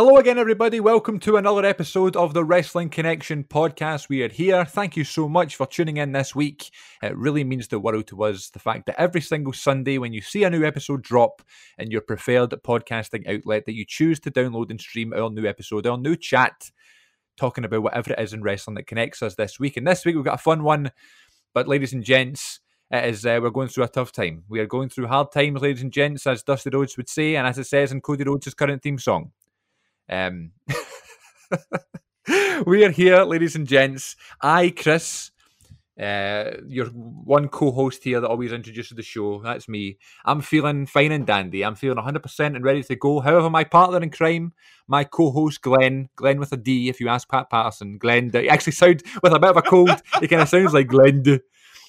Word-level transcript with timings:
Hello 0.00 0.16
again, 0.16 0.38
everybody. 0.38 0.80
Welcome 0.80 1.18
to 1.18 1.36
another 1.36 1.66
episode 1.66 2.16
of 2.16 2.32
the 2.32 2.42
Wrestling 2.42 2.88
Connection 2.88 3.44
podcast. 3.44 4.08
We 4.08 4.22
are 4.22 4.30
here. 4.30 4.64
Thank 4.64 4.96
you 4.96 5.04
so 5.04 5.28
much 5.28 5.56
for 5.56 5.66
tuning 5.66 5.98
in 5.98 6.12
this 6.12 6.34
week. 6.34 6.70
It 7.02 7.14
really 7.14 7.44
means 7.44 7.68
the 7.68 7.78
world 7.78 8.06
to 8.06 8.24
us. 8.24 8.48
The 8.48 8.60
fact 8.60 8.86
that 8.86 8.98
every 8.98 9.20
single 9.20 9.52
Sunday, 9.52 9.98
when 9.98 10.14
you 10.14 10.22
see 10.22 10.42
a 10.42 10.48
new 10.48 10.64
episode 10.64 11.02
drop 11.02 11.42
in 11.76 11.90
your 11.90 12.00
preferred 12.00 12.48
podcasting 12.48 13.28
outlet, 13.28 13.66
that 13.66 13.74
you 13.74 13.84
choose 13.86 14.18
to 14.20 14.30
download 14.30 14.70
and 14.70 14.80
stream 14.80 15.12
our 15.12 15.28
new 15.28 15.44
episode, 15.44 15.86
our 15.86 15.98
new 15.98 16.16
chat, 16.16 16.70
talking 17.36 17.66
about 17.66 17.82
whatever 17.82 18.14
it 18.14 18.20
is 18.20 18.32
in 18.32 18.42
wrestling 18.42 18.76
that 18.76 18.86
connects 18.86 19.22
us 19.22 19.34
this 19.34 19.60
week. 19.60 19.76
And 19.76 19.86
this 19.86 20.06
week, 20.06 20.14
we've 20.14 20.24
got 20.24 20.36
a 20.36 20.38
fun 20.38 20.62
one. 20.62 20.92
But, 21.52 21.68
ladies 21.68 21.92
and 21.92 22.02
gents, 22.02 22.60
it 22.90 23.04
is 23.04 23.26
uh, 23.26 23.38
we're 23.42 23.50
going 23.50 23.68
through 23.68 23.84
a 23.84 23.88
tough 23.88 24.12
time. 24.12 24.44
We 24.48 24.60
are 24.60 24.66
going 24.66 24.88
through 24.88 25.08
hard 25.08 25.30
times, 25.30 25.60
ladies 25.60 25.82
and 25.82 25.92
gents, 25.92 26.26
as 26.26 26.42
Dusty 26.42 26.70
Rhodes 26.70 26.96
would 26.96 27.10
say, 27.10 27.36
and 27.36 27.46
as 27.46 27.58
it 27.58 27.64
says 27.64 27.92
in 27.92 28.00
Cody 28.00 28.24
Rhodes' 28.24 28.54
current 28.54 28.82
theme 28.82 28.98
song. 28.98 29.32
Um, 30.10 30.50
we 32.66 32.84
are 32.84 32.90
here, 32.90 33.22
ladies 33.22 33.54
and 33.54 33.66
gents. 33.66 34.16
I, 34.42 34.70
Chris, 34.70 35.30
uh, 36.00 36.56
your 36.66 36.86
one 36.86 37.48
co-host 37.48 38.02
here 38.02 38.20
that 38.20 38.28
always 38.28 38.52
introduces 38.52 38.96
the 38.96 39.02
show. 39.02 39.40
That's 39.40 39.68
me. 39.68 39.98
I'm 40.24 40.40
feeling 40.40 40.86
fine 40.86 41.12
and 41.12 41.26
dandy. 41.26 41.64
I'm 41.64 41.76
feeling 41.76 42.02
100% 42.02 42.56
and 42.56 42.64
ready 42.64 42.82
to 42.82 42.96
go. 42.96 43.20
However, 43.20 43.48
my 43.48 43.62
partner 43.62 44.02
in 44.02 44.10
crime, 44.10 44.52
my 44.88 45.04
co-host 45.04 45.62
Glenn, 45.62 46.08
Glenn 46.16 46.40
with 46.40 46.52
a 46.52 46.56
D. 46.56 46.88
If 46.88 47.00
you 47.00 47.08
ask 47.08 47.28
Pat 47.28 47.48
Patterson, 47.48 47.98
Glenn, 47.98 48.30
he 48.30 48.48
actually 48.48 48.72
sounds 48.72 49.04
with 49.22 49.32
a 49.32 49.38
bit 49.38 49.50
of 49.50 49.58
a 49.58 49.62
cold. 49.62 50.02
he 50.20 50.26
kind 50.26 50.42
of 50.42 50.48
sounds 50.48 50.74
like 50.74 50.88
Glenn, 50.88 51.22
but 51.22 51.42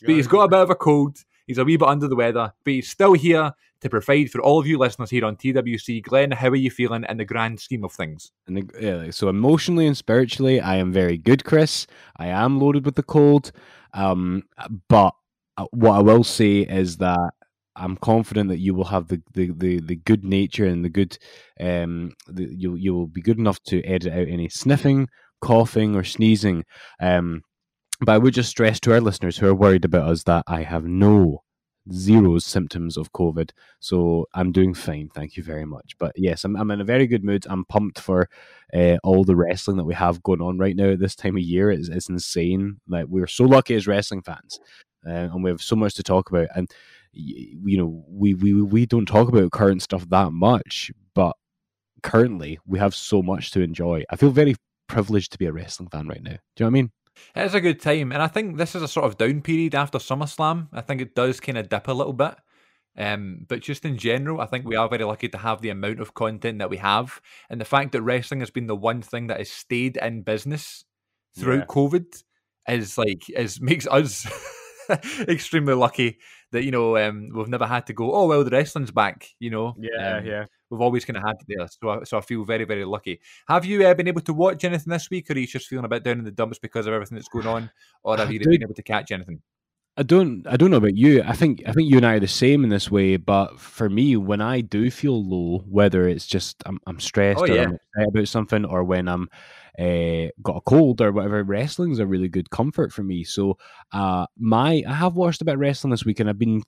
he's 0.06 0.28
got 0.28 0.44
a 0.44 0.50
bit 0.50 0.59
of 0.59 0.70
a 0.70 0.76
cold. 0.76 1.18
He's 1.48 1.58
a 1.58 1.66
wee 1.66 1.78
bit 1.78 1.88
under 1.88 2.08
the 2.08 2.16
weather, 2.16 2.53
but 2.64 2.74
he's 2.74 2.90
still 2.90 3.14
here 3.14 3.53
to 3.82 3.90
provide 3.90 4.32
for 4.32 4.42
all 4.42 4.60
of 4.60 4.68
you 4.68 4.78
listeners 4.78 5.10
here 5.10 5.26
on 5.26 5.36
TWC. 5.36 6.04
Glenn, 6.04 6.32
how 6.32 6.50
are 6.50 6.56
you 6.56 6.72
feeling 6.72 7.06
in 7.10 7.18
the 7.18 7.26
grand 7.26 7.60
scheme 7.60 7.84
of 7.84 7.92
things? 7.92 8.32
The, 8.48 8.70
yeah, 8.80 9.12
so 9.12 9.28
emotionally 9.30 9.88
and 9.88 9.98
spiritually, 9.98 10.62
I 10.62 10.78
am 10.78 10.94
very 10.94 11.18
good, 11.18 11.44
Chris. 11.44 11.88
I 12.18 12.28
am 12.28 12.59
loaded 12.59 12.86
with 12.86 12.96
the 12.96 13.04
cold, 13.04 13.52
um, 13.94 14.44
but 14.88 15.14
uh, 15.58 15.66
what 15.72 15.94
I 15.94 16.00
will 16.00 16.24
say 16.24 16.59
is 16.59 16.98
that 16.98 17.32
I'm 17.76 17.98
confident 17.98 18.50
that 18.50 18.59
you 18.59 18.74
will 18.74 18.86
have 18.86 19.08
the, 19.08 19.22
the, 19.34 19.52
the, 19.52 19.80
the 19.80 19.96
good 19.96 20.24
nature 20.24 20.66
and 20.66 20.84
the 20.84 20.90
good 20.90 21.18
um 21.59 22.12
the, 22.28 22.44
you 22.44 22.76
you 22.76 22.94
will 22.94 23.08
be 23.08 23.22
good 23.22 23.40
enough 23.40 23.62
to 23.64 23.82
edit 23.84 24.12
out 24.14 24.28
any 24.28 24.50
sniffing, 24.50 25.08
coughing, 25.42 25.96
or 25.96 26.04
sneezing. 26.04 26.64
Um, 27.00 27.42
but 28.02 28.14
I 28.14 28.18
would 28.18 28.34
just 28.34 28.50
stress 28.50 28.80
to 28.82 28.94
our 28.94 29.02
listeners 29.02 29.38
who 29.38 29.48
are 29.48 29.56
worried 29.56 29.86
about 29.86 30.09
us 30.09 30.24
that 30.24 30.44
I 30.48 30.64
have 30.64 30.86
no 30.86 31.44
zero 31.92 32.38
symptoms 32.40 32.98
of 32.98 33.12
COVID. 33.14 33.52
So 33.80 34.28
I'm 34.34 34.52
doing 34.52 34.74
fine. 34.74 35.10
Thank 35.14 35.38
you 35.38 35.44
very 35.44 35.66
much. 35.66 35.98
But 35.98 36.14
yes, 36.16 36.44
I'm, 36.44 36.56
I'm 36.56 36.72
in 36.72 36.82
a 36.82 36.86
very 36.86 37.08
good 37.08 37.24
mood. 37.24 37.46
I'm 37.50 37.66
pumped 37.66 38.00
for 38.00 38.30
uh, 38.74 38.98
all 39.04 39.24
the 39.24 39.36
wrestling 39.36 39.78
that 39.78 39.84
we 39.86 39.94
have 39.96 40.24
going 40.24 40.42
on 40.42 40.58
right 40.58 40.76
now 40.76 40.92
at 40.92 41.00
this 41.00 41.16
time 41.16 41.38
of 41.38 41.44
year. 41.44 41.72
It's, 41.72 41.90
it's 41.90 42.09
insane. 42.09 42.80
Like 42.88 43.06
we're 43.08 43.28
so 43.28 43.46
lucky 43.46 43.76
as 43.76 43.88
wrestling 43.88 44.22
fans. 44.22 44.59
Uh, 45.06 45.30
and 45.34 45.44
we 45.44 45.50
have 45.50 45.62
so 45.62 45.76
much 45.76 45.96
to 45.96 46.04
talk 46.04 46.30
about. 46.30 46.48
And 46.56 46.70
you 47.14 47.78
know, 47.78 48.06
we, 48.08 48.36
we 48.36 48.62
we 48.62 48.86
don't 48.86 49.06
talk 49.06 49.28
about 49.28 49.52
current 49.52 49.82
stuff 49.82 50.08
that 50.09 50.32
much, 50.32 50.92
but 51.14 51.36
currently 52.04 52.59
we 52.66 52.80
have 52.80 52.96
so 52.96 53.22
much 53.22 53.52
to 53.52 53.62
enjoy. 53.62 54.04
I 54.09 54.16
feel 54.16 54.30
very 54.30 54.56
privileged 54.88 55.32
to 55.34 55.38
be 55.38 55.46
a 55.46 55.52
wrestling 55.52 55.90
fan 55.90 56.08
right 56.08 56.22
now. 56.22 56.38
Do 56.56 56.64
you 56.64 56.66
know 56.66 56.66
what 56.66 56.68
I 56.68 56.70
mean? 56.72 56.92
It 57.36 57.45
is 57.45 57.54
a 57.54 57.62
good 57.62 57.80
time, 57.80 58.12
and 58.12 58.22
I 58.22 58.28
think 58.28 58.58
this 58.58 58.76
is 58.76 58.81
a 58.81 58.88
sort 58.88 59.06
of 59.06 59.17
down 59.17 59.42
period 59.42 59.76
after 59.76 59.97
SummerSlam. 59.97 60.68
I 60.74 60.81
think 60.81 61.02
it 61.02 61.16
does 61.16 61.40
kind 61.40 61.58
of 61.58 61.69
dip 61.69 61.88
a 61.88 61.94
little 61.94 62.13
bit. 62.13 62.36
Um, 62.97 63.46
but 63.47 63.62
just 63.62 63.86
in 63.86 63.97
general, 63.97 64.41
I 64.41 64.46
think 64.47 64.66
we 64.66 64.75
are 64.75 64.90
very 64.90 65.06
lucky 65.06 65.30
to 65.30 65.38
have 65.38 65.62
the 65.62 65.69
amount 65.69 66.02
of 66.02 66.13
content 66.13 66.59
that 66.59 66.69
we 66.69 66.78
have, 66.78 67.22
and 67.50 67.59
the 67.59 67.66
fact 67.66 67.94
that 67.94 68.02
wrestling 68.02 68.41
has 68.41 68.50
been 68.50 68.68
the 68.68 68.75
one 68.75 69.02
thing 69.02 69.28
that 69.28 69.38
has 69.38 69.50
stayed 69.50 69.97
in 69.97 70.24
business 70.24 70.84
throughout 71.38 71.59
yeah. 71.59 71.66
COVID 71.66 72.24
is 72.68 72.97
like 72.97 73.30
is 73.30 73.62
makes 73.62 73.88
us 73.88 74.28
extremely 75.28 75.74
lucky 75.74 76.18
that 76.51 76.63
you 76.63 76.72
know 76.72 76.97
um, 76.97 77.29
we've 77.34 77.47
never 77.47 77.66
had 77.66 77.88
to 77.88 77.94
go. 77.94 78.13
Oh 78.13 78.28
well, 78.28 78.44
the 78.44 78.51
wrestling's 78.51 78.91
back. 78.91 79.28
You 79.39 79.50
know, 79.50 79.75
yeah, 79.79 80.17
um, 80.17 80.25
yeah. 80.25 80.45
We've 80.69 80.81
always 80.81 81.06
kind 81.06 81.17
of 81.17 81.23
had 81.23 81.35
it 81.39 81.45
there, 81.47 81.67
so 81.67 81.89
I, 81.89 82.03
so 82.03 82.17
I 82.17 82.22
feel 82.22 82.44
very 82.45 82.66
very 82.66 82.85
lucky. 82.85 83.19
Have 83.47 83.66
you 83.66 83.85
uh, 83.85 83.94
been 83.94 84.07
able 84.07 84.22
to 84.22 84.34
watch 84.34 84.63
anything 84.63 84.91
this 84.91 85.09
week, 85.09 85.29
or 85.29 85.34
are 85.34 85.38
you 85.38 85.47
just 85.47 85.67
feeling 85.67 85.85
a 85.85 85.89
bit 85.89 86.03
down 86.03 86.19
in 86.19 86.25
the 86.25 86.31
dumps 86.31 86.59
because 86.59 86.88
of 86.88 86.94
everything 86.94 87.17
that's 87.17 87.29
going 87.29 87.47
on, 87.47 87.72
or 88.03 88.17
have 88.17 88.31
you 88.31 88.39
been 88.39 88.63
able 88.63 88.75
to 88.75 88.84
catch 88.84 89.12
anything? 89.12 89.41
I 89.97 90.03
don't 90.03 90.47
I 90.47 90.56
don't 90.56 90.72
know 90.72 90.78
about 90.78 90.95
you. 90.95 91.22
I 91.23 91.34
think 91.34 91.63
I 91.67 91.73
think 91.73 91.89
you 91.89 91.97
and 91.97 92.06
I 92.06 92.16
are 92.16 92.19
the 92.19 92.28
same 92.28 92.63
in 92.63 92.69
this 92.69 92.89
way. 92.89 93.18
But 93.18 93.59
for 93.59 93.89
me, 93.89 94.16
when 94.16 94.39
I 94.39 94.62
do 94.62 94.89
feel 94.89 95.23
low, 95.23 95.59
whether 95.68 96.07
it's 96.07 96.25
just 96.25 96.63
I'm, 96.66 96.79
I'm 96.88 97.00
stressed 97.00 97.41
oh, 97.41 97.45
yeah. 97.45 97.53
or 97.53 97.63
I'm 97.63 97.73
upset 97.73 98.07
about 98.07 98.28
something, 98.29 98.66
or 98.66 98.83
when 98.83 99.07
I'm 99.09 99.29
uh, 99.80 100.30
got 100.42 100.58
a 100.58 100.62
cold 100.62 101.02
or 101.02 101.12
whatever, 101.12 101.44
wrestling's 101.44 102.00
a 102.00 102.06
really 102.06 102.28
good 102.28 102.50
comfort 102.50 102.92
for 102.92 103.04
me. 103.04 103.24
So 103.24 103.58
uh, 103.92 104.26
my 104.38 104.84
I 104.88 104.94
have 104.94 105.16
watched 105.16 105.42
a 105.42 105.46
bit 105.46 105.56
of 105.56 105.59
wrestling 105.59 105.92
this 105.92 106.06
week, 106.06 106.20
and 106.20 106.30
I've 106.30 106.40
been 106.40 106.64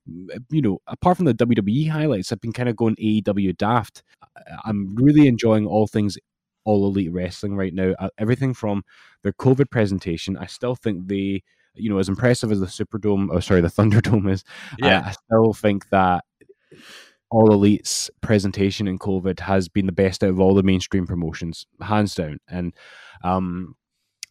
you 0.49 0.61
know 0.61 0.79
apart 0.87 1.17
from 1.17 1.25
the 1.25 1.33
WWE 1.33 1.89
highlights, 1.89 2.31
I've 2.31 2.41
been 2.41 2.53
kind 2.53 2.69
of 2.69 2.75
going 2.75 2.95
AEW 2.95 3.57
daft. 3.57 4.03
I'm 4.65 4.95
really 4.95 5.27
enjoying 5.27 5.67
all 5.67 5.87
things 5.87 6.17
all 6.65 6.85
elite 6.85 7.11
wrestling 7.11 7.55
right 7.55 7.73
now. 7.73 7.93
Uh, 7.99 8.09
everything 8.17 8.53
from 8.53 8.83
their 9.23 9.33
COVID 9.33 9.69
presentation, 9.69 10.37
I 10.37 10.45
still 10.45 10.75
think 10.75 11.07
they 11.07 11.43
you 11.75 11.89
know, 11.89 11.97
as 11.97 12.09
impressive 12.09 12.51
as 12.51 12.59
the 12.59 12.67
Superdome, 12.67 13.29
oh 13.31 13.39
sorry, 13.39 13.61
the 13.61 13.67
Thunderdome 13.69 14.29
is, 14.31 14.43
yeah. 14.77 15.01
I, 15.05 15.09
I 15.09 15.11
still 15.11 15.53
think 15.53 15.89
that 15.89 16.23
All 17.33 17.51
Elite's 17.51 18.11
presentation 18.21 18.87
in 18.87 18.99
COVID 18.99 19.39
has 19.39 19.67
been 19.67 19.87
the 19.87 19.91
best 19.91 20.23
out 20.23 20.29
of 20.29 20.39
all 20.39 20.53
the 20.53 20.61
mainstream 20.61 21.07
promotions, 21.07 21.65
hands 21.81 22.13
down. 22.13 22.37
And 22.47 22.75
um, 23.23 23.75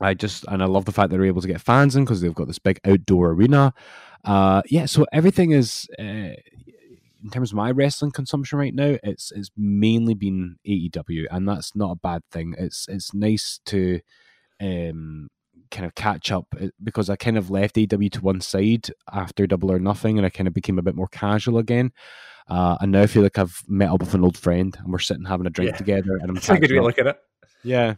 I 0.01 0.15
just 0.15 0.45
and 0.47 0.63
I 0.63 0.67
love 0.67 0.85
the 0.85 0.93
fact 0.93 1.11
they're 1.11 1.25
able 1.25 1.43
to 1.43 1.49
get 1.49 1.61
fans 1.61 1.97
in 1.97 2.05
because 2.05 2.21
they've 2.21 2.33
got 2.33 2.47
this 2.47 2.61
big 2.61 2.79
outdoor 2.85 3.31
arena. 3.31 3.75
Uh, 4.25 4.63
yeah, 4.67 4.87
so 4.87 5.05
everything 5.13 5.51
is. 5.51 5.89
Uh, 5.99 6.35
in 7.25 7.31
terms 7.31 7.53
of 7.53 7.57
my 7.57 7.73
wrestling 7.73 8.13
consumption 8.13 8.59
right 8.59 8.75
now, 8.75 8.97
it's 9.03 9.33
it's 9.33 9.51
mainly 9.57 10.15
been 10.15 10.57
AEW, 10.65 11.25
and 11.31 11.49
that's 11.49 11.75
not 11.75 11.91
a 11.91 11.97
bad 11.97 12.23
thing. 12.31 12.55
It's 12.57 12.87
it's 12.89 13.13
nice 13.13 13.59
to 13.67 14.01
um, 14.61 15.29
kind 15.73 15.87
of 15.87 15.97
catch 15.97 16.31
up 16.31 16.47
eh, 16.61 16.69
because 16.83 17.11
I 17.11 17.17
kind 17.17 17.37
of 17.37 17.51
left 17.51 17.75
AEW 17.75 18.13
to 18.13 18.21
one 18.21 18.41
side 18.41 18.91
after 19.13 19.49
Double 19.49 19.73
or 19.73 19.81
Nothing, 19.81 20.19
and 20.19 20.27
I 20.27 20.31
kind 20.31 20.47
of 20.47 20.55
became 20.55 20.79
a 20.79 20.83
bit 20.83 20.95
more 20.95 21.09
casual 21.09 21.59
again. 21.59 21.91
Uh, 22.49 22.77
and 22.81 22.93
now 22.93 23.03
I 23.03 23.07
feel 23.07 23.23
like 23.23 23.39
I've 23.39 23.63
met 23.69 23.91
up 23.91 24.01
with 24.01 24.15
an 24.15 24.25
old 24.25 24.37
friend, 24.37 24.77
and 24.79 24.93
we're 24.93 24.99
sitting 24.99 25.25
having 25.25 25.47
a 25.47 25.51
drink 25.51 25.73
yeah. 25.73 25.77
together. 25.77 26.17
And 26.21 26.31
I'm 26.31 26.35
That's 26.35 26.49
a 26.51 26.59
good 26.59 26.71
way 26.71 26.77
to 26.77 26.83
look 26.83 26.99
at 26.99 27.07
it. 27.07 27.19
Yeah. 27.63 27.95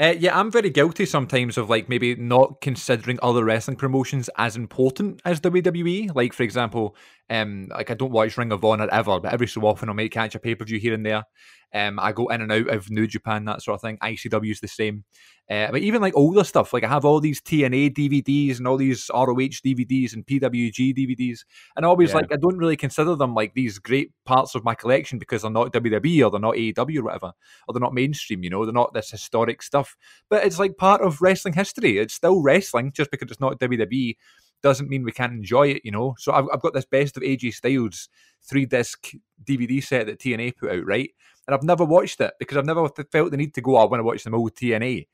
Uh, 0.00 0.14
yeah, 0.18 0.36
I'm 0.38 0.50
very 0.50 0.70
guilty 0.70 1.06
sometimes 1.06 1.56
of 1.56 1.70
like 1.70 1.88
maybe 1.88 2.16
not 2.16 2.60
considering 2.60 3.18
other 3.22 3.44
wrestling 3.44 3.76
promotions 3.76 4.28
as 4.36 4.56
important 4.56 5.22
as 5.24 5.40
WWE. 5.40 6.14
Like 6.14 6.32
for 6.32 6.42
example, 6.42 6.96
um, 7.30 7.68
like 7.70 7.90
I 7.90 7.94
don't 7.94 8.12
watch 8.12 8.36
Ring 8.36 8.52
of 8.52 8.64
Honor 8.64 8.88
ever, 8.90 9.18
but 9.20 9.32
every 9.32 9.46
so 9.46 9.62
often 9.62 9.88
I 9.88 9.92
might 9.92 10.12
catch 10.12 10.34
a 10.34 10.38
pay 10.38 10.54
per 10.54 10.64
view 10.64 10.78
here 10.78 10.94
and 10.94 11.04
there. 11.06 11.24
Um, 11.72 11.98
I 11.98 12.12
go 12.12 12.28
in 12.28 12.40
and 12.40 12.52
out 12.52 12.68
of 12.68 12.88
New 12.90 13.06
Japan, 13.06 13.46
that 13.46 13.62
sort 13.62 13.74
of 13.74 13.80
thing. 13.80 13.98
ICW 13.98 14.52
is 14.52 14.60
the 14.60 14.68
same. 14.68 15.04
Uh, 15.50 15.70
but 15.72 15.80
even 15.80 16.00
like 16.00 16.16
older 16.16 16.44
stuff, 16.44 16.72
like 16.72 16.84
I 16.84 16.88
have 16.88 17.04
all 17.04 17.20
these 17.20 17.40
TNA 17.40 17.94
DVDs 17.94 18.58
and 18.58 18.68
all 18.68 18.76
these 18.76 19.10
ROH 19.12 19.60
DVDs 19.64 20.14
and 20.14 20.24
PWG 20.24 20.94
DVDs, 20.96 21.40
and 21.74 21.84
always 21.84 22.10
yeah. 22.10 22.16
like 22.16 22.32
I 22.32 22.36
don't 22.36 22.58
really 22.58 22.76
consider 22.76 23.16
them 23.16 23.34
like 23.34 23.54
these 23.54 23.78
great 23.78 24.12
parts 24.24 24.54
of 24.54 24.64
my 24.64 24.74
collection 24.74 25.18
because 25.18 25.42
they're 25.42 25.50
not 25.50 25.72
WWE 25.72 26.24
or 26.24 26.30
they're 26.30 26.40
not 26.40 26.54
AEW 26.54 26.98
or 26.98 27.04
whatever, 27.04 27.32
or 27.66 27.72
they're 27.72 27.80
not 27.80 27.92
mainstream. 27.92 28.44
You 28.44 28.50
know, 28.50 28.64
they're 28.64 28.72
not 28.72 28.94
this 28.94 29.10
historic 29.10 29.62
stuff. 29.62 29.96
But 30.30 30.44
it's 30.44 30.58
like 30.58 30.76
part 30.76 31.00
of 31.00 31.20
wrestling 31.20 31.54
history. 31.54 31.98
It's 31.98 32.14
still 32.14 32.40
wrestling, 32.40 32.92
just 32.92 33.10
because 33.10 33.30
it's 33.30 33.40
not 33.40 33.58
WWE 33.58 34.16
doesn't 34.64 34.88
mean 34.88 35.04
we 35.04 35.12
can't 35.12 35.34
enjoy 35.34 35.68
it, 35.68 35.82
you 35.84 35.92
know. 35.92 36.16
So 36.18 36.32
I've, 36.32 36.46
I've 36.52 36.62
got 36.62 36.72
this 36.72 36.86
best 36.86 37.18
of 37.18 37.22
AJ 37.22 37.52
Styles 37.52 38.08
three 38.42 38.64
disc 38.64 39.12
DVD 39.44 39.84
set 39.84 40.06
that 40.06 40.18
TNA 40.18 40.56
put 40.56 40.72
out, 40.72 40.86
right? 40.86 41.10
And 41.46 41.54
I've 41.54 41.62
never 41.62 41.84
watched 41.84 42.20
it 42.22 42.32
because 42.38 42.56
I've 42.56 42.64
never 42.64 42.88
felt 43.12 43.30
the 43.30 43.36
need 43.36 43.54
to 43.54 43.60
go. 43.60 43.76
I 43.76 43.84
want 43.84 44.00
to 44.00 44.04
watch 44.04 44.24
them 44.24 44.34
old 44.34 44.54
TNA. 44.54 45.06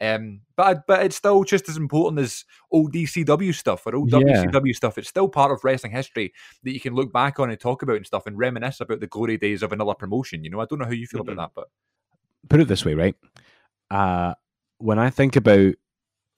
Um, 0.00 0.42
but 0.56 0.86
but 0.86 1.04
it's 1.06 1.16
still 1.16 1.42
just 1.42 1.70
as 1.70 1.78
important 1.78 2.20
as 2.20 2.44
old 2.70 2.92
DCW 2.92 3.54
stuff 3.54 3.86
or 3.86 3.96
old 3.96 4.12
yeah. 4.12 4.18
WCW 4.18 4.76
stuff. 4.76 4.98
It's 4.98 5.08
still 5.08 5.28
part 5.28 5.50
of 5.50 5.64
wrestling 5.64 5.92
history 5.92 6.34
that 6.62 6.72
you 6.72 6.78
can 6.78 6.94
look 6.94 7.10
back 7.10 7.40
on 7.40 7.48
and 7.48 7.58
talk 7.58 7.82
about 7.82 7.96
and 7.96 8.06
stuff 8.06 8.26
and 8.26 8.38
reminisce 8.38 8.80
about 8.80 9.00
the 9.00 9.06
glory 9.06 9.38
days 9.38 9.62
of 9.62 9.72
another 9.72 9.94
promotion. 9.94 10.44
You 10.44 10.50
know, 10.50 10.60
I 10.60 10.66
don't 10.66 10.78
know 10.78 10.84
how 10.84 10.92
you 10.92 11.06
feel 11.06 11.22
mm-hmm. 11.22 11.32
about 11.32 11.54
that, 11.54 11.60
but 11.60 11.68
put 12.50 12.60
it 12.60 12.68
this 12.68 12.84
way, 12.84 12.92
right? 12.92 13.16
Uh, 13.90 14.34
when 14.76 14.98
I 14.98 15.08
think 15.08 15.34
about 15.34 15.74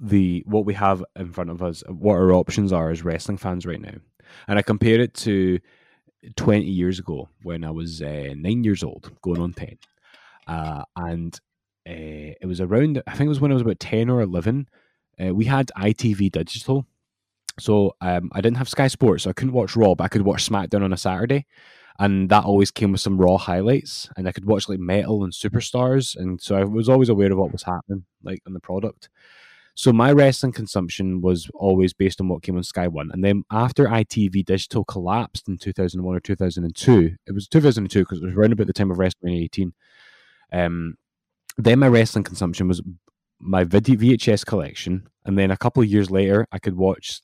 the 0.01 0.43
what 0.47 0.65
we 0.65 0.75
have 0.75 1.05
in 1.17 1.33
front 1.33 1.51
of 1.51 1.63
us, 1.63 1.83
what 1.89 2.15
our 2.15 2.33
options 2.33 2.73
are 2.73 2.91
as 2.91 3.05
wrestling 3.05 3.39
fans 3.39 3.67
right 3.67 3.81
now, 3.81 3.97
and 4.49 4.59
I 4.59 4.63
compare 4.63 5.01
it 5.01 5.15
to 5.15 5.61
20 6.37 6.65
years 6.65 6.99
ago 6.99 7.29
when 7.43 7.65
I 7.65 7.71
was 7.71 8.03
uh, 8.03 8.35
nine 8.37 8.65
years 8.65 8.83
old, 8.83 9.11
going 9.23 9.41
on 9.41 9.53
10. 9.53 9.79
Uh, 10.47 10.85
and 10.97 11.35
uh, 11.89 12.37
it 12.41 12.47
was 12.47 12.61
around, 12.61 13.03
I 13.07 13.13
think 13.13 13.27
it 13.27 13.31
was 13.31 13.41
when 13.41 13.51
I 13.51 13.55
was 13.55 13.63
about 13.63 13.81
10 13.81 14.11
or 14.11 14.21
11. 14.21 14.69
Uh, 15.23 15.35
we 15.35 15.45
had 15.47 15.71
ITV 15.77 16.33
Digital. 16.33 16.87
So 17.59 17.95
um, 18.01 18.31
I 18.33 18.41
didn't 18.41 18.57
have 18.57 18.69
Sky 18.69 18.89
Sports, 18.89 19.25
so 19.25 19.31
I 19.31 19.33
couldn't 19.33 19.55
watch 19.55 19.77
Raw, 19.77 19.95
but 19.95 20.05
I 20.05 20.09
could 20.09 20.23
watch 20.23 20.49
SmackDown 20.49 20.83
on 20.83 20.93
a 20.93 20.97
Saturday. 20.97 21.47
and 21.99 22.31
that 22.31 22.45
always 22.45 22.71
came 22.71 22.93
with 22.93 23.01
some 23.01 23.19
raw 23.19 23.37
highlights. 23.37 24.09
And 24.17 24.27
I 24.27 24.33
could 24.33 24.47
watch 24.47 24.69
like 24.69 24.79
metal 24.79 25.25
and 25.25 25.33
superstars, 25.33 26.17
and 26.17 26.41
so 26.41 26.57
I 26.57 26.65
was 26.65 26.89
always 26.89 27.09
aware 27.09 27.31
of 27.33 27.39
what 27.39 27.53
was 27.53 27.65
happening, 27.65 28.05
like 28.23 28.43
on 28.47 28.55
the 28.55 28.61
product. 28.61 29.11
So 29.81 29.95
my 29.95 30.13
wrestling 30.13 30.53
consumption 30.53 31.23
was 31.23 31.51
always 31.55 31.95
based 31.95 32.21
on 32.21 32.29
what 32.29 32.43
came 32.43 32.55
on 32.59 32.63
Sky 32.63 32.87
One, 32.87 33.11
and 33.15 33.25
then 33.25 33.45
after 33.51 33.87
ITV 33.87 34.45
Digital 34.45 34.85
collapsed 34.85 35.49
in 35.49 35.57
two 35.57 35.73
thousand 35.73 36.03
one 36.03 36.15
or 36.15 36.21
two 36.21 36.37
thousand 36.37 36.65
and 36.65 36.77
two, 36.77 37.17
it 37.27 37.33
was 37.33 37.49
two 37.49 37.63
thousand 37.63 37.85
and 37.85 37.91
two 37.91 38.01
because 38.01 38.19
it 38.19 38.27
was 38.27 38.35
around 38.35 38.53
about 38.53 38.67
the 38.67 38.75
time 38.75 38.91
of 38.91 38.99
WrestleMania 38.99 39.43
eighteen. 39.43 39.73
Um, 40.53 40.99
then 41.57 41.79
my 41.79 41.89
wrestling 41.89 42.25
consumption 42.25 42.69
was 42.69 42.83
my 43.39 43.65
VHS 43.65 44.45
collection, 44.45 45.09
and 45.25 45.39
then 45.39 45.51
a 45.51 45.57
couple 45.57 45.83
of 45.83 45.89
years 45.89 46.11
later, 46.11 46.47
I 46.53 46.59
could 46.59 46.77
watch 46.77 47.23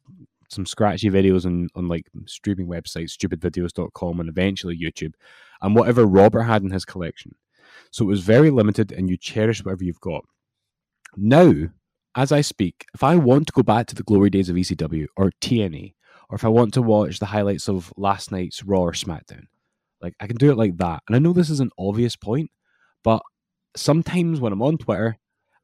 some 0.48 0.64
scratchy 0.64 1.10
videos 1.10 1.44
on, 1.44 1.68
on 1.74 1.88
like 1.88 2.06
streaming 2.24 2.68
websites, 2.68 3.18
stupidvideos.com, 3.18 4.18
and 4.18 4.30
eventually 4.30 4.78
YouTube, 4.78 5.12
and 5.60 5.76
whatever 5.76 6.06
Robert 6.06 6.44
had 6.44 6.62
in 6.62 6.70
his 6.70 6.86
collection. 6.86 7.34
So 7.90 8.06
it 8.06 8.08
was 8.08 8.20
very 8.20 8.48
limited, 8.48 8.92
and 8.92 9.10
you 9.10 9.18
cherish 9.18 9.62
whatever 9.62 9.84
you've 9.84 10.00
got. 10.00 10.24
Now, 11.18 11.52
as 12.16 12.32
I 12.32 12.40
speak, 12.40 12.86
if 12.94 13.04
I 13.04 13.16
want 13.16 13.46
to 13.46 13.52
go 13.52 13.62
back 13.62 13.86
to 13.88 13.94
the 13.94 14.02
glory 14.02 14.30
days 14.30 14.48
of 14.48 14.56
ECW 14.56 15.06
or 15.16 15.30
TNA, 15.42 15.92
or 16.30 16.36
if 16.36 16.44
I 16.44 16.48
want 16.48 16.72
to 16.74 16.82
watch 16.82 17.18
the 17.18 17.26
highlights 17.26 17.68
of 17.68 17.92
last 17.96 18.32
night's 18.32 18.64
Raw 18.64 18.80
or 18.80 18.92
SmackDown, 18.92 19.44
like 20.00 20.14
I 20.18 20.26
can 20.26 20.36
do 20.36 20.50
it 20.50 20.56
like 20.56 20.78
that. 20.78 21.02
And 21.06 21.14
I 21.14 21.18
know 21.18 21.34
this 21.34 21.50
is 21.50 21.60
an 21.60 21.70
obvious 21.78 22.16
point, 22.16 22.50
but 23.04 23.22
sometimes 23.76 24.40
when 24.40 24.52
I'm 24.52 24.62
on 24.62 24.78
Twitter 24.78 25.18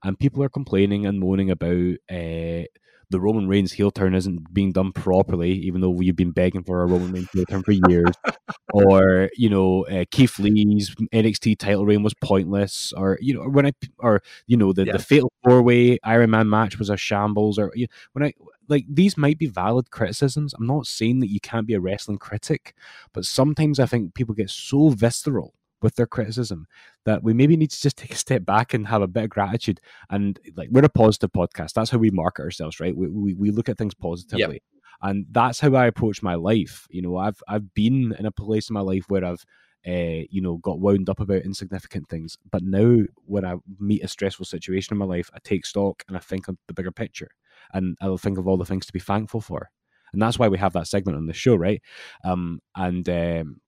and 0.04 0.18
people 0.18 0.42
are 0.42 0.50
complaining 0.50 1.06
and 1.06 1.18
moaning 1.18 1.50
about 1.50 1.94
uh, 2.10 2.64
the 3.12 3.20
Roman 3.20 3.46
Reigns 3.46 3.72
heel 3.72 3.90
turn 3.90 4.14
isn't 4.14 4.52
being 4.52 4.72
done 4.72 4.92
properly, 4.92 5.52
even 5.52 5.80
though 5.80 5.90
we've 5.90 6.16
been 6.16 6.32
begging 6.32 6.64
for 6.64 6.82
a 6.82 6.86
Roman 6.86 7.12
Reigns 7.12 7.28
heel 7.32 7.44
turn 7.44 7.62
for 7.62 7.72
years, 7.88 8.14
or 8.74 9.30
you 9.36 9.48
know 9.48 9.86
uh, 9.86 10.04
Keith 10.10 10.38
Lee's 10.38 10.94
NXT 11.12 11.58
title 11.58 11.86
reign 11.86 12.02
was 12.02 12.14
pointless, 12.14 12.92
or 12.96 13.18
you 13.20 13.34
know 13.34 13.44
when 13.44 13.66
I 13.66 13.72
or 13.98 14.22
you 14.46 14.56
know 14.56 14.72
the, 14.72 14.86
yeah. 14.86 14.94
the 14.94 14.98
fatal 14.98 15.32
four 15.44 15.62
way 15.62 15.98
Iron 16.02 16.30
Man 16.30 16.50
match 16.50 16.78
was 16.78 16.90
a 16.90 16.96
shambles, 16.96 17.58
or 17.58 17.70
you 17.74 17.86
know, 17.86 17.94
when 18.14 18.24
I 18.24 18.34
like 18.68 18.86
these 18.88 19.16
might 19.16 19.38
be 19.38 19.46
valid 19.46 19.90
criticisms. 19.90 20.54
I'm 20.54 20.66
not 20.66 20.86
saying 20.86 21.20
that 21.20 21.30
you 21.30 21.40
can't 21.40 21.66
be 21.66 21.74
a 21.74 21.80
wrestling 21.80 22.18
critic, 22.18 22.74
but 23.12 23.24
sometimes 23.24 23.78
I 23.78 23.86
think 23.86 24.14
people 24.14 24.34
get 24.34 24.50
so 24.50 24.88
visceral 24.88 25.54
with 25.82 25.96
their 25.96 26.06
criticism 26.06 26.66
that 27.04 27.22
we 27.22 27.32
maybe 27.32 27.56
need 27.56 27.70
to 27.70 27.80
just 27.80 27.96
take 27.98 28.12
a 28.12 28.16
step 28.16 28.44
back 28.44 28.74
and 28.74 28.86
have 28.86 29.02
a 29.02 29.06
bit 29.06 29.24
of 29.24 29.30
gratitude. 29.30 29.80
And 30.10 30.38
like 30.56 30.68
we're 30.70 30.84
a 30.84 30.88
positive 30.88 31.32
podcast. 31.32 31.72
That's 31.72 31.90
how 31.90 31.98
we 31.98 32.10
market 32.10 32.42
ourselves 32.42 32.80
right? 32.80 32.96
We, 32.96 33.08
we, 33.08 33.34
we 33.34 33.50
look 33.50 33.68
at 33.68 33.78
things 33.78 33.94
positively. 33.94 34.54
Yep. 34.54 34.62
and 35.02 35.26
that's 35.30 35.60
how 35.60 35.74
i 35.74 35.86
approach 35.86 36.22
my 36.22 36.34
life. 36.34 36.86
You 36.90 37.02
know 37.02 37.16
i've 37.16 37.42
i've 37.48 37.72
been 37.74 38.14
in 38.18 38.26
a 38.26 38.32
place 38.32 38.68
in 38.70 38.74
my 38.74 38.80
life 38.80 39.04
where 39.08 39.24
i've 39.24 39.44
uh, 39.86 40.24
you 40.30 40.40
know 40.40 40.58
got 40.58 40.78
wound 40.78 41.08
up 41.08 41.20
about 41.20 41.42
insignificant 41.42 42.08
things. 42.08 42.36
But 42.50 42.62
now 42.62 43.02
when 43.26 43.44
i 43.44 43.56
meet 43.78 44.04
a 44.04 44.08
stressful 44.08 44.46
situation 44.46 44.94
in 44.94 44.98
my 44.98 45.06
life 45.06 45.30
i 45.34 45.38
take 45.42 45.66
stock 45.66 46.04
and 46.08 46.16
i 46.16 46.20
think 46.20 46.48
of 46.48 46.56
the 46.68 46.74
bigger 46.74 46.92
picture. 46.92 47.30
And 47.72 47.96
i'll 48.00 48.18
think 48.18 48.38
of 48.38 48.46
all 48.46 48.56
the 48.56 48.64
things 48.64 48.86
to 48.86 48.92
be 48.92 49.00
thankful 49.00 49.40
for. 49.40 49.70
And 50.12 50.20
that's 50.20 50.38
why 50.38 50.48
we 50.48 50.58
have 50.58 50.74
that 50.74 50.88
segment 50.88 51.16
on 51.16 51.26
the 51.26 51.32
show 51.32 51.56
right? 51.56 51.82
Um, 52.24 52.60
and 52.76 53.08
um, 53.08 53.60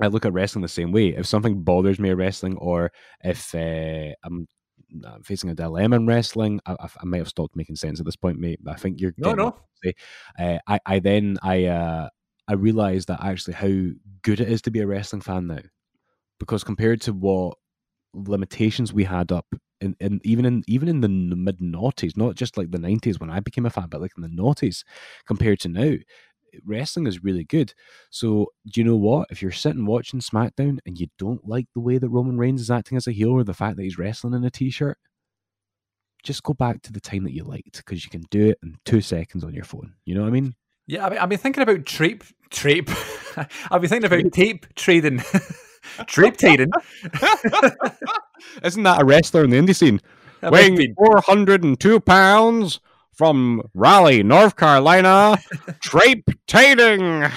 I 0.00 0.06
look 0.06 0.24
at 0.24 0.32
wrestling 0.32 0.62
the 0.62 0.68
same 0.68 0.92
way. 0.92 1.08
If 1.08 1.26
something 1.26 1.62
bothers 1.62 1.98
me 1.98 2.10
in 2.10 2.16
wrestling, 2.16 2.56
or 2.56 2.92
if 3.22 3.54
uh, 3.54 4.14
I'm 4.24 4.46
facing 5.22 5.50
a 5.50 5.54
dilemma 5.54 5.96
in 5.96 6.06
wrestling, 6.06 6.60
I, 6.66 6.76
I, 6.80 7.04
may 7.04 7.18
have 7.18 7.28
stopped 7.28 7.56
making 7.56 7.76
sense 7.76 8.00
at 8.00 8.06
this 8.06 8.16
point, 8.16 8.38
mate. 8.38 8.60
I 8.66 8.74
think 8.74 9.00
you're 9.00 9.14
no, 9.16 9.34
no. 9.34 9.56
Uh, 10.38 10.58
I, 10.66 10.78
I 10.86 10.98
then 10.98 11.38
I 11.42 11.66
uh, 11.66 12.08
I 12.48 12.54
realized 12.54 13.08
that 13.08 13.22
actually 13.22 13.54
how 13.54 13.94
good 14.22 14.40
it 14.40 14.50
is 14.50 14.62
to 14.62 14.70
be 14.70 14.80
a 14.80 14.86
wrestling 14.86 15.22
fan 15.22 15.46
now, 15.46 15.60
because 16.38 16.64
compared 16.64 17.00
to 17.02 17.12
what 17.12 17.56
limitations 18.12 18.92
we 18.92 19.04
had 19.04 19.30
up 19.30 19.46
in, 19.80 19.96
in 20.00 20.20
even 20.24 20.44
in 20.44 20.62
even 20.66 20.88
in 20.88 21.00
the 21.00 21.08
mid 21.08 21.58
noughties, 21.58 22.16
not 22.16 22.34
just 22.34 22.56
like 22.56 22.70
the 22.70 22.78
nineties 22.78 23.18
when 23.18 23.30
I 23.30 23.40
became 23.40 23.66
a 23.66 23.70
fan, 23.70 23.88
but 23.88 24.00
like 24.00 24.12
in 24.16 24.22
the 24.22 24.28
noughties, 24.28 24.84
compared 25.26 25.60
to 25.60 25.68
now, 25.68 25.94
wrestling 26.64 27.06
is 27.06 27.24
really 27.24 27.44
good. 27.44 27.74
So, 28.10 28.48
do 28.66 28.80
you 28.80 28.84
know 28.84 28.96
what? 28.96 29.28
If 29.30 29.42
you're 29.42 29.52
sitting 29.52 29.86
watching 29.86 30.20
SmackDown 30.20 30.78
and 30.86 30.98
you 30.98 31.08
don't 31.18 31.46
like 31.48 31.66
the 31.74 31.80
way 31.80 31.98
that 31.98 32.08
Roman 32.08 32.38
Reigns 32.38 32.60
is 32.60 32.70
acting 32.70 32.96
as 32.96 33.06
a 33.06 33.12
heel 33.12 33.30
or 33.30 33.44
the 33.44 33.54
fact 33.54 33.76
that 33.76 33.82
he's 33.82 33.98
wrestling 33.98 34.34
in 34.34 34.44
a 34.44 34.50
t 34.50 34.70
shirt, 34.70 34.98
just 36.22 36.42
go 36.42 36.54
back 36.54 36.82
to 36.82 36.92
the 36.92 37.00
time 37.00 37.24
that 37.24 37.32
you 37.32 37.44
liked 37.44 37.76
because 37.76 38.04
you 38.04 38.10
can 38.10 38.22
do 38.30 38.50
it 38.50 38.58
in 38.62 38.76
two 38.84 39.00
seconds 39.00 39.44
on 39.44 39.54
your 39.54 39.64
phone. 39.64 39.94
You 40.04 40.14
know 40.14 40.22
what 40.22 40.28
I 40.28 40.32
mean? 40.32 40.54
Yeah, 40.86 41.06
I 41.06 41.10
mean, 41.10 41.18
I've 41.18 41.28
been 41.28 41.38
thinking 41.38 41.62
about 41.62 41.86
tape. 41.86 42.24
Tape. 42.50 42.90
I've 43.70 43.80
been 43.80 43.90
thinking 43.90 44.06
about 44.06 44.32
tape 44.32 44.66
trading. 44.74 45.22
tape 46.08 46.36
trading. 46.36 46.70
Isn't 48.64 48.82
that 48.82 49.00
a 49.00 49.04
wrestler 49.04 49.44
in 49.44 49.50
the 49.50 49.56
indie 49.56 49.76
scene? 49.76 50.00
Weighing 50.42 50.94
402 50.96 52.00
pounds, 52.00 52.80
from 53.20 53.60
Raleigh, 53.74 54.22
North 54.22 54.56
Carolina, 54.56 55.36
Trape 55.82 56.24
Tating. 56.46 57.30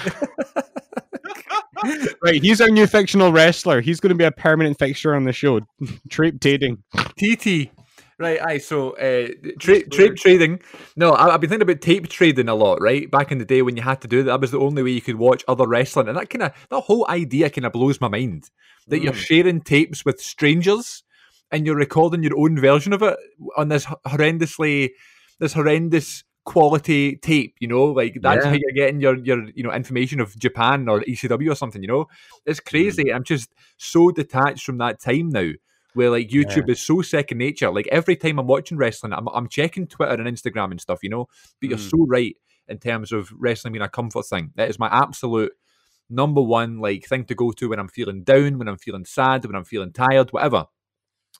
right, 2.22 2.42
he's 2.42 2.62
our 2.62 2.70
new 2.70 2.86
fictional 2.86 3.30
wrestler. 3.32 3.82
He's 3.82 4.00
going 4.00 4.08
to 4.08 4.14
be 4.14 4.24
a 4.24 4.30
permanent 4.30 4.78
fixture 4.78 5.14
on 5.14 5.24
the 5.24 5.32
show. 5.34 5.60
Trape 6.08 6.40
Tating. 6.40 6.78
TT. 7.18 7.70
Right, 8.18 8.40
aye. 8.40 8.56
So, 8.56 8.92
uh, 8.92 9.28
tra- 9.58 9.86
tape 9.90 10.16
trading. 10.16 10.62
No, 10.96 11.12
I, 11.12 11.32
have 11.32 11.42
been 11.42 11.50
thinking 11.50 11.68
about 11.68 11.82
tape 11.82 12.08
trading 12.08 12.48
a 12.48 12.54
lot. 12.54 12.80
Right, 12.80 13.10
back 13.10 13.30
in 13.30 13.36
the 13.36 13.44
day 13.44 13.60
when 13.60 13.76
you 13.76 13.82
had 13.82 14.00
to 14.00 14.08
do 14.08 14.22
that, 14.22 14.30
that 14.30 14.40
was 14.40 14.52
the 14.52 14.60
only 14.60 14.82
way 14.82 14.92
you 14.92 15.02
could 15.02 15.16
watch 15.16 15.44
other 15.48 15.66
wrestling, 15.66 16.08
and 16.08 16.16
that 16.16 16.30
kind 16.30 16.44
of 16.44 16.52
that 16.70 16.80
whole 16.80 17.06
idea 17.10 17.50
kind 17.50 17.66
of 17.66 17.72
blows 17.72 18.00
my 18.00 18.08
mind. 18.08 18.48
That 18.86 19.00
mm. 19.00 19.04
you're 19.04 19.12
sharing 19.12 19.60
tapes 19.60 20.02
with 20.02 20.18
strangers, 20.18 21.02
and 21.50 21.66
you're 21.66 21.76
recording 21.76 22.22
your 22.22 22.38
own 22.38 22.58
version 22.58 22.94
of 22.94 23.02
it 23.02 23.18
on 23.58 23.68
this 23.68 23.84
horrendously 24.06 24.90
this 25.38 25.52
horrendous 25.52 26.24
quality 26.44 27.16
tape, 27.16 27.56
you 27.58 27.68
know, 27.68 27.86
like 27.86 28.18
that's 28.20 28.44
yeah. 28.44 28.50
how 28.50 28.56
you're 28.56 28.72
getting 28.74 29.00
your 29.00 29.16
your 29.18 29.48
you 29.54 29.62
know 29.62 29.72
information 29.72 30.20
of 30.20 30.38
Japan 30.38 30.88
or 30.88 31.00
ECW 31.00 31.50
or 31.50 31.54
something, 31.54 31.82
you 31.82 31.88
know. 31.88 32.06
It's 32.46 32.60
mm. 32.60 32.70
crazy. 32.70 33.04
Mm. 33.04 33.16
I'm 33.16 33.24
just 33.24 33.52
so 33.76 34.10
detached 34.10 34.64
from 34.64 34.78
that 34.78 35.00
time 35.00 35.30
now. 35.30 35.50
Where 35.94 36.10
like 36.10 36.28
YouTube 36.28 36.66
yeah. 36.66 36.72
is 36.72 36.84
so 36.84 37.02
second 37.02 37.38
nature. 37.38 37.70
Like 37.70 37.86
every 37.86 38.16
time 38.16 38.40
I'm 38.40 38.48
watching 38.48 38.76
wrestling, 38.76 39.12
I'm 39.12 39.28
I'm 39.28 39.48
checking 39.48 39.86
Twitter 39.86 40.14
and 40.14 40.26
Instagram 40.26 40.72
and 40.72 40.80
stuff, 40.80 41.02
you 41.02 41.08
know. 41.08 41.28
But 41.60 41.66
mm. 41.66 41.70
you're 41.70 41.78
so 41.78 42.04
right 42.06 42.36
in 42.68 42.78
terms 42.78 43.12
of 43.12 43.30
wrestling 43.38 43.72
being 43.72 43.82
a 43.82 43.88
comfort 43.88 44.26
thing. 44.26 44.50
That 44.56 44.68
is 44.68 44.78
my 44.78 44.88
absolute 44.90 45.52
number 46.10 46.42
one 46.42 46.78
like 46.78 47.04
thing 47.06 47.24
to 47.24 47.34
go 47.34 47.50
to 47.52 47.68
when 47.68 47.78
I'm 47.78 47.88
feeling 47.88 48.22
down, 48.24 48.58
when 48.58 48.68
I'm 48.68 48.78
feeling 48.78 49.04
sad, 49.04 49.44
when 49.44 49.54
I'm 49.54 49.64
feeling 49.64 49.92
tired, 49.92 50.32
whatever. 50.32 50.66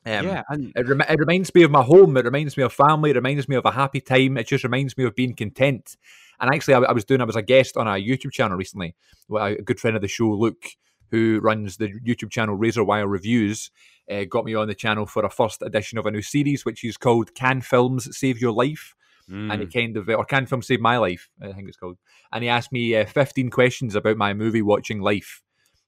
Um, 0.07 0.27
yeah, 0.27 0.43
and 0.49 0.73
it, 0.77 0.87
rem- 0.87 1.01
it 1.01 1.19
reminds 1.19 1.55
me 1.55 1.63
of 1.63 1.71
my 1.71 1.83
home. 1.83 2.17
It 2.17 2.25
reminds 2.25 2.57
me 2.57 2.63
of 2.63 2.73
family. 2.73 3.11
It 3.11 3.17
reminds 3.17 3.49
me 3.49 3.57
of 3.57 3.65
a 3.65 3.71
happy 3.71 4.01
time. 4.01 4.37
It 4.37 4.47
just 4.47 4.65
reminds 4.65 4.97
me 4.97 5.05
of 5.05 5.15
being 5.15 5.35
content. 5.35 5.97
And 6.41 6.55
actually, 6.55 6.75
I, 6.75 6.81
I 6.81 6.93
was 6.93 7.05
doing. 7.05 7.21
I 7.21 7.25
was 7.25 7.37
a 7.37 7.43
guest 7.43 7.77
on 7.77 7.87
a 7.87 7.93
YouTube 7.93 8.33
channel 8.33 8.57
recently. 8.57 8.95
A 9.35 9.55
good 9.57 9.81
friend 9.81 9.97
of 9.97 10.03
the 10.03 10.09
show, 10.09 10.31
Luke, 10.31 10.67
who 11.11 11.41
runs 11.43 11.77
the 11.77 11.89
YouTube 12.07 12.31
channel 12.31 12.55
Razor 12.55 12.85
Wire 12.85 13.09
Reviews, 13.09 13.71
uh, 14.11 14.25
got 14.25 14.45
me 14.45 14.55
on 14.55 14.69
the 14.69 14.75
channel 14.75 15.07
for 15.07 15.25
a 15.25 15.31
first 15.31 15.63
edition 15.63 15.97
of 15.97 16.07
a 16.07 16.11
new 16.11 16.23
series, 16.23 16.65
which 16.65 16.85
is 16.85 16.97
called 16.97 17.35
"Can 17.35 17.61
Films 17.63 18.15
Save 18.17 18.41
Your 18.41 18.53
Life?" 18.53 18.95
Mm. 19.31 19.51
And 19.51 19.63
he 19.63 19.67
kind 19.69 19.97
of, 19.97 20.09
or 20.11 20.25
"Can 20.27 20.45
Films 20.45 20.67
Save 20.67 20.81
My 20.81 20.99
Life?" 20.99 21.31
I 21.41 21.53
think 21.53 21.69
it's 21.69 21.79
called. 21.79 21.97
And 22.31 22.43
he 22.43 22.51
asked 22.51 22.73
me 22.73 22.95
uh, 22.95 23.07
15 23.07 23.49
questions 23.49 23.95
about 23.95 24.19
my 24.19 24.35
movie 24.35 24.61
watching 24.61 25.01
life 25.01 25.44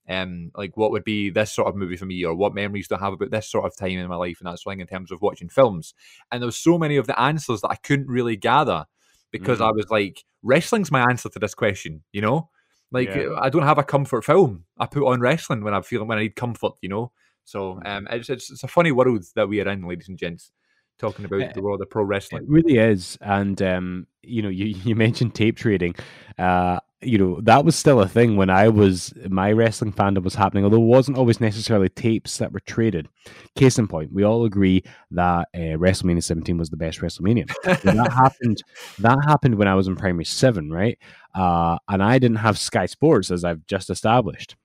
um, 0.09 0.51
like 0.55 0.77
what 0.77 0.91
would 0.91 1.05
be 1.05 1.31
this 1.31 1.53
sort 1.53 1.69
of 1.69 1.77
movie 1.77 1.97
for 1.97 2.07
me, 2.07 2.25
or 2.25 2.35
what 2.35 2.55
memories 2.55 2.89
do 2.89 2.97
I 2.97 3.01
have 3.01 3.13
about 3.13 3.31
this 3.31 3.51
sort 3.51 3.65
of 3.65 3.77
time 3.77 3.99
in 3.99 4.09
my 4.09 4.17
life 4.17 4.39
and 4.41 4.47
that 4.47 4.59
sort 4.59 4.73
of 4.73 4.77
thing 4.77 4.81
in 4.81 4.87
terms 4.87 5.11
of 5.11 5.23
watching 5.23 5.49
films. 5.49 5.95
And 6.31 6.43
there 6.43 6.47
was 6.47 6.57
so 6.57 6.79
many 6.79 6.97
of 6.97 7.07
the 7.07 7.19
answers 7.21 7.61
that 7.63 7.71
I 7.71 7.77
couldn't 7.77 8.09
really 8.09 8.37
gather 8.37 8.87
because 9.31 9.59
mm. 9.59 9.67
I 9.67 9.73
was 9.73 9.87
like, 9.91 10.25
wrestling's 10.43 10.91
my 10.91 11.03
answer 11.09 11.29
to 11.29 11.39
this 11.39 11.55
question, 11.55 12.03
you 12.13 12.21
know. 12.21 12.51
Like 12.93 13.15
yeah. 13.15 13.31
I 13.41 13.51
don't 13.51 13.65
have 13.65 13.79
a 13.79 13.85
comfort 13.85 14.25
film. 14.25 14.65
I 14.79 14.87
put 14.87 15.07
on 15.07 15.21
wrestling 15.21 15.65
when 15.65 15.75
I'm 15.75 15.83
feeling 15.83 16.07
when 16.07 16.19
I 16.19 16.23
need 16.23 16.37
comfort, 16.37 16.75
you 16.81 16.89
know. 16.89 17.13
So 17.45 17.75
mm. 17.75 17.87
um, 17.87 18.09
it's, 18.11 18.29
it's, 18.29 18.51
it's 18.51 18.63
a 18.63 18.69
funny 18.69 18.93
world 18.93 19.25
that 19.35 19.49
we 19.49 19.61
are 19.61 19.69
in, 19.69 19.87
ladies 19.87 20.09
and 20.09 20.19
gents 20.19 20.53
talking 20.99 21.25
about 21.25 21.43
uh, 21.43 21.53
the 21.55 21.63
world 21.63 21.81
of 21.81 21.91
pro 21.91 22.03
wrestling. 22.03 22.45
It 22.45 22.49
really 22.49 22.79
is, 22.79 23.19
and 23.21 23.61
um, 23.63 24.07
you 24.23 24.43
know, 24.43 24.49
you 24.49 24.67
you 24.85 24.95
mentioned 24.95 25.35
tape 25.35 25.57
trading. 25.57 25.95
Uh, 26.39 26.81
you 27.03 27.19
know 27.19 27.41
that 27.43 27.65
was 27.65 27.77
still 27.77 28.01
a 28.01 28.09
thing 28.09 28.37
when 28.37 28.49
I 28.49 28.69
was 28.69 29.13
my 29.29 29.53
wrestling 29.53 29.93
fandom 29.93 30.23
was 30.23 30.35
happening, 30.35 30.65
although 30.65 30.83
it 30.83 30.87
wasn't 30.87 31.19
always 31.19 31.41
necessarily 31.41 31.91
tapes 31.91 32.39
that 32.39 32.53
were 32.53 32.61
traded. 32.61 33.09
Case 33.55 33.79
in 33.79 33.87
point, 33.87 34.13
we 34.13 34.25
all 34.25 34.45
agree 34.45 34.83
that 35.11 35.49
uh, 35.55 35.77
WrestleMania 35.77 36.23
17 36.23 36.57
was 36.57 36.71
the 36.71 36.77
best 36.77 37.01
WrestleMania. 37.01 37.49
that 37.65 38.13
happened. 38.13 38.63
That 38.99 39.19
happened 39.27 39.57
when 39.57 39.69
I 39.69 39.75
was 39.75 39.89
in 39.89 39.97
primary 39.97 40.25
seven, 40.25 40.71
right? 40.71 40.99
Uh, 41.35 41.79
and 41.89 42.03
I 42.03 42.19
didn't 42.19 42.39
have 42.39 42.59
Sky 42.59 42.87
Sports 42.87 43.31
as 43.31 43.45
I've 43.45 43.67
just 43.67 43.91
established, 43.91 44.57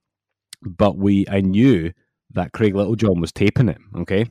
but 0.61 0.97
we 0.97 1.25
I 1.29 1.41
knew 1.41 1.91
that 2.33 2.53
Craig 2.53 2.75
Littlejohn 2.75 3.19
was 3.19 3.33
taping 3.33 3.67
it. 3.67 3.77
Okay, 3.97 4.25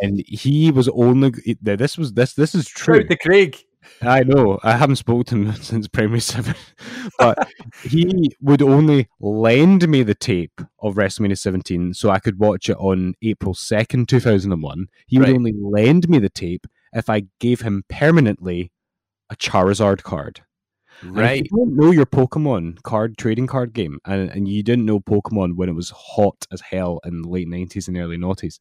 and 0.00 0.24
he 0.26 0.70
was 0.70 0.88
only 0.88 1.32
this 1.60 1.98
was 1.98 2.14
this 2.14 2.32
this 2.32 2.54
is 2.54 2.66
true. 2.66 3.04
the 3.04 3.16
Craig. 3.16 3.58
I 4.02 4.22
know. 4.22 4.58
I 4.62 4.76
haven't 4.76 4.96
spoken 4.96 5.24
to 5.24 5.50
him 5.50 5.52
since 5.62 5.88
primary 5.88 6.20
seven, 6.20 6.54
but 7.18 7.48
he 7.82 8.30
would 8.40 8.62
only 8.62 9.08
lend 9.20 9.88
me 9.88 10.02
the 10.02 10.14
tape 10.14 10.60
of 10.80 10.94
WrestleMania 10.94 11.38
17 11.38 11.94
so 11.94 12.10
I 12.10 12.18
could 12.18 12.38
watch 12.38 12.68
it 12.68 12.76
on 12.78 13.14
April 13.22 13.54
2nd, 13.54 14.08
2001. 14.08 14.86
He 15.06 15.18
would 15.18 15.30
only 15.30 15.52
lend 15.56 16.08
me 16.08 16.18
the 16.18 16.30
tape 16.30 16.66
if 16.92 17.08
I 17.08 17.24
gave 17.38 17.60
him 17.60 17.84
permanently 17.88 18.72
a 19.30 19.36
Charizard 19.36 20.02
card. 20.02 20.42
Right. 21.02 21.46
you 21.50 21.56
don't 21.56 21.76
know 21.76 21.92
your 21.92 22.04
Pokemon 22.04 22.82
card 22.82 23.16
trading 23.16 23.46
card 23.46 23.72
game, 23.72 24.00
and, 24.04 24.28
and 24.30 24.46
you 24.46 24.62
didn't 24.62 24.84
know 24.84 25.00
Pokemon 25.00 25.56
when 25.56 25.68
it 25.68 25.74
was 25.74 25.90
hot 25.90 26.46
as 26.52 26.60
hell 26.60 27.00
in 27.04 27.22
the 27.22 27.28
late 27.28 27.48
90s 27.48 27.88
and 27.88 27.96
early 27.96 28.18
noughties, 28.18 28.58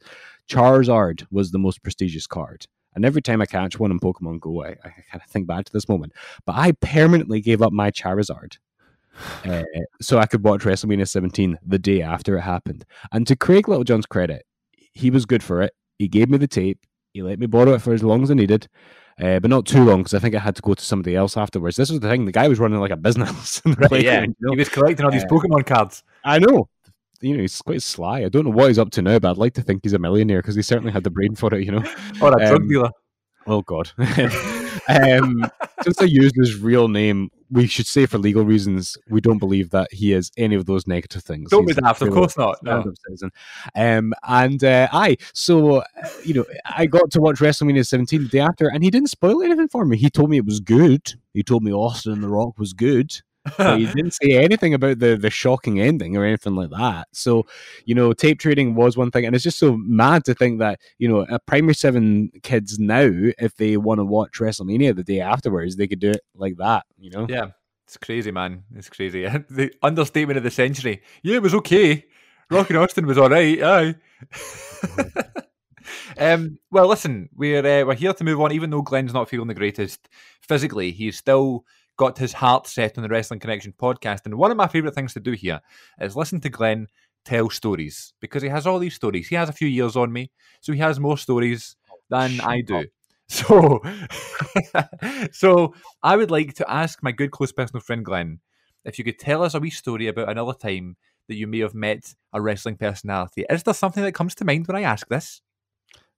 Charizard 0.50 1.25
was 1.31 1.51
the 1.51 1.59
most 1.59 1.83
prestigious 1.83 2.27
card. 2.27 2.65
And 2.96 3.05
every 3.05 3.22
time 3.22 3.41
I 3.41 3.46
catch 3.46 3.79
one 3.79 3.91
in 3.91 4.00
Pokemon 4.00 4.39
Go, 4.39 4.63
I, 4.63 4.69
I 4.69 4.89
kind 5.12 5.24
of 5.24 5.25
think 5.29 5.48
back 5.48 5.65
to 5.65 5.74
this 5.74 5.88
moment. 5.88 6.13
But 6.46 6.55
I 6.55 6.72
permanently 6.74 7.41
gave 7.41 7.62
up 7.62 7.72
my 7.72 7.91
Charizard 7.91 8.58
uh, 9.46 9.63
so 10.01 10.17
I 10.17 10.25
could 10.25 10.43
watch 10.43 10.62
WrestleMania 10.62 11.08
17 11.08 11.58
the 11.65 11.79
day 11.79 12.01
after 12.01 12.38
it 12.38 12.41
happened. 12.41 12.86
And 13.12 13.27
to 13.27 13.36
Craig 13.36 13.67
Littlejohn's 13.67 14.05
credit, 14.05 14.46
he 14.93 15.10
was 15.10 15.25
good 15.25 15.43
for 15.43 15.62
it. 15.62 15.74
He 15.98 16.08
gave 16.08 16.29
me 16.29 16.38
the 16.38 16.48
tape. 16.48 16.79
He 17.13 17.22
let 17.22 17.39
me 17.39 17.48
borrow 17.48 17.74
it 17.74 17.81
for 17.81 17.93
as 17.93 18.03
long 18.03 18.24
as 18.24 18.31
I 18.31 18.36
needed 18.36 18.67
uh, 19.22 19.39
but 19.39 19.50
not 19.50 19.65
too 19.65 19.84
long 19.84 20.00
because 20.00 20.13
I 20.13 20.19
think 20.19 20.36
I 20.36 20.39
had 20.39 20.55
to 20.55 20.62
go 20.62 20.74
to 20.74 20.84
somebody 20.84 21.15
else 21.15 21.36
afterwards. 21.36 21.75
This 21.75 21.89
was 21.89 22.00
the 22.00 22.10
thing; 22.10 22.25
the 22.25 22.31
guy 22.31 22.48
was 22.48 22.60
running 22.60 22.79
like 22.79 22.91
a 22.91 22.98
business. 23.10 23.62
right, 23.65 24.01
yeah, 24.01 24.22
you 24.22 24.36
know? 24.39 24.53
he 24.53 24.60
was 24.60 24.69
collecting 24.69 25.05
all 25.05 25.12
these 25.12 25.24
uh, 25.24 25.27
Pokemon 25.27 25.65
cards. 25.65 26.03
I 26.24 26.39
know. 26.39 26.69
You 27.21 27.35
know, 27.35 27.41
he's 27.41 27.61
quite 27.61 27.81
sly. 27.81 28.23
I 28.23 28.29
don't 28.29 28.45
know 28.45 28.51
what 28.51 28.67
he's 28.67 28.79
up 28.79 28.91
to 28.91 29.01
now, 29.01 29.19
but 29.19 29.31
I'd 29.31 29.38
like 29.38 29.53
to 29.55 29.61
think 29.61 29.81
he's 29.83 29.93
a 29.93 29.99
millionaire 29.99 30.41
because 30.41 30.55
he 30.55 30.61
certainly 30.61 30.91
had 30.91 31.03
the 31.03 31.09
brain 31.09 31.35
for 31.35 31.53
it. 31.53 31.65
You 31.65 31.73
know, 31.73 31.83
or 32.21 32.31
a 32.31 32.43
um, 32.43 32.49
drug 32.49 32.69
dealer. 32.69 32.89
Oh 33.47 33.61
God. 33.61 33.91
um, 34.88 35.45
since 35.81 36.01
I 36.01 36.05
used 36.05 36.35
his 36.35 36.59
real 36.59 36.88
name, 36.88 37.29
we 37.49 37.67
should 37.67 37.88
say 37.88 38.05
for 38.05 38.17
legal 38.17 38.45
reasons 38.45 38.97
we 39.09 39.21
don't 39.21 39.39
believe 39.39 39.71
that 39.71 39.91
he 39.91 40.13
is 40.13 40.31
any 40.38 40.55
of 40.55 40.65
those 40.65 40.85
negative 40.88 41.23
things. 41.23 41.49
Don't 41.49 41.67
He's 41.67 41.75
be 41.75 41.81
daft, 41.81 42.01
of 42.01 42.11
course 42.11 42.38
not. 42.38 42.61
No. 42.63 42.91
Um, 43.75 44.13
and 44.27 44.63
uh, 44.63 44.88
I, 44.91 45.17
so 45.33 45.83
you 46.23 46.35
know, 46.35 46.45
I 46.65 46.85
got 46.85 47.11
to 47.11 47.21
watch 47.21 47.39
WrestleMania 47.39 47.85
17 47.88 48.23
the 48.23 48.29
day 48.29 48.39
after, 48.39 48.69
and 48.69 48.83
he 48.83 48.91
didn't 48.91 49.09
spoil 49.09 49.41
anything 49.41 49.67
for 49.67 49.85
me. 49.85 49.97
He 49.97 50.09
told 50.09 50.29
me 50.29 50.38
it 50.38 50.45
was 50.45 50.59
good. 50.59 51.13
He 51.33 51.43
told 51.43 51.63
me 51.63 51.73
Austin 51.73 52.13
and 52.13 52.23
The 52.23 52.29
Rock 52.29 52.57
was 52.57 52.73
good 52.73 53.21
he 53.58 53.86
didn't 53.93 54.12
say 54.12 54.31
anything 54.31 54.74
about 54.74 55.00
the 55.00 55.15
the 55.15 55.29
shocking 55.29 55.79
ending 55.79 56.17
or 56.17 56.25
anything 56.25 56.55
like 56.55 56.69
that. 56.72 57.08
So, 57.13 57.46
you 57.86 57.96
know, 57.96 58.13
tape 58.13 58.39
trading 58.39 58.75
was 58.75 58.98
one 58.98 59.12
thing, 59.12 59.25
and 59.25 59.36
it's 59.36 59.43
just 59.43 59.60
so 59.60 59.77
mad 59.77 60.25
to 60.25 60.34
think 60.34 60.60
that 60.60 60.79
you 60.98 61.08
know, 61.08 61.25
a 61.29 61.39
primary 61.39 61.75
seven 61.75 62.31
kids 62.43 62.79
now, 62.79 63.10
if 63.38 63.55
they 63.55 63.77
want 63.77 64.00
to 64.00 64.05
watch 64.05 64.39
WrestleMania 64.39 64.96
the 64.96 65.03
day 65.03 65.22
afterwards, 65.22 65.75
they 65.75 65.88
could 65.88 66.00
do 66.00 66.12
it 66.12 66.22
like 66.36 66.58
that. 66.58 66.86
You 66.98 67.12
know? 67.12 67.27
Yeah, 67.29 67.48
it's 67.86 67.98
crazy, 67.98 68.31
man. 68.31 68.63
It's 68.75 68.89
crazy. 68.89 69.24
the 69.50 69.74
understatement 69.81 70.38
of 70.38 70.43
the 70.43 70.51
century. 70.51 71.01
Yeah, 71.24 71.38
it 71.38 71.41
was 71.41 71.55
okay. 71.55 72.05
Rocky 72.51 72.75
Austin 72.75 73.05
was 73.05 73.17
all 73.17 73.29
right. 73.29 73.62
Aye. 73.62 73.96
um, 76.17 76.60
well, 76.72 76.88
listen, 76.88 77.29
we're 77.36 77.60
uh, 77.60 77.86
we're 77.86 77.96
here 77.96 78.13
to 78.13 78.24
move 78.24 78.41
on. 78.41 78.51
Even 78.51 78.69
though 78.69 78.81
Glenn's 78.81 79.13
not 79.13 79.29
feeling 79.29 79.48
the 79.48 79.53
greatest 79.53 80.10
physically, 80.41 80.91
he's 80.91 81.17
still 81.17 81.65
got 82.00 82.18
his 82.18 82.32
heart 82.32 82.65
set 82.65 82.98
on 82.98 83.03
the 83.03 83.10
Wrestling 83.10 83.41
Connection 83.41 83.74
podcast. 83.74 84.22
And 84.24 84.36
one 84.36 84.51
of 84.51 84.58
my 84.58 84.68
favourite 84.68 84.96
things 84.96 85.13
to 85.13 85.20
do 85.20 85.34
here 85.34 85.60
is 86.00 86.15
listen 86.15 86.39
to 86.39 86.50
Glenn 86.50 86.88
tell 87.25 87.50
stories 87.50 88.13
because 88.22 88.41
he 88.41 88.48
has 88.48 88.65
all 88.65 88.79
these 88.79 88.96
stories. 88.96 89.27
He 89.27 89.36
has 89.36 89.50
a 89.50 89.53
few 89.53 89.68
years 89.68 89.98
on 89.98 90.13
me, 90.13 90.32
so 90.62 90.72
he 90.72 90.79
has 90.79 90.98
more 90.98 91.18
stories 91.18 91.75
than 92.10 92.32
Shut 92.32 92.48
I 92.48 92.62
do. 92.62 92.77
Up. 92.77 92.86
So, 93.32 93.79
so 95.32 95.75
I 96.01 96.15
would 96.15 96.32
like 96.32 96.56
to 96.56 96.68
ask 96.68 97.03
my 97.03 97.12
good 97.12 97.29
close 97.29 97.51
personal 97.51 97.79
friend 97.79 98.03
Glenn 98.03 98.39
if 98.86 98.98
you 98.98 99.06
could 99.06 99.20
tell 99.20 99.44
us 99.44 99.53
a 99.53 99.60
wee 99.60 99.70
story 99.70 100.08
about 100.08 100.29
another 100.29 100.53
time 100.53 100.98
that 101.27 101.36
you 101.36 101.46
may 101.46 101.60
have 101.60 101.75
met 101.75 102.15
a 102.34 102.41
wrestling 102.41 102.77
personality. 102.77 103.46
Is 103.48 103.62
there 103.62 103.75
something 103.75 104.01
that 104.01 104.13
comes 104.13 104.34
to 104.34 104.46
mind 104.46 104.65
when 104.65 104.77
I 104.77 104.82
ask 104.82 105.08
this? 105.10 105.44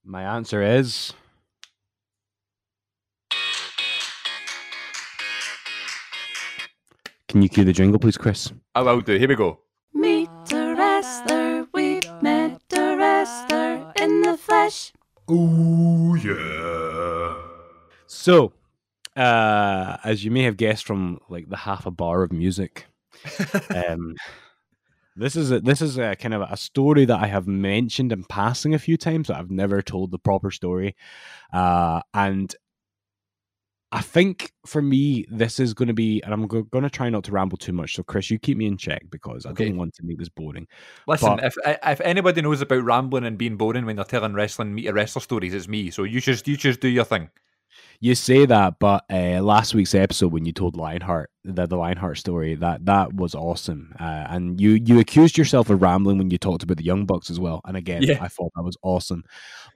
My 0.02 0.22
answer 0.22 0.62
is 0.62 1.12
Can 7.32 7.40
you 7.40 7.48
cue 7.48 7.64
the 7.64 7.72
jingle, 7.72 7.98
please, 7.98 8.18
Chris? 8.18 8.52
I 8.74 8.82
will 8.82 9.00
do. 9.00 9.16
Here 9.16 9.26
we 9.26 9.36
go. 9.36 9.60
Meet 9.94 10.28
a 10.52 10.74
wrestler. 10.74 11.66
We've 11.72 12.04
met 12.20 12.60
a 12.76 12.94
wrestler 12.94 13.90
in 13.96 14.20
the 14.20 14.36
flesh. 14.36 14.92
Oh, 15.26 16.14
yeah. 16.14 17.42
So, 18.06 18.52
uh, 19.16 19.96
as 20.04 20.22
you 20.26 20.30
may 20.30 20.42
have 20.42 20.58
guessed 20.58 20.84
from 20.84 21.20
like 21.30 21.48
the 21.48 21.56
half 21.56 21.86
a 21.86 21.90
bar 21.90 22.22
of 22.22 22.32
music, 22.32 22.84
um, 23.74 24.14
this 25.16 25.34
is 25.34 25.52
a, 25.52 25.60
this 25.60 25.80
is 25.80 25.96
a 25.96 26.14
kind 26.16 26.34
of 26.34 26.42
a 26.42 26.56
story 26.58 27.06
that 27.06 27.18
I 27.18 27.28
have 27.28 27.46
mentioned 27.46 28.12
in 28.12 28.24
passing 28.24 28.74
a 28.74 28.78
few 28.78 28.98
times, 28.98 29.28
but 29.28 29.38
I've 29.38 29.50
never 29.50 29.80
told 29.80 30.10
the 30.10 30.18
proper 30.18 30.50
story. 30.50 30.96
Uh, 31.50 32.02
and 32.12 32.54
I 33.94 34.00
think 34.00 34.52
for 34.64 34.80
me, 34.80 35.26
this 35.30 35.60
is 35.60 35.74
going 35.74 35.88
to 35.88 35.94
be, 35.94 36.22
and 36.22 36.32
I'm 36.32 36.46
going 36.46 36.82
to 36.82 36.88
try 36.88 37.10
not 37.10 37.24
to 37.24 37.32
ramble 37.32 37.58
too 37.58 37.74
much. 37.74 37.94
So, 37.94 38.02
Chris, 38.02 38.30
you 38.30 38.38
keep 38.38 38.56
me 38.56 38.66
in 38.66 38.78
check 38.78 39.02
because 39.10 39.44
I 39.44 39.52
don't 39.52 39.76
want 39.76 39.92
to 39.94 40.02
make 40.02 40.18
this 40.18 40.30
boring. 40.30 40.66
Listen, 41.06 41.36
but, 41.36 41.44
if 41.44 41.54
if 41.84 42.00
anybody 42.00 42.40
knows 42.40 42.62
about 42.62 42.84
rambling 42.84 43.24
and 43.24 43.36
being 43.36 43.56
boring 43.56 43.84
when 43.84 43.96
they're 43.96 44.04
telling 44.06 44.32
wrestling 44.32 44.74
meet 44.74 44.86
a 44.86 44.94
wrestler 44.94 45.20
stories, 45.20 45.52
it's 45.52 45.68
me. 45.68 45.90
So 45.90 46.04
you 46.04 46.22
just 46.22 46.48
you 46.48 46.56
just 46.56 46.80
do 46.80 46.88
your 46.88 47.04
thing. 47.04 47.28
You 48.00 48.14
say 48.14 48.46
that, 48.46 48.78
but 48.80 49.04
uh, 49.10 49.40
last 49.42 49.74
week's 49.74 49.94
episode 49.94 50.32
when 50.32 50.44
you 50.44 50.52
told 50.52 50.74
Lionheart 50.74 51.30
the 51.44 51.66
the 51.66 51.76
Lionheart 51.76 52.16
story, 52.16 52.54
that 52.54 52.86
that 52.86 53.12
was 53.12 53.34
awesome, 53.34 53.94
uh, 54.00 54.26
and 54.30 54.58
you 54.58 54.80
you 54.84 55.00
accused 55.00 55.36
yourself 55.36 55.68
of 55.68 55.82
rambling 55.82 56.16
when 56.16 56.30
you 56.30 56.38
talked 56.38 56.62
about 56.62 56.78
the 56.78 56.84
Young 56.84 57.04
Bucks 57.04 57.28
as 57.28 57.38
well. 57.38 57.60
And 57.66 57.76
again, 57.76 58.02
yeah. 58.02 58.18
I 58.22 58.28
thought 58.28 58.52
that 58.56 58.64
was 58.64 58.78
awesome. 58.82 59.24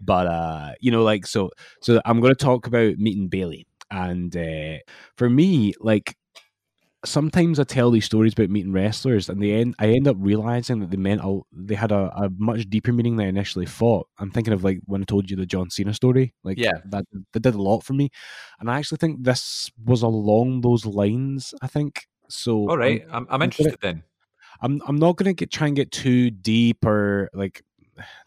But 0.00 0.26
uh, 0.26 0.73
you 0.80 0.90
know, 0.90 1.02
like 1.02 1.26
so, 1.26 1.50
so 1.82 2.00
I'm 2.06 2.20
going 2.20 2.35
to 2.35 2.44
talk 2.44 2.66
about 2.66 2.96
meeting 2.96 3.28
Bayley 3.28 3.66
and 3.90 4.37
uh, 4.37 4.78
for 5.16 5.31
me, 5.31 5.75
like 5.81 6.16
sometimes 7.05 7.61
I 7.61 7.64
tell 7.64 7.90
these 7.90 8.05
stories 8.05 8.33
about 8.33 8.50
meeting 8.50 8.73
wrestlers, 8.73 9.28
and 9.28 9.40
the 9.40 9.52
end 9.52 9.75
I 9.78 9.88
end 9.88 10.09
up 10.09 10.16
realizing 10.19 10.81
that 10.81 10.90
they 10.90 10.97
meant 10.97 11.21
a, 11.23 11.40
they 11.52 11.75
had 11.75 11.93
a, 11.93 12.12
a, 12.16 12.31
much 12.37 12.69
deeper 12.69 12.93
meaning 12.93 13.16
than 13.16 13.26
I 13.26 13.28
initially 13.28 13.66
thought. 13.66 14.09
I'm 14.19 14.31
thinking 14.31 14.52
of 14.52 14.64
like 14.64 14.81
when 14.87 15.02
I 15.02 15.05
told 15.05 15.31
you 15.31 15.37
the 15.37 15.47
John 15.47 15.71
Cena 15.71 15.95
story, 15.95 16.35
like 16.45 16.59
yeah, 16.59 16.73
that 16.87 17.05
that 17.33 17.40
did 17.40 17.55
a 17.55 17.62
lot 17.62 17.83
for 17.85 17.93
me, 17.93 18.11
and 18.61 18.71
I 18.71 18.78
actually 18.78 18.99
think 18.99 19.25
this 19.25 19.71
was 19.85 20.02
along 20.02 20.61
those 20.61 20.85
lines. 20.85 21.55
I 21.62 21.66
think 21.66 22.07
so. 22.28 22.69
All 22.69 22.78
right, 22.78 23.05
I'm, 23.11 23.14
I'm, 23.14 23.26
I'm 23.31 23.43
interested 23.43 23.81
gonna, 23.81 23.95
then. 23.95 24.02
I'm 24.61 24.81
I'm 24.87 24.97
not 24.97 25.16
gonna 25.16 25.35
get 25.35 25.50
try 25.50 25.66
and 25.69 25.76
get 25.76 25.93
too 25.93 26.31
deep 26.31 26.85
or 26.85 27.31
like 27.35 27.62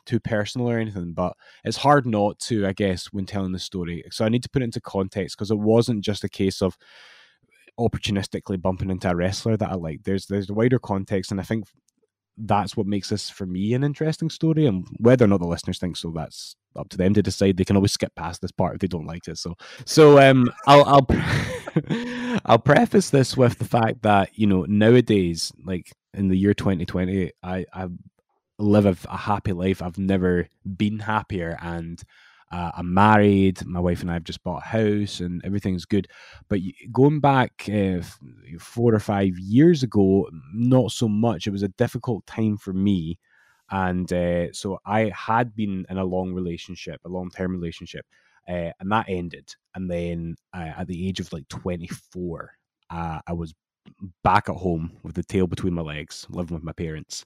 too 0.05 0.19
personal 0.19 0.69
or 0.69 0.77
anything, 0.77 1.13
but 1.13 1.33
it's 1.63 1.77
hard 1.77 2.05
not 2.05 2.39
to, 2.39 2.65
I 2.65 2.73
guess, 2.73 3.07
when 3.07 3.25
telling 3.25 3.51
the 3.51 3.59
story. 3.59 4.03
So 4.11 4.25
I 4.25 4.29
need 4.29 4.43
to 4.43 4.49
put 4.49 4.61
it 4.61 4.65
into 4.65 4.81
context 4.81 5.37
because 5.37 5.51
it 5.51 5.59
wasn't 5.59 6.03
just 6.03 6.23
a 6.23 6.29
case 6.29 6.61
of 6.61 6.77
opportunistically 7.79 8.61
bumping 8.61 8.91
into 8.91 9.09
a 9.09 9.15
wrestler 9.15 9.57
that 9.57 9.69
I 9.69 9.75
like. 9.75 10.03
There's 10.03 10.25
there's 10.25 10.49
a 10.49 10.53
wider 10.53 10.79
context, 10.79 11.31
and 11.31 11.39
I 11.39 11.43
think 11.43 11.65
that's 12.37 12.77
what 12.77 12.87
makes 12.87 13.09
this 13.09 13.29
for 13.29 13.45
me 13.45 13.73
an 13.73 13.83
interesting 13.83 14.29
story. 14.29 14.65
And 14.65 14.87
whether 14.97 15.25
or 15.25 15.27
not 15.27 15.41
the 15.41 15.47
listeners 15.47 15.79
think 15.79 15.97
so, 15.97 16.11
that's 16.15 16.55
up 16.75 16.89
to 16.89 16.97
them 16.97 17.13
to 17.13 17.21
decide. 17.21 17.57
They 17.57 17.65
can 17.65 17.75
always 17.75 17.91
skip 17.91 18.13
past 18.15 18.41
this 18.41 18.51
part 18.51 18.75
if 18.75 18.79
they 18.79 18.87
don't 18.87 19.05
like 19.05 19.27
it. 19.27 19.37
So 19.37 19.55
so 19.85 20.19
um 20.19 20.51
I'll 20.67 20.83
I'll 20.85 21.07
I'll 22.45 22.59
preface 22.59 23.09
this 23.09 23.35
with 23.35 23.57
the 23.57 23.65
fact 23.65 24.01
that 24.03 24.37
you 24.37 24.47
know 24.47 24.65
nowadays, 24.67 25.51
like 25.63 25.91
in 26.13 26.27
the 26.27 26.37
year 26.37 26.53
2020, 26.53 27.31
I 27.43 27.65
I've 27.73 27.91
live 28.59 28.85
a, 28.85 28.95
a 29.09 29.17
happy 29.17 29.53
life. 29.53 29.81
I've 29.81 29.97
never 29.97 30.47
been 30.77 30.99
happier, 30.99 31.57
and 31.61 32.01
uh, 32.51 32.71
I'm 32.75 32.93
married. 32.93 33.65
My 33.65 33.79
wife 33.79 34.01
and 34.01 34.09
I 34.11 34.15
have 34.15 34.23
just 34.23 34.43
bought 34.43 34.63
a 34.63 34.67
house, 34.67 35.19
and 35.19 35.41
everything's 35.45 35.85
good. 35.85 36.07
But 36.49 36.59
going 36.91 37.19
back 37.19 37.67
uh, 37.71 38.01
four 38.59 38.93
or 38.93 38.99
five 38.99 39.37
years 39.39 39.83
ago, 39.83 40.29
not 40.53 40.91
so 40.91 41.07
much. 41.07 41.47
It 41.47 41.51
was 41.51 41.63
a 41.63 41.69
difficult 41.69 42.25
time 42.25 42.57
for 42.57 42.73
me, 42.73 43.17
and 43.71 44.11
uh, 44.11 44.51
so 44.53 44.79
I 44.85 45.11
had 45.15 45.55
been 45.55 45.85
in 45.89 45.97
a 45.97 46.05
long 46.05 46.33
relationship, 46.33 47.01
a 47.05 47.09
long 47.09 47.29
term 47.29 47.51
relationship, 47.51 48.05
uh, 48.47 48.71
and 48.79 48.91
that 48.91 49.05
ended. 49.07 49.53
And 49.75 49.89
then 49.89 50.35
uh, 50.53 50.71
at 50.77 50.87
the 50.87 51.07
age 51.07 51.19
of 51.19 51.31
like 51.31 51.47
24, 51.47 52.51
uh, 52.89 53.19
I 53.25 53.33
was 53.33 53.53
back 54.23 54.49
at 54.49 54.55
home 54.55 54.91
with 55.03 55.15
the 55.15 55.23
tail 55.23 55.47
between 55.47 55.73
my 55.73 55.81
legs, 55.81 56.25
living 56.29 56.55
with 56.55 56.63
my 56.63 56.73
parents 56.73 57.25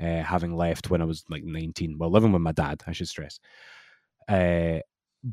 uh, 0.00 0.22
having 0.22 0.56
left 0.56 0.90
when 0.90 1.00
I 1.00 1.04
was 1.04 1.24
like 1.28 1.44
19. 1.44 1.98
Well, 1.98 2.10
living 2.10 2.32
with 2.32 2.42
my 2.42 2.52
dad, 2.52 2.82
I 2.86 2.92
should 2.92 3.08
stress. 3.08 3.38
Uh, 4.28 4.78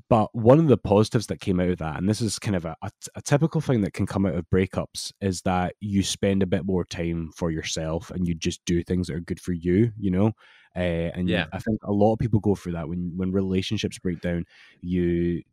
but 0.10 0.34
one 0.34 0.60
of 0.60 0.68
the 0.68 0.78
positives 0.78 1.28
that 1.28 1.42
came 1.42 1.60
out 1.60 1.70
of 1.70 1.78
that, 1.80 1.98
and 1.98 2.08
this 2.08 2.22
is 2.22 2.40
kind 2.40 2.56
of 2.56 2.66
a, 2.66 2.76
a, 2.82 2.92
a, 3.16 3.22
typical 3.22 3.60
thing 3.60 3.82
that 3.82 3.94
can 3.94 4.06
come 4.06 4.26
out 4.26 4.36
of 4.36 4.50
breakups, 4.50 5.12
is 5.20 5.42
that 5.42 5.76
you 5.82 6.02
spend 6.02 6.42
a 6.42 6.48
bit 6.48 6.66
more 6.66 6.86
time 6.86 7.30
for 7.36 7.52
yourself 7.52 8.10
and 8.10 8.26
you 8.26 8.34
just 8.34 8.64
do 8.66 8.82
things 8.84 9.08
that 9.08 9.16
are 9.18 9.22
good 9.22 9.40
for 9.40 9.52
you, 9.52 9.92
you 10.00 10.10
know? 10.10 10.32
Uh, 10.76 11.12
and 11.14 11.28
yeah. 11.28 11.48
I 11.52 11.60
think 11.60 11.82
a 11.84 11.92
lot 11.92 12.14
of 12.14 12.20
people 12.20 12.40
go 12.40 12.56
through 12.56 12.72
that 12.74 12.88
when 12.88 13.12
when 13.18 13.34
relationships 13.34 14.00
break 14.00 14.22
down. 14.22 14.46
You 14.80 15.44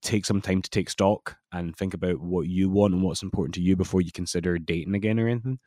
take 0.00 0.24
some 0.24 0.40
time 0.40 0.62
to 0.62 0.70
take 0.70 0.90
stock 0.90 1.36
and 1.52 1.76
think 1.76 1.94
about 1.94 2.20
what 2.20 2.46
you 2.46 2.70
want 2.70 2.94
and 2.94 3.02
what's 3.02 3.24
important 3.24 3.54
to 3.56 3.60
you 3.60 3.74
before 3.74 4.00
you 4.00 4.12
consider 4.12 4.58
dating 4.58 4.94
again 4.94 5.18
or 5.18 5.28
anything. 5.28 5.58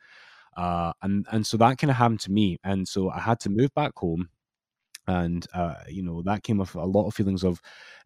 Uh, 0.56 0.92
and 1.02 1.26
and 1.32 1.46
so 1.46 1.56
that 1.58 1.78
kind 1.78 1.90
of 1.90 1.96
happened 1.96 2.20
to 2.20 2.32
me, 2.32 2.58
and 2.64 2.86
so 2.86 3.10
I 3.10 3.20
had 3.20 3.40
to 3.40 3.50
move 3.50 3.72
back 3.74 3.92
home, 3.96 4.28
and 5.06 5.46
uh, 5.54 5.74
you 5.88 6.02
know 6.02 6.22
that 6.22 6.42
came 6.44 6.58
with 6.58 6.74
a 6.74 6.84
lot 6.84 7.06
of 7.08 7.14
feelings 7.14 7.44
of 7.44 7.60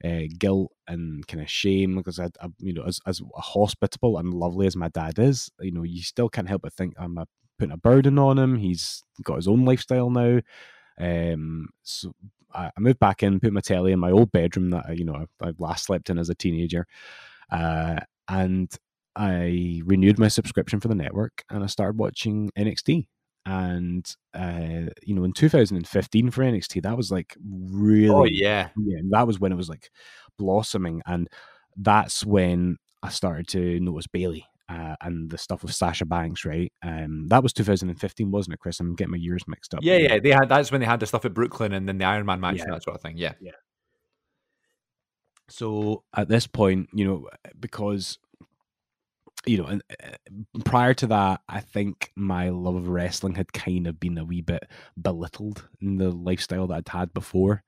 uh, 0.05 0.23
guilt 0.39 0.73
and 0.89 1.27
kind 1.27 1.43
of 1.43 1.51
shame 1.51 1.97
because 1.97 2.19
I, 2.19 2.27
I, 2.41 2.49
you 2.59 2.73
know, 2.73 2.85
as 2.85 3.01
as 3.07 3.21
hospitable 3.37 4.19
and 4.19 4.33
lovely 4.35 4.67
as 4.67 4.77
my 4.77 4.89
dad 4.89 5.19
is, 5.19 5.51
you 5.61 5.73
know, 5.73 5.83
you 5.83 6.03
still 6.03 6.29
can't 6.29 6.49
help 6.49 6.63
but 6.63 6.73
think 6.73 6.95
I'm 6.99 7.19
a, 7.19 7.27
putting 7.59 7.73
a 7.73 7.77
burden 7.79 8.19
on 8.19 8.39
him. 8.39 8.57
He's 8.57 9.03
got 9.25 9.37
his 9.37 9.49
own 9.49 9.65
lifestyle 9.65 10.11
now. 10.11 10.41
Um, 10.99 11.69
so 11.83 12.13
I, 12.55 12.67
I 12.67 12.81
moved 12.81 12.99
back 12.99 13.23
in, 13.23 13.41
put 13.41 13.53
my 13.53 13.61
telly 13.61 13.93
in 13.93 13.99
my 14.01 14.11
old 14.11 14.33
bedroom 14.33 14.71
that 14.71 14.97
you 14.97 15.05
know 15.05 15.27
I, 15.43 15.49
I 15.49 15.53
last 15.59 15.87
slept 15.87 16.11
in 16.11 16.19
as 16.19 16.31
a 16.31 16.35
teenager, 16.35 16.87
uh, 17.51 18.01
and 18.29 18.71
I 19.17 19.81
renewed 19.85 20.19
my 20.19 20.29
subscription 20.29 20.79
for 20.79 20.89
the 20.89 20.95
network 20.95 21.43
and 21.51 21.65
I 21.65 21.67
started 21.67 21.99
watching 21.99 22.51
NXT. 22.57 23.07
And 23.47 24.05
uh, 24.35 24.91
you 25.03 25.15
know, 25.15 25.25
in 25.25 25.33
2015 25.33 26.31
for 26.31 26.43
NXT, 26.43 26.83
that 26.83 26.97
was 26.97 27.13
like 27.13 27.37
really, 27.49 28.09
oh 28.09 28.25
yeah, 28.25 28.71
yeah, 28.77 28.99
that 29.11 29.27
was 29.27 29.39
when 29.39 29.53
it 29.53 29.57
was 29.57 29.69
like 29.69 29.89
blossoming, 30.37 31.01
and 31.07 31.29
that's 31.77 32.27
when 32.27 32.79
I 33.05 33.11
started 33.11 33.47
to 33.51 33.79
notice 33.79 34.09
Bayley 34.09 34.47
uh, 34.69 34.97
and 35.01 35.31
the 35.31 35.39
stuff 35.39 35.63
with 35.63 35.75
Sasha 35.75 36.05
Banks, 36.05 36.45
right? 36.45 36.73
Um, 36.83 37.29
that 37.29 37.43
was 37.43 37.53
2015, 37.53 38.31
wasn't 38.31 38.55
it, 38.55 38.59
Chris? 38.59 38.81
I'm 38.81 38.97
getting 38.97 39.13
my 39.13 39.19
years 39.19 39.45
mixed 39.47 39.75
up. 39.75 39.81
Yeah, 39.83 39.99
yeah. 39.99 40.19
They 40.19 40.31
had 40.31 40.49
that's 40.49 40.73
when 40.73 40.81
they 40.81 40.87
had 40.87 41.01
the 41.01 41.07
stuff 41.07 41.25
at 41.25 41.35
Brooklyn 41.35 41.73
and 41.73 41.89
then 41.89 41.99
the 41.99 42.05
Iron 42.05 42.27
Man 42.27 42.41
match 42.41 42.57
yeah. 42.57 42.65
and 42.65 42.73
that 42.73 42.83
sort 42.83 42.97
of 42.97 43.03
thing. 43.03 43.17
Yeah, 43.17 43.35
yeah. 43.41 43.53
So 45.49 46.03
at 46.15 46.29
this 46.29 46.47
point, 46.47 46.89
you 46.93 47.07
know, 47.07 47.29
because 47.61 48.19
you 49.45 49.59
know, 49.59 49.67
and 49.67 49.83
uh, 50.03 50.17
prior 50.65 50.95
to 50.95 51.07
that, 51.09 51.41
I 51.49 51.61
think 51.61 52.13
my 52.17 52.49
love 52.49 52.75
of 52.75 52.89
wrestling 52.89 53.35
had 53.35 53.53
kind 53.53 53.87
of 53.87 54.01
been 54.01 54.19
a 54.19 54.25
wee 54.25 54.41
bit 54.41 54.65
belittled 55.01 55.69
in 55.81 55.99
the 55.99 56.11
lifestyle 56.11 56.67
that 56.69 56.75
I'd 56.75 56.89
had 56.89 57.13
before. 57.13 57.63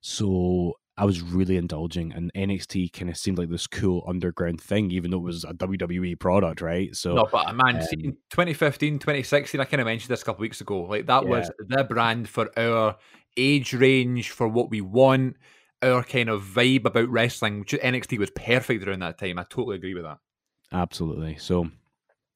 So 0.00 0.74
I 0.98 1.04
was 1.04 1.20
really 1.20 1.58
indulging, 1.58 2.12
and 2.12 2.32
NXT 2.34 2.92
kind 2.92 3.10
of 3.10 3.18
seemed 3.18 3.38
like 3.38 3.50
this 3.50 3.66
cool 3.66 4.04
underground 4.08 4.60
thing, 4.60 4.90
even 4.90 5.10
though 5.10 5.18
it 5.18 5.24
was 5.24 5.44
a 5.44 5.52
WWE 5.52 6.18
product, 6.18 6.62
right? 6.62 6.94
So, 6.96 7.14
no, 7.14 7.28
but 7.30 7.48
uh, 7.48 7.52
man, 7.52 7.76
um, 7.76 8.16
2015, 8.30 8.98
2016, 8.98 9.60
I 9.60 9.64
kind 9.64 9.80
of 9.80 9.86
mentioned 9.86 10.10
this 10.10 10.22
a 10.22 10.24
couple 10.24 10.40
weeks 10.40 10.62
ago. 10.62 10.82
Like 10.82 11.06
that 11.06 11.24
yeah. 11.24 11.28
was 11.28 11.50
the 11.58 11.84
brand 11.84 12.28
for 12.28 12.50
our 12.58 12.96
age 13.36 13.74
range, 13.74 14.30
for 14.30 14.48
what 14.48 14.70
we 14.70 14.80
want, 14.80 15.36
our 15.82 16.02
kind 16.02 16.30
of 16.30 16.42
vibe 16.42 16.86
about 16.86 17.10
wrestling. 17.10 17.60
Which 17.60 17.72
NXT 17.72 18.18
was 18.18 18.30
perfect 18.30 18.84
during 18.84 19.00
that 19.00 19.18
time. 19.18 19.38
I 19.38 19.44
totally 19.44 19.76
agree 19.76 19.94
with 19.94 20.04
that. 20.04 20.18
Absolutely. 20.72 21.36
So, 21.36 21.70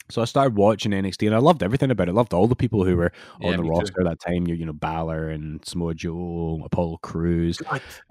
so 0.09 0.23
I 0.23 0.25
started 0.25 0.57
watching 0.57 0.93
NXT 0.93 1.27
and 1.27 1.35
I 1.35 1.39
loved 1.39 1.63
everything 1.63 1.91
about 1.91 2.09
it. 2.09 2.13
I 2.13 2.15
loved 2.15 2.35
all 2.35 2.49
the 2.49 2.57
people 2.57 2.85
who 2.85 2.97
were 2.97 3.13
on 3.43 3.51
yeah, 3.53 3.57
the 3.57 3.63
roster 3.65 3.93
too. 3.93 4.07
at 4.07 4.11
that 4.11 4.21
time. 4.21 4.47
You, 4.47 4.55
you 4.55 4.67
know, 4.67 4.73
Balor 4.73 5.29
and 5.29 5.65
Samoa 5.65 5.95
Joe, 5.95 6.61
Apollo 6.65 6.99
Crews. 7.03 7.61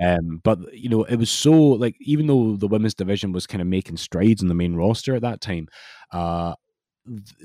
Um, 0.01 0.41
but 0.43 0.73
you 0.73 0.89
know, 0.89 1.03
it 1.03 1.17
was 1.17 1.29
so 1.29 1.53
like 1.53 1.95
even 1.99 2.27
though 2.27 2.55
the 2.55 2.67
women's 2.67 2.93
division 2.93 3.31
was 3.31 3.47
kind 3.47 3.61
of 3.61 3.67
making 3.67 3.97
strides 3.97 4.41
in 4.41 4.47
the 4.47 4.55
main 4.55 4.75
roster 4.75 5.15
at 5.15 5.21
that 5.23 5.41
time, 5.41 5.67
uh, 6.11 6.53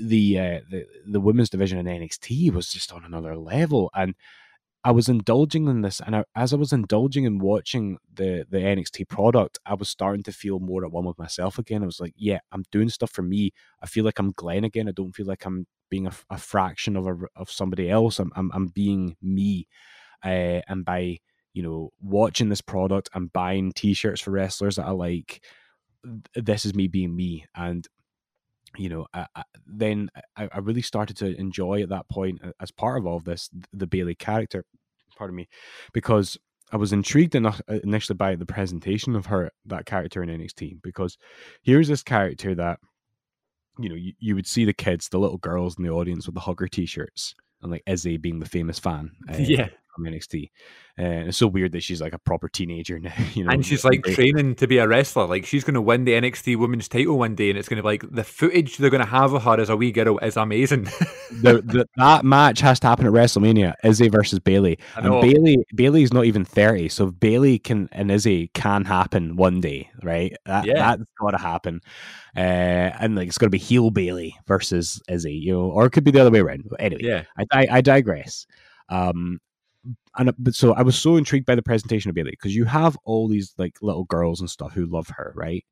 the 0.00 0.38
uh, 0.38 0.60
the 0.70 0.86
the 1.06 1.20
women's 1.20 1.50
division 1.50 1.78
in 1.78 1.86
NXT 1.86 2.52
was 2.52 2.68
just 2.68 2.92
on 2.92 3.04
another 3.04 3.36
level 3.36 3.90
and 3.94 4.14
I 4.86 4.90
was 4.92 5.08
indulging 5.08 5.66
in 5.66 5.80
this, 5.80 6.00
and 6.04 6.14
I, 6.14 6.24
as 6.36 6.52
I 6.52 6.56
was 6.56 6.72
indulging 6.72 7.24
in 7.24 7.38
watching 7.38 7.98
the 8.12 8.46
the 8.50 8.58
NXT 8.58 9.08
product, 9.08 9.58
I 9.64 9.74
was 9.74 9.88
starting 9.88 10.22
to 10.24 10.32
feel 10.32 10.60
more 10.60 10.84
at 10.84 10.92
one 10.92 11.06
with 11.06 11.18
myself 11.18 11.58
again. 11.58 11.82
I 11.82 11.86
was 11.86 12.00
like, 12.00 12.12
"Yeah, 12.16 12.40
I'm 12.52 12.64
doing 12.70 12.90
stuff 12.90 13.10
for 13.10 13.22
me. 13.22 13.52
I 13.82 13.86
feel 13.86 14.04
like 14.04 14.18
I'm 14.18 14.32
Glenn 14.32 14.64
again. 14.64 14.88
I 14.88 14.92
don't 14.92 15.14
feel 15.14 15.26
like 15.26 15.46
I'm 15.46 15.66
being 15.90 16.06
a, 16.06 16.12
a 16.30 16.36
fraction 16.38 16.96
of 16.96 17.06
a, 17.06 17.16
of 17.34 17.50
somebody 17.50 17.90
else. 17.90 18.18
I'm 18.18 18.30
I'm, 18.36 18.50
I'm 18.52 18.66
being 18.68 19.16
me." 19.22 19.68
Uh, 20.24 20.60
and 20.68 20.84
by 20.84 21.18
you 21.54 21.62
know 21.62 21.90
watching 22.02 22.50
this 22.50 22.60
product 22.60 23.08
and 23.14 23.32
buying 23.32 23.72
T-shirts 23.72 24.20
for 24.20 24.32
wrestlers 24.32 24.76
that 24.76 24.86
I 24.86 24.90
like, 24.90 25.42
this 26.34 26.66
is 26.66 26.74
me 26.74 26.88
being 26.88 27.16
me, 27.16 27.46
and 27.54 27.86
you 28.76 28.88
know, 28.88 29.06
I, 29.12 29.26
I, 29.34 29.42
then 29.66 30.10
I, 30.36 30.48
I, 30.52 30.58
really 30.58 30.82
started 30.82 31.16
to 31.18 31.38
enjoy 31.38 31.82
at 31.82 31.88
that 31.90 32.08
point, 32.08 32.40
as 32.60 32.70
part 32.70 32.98
of 32.98 33.06
all 33.06 33.16
of 33.16 33.24
this, 33.24 33.50
the 33.72 33.86
Bayley 33.86 34.14
character. 34.14 34.64
Pardon 35.16 35.36
me, 35.36 35.48
because 35.92 36.36
I 36.72 36.76
was 36.76 36.92
intrigued 36.92 37.34
enough 37.34 37.60
uh, 37.68 37.78
initially 37.84 38.16
by 38.16 38.34
the 38.34 38.46
presentation 38.46 39.14
of 39.14 39.26
her, 39.26 39.50
that 39.66 39.86
character 39.86 40.22
in 40.22 40.28
NXT, 40.28 40.82
because 40.82 41.16
here's 41.62 41.88
this 41.88 42.02
character 42.02 42.54
that, 42.54 42.80
you 43.78 43.88
know, 43.88 43.94
you, 43.94 44.12
you 44.18 44.34
would 44.34 44.46
see 44.46 44.64
the 44.64 44.72
kids, 44.72 45.08
the 45.08 45.18
little 45.18 45.38
girls 45.38 45.76
in 45.78 45.84
the 45.84 45.90
audience 45.90 46.26
with 46.26 46.34
the 46.34 46.40
hugger 46.40 46.66
t-shirts, 46.66 47.34
and 47.62 47.70
like 47.70 47.82
Izzy 47.86 48.16
being 48.16 48.40
the 48.40 48.48
famous 48.48 48.78
fan. 48.78 49.12
Uh, 49.28 49.36
yeah 49.38 49.68
from 49.94 50.04
NXT. 50.04 50.50
Uh, 50.96 51.26
it's 51.26 51.38
so 51.38 51.48
weird 51.48 51.72
that 51.72 51.82
she's 51.82 52.00
like 52.00 52.12
a 52.12 52.18
proper 52.18 52.48
teenager 52.48 53.00
now, 53.00 53.12
you 53.34 53.44
know. 53.44 53.50
And 53.50 53.66
she's 53.66 53.84
like 53.84 54.04
training 54.04 54.54
to 54.56 54.66
be 54.68 54.78
a 54.78 54.86
wrestler. 54.86 55.26
Like 55.26 55.44
she's 55.44 55.64
going 55.64 55.74
to 55.74 55.80
win 55.80 56.04
the 56.04 56.12
NXT 56.12 56.56
Women's 56.56 56.88
Title 56.88 57.18
one 57.18 57.34
day, 57.34 57.50
and 57.50 57.58
it's 57.58 57.68
going 57.68 57.78
to 57.78 57.82
be 57.82 57.88
like 57.88 58.04
the 58.10 58.22
footage 58.22 58.76
they're 58.76 58.90
going 58.90 59.04
to 59.04 59.06
have 59.06 59.32
of 59.32 59.42
her 59.42 59.60
as 59.60 59.70
a 59.70 59.76
wee 59.76 59.90
girl 59.90 60.18
is 60.18 60.36
amazing. 60.36 60.84
the, 61.32 61.62
the, 61.64 61.88
that 61.96 62.24
match 62.24 62.60
has 62.60 62.78
to 62.80 62.86
happen 62.86 63.06
at 63.06 63.12
WrestleMania. 63.12 63.74
Izzy 63.82 64.08
versus 64.08 64.38
Bayley, 64.38 64.78
and 64.96 65.20
Bayley 65.20 65.64
Bayley's 65.74 66.12
not 66.12 66.26
even 66.26 66.44
thirty, 66.44 66.88
so 66.88 67.10
Bayley 67.10 67.58
can 67.58 67.88
and 67.90 68.10
Izzy 68.10 68.48
can 68.54 68.84
happen 68.84 69.34
one 69.34 69.60
day, 69.60 69.90
right? 70.02 70.36
That, 70.46 70.64
yeah. 70.64 70.74
that's 70.74 71.02
got 71.20 71.32
to 71.32 71.38
happen. 71.38 71.80
Uh, 72.36 72.90
and 73.00 73.16
like 73.16 73.28
it's 73.28 73.38
going 73.38 73.46
to 73.46 73.50
be 73.50 73.58
heel 73.58 73.90
Bayley 73.90 74.36
versus 74.46 75.02
Izzy, 75.08 75.34
you 75.34 75.52
know, 75.52 75.70
or 75.70 75.86
it 75.86 75.90
could 75.90 76.04
be 76.04 76.12
the 76.12 76.20
other 76.20 76.30
way 76.30 76.40
around. 76.40 76.64
But 76.68 76.80
anyway, 76.80 77.02
yeah, 77.02 77.24
I, 77.36 77.46
I, 77.52 77.66
I 77.72 77.80
digress. 77.80 78.46
Um, 78.88 79.40
and 80.16 80.32
but 80.38 80.54
so 80.54 80.72
I 80.74 80.82
was 80.82 80.98
so 80.98 81.16
intrigued 81.16 81.46
by 81.46 81.54
the 81.54 81.62
presentation 81.62 82.08
of 82.08 82.14
Bayley 82.14 82.32
because 82.32 82.54
you 82.54 82.64
have 82.64 82.96
all 83.04 83.28
these 83.28 83.54
like 83.58 83.76
little 83.82 84.04
girls 84.04 84.40
and 84.40 84.50
stuff 84.50 84.72
who 84.72 84.86
love 84.86 85.08
her, 85.16 85.32
right? 85.36 85.64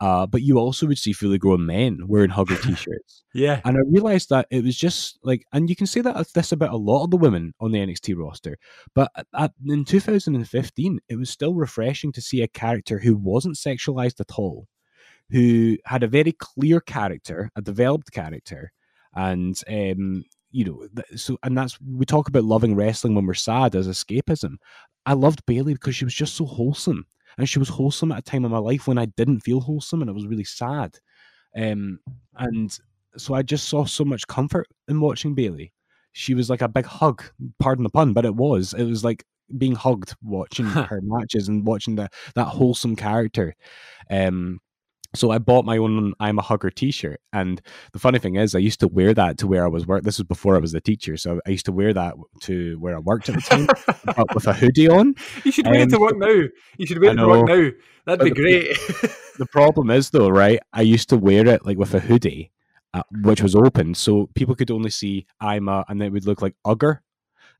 Uh, 0.00 0.26
but 0.26 0.42
you 0.42 0.58
also 0.58 0.86
would 0.86 0.98
see 0.98 1.12
fully 1.12 1.38
grown 1.38 1.66
men 1.66 2.06
wearing 2.06 2.30
hugger 2.30 2.56
t-shirts. 2.62 3.24
yeah, 3.34 3.60
and 3.64 3.76
I 3.76 3.80
realized 3.90 4.28
that 4.30 4.46
it 4.50 4.62
was 4.62 4.76
just 4.76 5.18
like, 5.24 5.44
and 5.52 5.68
you 5.68 5.74
can 5.74 5.88
say 5.88 6.00
that 6.02 6.32
this 6.34 6.52
about 6.52 6.72
a 6.72 6.76
lot 6.76 7.04
of 7.04 7.10
the 7.10 7.16
women 7.16 7.52
on 7.58 7.72
the 7.72 7.80
NXT 7.80 8.16
roster. 8.16 8.58
But 8.94 9.10
at, 9.34 9.52
in 9.66 9.84
2015, 9.84 11.00
it 11.08 11.16
was 11.16 11.30
still 11.30 11.54
refreshing 11.54 12.12
to 12.12 12.20
see 12.20 12.42
a 12.42 12.48
character 12.48 13.00
who 13.00 13.16
wasn't 13.16 13.56
sexualized 13.56 14.20
at 14.20 14.38
all, 14.38 14.68
who 15.30 15.76
had 15.84 16.04
a 16.04 16.08
very 16.08 16.32
clear 16.32 16.80
character, 16.80 17.50
a 17.56 17.62
developed 17.62 18.12
character, 18.12 18.70
and 19.14 19.60
um, 19.68 20.22
you 20.58 20.64
know, 20.64 20.88
so 21.14 21.38
and 21.44 21.56
that's 21.56 21.78
we 21.80 22.04
talk 22.04 22.26
about 22.28 22.42
loving 22.42 22.74
wrestling 22.74 23.14
when 23.14 23.26
we're 23.26 23.34
sad 23.34 23.76
as 23.76 23.86
escapism. 23.86 24.56
I 25.06 25.12
loved 25.12 25.46
Bayley 25.46 25.74
because 25.74 25.94
she 25.94 26.04
was 26.04 26.14
just 26.14 26.34
so 26.34 26.46
wholesome, 26.46 27.06
and 27.38 27.48
she 27.48 27.60
was 27.60 27.68
wholesome 27.68 28.10
at 28.10 28.18
a 28.18 28.22
time 28.22 28.44
in 28.44 28.50
my 28.50 28.58
life 28.58 28.88
when 28.88 28.98
I 28.98 29.06
didn't 29.06 29.40
feel 29.40 29.60
wholesome 29.60 30.02
and 30.02 30.10
I 30.10 30.14
was 30.14 30.26
really 30.26 30.42
sad. 30.42 30.98
Um, 31.56 32.00
and 32.36 32.76
so 33.16 33.34
I 33.34 33.42
just 33.42 33.68
saw 33.68 33.84
so 33.84 34.04
much 34.04 34.26
comfort 34.26 34.66
in 34.88 35.00
watching 35.00 35.36
Bayley. 35.36 35.72
She 36.12 36.34
was 36.34 36.50
like 36.50 36.62
a 36.62 36.68
big 36.68 36.86
hug, 36.86 37.22
pardon 37.60 37.84
the 37.84 37.90
pun, 37.90 38.12
but 38.12 38.24
it 38.24 38.34
was. 38.34 38.74
It 38.74 38.84
was 38.84 39.04
like 39.04 39.24
being 39.56 39.76
hugged 39.76 40.16
watching 40.24 40.66
her 40.66 41.00
matches 41.04 41.46
and 41.48 41.64
watching 41.64 41.94
the 41.94 42.08
that 42.34 42.46
wholesome 42.46 42.96
character. 42.96 43.54
Um, 44.10 44.58
so 45.18 45.30
I 45.30 45.38
bought 45.38 45.64
my 45.64 45.76
own 45.76 46.14
I'm 46.20 46.38
a 46.38 46.42
Hugger 46.42 46.70
t-shirt. 46.70 47.20
And 47.32 47.60
the 47.92 47.98
funny 47.98 48.18
thing 48.18 48.36
is 48.36 48.54
I 48.54 48.58
used 48.58 48.80
to 48.80 48.88
wear 48.88 49.12
that 49.14 49.38
to 49.38 49.46
where 49.46 49.64
I 49.64 49.68
was 49.68 49.86
work. 49.86 50.04
This 50.04 50.18
was 50.18 50.26
before 50.26 50.56
I 50.56 50.60
was 50.60 50.74
a 50.74 50.80
teacher. 50.80 51.16
So 51.16 51.40
I 51.46 51.50
used 51.50 51.66
to 51.66 51.72
wear 51.72 51.92
that 51.92 52.14
to 52.42 52.78
where 52.78 52.96
I 52.96 53.00
worked 53.00 53.28
at 53.28 53.36
the 53.36 53.40
time 53.40 53.66
but 54.16 54.34
with 54.34 54.46
a 54.46 54.52
hoodie 54.52 54.88
on. 54.88 55.14
You 55.44 55.52
should 55.52 55.66
wear 55.66 55.82
um, 55.82 55.88
it 55.88 55.90
to 55.90 55.98
work 55.98 56.16
now. 56.16 56.42
You 56.76 56.86
should 56.86 57.00
wear 57.00 57.12
it 57.12 57.16
to 57.16 57.26
work 57.26 57.48
now. 57.48 57.70
That'd 58.06 58.24
be 58.24 58.40
great. 58.40 58.68
The, 58.68 59.16
the, 59.38 59.46
problem 59.46 59.90
is 59.90 60.10
though, 60.10 60.28
right? 60.28 60.60
I 60.72 60.82
used 60.82 61.08
to 61.10 61.16
wear 61.16 61.46
it 61.46 61.66
like 61.66 61.78
with 61.78 61.94
a 61.94 62.00
hoodie. 62.00 62.52
Uh, 62.94 63.02
which 63.20 63.42
was 63.42 63.54
open, 63.54 63.94
so 63.94 64.30
people 64.34 64.54
could 64.54 64.70
only 64.70 64.88
see 64.88 65.26
I'm 65.42 65.68
a, 65.68 65.84
and 65.90 66.02
it 66.02 66.10
would 66.10 66.24
look 66.24 66.40
like 66.40 66.54
Ugger, 66.66 67.00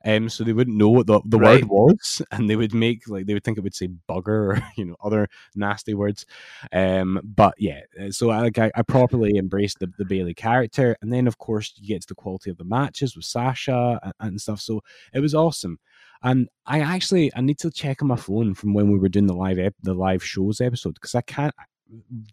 um, 0.04 0.28
so 0.28 0.44
they 0.44 0.52
wouldn't 0.52 0.76
know 0.76 0.88
what 0.88 1.06
the, 1.06 1.20
the 1.24 1.38
right. 1.38 1.64
word 1.64 1.68
was, 1.68 2.22
and 2.30 2.48
they 2.48 2.56
would 2.56 2.74
make 2.74 3.08
like 3.08 3.26
they 3.26 3.34
would 3.34 3.44
think 3.44 3.58
it 3.58 3.62
would 3.62 3.74
say 3.74 3.88
bugger 4.08 4.28
or 4.28 4.62
you 4.76 4.84
know 4.84 4.96
other 5.02 5.28
nasty 5.54 5.94
words. 5.94 6.24
Um, 6.72 7.20
but 7.24 7.54
yeah, 7.58 7.80
uh, 8.00 8.10
so 8.10 8.30
I 8.30 8.40
like 8.40 8.58
I, 8.58 8.70
I 8.74 8.82
properly 8.82 9.36
embraced 9.36 9.80
the, 9.80 9.90
the 9.98 10.04
Bayley 10.04 10.34
character, 10.34 10.96
and 11.02 11.12
then 11.12 11.26
of 11.26 11.38
course 11.38 11.74
you 11.76 11.88
get 11.88 12.02
to 12.02 12.08
the 12.08 12.14
quality 12.14 12.50
of 12.50 12.58
the 12.58 12.64
matches 12.64 13.16
with 13.16 13.24
Sasha 13.24 13.98
and, 14.02 14.14
and 14.20 14.40
stuff. 14.40 14.60
So 14.60 14.82
it 15.12 15.20
was 15.20 15.34
awesome. 15.34 15.78
And 16.22 16.48
I 16.66 16.80
actually 16.80 17.32
I 17.34 17.40
need 17.40 17.58
to 17.60 17.70
check 17.70 18.02
on 18.02 18.08
my 18.08 18.16
phone 18.16 18.54
from 18.54 18.74
when 18.74 18.90
we 18.90 18.98
were 18.98 19.08
doing 19.08 19.26
the 19.26 19.34
live 19.34 19.58
ep- 19.58 19.74
the 19.82 19.94
live 19.94 20.24
shows 20.24 20.60
episode 20.60 20.94
because 20.94 21.14
I 21.14 21.20
can't 21.22 21.54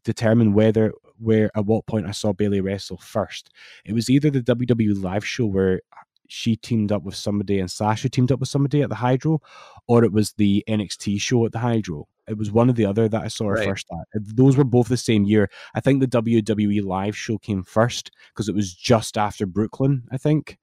determine 0.04 0.54
whether 0.54 0.94
where 1.18 1.50
at 1.56 1.66
what 1.66 1.86
point 1.86 2.08
I 2.08 2.12
saw 2.12 2.34
Bayley 2.34 2.62
wrestle 2.62 2.98
first. 2.98 3.50
It 3.86 3.94
was 3.94 4.10
either 4.10 4.30
the 4.30 4.42
WWE 4.42 5.02
live 5.02 5.26
show 5.26 5.46
where 5.46 5.82
she 6.28 6.56
teamed 6.56 6.92
up 6.92 7.04
with 7.04 7.16
somebody 7.16 7.60
and 7.60 7.70
Sasha 7.70 8.10
teamed 8.10 8.32
up 8.32 8.40
with 8.40 8.50
somebody 8.50 8.82
at 8.82 8.90
the 8.90 8.96
Hydro, 8.96 9.42
or 9.88 10.04
it 10.04 10.12
was 10.12 10.34
the 10.34 10.64
NXT 10.68 11.20
show 11.22 11.46
at 11.46 11.52
the 11.52 11.60
Hydro. 11.60 12.08
it 12.28 12.38
was 12.40 12.52
one 12.52 12.70
of 12.72 12.76
the 12.76 12.86
other 12.88 13.08
that 13.08 13.22
I 13.22 13.28
saw 13.28 13.46
her 13.50 13.54
Right. 13.54 13.68
first 13.70 13.86
at. 13.92 14.36
Those 14.36 14.58
were 14.58 14.64
both 14.64 14.88
the 14.88 14.98
same 14.98 15.26
year. 15.26 15.48
I 15.76 15.80
think 15.80 16.00
the 16.02 16.08
WWE 16.08 16.82
live 16.84 17.16
show 17.16 17.38
came 17.38 17.62
first 17.64 18.10
because 18.34 18.50
it 18.50 18.56
was 18.56 18.74
just 18.74 19.16
after 19.16 19.46
Brooklyn. 19.46 20.08
I 20.12 20.18
think. 20.18 20.58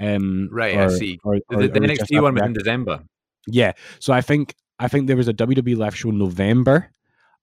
Um, 0.00 0.48
Right, 0.50 0.74
I 0.74 0.88
see. 0.88 1.18
or- 1.22 1.36
The, 1.50 1.56
or- 1.56 1.68
the 1.68 1.80
or 1.80 1.84
NXT 1.86 2.22
one 2.22 2.32
was 2.34 2.42
in 2.44 2.54
December. 2.54 3.04
yeah. 3.46 3.72
So 3.98 4.14
I 4.14 4.22
think 4.22 4.54
I 4.78 4.88
think 4.88 5.06
there 5.06 5.16
was 5.18 5.28
a 5.28 5.34
WWE 5.34 5.76
live 5.76 5.94
show 5.94 6.08
in 6.08 6.16
November, 6.18 6.90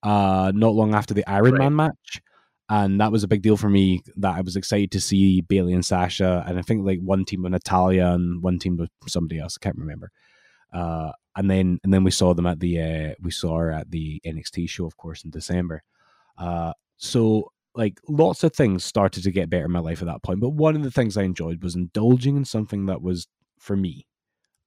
uh, 0.03 0.51
not 0.55 0.73
long 0.73 0.95
after 0.95 1.13
the 1.13 1.25
Iron 1.29 1.51
Right. 1.53 1.59
Man 1.59 1.75
match. 1.75 2.21
And 2.69 3.01
that 3.01 3.11
was 3.11 3.23
a 3.23 3.27
big 3.27 3.41
deal 3.41 3.57
for 3.57 3.69
me 3.69 4.03
that 4.17 4.35
I 4.35 4.41
was 4.41 4.55
excited 4.55 4.91
to 4.91 5.01
see 5.01 5.41
Bayley 5.41 5.73
and 5.73 5.83
Sasha. 5.83 6.43
And 6.47 6.59
I 6.59 6.61
think 6.61 6.85
like 6.85 6.99
one 6.99 7.25
team 7.25 7.41
with 7.41 7.51
Natalya 7.51 8.11
and 8.11 8.43
one 8.43 8.59
team 8.59 8.77
with 8.77 8.91
somebody 9.07 9.39
else. 9.39 9.57
I 9.59 9.63
can't 9.63 9.77
remember. 9.77 10.11
Uh, 10.71 11.11
and 11.35 11.49
then 11.49 11.79
and 11.83 11.91
then 11.91 12.03
we 12.03 12.11
saw 12.11 12.33
them 12.33 12.45
at 12.45 12.59
the 12.59 12.79
uh, 12.79 13.15
we 13.21 13.31
saw 13.31 13.57
her 13.57 13.71
at 13.71 13.89
the 13.89 14.21
NXT 14.23 14.69
show, 14.69 14.85
of 14.85 14.97
course, 14.97 15.23
in 15.23 15.31
December. 15.31 15.81
Uh, 16.37 16.73
so 16.97 17.51
like 17.73 17.99
lots 18.07 18.43
of 18.43 18.53
things 18.53 18.83
started 18.83 19.23
to 19.23 19.31
get 19.31 19.49
better 19.49 19.65
in 19.65 19.71
my 19.71 19.79
life 19.79 20.01
at 20.01 20.07
that 20.07 20.21
point. 20.21 20.39
But 20.39 20.49
one 20.49 20.75
of 20.75 20.83
the 20.83 20.91
things 20.91 21.17
I 21.17 21.23
enjoyed 21.23 21.63
was 21.63 21.75
indulging 21.75 22.37
in 22.37 22.45
something 22.45 22.85
that 22.85 23.01
was 23.01 23.27
for 23.57 23.75
me 23.75 24.05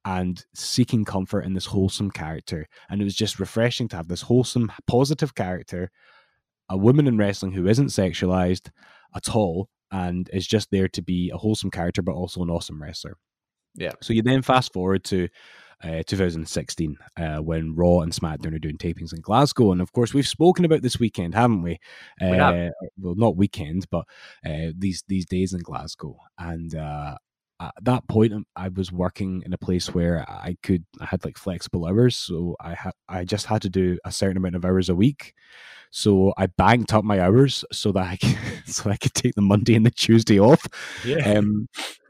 and 0.05 0.45
seeking 0.55 1.05
comfort 1.05 1.43
in 1.43 1.55
this 1.55 1.67
wholesome 1.67 2.11
character. 2.11 2.67
And 2.89 3.01
it 3.01 3.05
was 3.05 3.15
just 3.15 3.39
refreshing 3.39 3.89
to 3.89 3.97
have 3.97 4.09
this 4.09 4.23
wholesome, 4.23 4.73
positive 4.87 5.35
character, 5.35 5.91
a 6.73 6.77
woman 6.77 7.07
in 7.07 7.19
wrestling 7.19 7.53
who 7.53 7.69
isn't 7.69 7.89
sexualized 7.89 8.71
at 9.15 9.35
all 9.35 9.69
and 9.91 10.31
is 10.33 10.47
just 10.47 10.71
there 10.71 10.89
to 10.89 11.03
be 11.03 11.31
a 11.33 11.37
wholesome 11.37 11.71
character, 11.71 12.01
but 12.01 12.15
also 12.15 12.43
an 12.43 12.49
awesome 12.49 12.83
wrestler. 12.83 13.17
Yeah. 13.75 13.93
So 14.01 14.15
you 14.15 14.23
then 14.23 14.41
fast 14.41 14.73
forward 14.73 15.05
to 15.05 15.29
uh, 15.85 16.03
2016 16.07 16.97
uh, 17.19 17.37
when 17.39 17.75
Raw 17.75 18.01
and 18.01 18.13
SmackDown 18.13 18.55
are 18.55 18.59
doing 18.59 18.79
tapings 18.79 19.13
in 19.13 19.21
Glasgow. 19.21 19.73
And 19.73 19.83
of 19.83 19.93
course, 19.93 20.15
we've 20.15 20.27
spoken 20.27 20.65
about 20.65 20.81
this 20.81 20.99
weekend, 20.99 21.35
haven't 21.35 21.63
we? 21.63 21.75
Uh, 22.21 22.31
We 22.31 22.37
have. 22.39 22.55
Well, 22.99 23.15
not 23.17 23.37
weekend, 23.37 23.87
but 23.91 24.07
uh, 24.47 24.73
these 24.77 25.05
these 25.09 25.27
days 25.27 25.53
in 25.53 25.61
Glasgow. 25.61 26.17
And 26.39 26.75
uh, 26.75 27.17
at 27.77 27.85
that 27.85 28.09
point, 28.09 28.33
um, 28.33 28.47
I 28.57 28.69
was 28.69 28.93
working 28.93 29.43
in 29.45 29.53
a 29.53 29.59
place 29.59 29.95
where 29.95 30.29
I 30.29 30.57
could 30.63 30.85
I 31.01 31.07
had 31.07 31.25
like 31.25 31.39
flexible 31.39 31.87
hours, 31.87 32.17
so 32.17 32.57
I 32.61 32.75
had 32.75 32.93
I 33.09 33.25
just 33.25 33.47
had 33.47 33.63
to 33.63 33.71
do 33.71 33.99
a 34.05 34.13
certain 34.13 34.37
amount 34.37 34.57
of 34.57 34.65
hours 34.65 34.89
a 34.89 34.95
week. 34.95 35.35
So 35.91 36.33
I 36.39 36.47
banked 36.47 36.95
up 36.95 37.05
my 37.05 37.21
hours 37.21 37.65
so 37.73 37.93
that 37.93 38.05
I 38.05 38.17
could, 38.23 38.39
so 38.67 38.91
I 38.91 38.97
could 38.97 39.15
take 39.15 39.35
the 39.35 39.43
Monday 39.43 39.75
and 39.75 39.85
the 39.85 39.91
Tuesday 39.91 40.41
off. 40.41 40.67
Yeah. 41.05 41.39
Um, 41.39 41.69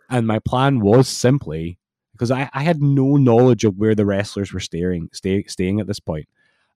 and 0.08 0.26
my 0.26 0.38
plan 0.38 0.80
was 0.80 1.08
simply 1.08 1.78
because 2.12 2.30
I, 2.30 2.48
I 2.52 2.62
had 2.62 2.80
no 2.80 3.16
knowledge 3.16 3.64
of 3.64 3.76
where 3.76 3.94
the 3.94 4.06
wrestlers 4.06 4.52
were 4.52 4.60
staying 4.60 5.08
stay, 5.12 5.44
staying 5.44 5.80
at 5.80 5.86
this 5.86 6.00
point. 6.00 6.28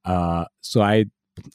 Uh, 0.04 0.46
so 0.60 0.82
I 0.82 1.06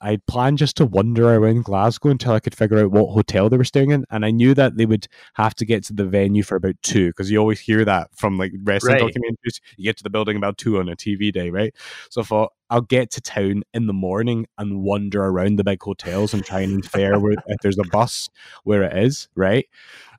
I 0.01 0.19
planned 0.27 0.57
just 0.57 0.77
to 0.77 0.85
wander 0.85 1.33
around 1.33 1.63
Glasgow 1.65 2.09
until 2.09 2.33
I 2.33 2.39
could 2.39 2.55
figure 2.55 2.79
out 2.79 2.91
what 2.91 3.13
hotel 3.13 3.49
they 3.49 3.57
were 3.57 3.63
staying 3.63 3.91
in, 3.91 4.05
and 4.09 4.25
I 4.25 4.31
knew 4.31 4.53
that 4.53 4.77
they 4.77 4.85
would 4.85 5.07
have 5.35 5.55
to 5.55 5.65
get 5.65 5.83
to 5.85 5.93
the 5.93 6.05
venue 6.05 6.43
for 6.43 6.55
about 6.55 6.75
two 6.83 7.07
because 7.07 7.31
you 7.31 7.37
always 7.37 7.59
hear 7.59 7.83
that 7.85 8.09
from 8.15 8.37
like 8.37 8.51
wrestling 8.63 8.93
Right. 8.93 9.01
documentaries. 9.01 9.59
You 9.77 9.85
get 9.85 9.97
to 9.97 10.03
the 10.03 10.09
building 10.09 10.37
about 10.37 10.57
two 10.57 10.79
on 10.79 10.89
a 10.89 10.95
TV 10.95 11.31
day, 11.31 11.49
right? 11.49 11.73
So 12.09 12.21
I 12.21 12.23
thought 12.23 12.53
I'll 12.69 12.81
get 12.81 13.11
to 13.11 13.21
town 13.21 13.63
in 13.73 13.87
the 13.87 13.93
morning 13.93 14.47
and 14.57 14.81
wander 14.81 15.23
around 15.23 15.57
the 15.57 15.63
big 15.63 15.81
hotels 15.81 16.33
and 16.33 16.45
try 16.45 16.61
and 16.61 16.71
infer 16.83 17.19
where 17.19 17.33
if 17.33 17.59
there's 17.61 17.79
a 17.79 17.85
bus 17.85 18.29
where 18.63 18.83
it 18.83 18.97
is, 18.97 19.27
right? 19.35 19.67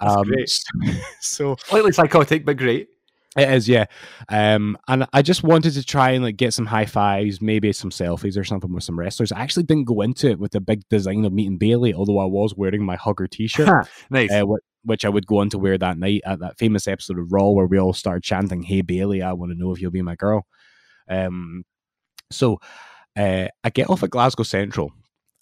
Um, 0.00 0.24
so 1.20 1.56
Slightly 1.64 1.92
psychotic, 1.92 2.44
but 2.44 2.56
great. 2.56 2.88
It 3.36 3.48
is, 3.48 3.66
yeah. 3.66 3.86
Um, 4.28 4.76
and 4.88 5.06
I 5.14 5.22
just 5.22 5.42
wanted 5.42 5.72
to 5.72 5.82
try 5.84 6.10
and 6.10 6.22
like 6.22 6.36
get 6.36 6.52
some 6.52 6.66
high 6.66 6.84
fives, 6.84 7.40
maybe 7.40 7.72
some 7.72 7.88
selfies 7.90 8.36
or 8.38 8.44
something 8.44 8.70
with 8.72 8.84
some 8.84 8.98
wrestlers. 8.98 9.32
I 9.32 9.40
actually 9.40 9.62
didn't 9.62 9.86
go 9.86 10.02
into 10.02 10.28
it 10.30 10.38
with 10.38 10.52
the 10.52 10.60
big 10.60 10.86
design 10.90 11.24
of 11.24 11.32
meeting 11.32 11.56
Bayley, 11.56 11.94
although 11.94 12.18
I 12.18 12.26
was 12.26 12.54
wearing 12.54 12.84
my 12.84 12.96
hugger 12.96 13.26
T-shirt, 13.26 13.66
nice. 14.10 14.30
uh, 14.30 14.44
wh- 14.44 14.86
which 14.86 15.06
I 15.06 15.08
would 15.08 15.26
go 15.26 15.38
on 15.38 15.48
to 15.50 15.58
wear 15.58 15.78
that 15.78 15.96
night 15.96 16.20
at 16.26 16.40
that 16.40 16.58
famous 16.58 16.86
episode 16.86 17.18
of 17.18 17.32
Raw 17.32 17.48
where 17.50 17.66
we 17.66 17.78
all 17.78 17.94
started 17.94 18.22
chanting, 18.22 18.62
"Hey 18.64 18.82
Bayley, 18.82 19.22
I 19.22 19.32
want 19.32 19.50
to 19.50 19.58
know 19.58 19.72
if 19.72 19.80
you'll 19.80 19.90
be 19.90 20.02
my 20.02 20.16
girl." 20.16 20.46
Um, 21.08 21.64
so 22.30 22.58
uh, 23.16 23.48
I 23.64 23.70
get 23.70 23.88
off 23.88 24.02
at 24.02 24.10
Glasgow 24.10 24.42
Central 24.42 24.92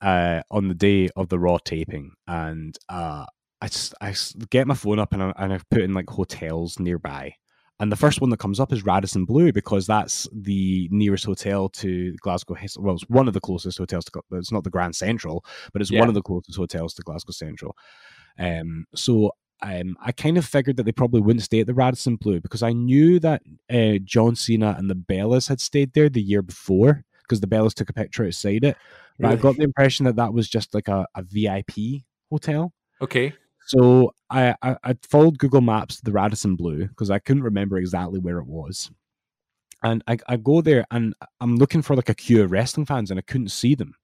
uh, 0.00 0.42
on 0.50 0.68
the 0.68 0.74
day 0.74 1.09
of 1.16 1.29
the 1.29 1.38
Raw 1.40 1.59
taping, 1.59 2.12
and 2.29 2.76
uh, 2.88 3.24
I, 3.61 3.66
s- 3.66 3.94
I 4.00 4.14
get 4.50 4.66
my 4.68 4.74
phone 4.74 4.98
up 5.00 5.12
and 5.12 5.22
I, 5.22 5.33
and 5.38 5.53
I've 5.53 5.68
put 5.70 5.83
in 5.83 5.92
like 5.94 6.09
hotels 6.09 6.79
nearby. 6.79 7.35
And 7.80 7.90
the 7.90 7.96
first 7.96 8.20
one 8.20 8.28
that 8.30 8.38
comes 8.38 8.60
up 8.60 8.72
is 8.72 8.84
Radisson 8.84 9.24
Blu 9.24 9.52
because 9.52 9.86
that's 9.86 10.28
the 10.32 10.86
nearest 10.92 11.24
hotel 11.24 11.70
to 11.70 12.14
Glasgow. 12.20 12.56
Well, 12.78 12.94
it's 12.94 13.08
one 13.08 13.26
of 13.26 13.34
the 13.34 13.40
closest 13.40 13.78
hotels 13.78 14.04
to. 14.04 14.22
It's 14.32 14.52
not 14.52 14.64
the 14.64 14.70
Grand 14.70 14.94
Central, 14.94 15.44
but 15.72 15.80
it's 15.80 15.90
Yeah. 15.90 16.00
one 16.00 16.08
of 16.08 16.14
the 16.14 16.22
closest 16.22 16.58
hotels 16.58 16.92
to 16.94 17.02
Glasgow 17.02 17.32
Central. 17.32 17.76
Um, 18.38 18.86
so 18.94 19.32
um, 19.62 19.96
I 20.00 20.12
kind 20.12 20.38
of 20.38 20.44
figured 20.44 20.76
that 20.76 20.84
they 20.84 20.92
probably 20.92 21.20
wouldn't 21.20 21.42
stay 21.42 21.60
at 21.60 21.66
the 21.66 21.74
Radisson 21.74 22.16
Blu 22.16 22.40
because 22.40 22.62
I 22.62 22.72
knew 22.72 23.18
that 23.20 23.42
uh, 23.70 23.98
John 24.04 24.36
Cena 24.36 24.74
and 24.78 24.90
the 24.90 24.94
Bellas 24.94 25.48
had 25.48 25.60
stayed 25.60 25.94
there 25.94 26.08
the 26.08 26.22
year 26.22 26.42
before 26.42 27.04
because 27.22 27.40
the 27.40 27.46
Bellas 27.46 27.74
took 27.74 27.88
a 27.90 27.94
picture 27.94 28.26
outside 28.26 28.64
it. 28.64 28.76
But 29.18 29.32
I 29.32 29.36
got 29.36 29.56
the 29.56 29.64
impression 29.64 30.04
that 30.06 30.16
that 30.16 30.32
was 30.32 30.48
just 30.48 30.74
like 30.74 30.88
a, 30.88 31.06
a 31.14 31.22
VIP 31.22 32.04
hotel. 32.30 32.72
Okay. 33.02 33.34
So 33.70 34.12
I, 34.28 34.56
I, 34.62 34.76
I 34.83 34.96
followed 35.09 35.38
Google 35.38 35.61
Maps 35.61 35.96
to 35.96 36.04
the 36.04 36.11
Radisson 36.11 36.56
Blu 36.56 36.88
because 36.88 37.09
I 37.09 37.20
couldn't 37.20 37.44
remember 37.44 37.78
exactly 37.78 38.18
where 38.18 38.38
it 38.38 38.46
was. 38.48 38.90
And 39.85 40.02
I, 40.09 40.18
I 40.26 40.38
go 40.38 40.61
there 40.61 40.85
and 40.90 41.14
I'm 41.40 41.56
looking 41.56 41.80
for 41.80 41.94
like 41.94 42.09
a 42.09 42.14
queue 42.14 42.42
of 42.42 42.50
wrestling 42.50 42.85
fans 42.85 43.12
and 43.12 43.18
I 43.18 43.22
couldn't 43.22 43.52
see 43.52 43.76
them. 43.76 43.94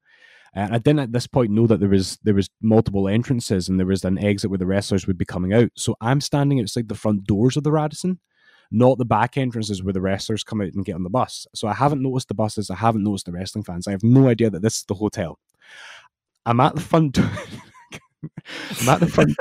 And 0.55 0.73
I 0.73 0.79
didn't 0.79 1.01
at 1.01 1.13
this 1.13 1.27
point 1.27 1.51
know 1.51 1.67
that 1.67 1.81
there 1.81 1.89
was 1.89 2.17
there 2.23 2.33
was 2.33 2.49
multiple 2.63 3.09
entrances 3.09 3.69
and 3.69 3.77
there 3.77 3.89
was 3.89 4.05
an 4.05 4.19
exit 4.19 4.51
where 4.51 4.59
the 4.59 4.67
wrestlers 4.67 5.09
would 5.09 5.19
be 5.19 5.25
coming 5.25 5.53
out. 5.53 5.71
So 5.75 5.97
I'm 6.01 6.21
standing 6.21 6.61
outside 6.61 6.89
the 6.89 6.95
front 6.95 7.25
doors 7.25 7.57
of 7.57 7.65
the 7.65 7.73
Radisson, 7.73 8.21
not 8.71 8.99
the 8.99 9.05
back 9.05 9.37
entrances 9.37 9.83
where 9.83 9.93
the 9.93 10.01
wrestlers 10.01 10.45
come 10.45 10.61
out 10.61 10.75
and 10.75 10.85
get 10.85 10.95
on 10.95 11.03
the 11.03 11.11
bus. 11.11 11.45
So 11.57 11.67
I 11.67 11.75
haven't 11.75 12.03
noticed 12.03 12.29
the 12.29 12.35
buses. 12.35 12.71
I 12.71 12.77
haven't 12.77 13.03
noticed 13.03 13.27
the 13.27 13.33
wrestling 13.33 13.65
fans. 13.65 13.89
I 13.89 13.91
have 13.91 14.05
no 14.05 14.29
idea 14.29 14.49
that 14.49 14.63
this 14.63 14.77
is 14.77 14.85
the 14.85 14.95
hotel. 14.95 15.41
I'm 16.47 16.61
at 16.61 16.77
the 16.77 16.81
front. 16.81 17.19
I'm 18.81 18.89
at 18.89 19.01
the 19.01 19.07
front. 19.07 19.37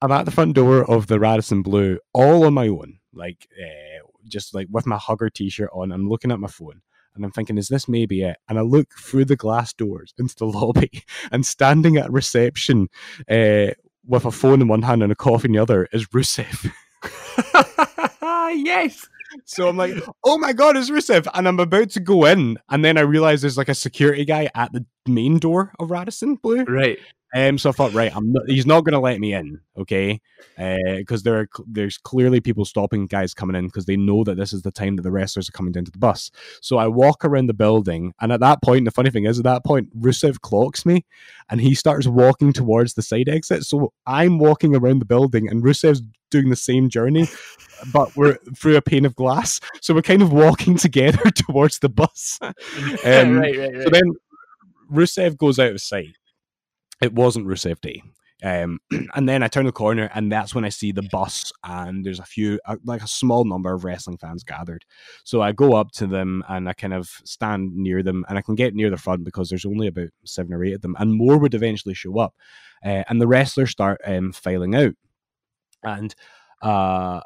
I'm 0.00 0.12
at 0.12 0.24
the 0.24 0.30
front 0.30 0.54
door 0.54 0.88
of 0.88 1.06
the 1.08 1.18
Radisson 1.18 1.62
Blu, 1.62 1.98
all 2.12 2.44
on 2.44 2.54
my 2.54 2.68
own, 2.68 2.98
like 3.12 3.48
uh, 3.60 4.06
just 4.28 4.54
like 4.54 4.68
with 4.70 4.86
my 4.86 4.96
hugger 4.96 5.28
T-shirt 5.30 5.70
on. 5.72 5.92
I'm 5.92 6.08
looking 6.08 6.30
at 6.30 6.38
my 6.38 6.48
phone, 6.48 6.82
and 7.14 7.24
I'm 7.24 7.32
thinking, 7.32 7.58
"Is 7.58 7.68
this 7.68 7.88
maybe 7.88 8.22
it?" 8.22 8.36
And 8.48 8.58
I 8.58 8.62
look 8.62 8.92
through 8.92 9.24
the 9.24 9.36
glass 9.36 9.72
doors 9.72 10.14
into 10.18 10.34
the 10.36 10.46
lobby, 10.46 11.02
and 11.32 11.44
standing 11.44 11.96
at 11.96 12.12
reception, 12.12 12.88
uh, 13.28 13.68
with 14.06 14.24
a 14.24 14.30
phone 14.30 14.62
in 14.62 14.68
one 14.68 14.82
hand 14.82 15.02
and 15.02 15.12
a 15.12 15.16
coffee 15.16 15.48
in 15.48 15.52
the 15.52 15.58
other, 15.58 15.88
is 15.92 16.06
Rusev. 16.08 16.72
yes. 18.56 19.06
So 19.44 19.68
I'm 19.68 19.76
like, 19.76 19.94
"Oh 20.24 20.38
my 20.38 20.52
god, 20.52 20.76
it's 20.76 20.90
Rusev!" 20.90 21.26
And 21.34 21.48
I'm 21.48 21.60
about 21.60 21.90
to 21.90 22.00
go 22.00 22.24
in, 22.24 22.58
and 22.68 22.84
then 22.84 22.96
I 22.96 23.02
realize 23.02 23.40
there's 23.42 23.58
like 23.58 23.68
a 23.68 23.74
security 23.74 24.24
guy 24.24 24.48
at 24.54 24.72
the 24.72 24.86
main 25.06 25.38
door 25.38 25.72
of 25.78 25.90
Radisson 25.90 26.36
Blu. 26.36 26.64
Right. 26.64 26.98
Um, 27.34 27.58
so 27.58 27.68
I 27.68 27.72
thought, 27.72 27.92
right, 27.92 28.14
I'm 28.14 28.32
not, 28.32 28.48
he's 28.48 28.66
not 28.66 28.84
going 28.84 28.94
to 28.94 28.98
let 28.98 29.20
me 29.20 29.34
in, 29.34 29.60
okay? 29.76 30.20
Because 30.56 31.22
there 31.22 31.40
are 31.40 31.48
there's 31.66 31.98
clearly 31.98 32.40
people 32.40 32.64
stopping 32.64 33.06
guys 33.06 33.34
coming 33.34 33.54
in 33.54 33.66
because 33.66 33.84
they 33.84 33.96
know 33.96 34.24
that 34.24 34.36
this 34.36 34.52
is 34.52 34.62
the 34.62 34.70
time 34.70 34.96
that 34.96 35.02
the 35.02 35.10
wrestlers 35.10 35.48
are 35.48 35.52
coming 35.52 35.72
down 35.72 35.84
to 35.84 35.90
the 35.90 35.98
bus. 35.98 36.30
So 36.62 36.78
I 36.78 36.88
walk 36.88 37.24
around 37.24 37.46
the 37.46 37.54
building, 37.54 38.14
and 38.20 38.32
at 38.32 38.40
that 38.40 38.62
point, 38.62 38.86
the 38.86 38.90
funny 38.90 39.10
thing 39.10 39.26
is, 39.26 39.38
at 39.38 39.44
that 39.44 39.64
point, 39.64 39.94
Rusev 40.00 40.40
clocks 40.40 40.86
me, 40.86 41.04
and 41.50 41.60
he 41.60 41.74
starts 41.74 42.06
walking 42.06 42.52
towards 42.52 42.94
the 42.94 43.02
side 43.02 43.28
exit. 43.28 43.64
So 43.64 43.92
I'm 44.06 44.38
walking 44.38 44.74
around 44.74 45.00
the 45.00 45.04
building, 45.04 45.48
and 45.48 45.62
Rusev's 45.62 46.02
doing 46.30 46.50
the 46.50 46.56
same 46.56 46.88
journey, 46.88 47.28
but 47.92 48.16
we're 48.16 48.38
through 48.56 48.76
a 48.76 48.82
pane 48.82 49.04
of 49.04 49.14
glass. 49.14 49.60
So 49.80 49.94
we're 49.94 50.02
kind 50.02 50.22
of 50.22 50.32
walking 50.32 50.76
together 50.78 51.30
towards 51.34 51.78
the 51.80 51.88
bus. 51.88 52.38
Um, 52.42 52.54
right, 53.38 53.58
right, 53.58 53.82
so 53.82 53.90
then 53.90 54.14
Rusev 54.90 55.36
goes 55.36 55.58
out 55.58 55.72
of 55.72 55.80
sight. 55.80 56.16
It 57.00 57.12
wasn't 57.12 57.46
Rusev 57.46 57.80
Day. 57.80 58.02
Um, 58.42 58.78
and 59.14 59.28
then 59.28 59.42
I 59.42 59.48
turn 59.48 59.66
the 59.66 59.72
corner, 59.72 60.10
and 60.14 60.30
that's 60.30 60.54
when 60.54 60.64
I 60.64 60.68
see 60.68 60.92
the 60.92 61.08
bus, 61.10 61.52
and 61.64 62.04
there's 62.04 62.20
a 62.20 62.24
few, 62.24 62.60
uh, 62.66 62.76
like 62.84 63.02
a 63.02 63.08
small 63.08 63.44
number 63.44 63.72
of 63.72 63.84
wrestling 63.84 64.18
fans 64.18 64.44
gathered. 64.44 64.84
So 65.24 65.42
I 65.42 65.52
go 65.52 65.74
up 65.74 65.92
to 65.92 66.06
them, 66.06 66.44
and 66.48 66.68
I 66.68 66.72
kind 66.72 66.94
of 66.94 67.08
stand 67.24 67.74
near 67.74 68.02
them, 68.02 68.24
and 68.28 68.38
I 68.38 68.42
can 68.42 68.54
get 68.54 68.74
near 68.74 68.90
the 68.90 68.96
front 68.96 69.24
because 69.24 69.48
there's 69.48 69.66
only 69.66 69.86
about 69.86 70.10
seven 70.24 70.52
or 70.52 70.64
eight 70.64 70.74
of 70.74 70.82
them, 70.82 70.96
and 70.98 71.14
more 71.14 71.38
would 71.38 71.54
eventually 71.54 71.94
show 71.94 72.18
up. 72.18 72.34
Uh, 72.84 73.02
and 73.08 73.20
the 73.20 73.26
wrestlers 73.26 73.70
start 73.70 74.00
um, 74.06 74.32
filing 74.32 74.74
out, 74.74 74.94
and 75.82 76.14
uh, 76.62 77.20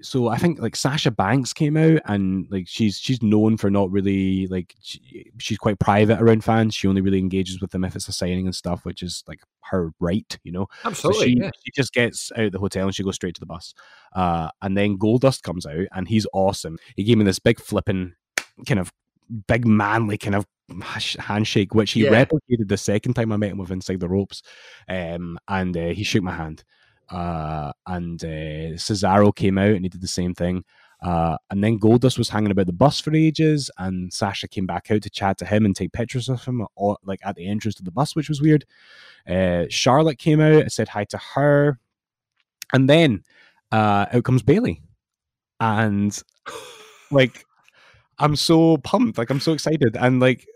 so 0.00 0.28
I 0.28 0.36
think 0.36 0.60
like 0.60 0.74
Sasha 0.74 1.10
Banks 1.10 1.52
came 1.52 1.76
out 1.76 2.00
and 2.06 2.46
like 2.50 2.66
she's 2.66 2.98
she's 2.98 3.22
known 3.22 3.56
for 3.56 3.70
not 3.70 3.90
really 3.90 4.46
like 4.48 4.74
she, 4.80 5.30
she's 5.38 5.58
quite 5.58 5.78
private 5.78 6.20
around 6.20 6.42
fans. 6.42 6.74
She 6.74 6.88
only 6.88 7.00
really 7.00 7.18
engages 7.18 7.60
with 7.60 7.70
them 7.70 7.84
if 7.84 7.94
it's 7.94 8.08
a 8.08 8.12
signing 8.12 8.46
and 8.46 8.54
stuff, 8.54 8.84
which 8.84 9.02
is 9.02 9.22
like 9.28 9.40
her 9.60 9.92
right, 10.00 10.38
you 10.44 10.52
know. 10.52 10.66
So 10.82 10.88
Absolutely. 10.88 11.26
she, 11.26 11.36
yeah. 11.38 11.50
she 11.64 11.70
just 11.74 11.92
gets 11.92 12.32
out 12.36 12.46
of 12.46 12.52
the 12.52 12.58
hotel 12.58 12.86
and 12.86 12.94
she 12.94 13.04
goes 13.04 13.14
straight 13.16 13.34
to 13.34 13.40
the 13.40 13.46
bus. 13.46 13.74
Uh, 14.14 14.48
and 14.62 14.76
then 14.76 14.98
Goldust 14.98 15.42
comes 15.42 15.66
out 15.66 15.86
and 15.92 16.08
he's 16.08 16.26
awesome. 16.32 16.78
He 16.96 17.04
gave 17.04 17.18
me 17.18 17.24
this 17.24 17.38
big 17.38 17.60
flipping 17.60 18.14
kind 18.66 18.80
of 18.80 18.92
big 19.46 19.66
manly 19.66 20.18
kind 20.18 20.34
of 20.34 20.46
handshake, 21.18 21.74
which 21.74 21.92
he 21.92 22.04
Yeah. 22.04 22.24
replicated 22.24 22.68
the 22.68 22.76
second 22.76 23.14
time 23.14 23.32
I 23.32 23.36
met 23.36 23.52
him 23.52 23.58
with 23.58 23.70
Inside 23.70 24.00
the 24.00 24.08
Ropes, 24.08 24.42
um, 24.88 25.38
and 25.48 25.76
uh, 25.76 25.88
he 25.88 26.02
shook 26.02 26.22
my 26.22 26.32
hand. 26.32 26.64
Uh, 27.10 27.72
and 27.86 28.22
uh, 28.24 28.76
Cesaro 28.76 29.34
came 29.34 29.58
out 29.58 29.70
and 29.70 29.84
he 29.84 29.88
did 29.88 30.00
the 30.00 30.08
same 30.08 30.34
thing. 30.34 30.64
Uh, 31.02 31.36
and 31.50 31.62
then 31.64 31.80
Goldust 31.80 32.16
was 32.16 32.28
hanging 32.28 32.52
about 32.52 32.66
the 32.66 32.72
bus 32.72 33.00
for 33.00 33.12
ages, 33.12 33.70
and 33.76 34.12
Sasha 34.12 34.46
came 34.46 34.66
back 34.66 34.88
out 34.88 35.02
to 35.02 35.10
chat 35.10 35.36
to 35.38 35.44
him 35.44 35.64
and 35.64 35.74
take 35.74 35.92
pictures 35.92 36.28
of 36.28 36.44
him, 36.44 36.64
all, 36.76 36.96
like 37.04 37.18
at 37.24 37.34
the 37.34 37.48
entrance 37.48 37.74
to 37.76 37.82
the 37.82 37.90
bus, 37.90 38.14
which 38.14 38.28
was 38.28 38.40
weird. 38.40 38.64
Uh, 39.28 39.64
Charlotte 39.68 40.18
came 40.18 40.40
out, 40.40 40.62
I 40.62 40.68
said 40.68 40.88
hi 40.88 41.04
to 41.06 41.18
her, 41.34 41.80
and 42.72 42.88
then 42.88 43.24
uh, 43.72 44.06
out 44.12 44.22
comes 44.22 44.42
Bayley, 44.42 44.80
and 45.58 46.16
like 47.10 47.44
I'm 48.18 48.36
so 48.36 48.76
pumped, 48.76 49.18
like 49.18 49.30
I'm 49.30 49.40
so 49.40 49.52
excited, 49.52 49.96
and 49.96 50.20
like 50.20 50.46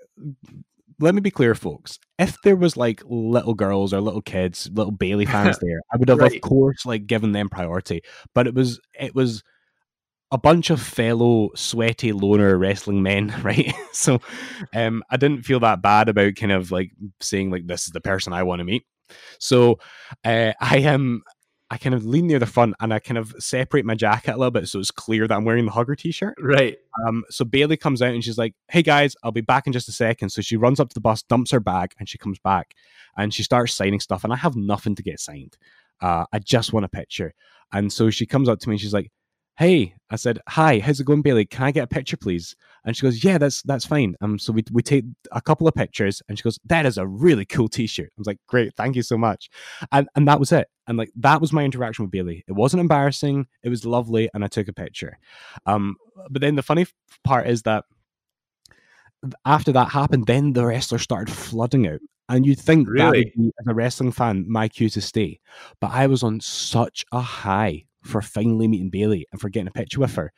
let 1.00 1.14
me 1.14 1.20
be 1.20 1.30
clear, 1.30 1.54
folks. 1.54 1.98
If 2.18 2.36
there 2.42 2.56
was 2.56 2.76
like 2.76 3.02
little 3.06 3.54
girls 3.54 3.92
or 3.92 4.00
little 4.00 4.22
kids, 4.22 4.70
little 4.72 4.92
Bayley 4.92 5.26
fans 5.34 5.58
there, 5.58 5.80
I 5.92 5.96
would 5.96 6.08
have, 6.08 6.18
Right. 6.18 6.34
of 6.36 6.40
course, 6.40 6.86
like 6.86 7.06
given 7.06 7.32
them 7.32 7.48
priority. 7.48 8.02
But 8.34 8.46
it 8.46 8.54
was 8.54 8.80
it 8.98 9.14
was 9.14 9.42
a 10.32 10.38
bunch 10.38 10.70
of 10.70 10.80
fellow 10.82 11.50
sweaty 11.54 12.12
loner 12.12 12.56
wrestling 12.58 13.02
men, 13.02 13.34
right? 13.42 13.72
so 13.92 14.20
um 14.74 15.02
I 15.10 15.16
didn't 15.16 15.44
feel 15.44 15.60
that 15.60 15.82
bad 15.82 16.08
about 16.08 16.36
kind 16.36 16.52
of 16.52 16.70
like 16.70 16.90
saying 17.20 17.50
like 17.50 17.66
this 17.66 17.86
is 17.86 17.92
the 17.92 18.00
person 18.00 18.32
I 18.32 18.42
want 18.42 18.60
to 18.60 18.64
meet. 18.64 18.84
So 19.38 19.78
uh, 20.24 20.52
I 20.60 20.78
am 20.78 21.22
I 21.70 21.78
kind 21.78 21.94
of 21.94 22.04
lean 22.04 22.28
near 22.28 22.38
the 22.38 22.46
front 22.46 22.74
and 22.80 22.94
I 22.94 23.00
kind 23.00 23.18
of 23.18 23.34
separate 23.38 23.84
my 23.84 23.96
jacket 23.96 24.34
a 24.34 24.36
little 24.36 24.52
bit 24.52 24.68
so 24.68 24.78
it's 24.78 24.92
clear 24.92 25.26
that 25.26 25.34
I'm 25.34 25.44
wearing 25.44 25.64
the 25.64 25.72
hugger 25.72 25.96
t-shirt. 25.96 26.36
Right. 26.40 26.78
Um, 27.06 27.24
so 27.28 27.44
Bayley 27.44 27.76
comes 27.76 28.02
out 28.02 28.14
and 28.14 28.22
she's 28.22 28.38
like, 28.38 28.54
"Hey 28.68 28.82
guys, 28.82 29.16
I'll 29.24 29.32
be 29.32 29.40
back 29.40 29.66
in 29.66 29.72
just 29.72 29.88
a 29.88 29.92
second. 29.92 30.30
So 30.30 30.42
she 30.42 30.56
runs 30.56 30.78
up 30.78 30.90
to 30.90 30.94
the 30.94 31.00
bus, 31.00 31.22
dumps 31.22 31.50
her 31.50 31.60
bag, 31.60 31.92
and 31.98 32.08
she 32.08 32.18
comes 32.18 32.38
back 32.38 32.74
and 33.16 33.34
she 33.34 33.42
starts 33.42 33.74
signing 33.74 34.00
stuff. 34.00 34.22
And 34.22 34.32
I 34.32 34.36
have 34.36 34.54
nothing 34.54 34.94
to 34.94 35.02
get 35.02 35.18
signed. 35.18 35.56
Uh, 36.00 36.24
I 36.32 36.38
just 36.38 36.72
want 36.72 36.86
a 36.86 36.88
picture. 36.88 37.34
And 37.72 37.92
so 37.92 38.10
she 38.10 38.26
comes 38.26 38.48
up 38.48 38.60
to 38.60 38.68
me 38.68 38.74
and 38.74 38.80
she's 38.80 38.94
like, 38.94 39.10
"Hey," 39.56 39.94
I 40.10 40.16
said, 40.16 40.38
"Hi, 40.48 40.78
how's 40.78 41.00
it 41.00 41.04
going, 41.06 41.22
Bayley? 41.22 41.44
Can 41.46 41.64
I 41.64 41.70
get 41.72 41.84
a 41.84 41.86
picture, 41.86 42.16
please?" 42.16 42.54
And 42.84 42.96
she 42.96 43.02
goes, 43.02 43.24
"Yeah, 43.24 43.38
that's 43.38 43.62
that's 43.62 43.84
fine." 43.86 44.14
Um, 44.20 44.38
so 44.38 44.52
we 44.52 44.62
we 44.72 44.82
take 44.82 45.04
a 45.32 45.40
couple 45.40 45.66
of 45.66 45.74
pictures, 45.74 46.22
and 46.28 46.38
she 46.38 46.42
goes, 46.42 46.58
"That 46.66 46.86
is 46.86 46.98
a 46.98 47.06
really 47.06 47.44
cool 47.44 47.68
T-shirt." 47.68 48.06
I 48.06 48.18
was 48.18 48.26
like, 48.26 48.38
"Great, 48.46 48.74
thank 48.76 48.96
you 48.96 49.02
so 49.02 49.18
much," 49.18 49.50
and 49.92 50.08
and 50.14 50.28
that 50.28 50.40
was 50.40 50.52
it. 50.52 50.68
And 50.88 50.96
like 50.98 51.10
that 51.16 51.40
was 51.40 51.52
my 51.52 51.64
interaction 51.64 52.04
with 52.04 52.12
Bayley. 52.12 52.44
It 52.46 52.52
wasn't 52.52 52.80
embarrassing. 52.80 53.46
It 53.62 53.68
was 53.68 53.84
lovely, 53.84 54.28
and 54.34 54.44
I 54.44 54.48
took 54.48 54.68
a 54.68 54.72
picture. 54.72 55.18
Um, 55.66 55.96
but 56.30 56.42
then 56.42 56.54
the 56.54 56.62
funny 56.62 56.86
part 57.24 57.48
is 57.48 57.62
that 57.62 57.84
after 59.44 59.72
that 59.72 59.88
happened, 59.90 60.26
then 60.26 60.52
the 60.52 60.66
wrestlers 60.66 61.02
started 61.02 61.32
flooding 61.32 61.86
out. 61.88 62.00
And 62.28 62.44
you'd 62.44 62.58
think 62.58 62.86
that 62.88 62.92
Really? 62.92 63.32
would 63.36 63.44
be, 63.44 63.52
as 63.60 63.66
a 63.68 63.74
wrestling 63.74 64.12
fan, 64.12 64.44
my 64.48 64.68
cue 64.68 64.88
to 64.90 65.00
stay. 65.00 65.40
But 65.80 65.92
I 65.92 66.06
was 66.06 66.22
on 66.22 66.40
such 66.40 67.04
a 67.12 67.20
high 67.20 67.84
for 68.06 68.22
finally 68.22 68.68
meeting 68.68 68.90
Bayley 68.90 69.26
and 69.32 69.40
for 69.40 69.48
getting 69.48 69.68
a 69.68 69.72
picture 69.72 70.00
with 70.00 70.14
her. 70.14 70.32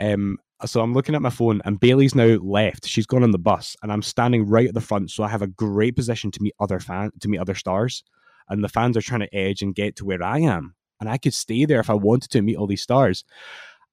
Um, 0.00 0.38
so 0.66 0.80
I'm 0.80 0.94
looking 0.94 1.14
at 1.14 1.22
my 1.22 1.30
phone, 1.30 1.60
and 1.64 1.80
Bayley's 1.80 2.14
now 2.14 2.38
left. 2.42 2.86
She's 2.86 3.06
gone 3.06 3.22
on 3.22 3.32
the 3.32 3.38
bus, 3.38 3.76
and 3.82 3.92
I'm 3.92 4.02
standing 4.02 4.46
right 4.46 4.68
at 4.68 4.74
the 4.74 4.80
front, 4.80 5.10
so 5.10 5.22
I 5.22 5.28
have 5.28 5.42
a 5.42 5.46
great 5.46 5.96
position 5.96 6.30
to 6.30 6.42
meet 6.42 6.54
other 6.60 6.80
fan 6.80 7.10
to 7.20 7.28
meet 7.28 7.38
other 7.38 7.54
stars. 7.54 8.02
And 8.48 8.62
the 8.62 8.68
fans 8.68 8.96
are 8.96 9.02
trying 9.02 9.20
to 9.20 9.34
edge 9.34 9.62
and 9.62 9.74
get 9.74 9.96
to 9.96 10.04
where 10.04 10.22
I 10.22 10.40
am, 10.40 10.74
and 11.00 11.08
I 11.08 11.18
could 11.18 11.34
stay 11.34 11.64
there 11.64 11.80
if 11.80 11.90
I 11.90 11.94
wanted 11.94 12.30
to 12.30 12.42
meet 12.42 12.56
all 12.56 12.66
these 12.66 12.82
stars. 12.82 13.24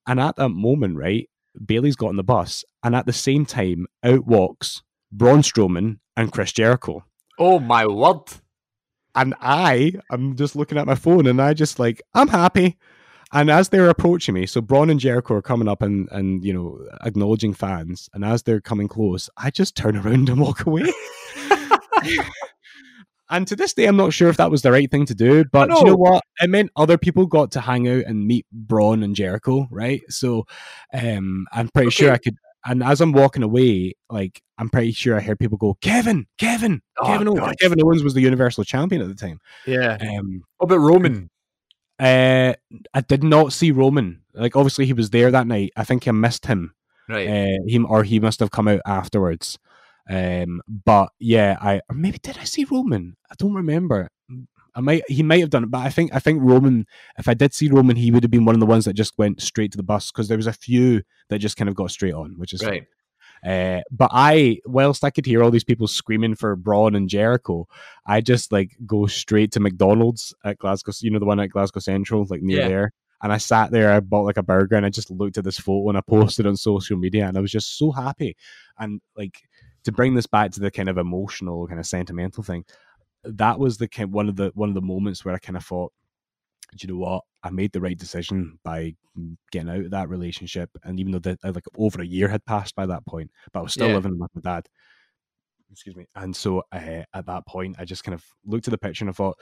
And 0.08 0.20
at 0.20 0.36
that 0.38 0.50
moment, 0.50 0.98
right, 0.98 1.30
Bayley's 1.66 1.96
got 1.96 2.10
on 2.10 2.16
the 2.16 2.24
bus, 2.24 2.64
and 2.84 2.96
at 2.96 3.06
the 3.06 3.14
same 3.14 3.46
time, 3.46 3.88
out 4.04 4.26
walks 4.26 4.82
Braun 5.12 5.42
Strowman 5.42 6.00
and 6.16 6.32
Chris 6.32 6.52
Jericho. 6.52 7.04
Oh 7.38 7.60
my 7.60 7.86
word. 7.86 8.24
And 9.14 9.34
I 9.42 9.94
am 10.10 10.38
just 10.38 10.56
looking 10.56 10.78
at 10.78 10.88
my 10.88 10.96
phone, 10.96 11.28
and 11.28 11.42
I 11.42 11.54
just 11.54 11.80
like 11.80 12.02
I'm 12.14 12.30
happy. 12.30 12.78
And 13.34 13.50
as 13.50 13.70
they're 13.70 13.90
approaching 13.90 14.36
me, 14.36 14.46
so 14.46 14.60
Braun 14.60 14.90
and 14.90 15.00
Jericho 15.00 15.36
are 15.36 15.42
coming 15.42 15.68
up 15.68 15.82
and 15.82 16.10
and 16.12 16.44
you 16.44 16.54
know 16.54 16.80
acknowledging 17.06 17.54
fans, 17.54 18.10
and 18.14 18.26
as 18.26 18.44
they're 18.44 18.62
coming 18.62 18.88
close, 18.88 19.30
I 19.38 19.52
just 19.52 19.76
turn 19.76 19.96
around 19.98 20.30
and 20.30 20.42
walk 20.42 20.66
away. 20.66 20.92
and 23.30 23.48
to 23.48 23.56
this 23.56 23.74
day, 23.74 23.86
I'm 23.86 23.96
not 23.96 24.14
sure 24.14 24.30
if 24.30 24.38
that 24.38 24.52
was 24.52 24.62
the 24.62 24.72
right 24.72 24.92
thing 24.92 25.06
to 25.06 25.16
do, 25.16 25.46
but 25.46 25.70
do 25.70 25.76
you 25.80 25.86
know 25.86 25.96
what? 25.96 26.24
It 26.42 26.50
meant 26.50 26.72
other 26.76 26.98
people 26.98 27.26
got 27.26 27.52
to 27.52 27.62
hang 27.62 27.88
out 27.88 28.04
and 28.06 28.28
meet 28.28 28.46
Braun 28.52 29.04
and 29.04 29.16
Jericho, 29.16 29.68
right? 29.72 30.02
So, 30.10 30.46
um, 30.94 31.48
I'm 31.54 31.70
pretty 31.70 31.92
sure 31.92 32.12
I 32.12 32.18
could. 32.18 32.36
And 32.66 32.84
as 32.84 33.02
I'm 33.02 33.12
walking 33.14 33.42
away, 33.42 33.94
like 34.10 34.42
I'm 34.60 34.70
pretty 34.70 34.92
sure 34.92 35.18
I 35.18 35.22
heard 35.22 35.40
people 35.40 35.58
go, 35.58 35.78
"Kevin, 35.82 36.28
Kevin, 36.38 36.82
Oh, 37.00 37.06
Kevin 37.08 37.28
Owens." 37.28 37.40
God. 37.40 37.56
Kevin 37.60 37.82
Owens 37.82 38.04
was 38.04 38.14
the 38.14 38.22
Universal 38.22 38.66
Champion 38.66 39.02
at 39.02 39.08
the 39.08 39.16
time. 39.16 39.40
Yeah. 39.66 39.98
Um, 40.00 40.44
What 40.58 40.66
about 40.66 40.78
Roman? 40.78 41.31
Uh, 42.02 42.54
I 42.94 43.02
did 43.02 43.24
not 43.24 43.54
see 43.54 43.72
Roman. 43.72 44.22
Like, 44.34 44.56
obviously, 44.56 44.86
he 44.86 44.94
was 44.94 45.12
there 45.12 45.30
that 45.32 45.48
night. 45.48 45.72
I 45.78 45.84
think 45.84 46.08
I 46.08 46.12
missed 46.12 46.48
him. 46.48 46.74
Right. 47.08 47.28
Uh, 47.28 47.58
him 47.68 47.86
or 47.88 48.04
he 48.04 48.20
must 48.20 48.40
have 48.40 48.52
come 48.52 48.68
out 48.68 48.82
afterwards. 48.86 49.60
Um, 50.10 50.62
but 50.68 51.10
yeah, 51.20 51.58
I 51.62 51.82
or 51.90 51.96
maybe 51.96 52.18
did 52.18 52.38
I 52.40 52.44
see 52.46 52.66
Roman? 52.66 53.16
I 53.30 53.36
don't 53.38 53.54
remember. 53.54 54.10
I 54.74 54.80
might 54.80 55.04
he 55.08 55.22
might 55.22 55.42
have 55.42 55.50
done 55.50 55.64
it, 55.64 55.72
but 55.72 55.80
I 55.80 55.90
think 55.90 56.14
I 56.14 56.20
think 56.20 56.42
Roman. 56.42 56.86
If 57.18 57.28
I 57.28 57.34
did 57.34 57.54
see 57.54 57.68
Roman, 57.70 57.98
he 57.98 58.12
would 58.12 58.24
have 58.24 58.32
been 58.32 58.46
one 58.46 58.56
of 58.56 58.60
the 58.62 58.66
ones 58.66 58.86
that 58.86 58.94
just 58.94 59.18
went 59.18 59.42
straight 59.42 59.72
to 59.72 59.78
the 59.78 59.84
bus 59.84 60.12
because 60.12 60.28
there 60.28 60.38
was 60.38 60.48
a 60.48 60.54
few 60.54 61.04
that 61.30 61.40
just 61.40 61.58
kind 61.58 61.70
of 61.70 61.76
got 61.76 61.92
straight 61.92 62.14
on, 62.14 62.36
which 62.38 62.54
is 62.54 62.64
right. 62.64 62.86
Uh, 63.46 63.82
but 63.92 64.10
I, 64.14 64.60
whilst 64.66 65.04
I 65.04 65.10
could 65.10 65.26
hear 65.26 65.44
all 65.44 65.52
these 65.52 65.64
people 65.64 65.88
screaming 65.88 66.36
for 66.36 66.56
Braun 66.56 66.96
and 66.96 67.10
Jericho, 67.10 67.68
I 68.06 68.22
just 68.22 68.52
like 68.52 68.76
go 68.86 69.08
straight 69.08 69.52
to 69.54 69.60
McDonald's 69.60 70.34
at 70.46 70.58
Glasgow, 70.60 70.92
you 71.02 71.10
know, 71.12 71.20
the 71.20 71.26
one 71.26 71.40
at 71.40 71.50
Glasgow 71.50 71.80
Central, 71.80 72.26
like 72.30 72.42
near 72.42 72.60
Yeah. 72.60 72.68
there. 72.68 72.94
And 73.24 73.32
I 73.32 73.38
sat 73.38 73.72
there, 73.72 73.92
I 73.92 74.00
bought 74.00 74.26
like 74.26 74.38
a 74.38 74.44
burger 74.44 74.76
and 74.76 74.86
I 74.86 74.90
just 74.90 75.12
looked 75.12 75.38
at 75.38 75.44
this 75.44 75.60
photo 75.60 75.90
and 75.90 75.98
I 75.98 76.02
posted 76.02 76.48
on 76.48 76.56
social 76.58 76.98
media 76.98 77.28
and 77.28 77.38
I 77.38 77.42
was 77.42 77.52
just 77.52 77.78
so 77.78 77.92
happy. 77.92 78.36
And 78.80 79.00
like 79.16 79.38
to 79.84 79.92
bring 79.92 80.16
this 80.16 80.26
back 80.28 80.52
to 80.52 80.60
the 80.60 80.72
kind 80.72 80.90
of 80.90 80.98
emotional, 80.98 81.68
kind 81.68 81.80
of 81.80 81.86
sentimental 81.86 82.44
thing, 82.44 82.66
that 83.24 83.60
was 83.60 83.78
the 83.78 83.88
kind 83.88 84.12
one 84.12 84.28
of 84.28 84.36
the 84.38 84.52
one 84.56 84.70
of 84.70 84.76
the 84.76 84.82
moments 84.82 85.24
where 85.24 85.36
I 85.36 85.38
kind 85.38 85.56
of 85.56 85.64
thought, 85.64 85.94
do 86.76 86.88
you 86.88 86.94
know 86.94 87.00
what? 87.00 87.24
I 87.44 87.50
made 87.50 87.72
the 87.72 87.82
right 87.82 87.98
decision 87.98 88.60
by 88.64 88.96
getting 89.52 89.70
out 89.70 89.86
of 89.86 89.92
that 89.92 90.10
relationship. 90.10 90.70
And 90.84 91.00
even 91.00 91.12
though 91.12 91.20
that 91.20 91.40
uh, 91.44 91.52
like 91.54 91.66
over 91.78 92.02
a 92.02 92.06
year 92.06 92.28
had 92.28 92.46
passed 92.46 92.76
by 92.76 92.86
that 92.86 93.06
point, 93.06 93.32
but 93.52 93.60
I 93.60 93.64
was 93.64 93.74
still 93.74 93.88
Yeah. 93.88 93.94
living 93.94 94.18
with 94.20 94.30
my 94.36 94.42
dad. 94.42 94.68
Excuse 95.72 95.96
me. 95.96 96.06
And 96.16 96.36
so 96.36 96.64
uh, 96.72 97.04
at 97.14 97.26
that 97.26 97.46
point, 97.48 97.78
I 97.80 97.86
just 97.86 98.04
kind 98.04 98.14
of 98.14 98.24
looked 98.46 98.68
at 98.68 98.72
the 98.72 98.78
picture 98.78 99.04
and 99.04 99.10
I 99.10 99.14
thought, 99.14 99.38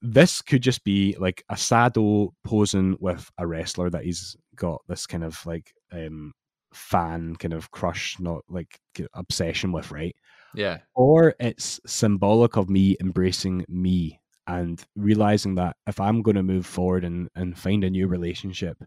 this 0.00 0.40
could 0.40 0.62
just 0.62 0.84
be 0.84 1.16
like 1.18 1.42
a 1.48 1.56
Sado 1.56 2.32
posing 2.44 2.96
with 3.00 3.28
a 3.38 3.46
wrestler 3.46 3.90
that 3.90 4.04
he's 4.04 4.36
got 4.54 4.80
this 4.88 5.06
kind 5.06 5.24
of 5.24 5.44
like 5.44 5.72
um 5.92 6.32
fan 6.72 7.34
kind 7.36 7.52
of 7.52 7.70
crush, 7.72 8.16
not 8.20 8.42
like 8.48 8.78
obsession 9.14 9.72
with, 9.72 9.90
right? 9.90 10.14
Yeah. 10.54 10.78
or 10.94 11.34
it's 11.40 11.80
symbolic 11.86 12.56
of 12.56 12.70
me 12.70 12.96
embracing 13.00 13.64
me 13.68 14.20
and 14.48 14.82
realizing 14.96 15.54
that 15.56 15.76
if 15.86 16.00
I'm 16.00 16.22
going 16.22 16.36
to 16.36 16.42
move 16.42 16.66
forward 16.66 17.04
and, 17.04 17.28
and 17.36 17.56
find 17.56 17.84
a 17.84 17.90
new 17.90 18.08
relationship, 18.08 18.78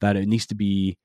that 0.00 0.16
it 0.16 0.26
needs 0.26 0.46
to 0.46 0.54
be 0.54 0.96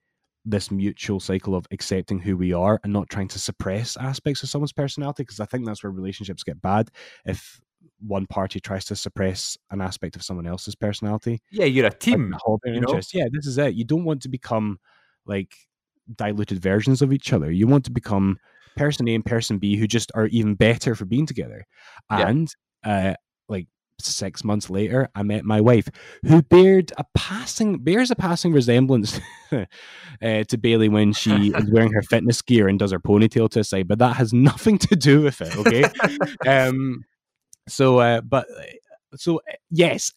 this 0.45 0.71
mutual 0.71 1.19
cycle 1.19 1.55
of 1.55 1.65
accepting 1.71 2.19
who 2.19 2.37
we 2.37 2.53
are 2.53 2.79
and 2.83 2.93
not 2.93 3.09
trying 3.09 3.27
to 3.27 3.39
suppress 3.39 3.97
aspects 3.97 4.41
of 4.41 4.49
someone's 4.49 4.71
personality. 4.71 5.23
Because 5.23 5.39
I 5.39 5.45
think 5.45 5.65
that's 5.65 5.83
where 5.83 5.91
relationships 5.91 6.43
get 6.43 6.61
bad 6.61 6.89
if 7.25 7.59
one 7.99 8.25
party 8.27 8.59
tries 8.59 8.85
to 8.85 8.95
suppress 8.95 9.57
an 9.71 9.81
aspect 9.81 10.15
of 10.15 10.23
someone 10.23 10.47
else's 10.47 10.75
personality 10.75 11.41
Yeah, 11.51 11.65
you're 11.65 11.85
a 11.85 11.91
team. 11.91 12.35
hobby 12.45 12.71
or 12.71 12.73
you 12.73 12.81
know? 12.81 12.99
Yeah, 13.13 13.25
this 13.31 13.45
is 13.45 13.57
it. 13.57 13.75
You 13.75 13.83
don't 13.83 14.05
want 14.05 14.21
to 14.23 14.29
become 14.29 14.79
like 15.25 15.55
diluted 16.15 16.61
versions 16.61 17.01
of 17.01 17.11
each 17.11 17.33
other. 17.33 17.51
You 17.51 17.67
want 17.67 17.85
to 17.85 17.91
become 17.91 18.37
person 18.77 19.07
A 19.07 19.15
and 19.15 19.25
person 19.25 19.57
B 19.57 19.75
who 19.75 19.87
just 19.87 20.11
are 20.15 20.27
even 20.27 20.55
better 20.55 20.95
for 20.95 21.05
being 21.05 21.25
together. 21.25 21.65
Yeah. 22.11 22.27
And 22.27 22.55
uh, 22.83 23.01
like 23.01 23.17
six 23.99 24.43
months 24.43 24.69
later, 24.69 25.09
I 25.15 25.23
met 25.23 25.45
my 25.45 25.61
wife, 25.61 25.87
who 26.23 26.41
bared 26.41 26.91
a 26.97 27.05
passing 27.15 27.77
bears 27.79 28.11
a 28.11 28.15
passing 28.15 28.53
resemblance 28.53 29.19
uh, 29.51 29.65
to 30.21 30.57
Bayley 30.57 30.89
when 30.89 31.13
she 31.13 31.47
is 31.55 31.71
wearing 31.71 31.93
her 31.93 32.01
fitness 32.01 32.41
gear 32.41 32.67
and 32.67 32.79
does 32.79 32.91
her 32.91 32.99
ponytail 32.99 33.49
to 33.51 33.59
the 33.59 33.63
side, 33.63 33.87
but 33.87 33.99
that 33.99 34.15
has 34.17 34.33
nothing 34.33 34.77
to 34.79 34.95
do 34.95 35.21
with 35.21 35.41
it. 35.41 35.55
Okay. 35.57 35.85
um. 36.47 37.03
So, 37.67 37.99
uh, 37.99 38.21
but 38.21 38.45
so 39.15 39.37
uh, 39.37 39.55
yes, 39.71 40.11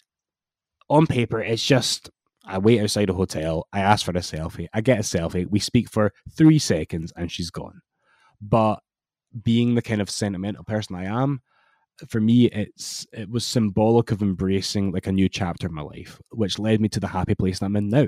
on 0.91 1.07
paper, 1.07 1.41
it's 1.41 1.65
just 1.65 2.11
I 2.45 2.59
wait 2.59 2.81
outside 2.81 3.11
a 3.11 3.15
hotel. 3.15 3.67
I 3.73 3.81
ask 3.81 4.05
for 4.05 4.13
a 4.13 4.15
selfie. 4.15 4.69
I 4.73 4.81
get 4.81 4.99
a 4.99 5.03
selfie. 5.03 5.49
We 5.49 5.59
speak 5.59 5.91
for 5.91 6.13
three 6.37 6.59
seconds, 6.59 7.13
and 7.17 7.31
she's 7.31 7.51
gone. 7.51 7.81
But 8.41 8.81
being 9.43 9.75
the 9.75 9.83
kind 9.83 10.01
of 10.01 10.11
sentimental 10.11 10.65
person 10.65 10.97
I 10.97 11.05
am, 11.05 11.43
for 12.09 12.21
me, 12.21 12.47
it's 12.47 13.07
it 13.13 13.29
was 13.31 13.45
symbolic 13.45 14.11
of 14.11 14.23
embracing 14.23 14.93
like 14.93 15.07
a 15.07 15.13
new 15.13 15.29
chapter 15.29 15.67
in 15.67 15.75
my 15.75 15.83
life, 15.83 16.21
which 16.31 16.59
led 16.59 16.81
me 16.81 16.89
to 16.91 17.01
the 17.01 17.09
happy 17.09 17.35
place 17.35 17.59
that 17.59 17.67
I'm 17.67 17.77
in 17.77 17.89
now. 17.89 18.07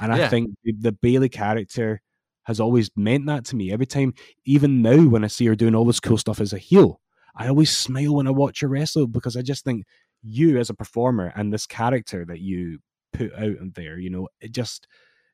And 0.00 0.12
I 0.12 0.28
think 0.28 0.50
the, 0.64 0.72
the 0.72 0.92
Bayley 0.92 1.28
character 1.28 2.00
has 2.44 2.58
always 2.58 2.90
meant 2.96 3.26
that 3.26 3.44
to 3.46 3.56
me. 3.56 3.70
Every 3.72 3.86
time, 3.86 4.14
even 4.44 4.82
now, 4.82 5.06
when 5.06 5.24
I 5.24 5.28
see 5.28 5.46
her 5.46 5.54
doing 5.54 5.74
all 5.74 5.84
this 5.84 6.00
cool 6.00 6.18
stuff 6.18 6.40
as 6.40 6.52
a 6.52 6.58
heel, 6.58 7.00
I 7.36 7.48
always 7.48 7.76
smile 7.76 8.16
when 8.16 8.26
I 8.26 8.30
watch 8.30 8.60
her 8.60 8.68
wrestle 8.68 9.06
because 9.06 9.36
I 9.36 9.42
just 9.42 9.64
think 9.64 9.84
you 10.22 10.58
as 10.58 10.70
a 10.70 10.74
performer 10.74 11.32
and 11.36 11.52
this 11.52 11.66
character 11.66 12.24
that 12.26 12.40
you 12.40 12.78
put 13.12 13.32
out 13.34 13.56
there, 13.74 13.98
you 13.98 14.10
know, 14.10 14.28
it 14.40 14.52
just 14.52 14.86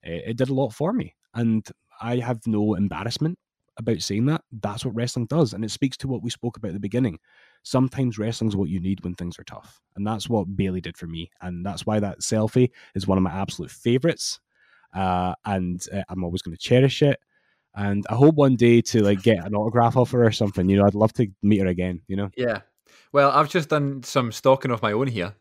it, 0.02 0.24
it 0.30 0.37
did 0.37 0.48
a 0.50 0.54
lot 0.54 0.70
for 0.70 0.92
me, 0.92 1.14
and 1.35 1.66
I 2.00 2.16
have 2.16 2.40
no 2.46 2.74
embarrassment 2.74 3.38
about 3.79 4.03
saying 4.03 4.27
that. 4.27 4.43
That's 4.53 4.85
what 4.85 4.95
wrestling 4.95 5.27
does, 5.27 5.53
and 5.53 5.65
it 5.65 5.71
speaks 5.71 5.97
to 5.99 6.09
what 6.09 6.23
we 6.23 6.31
spoke 6.31 6.57
about 6.57 6.69
at 6.69 6.75
the 6.75 6.81
beginning. 6.81 7.19
Sometimes 7.62 8.19
wrestling's 8.19 8.57
what 8.57 8.69
you 8.69 8.81
need 8.81 9.03
when 9.03 9.15
things 9.15 9.39
are 9.39 9.45
tough, 9.45 9.81
and 9.97 10.07
that's 10.07 10.29
what 10.29 10.57
Bayley 10.57 10.81
did 10.81 10.97
for 10.97 11.07
me, 11.07 11.31
and 11.41 11.65
that's 11.65 11.87
why 11.87 12.01
that 12.01 12.21
selfie 12.21 12.71
is 12.95 13.07
one 13.07 13.19
of 13.19 13.25
my 13.25 13.33
absolute 13.33 13.71
favorites. 13.71 14.41
Uh, 14.95 15.35
and 15.45 15.85
uh, 15.93 16.03
I'm 16.09 16.25
always 16.25 16.43
going 16.43 16.57
to 16.57 16.62
cherish 16.62 17.03
it. 17.03 17.21
And 17.75 18.07
I 18.09 18.15
hope 18.15 18.37
one 18.37 18.57
day 18.57 18.81
to 18.81 19.03
like 19.03 19.23
get 19.23 19.45
an 19.45 19.55
autograph 19.55 19.97
off 19.97 20.12
her 20.12 20.25
or 20.25 20.33
something. 20.33 20.69
You 20.69 20.79
know, 20.79 20.87
I'd 20.87 20.95
love 20.95 21.12
to 21.15 21.27
meet 21.43 21.61
her 21.61 21.67
again. 21.67 22.01
You 22.09 22.17
know. 22.17 22.31
Yeah. 22.37 22.61
Well, 23.12 23.31
I've 23.31 23.51
just 23.51 23.69
done 23.69 24.03
some 24.03 24.33
stalking 24.33 24.71
of 24.71 24.81
my 24.81 24.93
own 24.93 25.09
here. 25.09 25.35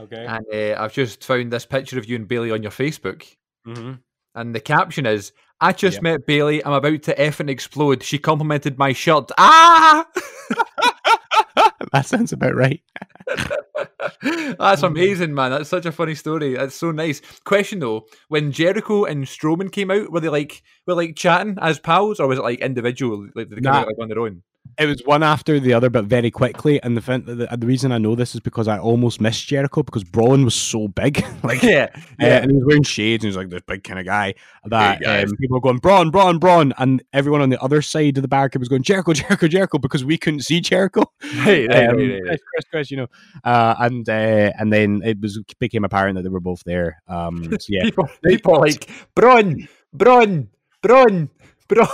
Okay. 0.00 0.26
And 0.26 0.44
uh, 0.52 0.82
I've 0.82 0.92
just 0.92 1.24
found 1.24 1.52
this 1.52 1.64
picture 1.64 1.98
of 1.98 2.06
you 2.06 2.16
and 2.16 2.26
Bayley 2.28 2.50
on 2.50 2.62
your 2.62 2.72
Facebook. 2.72 3.24
Mm-hmm. 3.66 3.92
And 4.36 4.54
the 4.54 4.60
caption 4.60 5.06
is, 5.06 5.32
I 5.60 5.72
just 5.72 5.96
Yep. 5.96 6.02
met 6.02 6.26
Bayley. 6.26 6.64
I'm 6.64 6.74
about 6.74 7.02
to 7.04 7.18
F 7.20 7.40
and 7.40 7.48
explode. 7.50 8.02
She 8.02 8.18
complimented 8.18 8.78
my 8.78 8.92
shirt. 8.92 9.30
Ah! 9.38 10.06
that 11.92 12.04
sounds 12.06 12.32
about 12.32 12.54
right. 12.54 12.82
That's 14.58 14.82
amazing, 14.82 15.34
man. 15.34 15.50
That's 15.50 15.68
such 15.68 15.86
a 15.86 15.92
funny 15.92 16.14
story. 16.14 16.54
That's 16.54 16.74
so 16.74 16.90
nice. 16.90 17.20
Question 17.44 17.78
though, 17.80 18.06
when 18.28 18.52
Jericho 18.52 19.04
and 19.04 19.24
Strowman 19.24 19.72
came 19.72 19.90
out, 19.90 20.10
were 20.12 20.20
they 20.20 20.28
like 20.28 20.62
were 20.86 20.94
like 20.94 21.16
chatting 21.16 21.56
as 21.60 21.78
pals, 21.78 22.20
or 22.20 22.26
was 22.28 22.38
it 22.38 22.42
like 22.42 22.60
individual, 22.60 23.26
like 23.34 23.48
did 23.48 23.58
they 23.58 23.62
come 23.62 23.72
Nah. 23.72 23.80
out 23.80 23.86
like 23.88 23.96
on 24.00 24.08
their 24.08 24.18
own? 24.20 24.42
It 24.78 24.86
was 24.86 25.00
one 25.06 25.22
after 25.22 25.58
the 25.58 25.72
other, 25.72 25.88
but 25.88 26.04
very 26.04 26.30
quickly. 26.30 26.82
And 26.82 26.96
the, 26.96 27.00
the 27.00 27.56
the 27.56 27.66
reason 27.66 27.92
I 27.92 27.98
know 27.98 28.14
this 28.14 28.34
is 28.34 28.40
because 28.40 28.68
I 28.68 28.78
almost 28.78 29.22
missed 29.22 29.46
Jericho 29.46 29.82
because 29.82 30.04
Braun 30.04 30.44
was 30.44 30.54
so 30.54 30.88
big, 30.88 31.24
like 31.42 31.62
Yeah, 31.62 31.88
Uh, 32.20 32.26
and 32.26 32.50
he 32.50 32.56
was 32.58 32.66
wearing 32.66 32.82
shades, 32.82 33.24
and 33.24 33.32
he 33.32 33.36
was 33.36 33.36
like 33.36 33.48
this 33.48 33.62
big 33.66 33.84
kind 33.84 33.98
of 33.98 34.04
guy. 34.04 34.34
That 34.66 35.02
Hey, 35.02 35.22
um, 35.22 35.30
people 35.40 35.56
were 35.56 35.60
going 35.62 35.78
Braun, 35.78 36.10
Braun, 36.10 36.38
Braun, 36.38 36.74
and 36.76 37.02
everyone 37.14 37.40
on 37.40 37.48
the 37.48 37.62
other 37.62 37.80
side 37.80 38.18
of 38.18 38.22
the 38.22 38.28
barricade 38.28 38.60
was 38.60 38.68
going 38.68 38.82
Jericho, 38.82 39.12
Jericho, 39.14 39.48
Jericho 39.48 39.78
because 39.78 40.04
we 40.04 40.18
couldn't 40.18 40.40
see 40.40 40.60
Jericho. 40.60 41.04
Right, 41.46 41.68
right, 41.68 41.88
Um, 41.88 41.96
right. 41.96 42.22
Chris, 42.24 42.40
Chris, 42.52 42.64
Chris, 42.70 42.90
you 42.90 42.96
know, 42.98 43.06
uh, 43.44 43.74
and 43.78 44.08
uh, 44.08 44.50
and 44.58 44.72
then 44.72 45.00
it 45.04 45.20
was 45.20 45.40
became 45.58 45.84
apparent 45.84 46.16
that 46.16 46.22
they 46.22 46.28
were 46.28 46.40
both 46.40 46.62
there. 46.64 47.02
Um, 47.08 47.44
so 47.60 47.66
yeah, 47.68 47.84
People, 47.84 48.08
people 48.24 48.60
like 48.60 48.90
Braun, 49.14 49.68
Braun, 49.92 50.48
Braun, 50.82 51.30
Braun. 51.68 51.88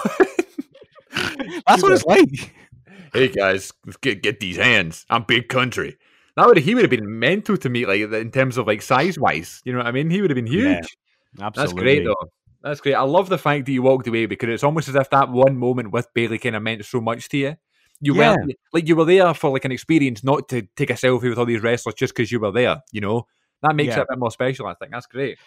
that's 1.66 1.82
what 1.82 1.92
it's 1.92 2.04
like. 2.04 2.54
Hey 3.12 3.28
guys, 3.28 3.72
let's 3.84 3.96
get 3.98 4.22
get 4.22 4.40
these 4.40 4.56
hands. 4.56 5.04
I'm 5.10 5.24
big 5.24 5.48
country. 5.48 5.96
That 6.36 6.46
would 6.46 6.56
he 6.58 6.74
would 6.74 6.82
have 6.82 6.90
been 6.90 7.18
mental 7.18 7.56
to 7.58 7.68
me, 7.68 7.84
like 7.84 8.00
in 8.00 8.30
terms 8.30 8.56
of 8.56 8.66
like 8.66 8.80
size 8.80 9.18
wise. 9.18 9.60
You 9.64 9.72
know 9.72 9.78
what 9.78 9.86
I 9.86 9.92
mean? 9.92 10.10
He 10.10 10.20
would 10.22 10.30
have 10.30 10.36
been 10.36 10.46
huge. 10.46 10.86
Yeah, 11.38 11.50
That's 11.54 11.72
great 11.74 12.04
though. 12.04 12.16
That's 12.62 12.80
great. 12.80 12.94
I 12.94 13.02
love 13.02 13.28
the 13.28 13.38
fact 13.38 13.66
that 13.66 13.72
you 13.72 13.82
walked 13.82 14.06
away 14.06 14.26
because 14.26 14.48
it's 14.48 14.62
almost 14.64 14.88
as 14.88 14.94
if 14.94 15.10
that 15.10 15.28
one 15.28 15.56
moment 15.58 15.90
with 15.90 16.06
Bayley 16.14 16.38
kind 16.38 16.56
of 16.56 16.62
meant 16.62 16.84
so 16.84 17.00
much 17.00 17.28
to 17.30 17.36
you. 17.36 17.56
You 18.00 18.14
Yeah. 18.14 18.36
weren't 18.36 18.52
like 18.72 18.88
you 18.88 18.96
were 18.96 19.04
there 19.04 19.34
for 19.34 19.50
like 19.50 19.64
an 19.64 19.72
experience, 19.72 20.24
not 20.24 20.48
to 20.48 20.62
take 20.76 20.90
a 20.90 20.94
selfie 20.94 21.28
with 21.28 21.38
all 21.38 21.44
these 21.44 21.62
wrestlers 21.62 21.94
just 21.96 22.14
because 22.14 22.32
you 22.32 22.40
were 22.40 22.52
there. 22.52 22.80
You 22.92 23.02
know 23.02 23.26
that 23.62 23.76
makes 23.76 23.94
Yeah. 23.94 24.00
it 24.00 24.06
a 24.08 24.12
bit 24.12 24.18
more 24.18 24.30
special. 24.30 24.66
I 24.66 24.74
think 24.74 24.90
that's 24.92 25.06
great. 25.06 25.38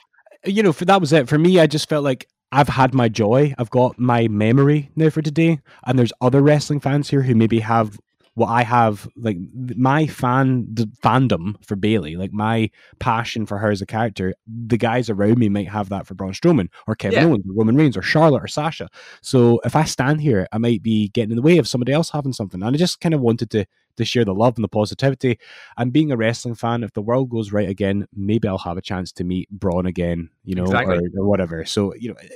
you 0.46 0.62
know, 0.62 0.72
for 0.74 0.86
that 0.86 1.02
was 1.02 1.12
it 1.14 1.28
for 1.28 1.40
me. 1.40 1.60
I 1.60 1.66
just 1.66 1.90
felt 1.90 2.04
like 2.04 2.28
I've 2.56 2.70
had 2.70 2.94
my 2.94 3.10
joy. 3.10 3.54
I've 3.58 3.70
got 3.70 4.00
my 4.00 4.30
memory 4.30 4.90
now 4.96 5.10
for 5.10 5.22
today, 5.22 5.60
and 5.86 6.00
there's 6.00 6.14
other 6.22 6.42
wrestling 6.42 6.80
fans 6.80 7.10
here 7.10 7.24
who 7.24 7.36
maybe 7.36 7.60
have 7.60 8.00
what 8.36 8.48
I 8.48 8.64
have. 8.64 9.08
Like 9.16 9.38
my 9.56 10.08
fan 10.08 10.68
the 10.74 10.86
fandom 11.04 11.56
for 11.66 11.76
Bayley, 11.76 12.16
like 12.16 12.32
my 12.32 12.70
passion 13.00 13.46
for 13.46 13.58
her 13.58 13.72
as 13.72 13.82
a 13.82 13.86
character. 13.86 14.34
The 14.48 14.78
guys 14.78 15.10
around 15.10 15.40
me 15.40 15.50
might 15.50 15.70
have 15.70 15.90
that 15.90 16.06
for 16.06 16.14
Braun 16.14 16.34
Strowman 16.34 16.70
or 16.88 16.96
Kevin 16.96 17.20
Yeah. 17.20 17.26
Owens 17.26 17.46
or 17.50 17.54
Roman 17.54 17.76
Reigns 17.76 17.98
or 17.98 18.02
Charlotte 18.02 18.44
or 18.44 18.48
Sasha. 18.48 18.90
So 19.22 19.60
if 19.66 19.76
I 19.76 19.86
stand 19.86 20.22
here, 20.22 20.48
I 20.52 20.58
might 20.58 20.84
be 20.84 21.08
getting 21.10 21.32
in 21.32 21.38
the 21.38 21.42
way 21.42 21.58
of 21.58 21.68
somebody 21.68 21.92
else 21.94 22.10
having 22.12 22.34
something, 22.34 22.62
and 22.62 22.76
I 22.76 22.78
just 22.78 23.02
kind 23.02 23.16
of 23.16 23.22
wanted 23.22 23.50
to 23.52 23.66
to 23.98 24.04
share 24.04 24.26
the 24.26 24.34
love 24.34 24.58
and 24.58 24.64
the 24.66 24.68
positivity. 24.68 25.40
And 25.78 25.94
being 25.94 26.12
a 26.12 26.18
wrestling 26.18 26.56
fan, 26.56 26.84
if 26.84 26.92
the 26.92 27.02
world 27.02 27.30
goes 27.30 27.54
right 27.54 27.70
again, 27.70 28.06
maybe 28.14 28.46
I'll 28.46 28.58
have 28.58 28.76
a 28.78 28.82
chance 28.82 29.14
to 29.14 29.24
meet 29.24 29.50
Braun 29.50 29.86
again, 29.86 30.30
you 30.44 30.54
know, 30.54 30.64
Exactly. 30.64 30.98
or, 30.98 31.22
or 31.22 31.26
whatever. 31.26 31.64
So, 31.64 31.96
you 31.96 32.10
know, 32.10 32.16
eh, 32.16 32.28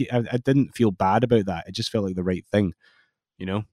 eh, 0.00 0.04
I, 0.10 0.24
I 0.32 0.36
didn't 0.38 0.74
feel 0.74 0.90
bad 0.90 1.22
about 1.22 1.44
that. 1.46 1.68
It 1.68 1.72
just 1.72 1.90
felt 1.90 2.06
like 2.06 2.14
the 2.16 2.24
right 2.24 2.46
thing, 2.50 2.72
you 3.36 3.44
know? 3.44 3.64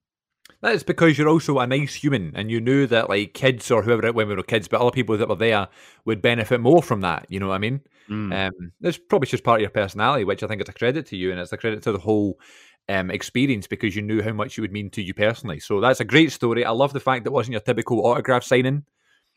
That's 0.63 0.81
because 0.81 1.17
you're 1.17 1.27
also 1.29 1.59
a 1.59 1.67
nice 1.67 1.93
human, 1.93 2.31
and 2.35 2.49
you 2.49 2.61
knew 2.61 2.87
that 2.87 3.09
like 3.09 3.33
kids 3.33 3.69
or 3.69 3.83
whoever 3.83 4.11
when 4.13 4.29
we 4.29 4.35
were 4.35 4.43
kids, 4.43 4.69
but 4.69 4.79
other 4.79 4.91
people 4.91 5.17
that 5.17 5.27
were 5.27 5.35
there 5.35 5.67
would 6.05 6.21
benefit 6.21 6.61
more 6.61 6.81
from 6.81 7.01
that. 7.01 7.25
You 7.29 7.39
know 7.41 7.49
what 7.49 7.55
I 7.55 7.59
mean? 7.59 7.81
Mm. 8.09 8.47
Um, 8.47 8.71
it's 8.81 8.97
probably 8.97 9.27
just 9.27 9.43
part 9.43 9.57
of 9.59 9.61
your 9.61 9.69
personality, 9.71 10.23
which 10.23 10.41
I 10.41 10.47
think 10.47 10.61
is 10.61 10.69
a 10.69 10.73
credit 10.73 11.05
to 11.07 11.17
you, 11.17 11.31
and 11.31 11.39
it's 11.39 11.51
a 11.51 11.57
credit 11.57 11.83
to 11.83 11.91
the 11.91 11.99
whole 11.99 12.39
um, 12.87 13.11
experience 13.11 13.67
because 13.67 13.93
you 13.95 14.01
knew 14.01 14.21
how 14.23 14.31
much 14.31 14.57
it 14.57 14.61
would 14.61 14.71
mean 14.71 14.89
to 14.91 15.01
you 15.01 15.13
personally. 15.13 15.59
So 15.59 15.81
that's 15.81 15.99
a 15.99 16.05
great 16.05 16.31
story. 16.31 16.63
I 16.65 16.71
love 16.71 16.93
the 16.93 16.99
fact 17.01 17.25
that 17.25 17.31
it 17.31 17.33
wasn't 17.33 17.53
your 17.53 17.61
typical 17.61 18.05
autograph 18.07 18.43
signing. 18.43 18.85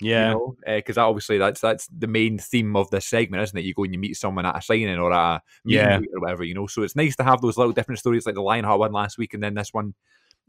yeah. 0.00 0.28
you 0.28 0.34
know, 0.34 0.56
because 0.76 0.96
obviously 0.98 1.38
that's 1.38 1.60
that's 1.60 1.88
the 1.88 2.06
main 2.06 2.38
theme 2.38 2.76
of 2.76 2.88
this 2.90 3.06
segment, 3.06 3.42
isn't 3.42 3.58
it? 3.58 3.64
You 3.64 3.74
go 3.74 3.82
and 3.84 3.92
you 3.94 3.98
meet 3.98 4.16
someone 4.16 4.46
at 4.46 4.56
a 4.58 4.62
signing 4.62 4.96
or 4.98 5.12
at 5.12 5.36
a 5.38 5.40
Yeah. 5.64 5.98
or 5.98 6.20
whatever, 6.20 6.44
you 6.44 6.54
know. 6.54 6.66
So 6.68 6.82
it's 6.82 6.94
nice 6.94 7.16
to 7.16 7.24
have 7.24 7.40
those 7.40 7.56
little 7.56 7.72
different 7.72 7.98
stories, 7.98 8.26
like 8.26 8.36
the 8.36 8.42
Lionheart 8.42 8.78
one 8.78 8.92
last 8.92 9.18
week, 9.18 9.34
and 9.34 9.42
then 9.42 9.54
this 9.54 9.72
one, 9.72 9.94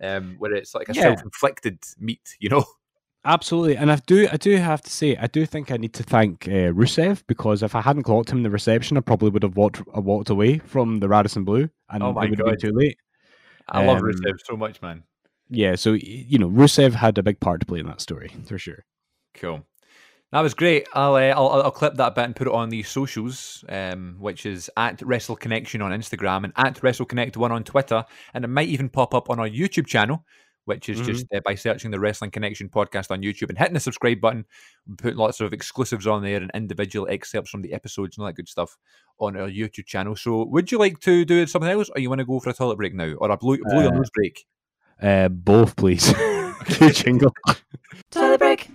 um, 0.02 0.36
where 0.40 0.54
it's 0.54 0.74
like 0.76 0.90
a 0.90 0.94
Yeah. 0.94 1.04
self-inflicted 1.04 1.80
meet, 2.00 2.36
you 2.40 2.50
know. 2.50 2.64
Absolutely, 3.26 3.76
and 3.76 3.92
I 3.92 3.98
do. 4.06 4.28
I 4.32 4.38
do 4.38 4.56
have 4.56 4.82
to 4.84 4.90
say, 4.90 5.18
I 5.18 5.28
do 5.28 5.46
think 5.46 5.70
I 5.70 5.76
need 5.76 5.94
to 5.96 6.04
thank 6.04 6.48
uh, 6.48 6.72
Rusev 6.72 7.24
because 7.28 7.62
if 7.62 7.76
I 7.76 7.82
hadn't 7.82 8.04
clocked 8.04 8.30
him 8.30 8.38
in 8.38 8.44
the 8.44 8.50
reception, 8.50 8.96
I 8.96 9.02
probably 9.02 9.30
would 9.32 9.44
have 9.44 9.58
walked 9.58 9.82
uh, 9.96 10.00
walked 10.00 10.30
away 10.30 10.60
from 10.60 11.00
the 11.00 11.10
Radisson 11.10 11.44
Blu, 11.44 11.70
and 11.90 12.04
Oh 12.04 12.12
it 12.12 12.16
would 12.16 12.30
have 12.30 12.38
God. 12.38 12.58
been 12.58 12.70
too 12.70 12.78
late. 12.78 12.98
I 13.68 13.86
love 13.86 13.98
Um, 13.98 14.04
Rusev 14.06 14.40
so 14.46 14.56
much, 14.56 14.82
man. 14.82 15.04
Yeah, 15.50 15.76
so 15.76 15.94
you 15.94 16.38
know, 16.38 16.50
Rusev 16.50 16.94
had 16.94 17.18
a 17.18 17.24
big 17.24 17.40
part 17.42 17.60
to 17.60 17.66
play 17.66 17.80
in 17.80 17.86
that 17.88 18.00
story 18.00 18.32
for 18.46 18.58
sure. 18.58 18.86
Cool. 19.34 19.66
That 20.34 20.42
was 20.42 20.54
great. 20.54 20.88
I'll, 20.94 21.16
uh, 21.16 21.20
I'll 21.30 21.50
I'll 21.64 21.72
clip 21.72 21.96
that 21.96 22.14
bit 22.14 22.26
and 22.26 22.36
put 22.36 22.48
it 22.48 22.54
on 22.54 22.68
the 22.70 22.84
socials, 22.84 23.64
um, 23.70 24.18
which 24.20 24.46
is 24.46 24.70
at 24.76 25.02
Wrestle 25.02 25.38
Connection 25.38 25.82
on 25.82 25.92
Instagram 25.92 26.44
and 26.44 26.54
at 26.58 26.84
Wrestle 26.84 27.06
Connect 27.06 27.38
One 27.38 27.54
on 27.54 27.64
Twitter, 27.64 28.04
and 28.34 28.44
it 28.44 28.50
might 28.50 28.68
even 28.68 28.90
pop 28.90 29.14
up 29.14 29.30
on 29.30 29.40
our 29.40 29.48
YouTube 29.48 29.88
channel, 29.88 30.26
which 30.66 30.90
is 30.90 31.00
just 31.00 31.28
uh, 31.34 31.40
by 31.46 31.56
searching 31.56 31.92
the 31.92 32.00
Wrestling 32.00 32.32
Connection 32.32 32.68
podcast 32.68 33.10
on 33.10 33.22
YouTube 33.22 33.48
and 33.48 33.58
hitting 33.58 33.74
the 33.74 33.80
subscribe 33.80 34.20
button. 34.20 34.44
We 34.86 34.96
put 34.98 35.16
lots 35.16 35.40
of 35.40 35.54
exclusives 35.54 36.06
on 36.06 36.24
there 36.24 36.42
and 36.42 36.52
individual 36.54 37.08
excerpts 37.10 37.50
from 37.50 37.62
the 37.62 37.72
episodes 37.72 38.18
and 38.18 38.24
all 38.24 38.28
that 38.28 38.36
good 38.36 38.50
stuff 38.50 38.76
on 39.20 39.38
our 39.38 39.48
YouTube 39.48 39.86
channel. 39.86 40.18
So, 40.18 40.44
would 40.44 40.74
you 40.74 40.78
like 40.78 41.00
to 41.00 41.24
do 41.24 41.48
something 41.48 41.72
else, 41.72 41.90
or 41.96 42.02
you 42.02 42.10
want 42.10 42.20
to 42.20 42.26
go 42.26 42.42
for 42.42 42.50
a 42.50 42.54
toilet 42.54 42.76
break 42.76 42.94
now, 42.94 43.14
or 43.14 43.32
a 43.32 43.38
blow, 43.38 43.56
blow 43.64 43.80
your 43.80 43.94
Uh, 43.94 43.96
nose 43.96 44.10
break? 44.14 44.46
Uh, 45.02 45.30
both, 45.30 45.78
please. 45.78 46.12
Good 46.80 46.96
jingle. 46.96 47.34
Toilet 48.12 48.40
break. 48.40 48.68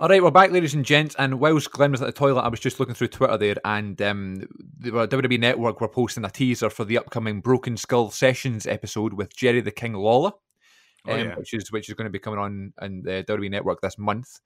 All 0.00 0.08
right, 0.08 0.22
we're 0.22 0.30
back, 0.30 0.50
ladies 0.50 0.74
and 0.74 0.84
gents. 0.84 1.14
And 1.18 1.38
whilst 1.40 1.70
Glen 1.70 1.92
was 1.92 2.02
at 2.02 2.06
the 2.06 2.12
toilet, 2.12 2.40
I 2.42 2.48
was 2.48 2.60
just 2.60 2.80
looking 2.80 2.94
through 2.94 3.08
Twitter 3.08 3.38
there, 3.38 3.56
and 3.64 4.00
um, 4.02 4.34
the 4.78 4.90
WWE 4.90 5.38
Network 5.38 5.80
were 5.80 5.88
posting 5.88 6.24
a 6.24 6.30
teaser 6.30 6.68
for 6.70 6.84
the 6.84 6.98
upcoming 6.98 7.40
Broken 7.40 7.76
Skull 7.76 8.10
Sessions 8.10 8.66
episode 8.66 9.14
with 9.14 9.34
Jerry 9.34 9.60
the 9.60 9.70
King 9.70 9.94
Lawler, 9.94 10.32
Oh, 11.06 11.12
um, 11.12 11.18
yeah. 11.20 11.36
which 11.36 11.54
is 11.54 11.70
which 11.70 11.88
is 11.88 11.94
going 11.94 12.06
to 12.06 12.10
be 12.10 12.18
coming 12.18 12.40
on 12.40 12.72
in 12.82 13.02
the 13.02 13.24
WWE 13.28 13.50
Network 13.50 13.80
this 13.80 13.98
month. 13.98 14.40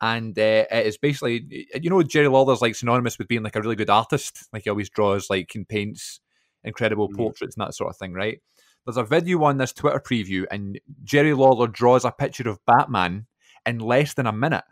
And 0.00 0.38
uh, 0.38 0.64
it 0.70 0.86
is 0.86 0.96
basically, 0.98 1.66
you 1.80 1.90
know, 1.90 2.02
Jerry 2.02 2.28
Lawler's 2.28 2.62
like 2.62 2.74
synonymous 2.74 3.18
with 3.18 3.28
being 3.28 3.42
like 3.42 3.56
a 3.56 3.60
really 3.60 3.76
good 3.76 3.90
artist. 3.90 4.48
Like 4.52 4.64
he 4.64 4.70
always 4.70 4.90
draws, 4.90 5.28
like, 5.30 5.52
and 5.54 5.68
paints 5.68 6.20
incredible 6.64 7.08
Mhm. 7.08 7.16
portraits 7.16 7.56
and 7.56 7.66
that 7.66 7.74
sort 7.74 7.90
of 7.90 7.96
thing, 7.96 8.12
right? 8.12 8.40
There's 8.86 8.96
a 8.96 9.04
video 9.04 9.44
on 9.44 9.58
this 9.58 9.72
Twitter 9.72 10.00
preview, 10.00 10.44
and 10.50 10.80
Jerry 11.04 11.34
Lawler 11.34 11.66
draws 11.66 12.04
a 12.04 12.10
picture 12.10 12.48
of 12.48 12.64
Batman 12.66 13.26
in 13.66 13.78
less 13.78 14.14
than 14.14 14.26
a 14.26 14.32
minute, 14.32 14.64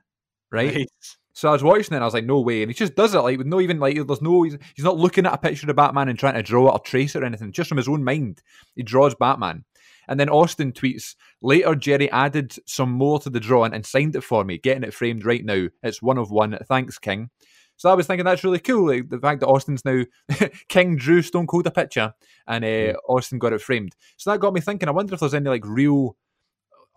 right? 0.51 0.89
So 1.35 1.51
I 1.51 1.53
was 1.53 1.63
watching 1.63 1.93
it 1.93 1.97
and 1.97 2.03
I 2.03 2.07
was 2.07 2.15
like, 2.15 2.25
no 2.25 2.41
way. 2.41 2.63
And 2.63 2.71
he 2.71 2.75
just 2.75 2.95
does 2.95 3.15
it 3.15 3.19
like 3.19 3.37
with 3.37 3.47
no 3.47 3.61
even 3.61 3.79
like 3.79 3.95
there's 3.95 4.23
no 4.23 4.45
he's, 4.45 4.57
he's 4.75 4.87
not 4.87 4.97
looking 4.97 5.27
at 5.27 5.35
a 5.35 5.39
picture 5.39 5.69
of 5.69 5.77
Batman 5.77 6.09
and 6.09 6.19
trying 6.19 6.33
to 6.33 6.43
draw 6.43 6.69
it 6.69 6.73
or 6.73 6.79
trace 6.79 7.15
it 7.15 7.23
or 7.23 7.27
anything. 7.27 7.53
Just 7.53 7.69
from 7.69 7.77
his 7.77 7.89
own 7.89 8.03
mind. 8.03 8.41
He 8.75 8.83
draws 8.83 9.15
Batman. 9.15 9.67
And 10.09 10.19
then 10.19 10.31
Austin 10.31 10.73
tweets, 10.73 11.15
later 11.43 11.75
Jerry 11.75 12.11
added 12.11 12.57
some 12.65 12.93
more 12.93 13.19
to 13.19 13.29
the 13.29 13.39
drawing 13.39 13.75
and 13.75 13.85
signed 13.85 14.17
it 14.17 14.25
for 14.25 14.45
me, 14.45 14.57
getting 14.57 14.83
it 14.83 14.95
framed 14.95 15.27
right 15.27 15.45
now. 15.45 15.67
It's 15.83 16.01
one 16.01 16.17
of 16.17 16.31
one. 16.31 16.57
Thanks, 16.69 16.99
King. 16.99 17.29
So 17.77 17.91
I 17.91 17.95
was 17.95 18.07
thinking 18.07 18.25
that's 18.25 18.45
really 18.45 18.59
cool. 18.59 18.89
Like 18.89 19.09
the 19.09 19.19
fact 19.19 19.41
that 19.41 19.49
Austin's 19.49 19.85
now 19.85 20.05
King 20.69 20.97
drew 20.97 21.23
Stone 21.23 21.47
Cold 21.47 21.67
a 21.67 21.71
picture 21.71 22.15
and 22.47 22.65
uh, 22.65 22.69
Yeah. 22.69 22.93
Austin 23.09 23.39
got 23.39 23.53
it 23.53 23.61
framed. 23.61 23.95
So 24.17 24.31
that 24.31 24.41
got 24.41 24.55
me 24.55 24.61
thinking, 24.61 24.89
I 24.89 24.93
wonder 24.93 25.15
if 25.15 25.21
there's 25.21 25.35
any 25.35 25.49
like 25.51 25.65
real 25.67 26.17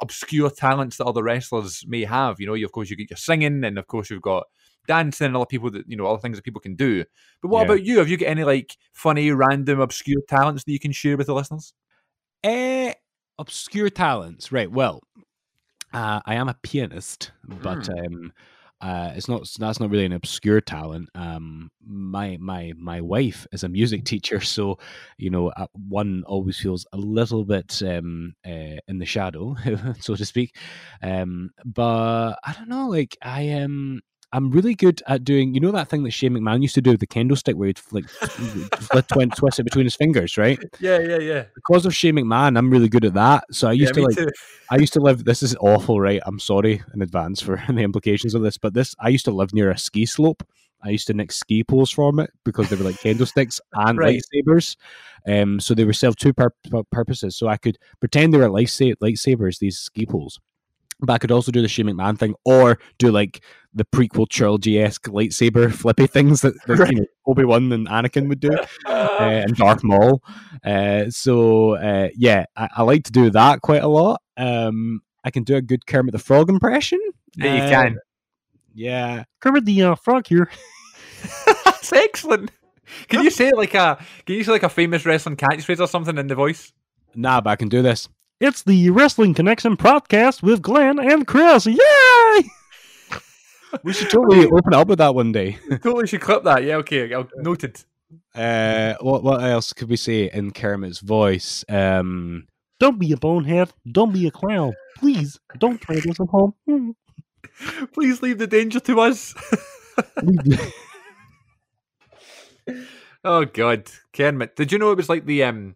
obscure 0.02 0.50
talents 0.50 0.98
that 0.98 1.06
other 1.06 1.24
wrestlers 1.24 1.84
may 1.88 2.04
have. 2.06 2.40
You 2.40 2.48
know, 2.48 2.54
you, 2.54 2.66
of 2.66 2.72
course 2.72 2.90
you 2.90 2.96
get 2.96 3.10
your 3.10 3.18
singing, 3.18 3.64
and 3.64 3.78
of 3.78 3.88
course 3.88 4.10
you've 4.10 4.22
got 4.22 4.46
dancing 4.88 5.28
and 5.28 5.36
other 5.36 5.46
people 5.46 5.70
that 5.72 5.84
you 5.88 5.98
know 5.98 6.08
other 6.08 6.22
things 6.22 6.38
that 6.38 6.44
people 6.44 6.62
can 6.62 6.76
do. 6.76 7.04
But 7.42 7.50
what 7.50 7.60
Yeah. 7.60 7.66
about 7.66 7.84
you? 7.84 7.98
Have 8.00 8.10
you 8.10 8.18
got 8.18 8.28
any 8.30 8.44
like 8.44 8.78
funny, 8.94 9.32
random, 9.32 9.80
obscure 9.82 10.22
talents 10.28 10.64
that 10.64 10.72
you 10.72 10.80
can 10.80 10.92
share 10.94 11.18
with 11.18 11.28
the 11.28 11.36
listeners? 11.36 11.74
Eh, 12.44 12.94
obscure 13.38 13.90
talents, 13.90 14.52
right? 14.52 14.72
Well, 14.72 15.02
uh, 15.94 16.22
I 16.26 16.36
am 16.36 16.48
a 16.50 16.54
pianist, 16.64 17.32
but 17.44 17.88
Hmm. 17.88 18.06
um, 18.06 18.34
uh, 18.82 19.12
it's 19.16 19.28
not. 19.28 19.48
That's 19.60 19.80
not 19.80 19.90
really 19.90 20.06
an 20.06 20.14
obscure 20.14 20.62
talent. 20.62 21.10
Um, 21.16 21.70
my 21.86 22.38
my 22.40 22.74
my 22.78 23.02
wife 23.02 23.46
is 23.52 23.64
a 23.64 23.70
music 23.70 24.06
teacher, 24.06 24.40
so 24.42 24.80
you 25.18 25.30
know, 25.30 25.50
uh, 25.50 25.68
one 25.88 26.24
always 26.28 26.58
feels 26.60 26.86
a 26.94 26.98
little 26.98 27.44
bit 27.46 27.82
um, 27.84 28.36
uh, 28.46 28.78
in 28.88 29.00
the 29.00 29.06
shadow, 29.06 29.56
so 30.00 30.16
to 30.16 30.26
speak. 30.26 30.56
Um, 31.04 31.52
but 31.66 32.40
I 32.44 32.54
don't 32.54 32.70
know. 32.70 32.88
Like 32.90 33.18
I 33.22 33.42
am. 33.44 34.02
I'm 34.32 34.52
really 34.52 34.76
good 34.76 35.02
at 35.08 35.24
doing, 35.24 35.54
you 35.56 35.60
know, 35.60 35.72
that 35.72 35.90
thing 35.90 36.04
that 36.04 36.12
Shane 36.12 36.34
McMahon 36.34 36.62
used 36.62 36.76
to 36.76 36.82
do 36.82 36.92
with 36.92 37.00
the 37.00 37.08
kendo 37.08 37.36
stick, 37.38 37.56
where 37.56 37.68
he'd 37.68 37.80
like 37.92 38.06
twin, 39.08 39.30
twist 39.32 39.60
it 39.60 39.64
between 39.64 39.86
his 39.86 39.96
fingers, 39.96 40.38
right? 40.38 40.60
Yeah, 40.80 41.00
yeah, 41.00 41.18
yeah. 41.18 41.44
because 41.56 41.86
of 41.86 41.96
Shane 41.96 42.16
McMahon, 42.16 42.58
I'm 42.58 42.70
really 42.70 42.90
good 42.90 43.06
at 43.06 43.14
that. 43.16 43.44
So 43.52 43.68
I 43.68 43.72
used 43.72 43.96
yeah, 43.96 44.04
to 44.04 44.08
like, 44.08 44.18
too. 44.18 44.28
I 44.70 44.78
used 44.78 44.94
to 44.94 45.00
live. 45.00 45.26
This 45.26 45.42
is 45.42 45.56
awful, 45.60 46.00
right? 46.00 46.22
I'm 46.26 46.40
sorry 46.40 46.82
in 46.94 47.02
advance 47.02 47.42
for 47.42 47.62
the 47.68 47.82
implications 47.82 48.36
of 48.36 48.42
this, 48.44 48.58
but 48.58 48.74
this, 48.74 48.96
I 49.00 49.10
used 49.10 49.26
to 49.26 49.32
live 49.32 49.54
near 49.54 49.72
a 49.72 49.78
ski 49.78 50.06
slope. 50.06 50.44
I 50.82 50.90
used 50.90 51.08
to 51.08 51.14
nick 51.14 51.32
ski 51.32 51.64
poles 51.64 51.92
from 51.92 52.20
it 52.20 52.30
because 52.46 52.70
they 52.70 52.76
were 52.78 52.86
like 52.86 53.00
candlesticks 53.02 53.60
and 53.74 53.98
Right. 53.98 54.22
lightsabers. 54.34 54.78
Um, 55.28 55.60
so 55.60 55.74
they 55.74 55.84
were 55.84 55.92
served 55.92 56.22
two 56.22 56.34
pur- 56.34 56.54
purposes. 56.92 57.36
So 57.36 57.48
I 57.48 57.58
could 57.58 57.78
pretend 58.00 58.34
they 58.34 58.38
were 58.38 58.48
lightsa- 58.48 58.96
lightsabers, 59.04 59.60
these 59.60 59.78
ski 59.78 60.06
poles. 60.06 60.40
But 61.02 61.14
I 61.14 61.18
could 61.18 61.32
also 61.32 61.52
do 61.52 61.62
the 61.62 61.68
Shane 61.70 61.86
McMahon 61.86 62.18
thing, 62.18 62.36
or 62.44 62.78
do 62.98 63.10
like 63.12 63.44
the 63.74 63.86
prequel 63.86 64.28
trilogy 64.28 64.80
esque 64.80 65.06
lightsaber 65.06 65.72
flippy 65.82 66.08
things 66.08 66.42
that, 66.42 66.54
that 66.68 66.92
you 66.92 67.00
know, 67.00 67.06
Obi 67.28 67.46
Wan 67.46 67.72
and 67.72 67.88
Anakin 67.88 68.28
would 68.28 68.40
do 68.40 68.50
uh, 68.86 69.18
and 69.20 69.56
Darth 69.56 69.84
Maul. 69.84 70.22
Uh, 70.66 71.10
so 71.10 71.76
uh, 71.76 72.10
yeah, 72.16 72.46
I, 72.58 72.68
I 72.78 72.84
like 72.84 73.04
to 73.06 73.12
do 73.12 73.30
that 73.30 73.62
quite 73.62 73.84
a 73.84 73.88
lot. 73.88 74.22
Um, 74.38 75.02
I 75.24 75.32
can 75.32 75.44
do 75.44 75.56
a 75.56 75.62
good 75.62 75.86
Kermit 75.86 76.12
the 76.12 76.20
Frog 76.20 76.50
impression. 76.50 77.00
Yeah, 77.38 77.56
you 77.56 77.62
Uh, 77.64 77.70
can. 77.70 77.98
Yeah, 78.74 79.24
Kermit 79.40 79.66
the 79.66 79.84
uh, 79.84 79.96
Frog 79.96 80.28
here. 80.28 80.50
That's 81.66 81.92
excellent. 81.94 82.52
Can 83.08 83.24
you 83.24 83.30
say 83.30 83.52
like 83.52 83.74
a 83.76 84.04
can 84.26 84.36
you 84.36 84.44
say 84.44 84.52
like 84.52 84.64
a 84.64 84.70
famous 84.70 85.06
wrestling 85.06 85.38
catchphrase 85.38 85.80
or 85.80 85.88
something 85.88 86.18
in 86.18 86.28
the 86.28 86.36
voice? 86.36 86.74
Nah, 87.16 87.40
but 87.42 87.52
I 87.52 87.56
can 87.56 87.70
do 87.70 87.82
this. 87.82 88.10
It's 88.42 88.64
the 88.64 88.90
Wrestling 88.92 89.34
Connection 89.34 89.76
podcast 89.76 90.42
with 90.42 90.62
Glen 90.62 90.98
and 90.98 91.28
Chris. 91.28 91.66
Yay! 91.66 92.50
we 93.84 93.92
should 93.92 94.10
totally 94.10 94.46
open 94.46 94.72
it 94.72 94.76
up 94.76 94.88
with 94.88 95.00
that 95.00 95.14
one 95.14 95.34
day. 95.34 95.60
totally 95.70 96.08
should 96.08 96.22
clip 96.22 96.46
that. 96.46 96.64
Yeah, 96.64 96.76
okay. 96.78 97.14
I'll, 97.14 97.28
noted. 97.36 97.84
Uh, 98.34 98.94
what 99.02 99.24
what 99.24 99.44
else 99.44 99.74
could 99.74 99.90
we 99.90 99.98
say 99.98 100.32
in 100.32 100.52
Kermit's 100.52 101.02
voice? 101.02 101.66
Um, 101.68 102.48
don't 102.80 102.98
be 102.98 103.12
a 103.12 103.18
bonehead. 103.18 103.74
Don't 103.92 104.14
be 104.14 104.26
a 104.26 104.32
clown. 104.32 104.74
Please 105.00 105.38
don't 105.58 105.82
try 105.82 105.96
this 105.96 106.18
at 106.18 106.28
home. 106.30 106.56
Please 107.94 108.22
leave 108.22 108.38
the 108.38 108.48
danger 108.48 108.80
to 108.80 109.02
us. 109.02 109.36
oh 113.26 113.44
god, 113.44 113.92
Kermit. 114.14 114.56
Did 114.56 114.72
you 114.72 114.80
know 114.80 114.94
it 114.94 114.98
was 114.98 115.10
like 115.10 115.26
the 115.26 115.44
um 115.44 115.76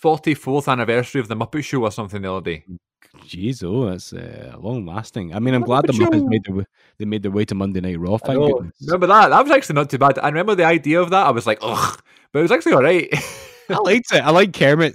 44th 0.00 0.70
anniversary 0.70 1.20
of 1.20 1.28
the 1.28 1.36
Muppet 1.36 1.64
Show 1.64 1.82
or 1.82 1.90
something 1.90 2.22
the 2.22 2.32
other 2.32 2.44
day? 2.44 2.64
Jeez, 3.26 3.62
oh, 3.62 3.90
that's 3.90 4.12
uh, 4.12 4.56
long 4.58 4.84
lasting. 4.86 5.34
I 5.34 5.38
mean, 5.38 5.54
I'm 5.54 5.62
Muppet 5.62 5.66
glad 5.66 5.86
the 5.86 5.92
Muppets 5.92 6.18
Show. 6.18 6.26
made 6.26 6.44
their 6.44 6.66
they 6.98 7.04
made 7.04 7.22
their 7.22 7.30
way 7.30 7.44
to 7.44 7.54
Monday 7.54 7.80
Night 7.80 7.98
Raw. 7.98 8.14
I 8.14 8.18
Thank 8.18 8.38
goodness. 8.40 8.74
Remember 8.86 9.06
that? 9.06 9.28
That 9.28 9.42
was 9.42 9.52
actually 9.52 9.74
not 9.74 9.90
too 9.90 9.98
bad. 9.98 10.18
I 10.18 10.28
remember 10.28 10.54
the 10.54 10.64
idea 10.64 11.00
of 11.00 11.10
that. 11.10 11.26
I 11.26 11.30
was 11.30 11.46
like, 11.46 11.58
ugh, 11.62 12.02
but 12.32 12.40
it 12.40 12.42
was 12.42 12.52
actually 12.52 12.72
all 12.72 12.82
right. 12.82 13.08
I 13.70 13.78
liked 13.84 14.12
it. 14.12 14.22
I 14.22 14.30
like 14.30 14.52
Kermit 14.52 14.94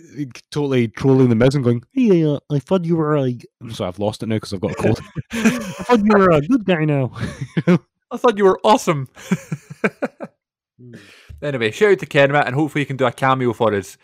totally 0.52 0.89
trolling 0.89 1.30
the 1.30 1.36
Miz 1.36 1.56
and 1.56 1.64
going, 1.64 1.84
"Hey, 1.91 2.24
uh, 2.24 2.39
I 2.52 2.60
thought 2.60 2.86
you 2.86 2.95
were 2.95 3.18
a." 3.18 3.38
I'm 3.62 3.72
sorry, 3.72 3.88
I've 3.88 4.00
lost 4.00 4.22
it 4.22 4.28
now 4.28 4.36
because 4.36 4.54
I've 4.54 4.62
got 4.62 4.72
a 4.72 4.76
cold. 4.76 5.00
I 5.32 5.60
thought 5.60 6.06
you 6.06 6.12
were 6.18 6.32
a 6.32 6.41
good 6.41 6.66
guy 6.66 6.86
now. 6.86 7.12
I 8.12 8.18
thought 8.18 8.38
you 8.38 8.45
were 8.45 8.60
awesome. 8.64 9.08
anyway, 11.41 11.72
shout 11.72 11.93
out 11.93 12.00
to 12.00 12.06
Kermit, 12.06 12.45
and 12.45 12.56
hopefully 12.56 12.82
you 12.82 12.86
can 12.86 12.97
do 12.97 13.06
a 13.06 13.12
cameo 13.12 13.54
for 13.54 13.74
us 13.74 13.97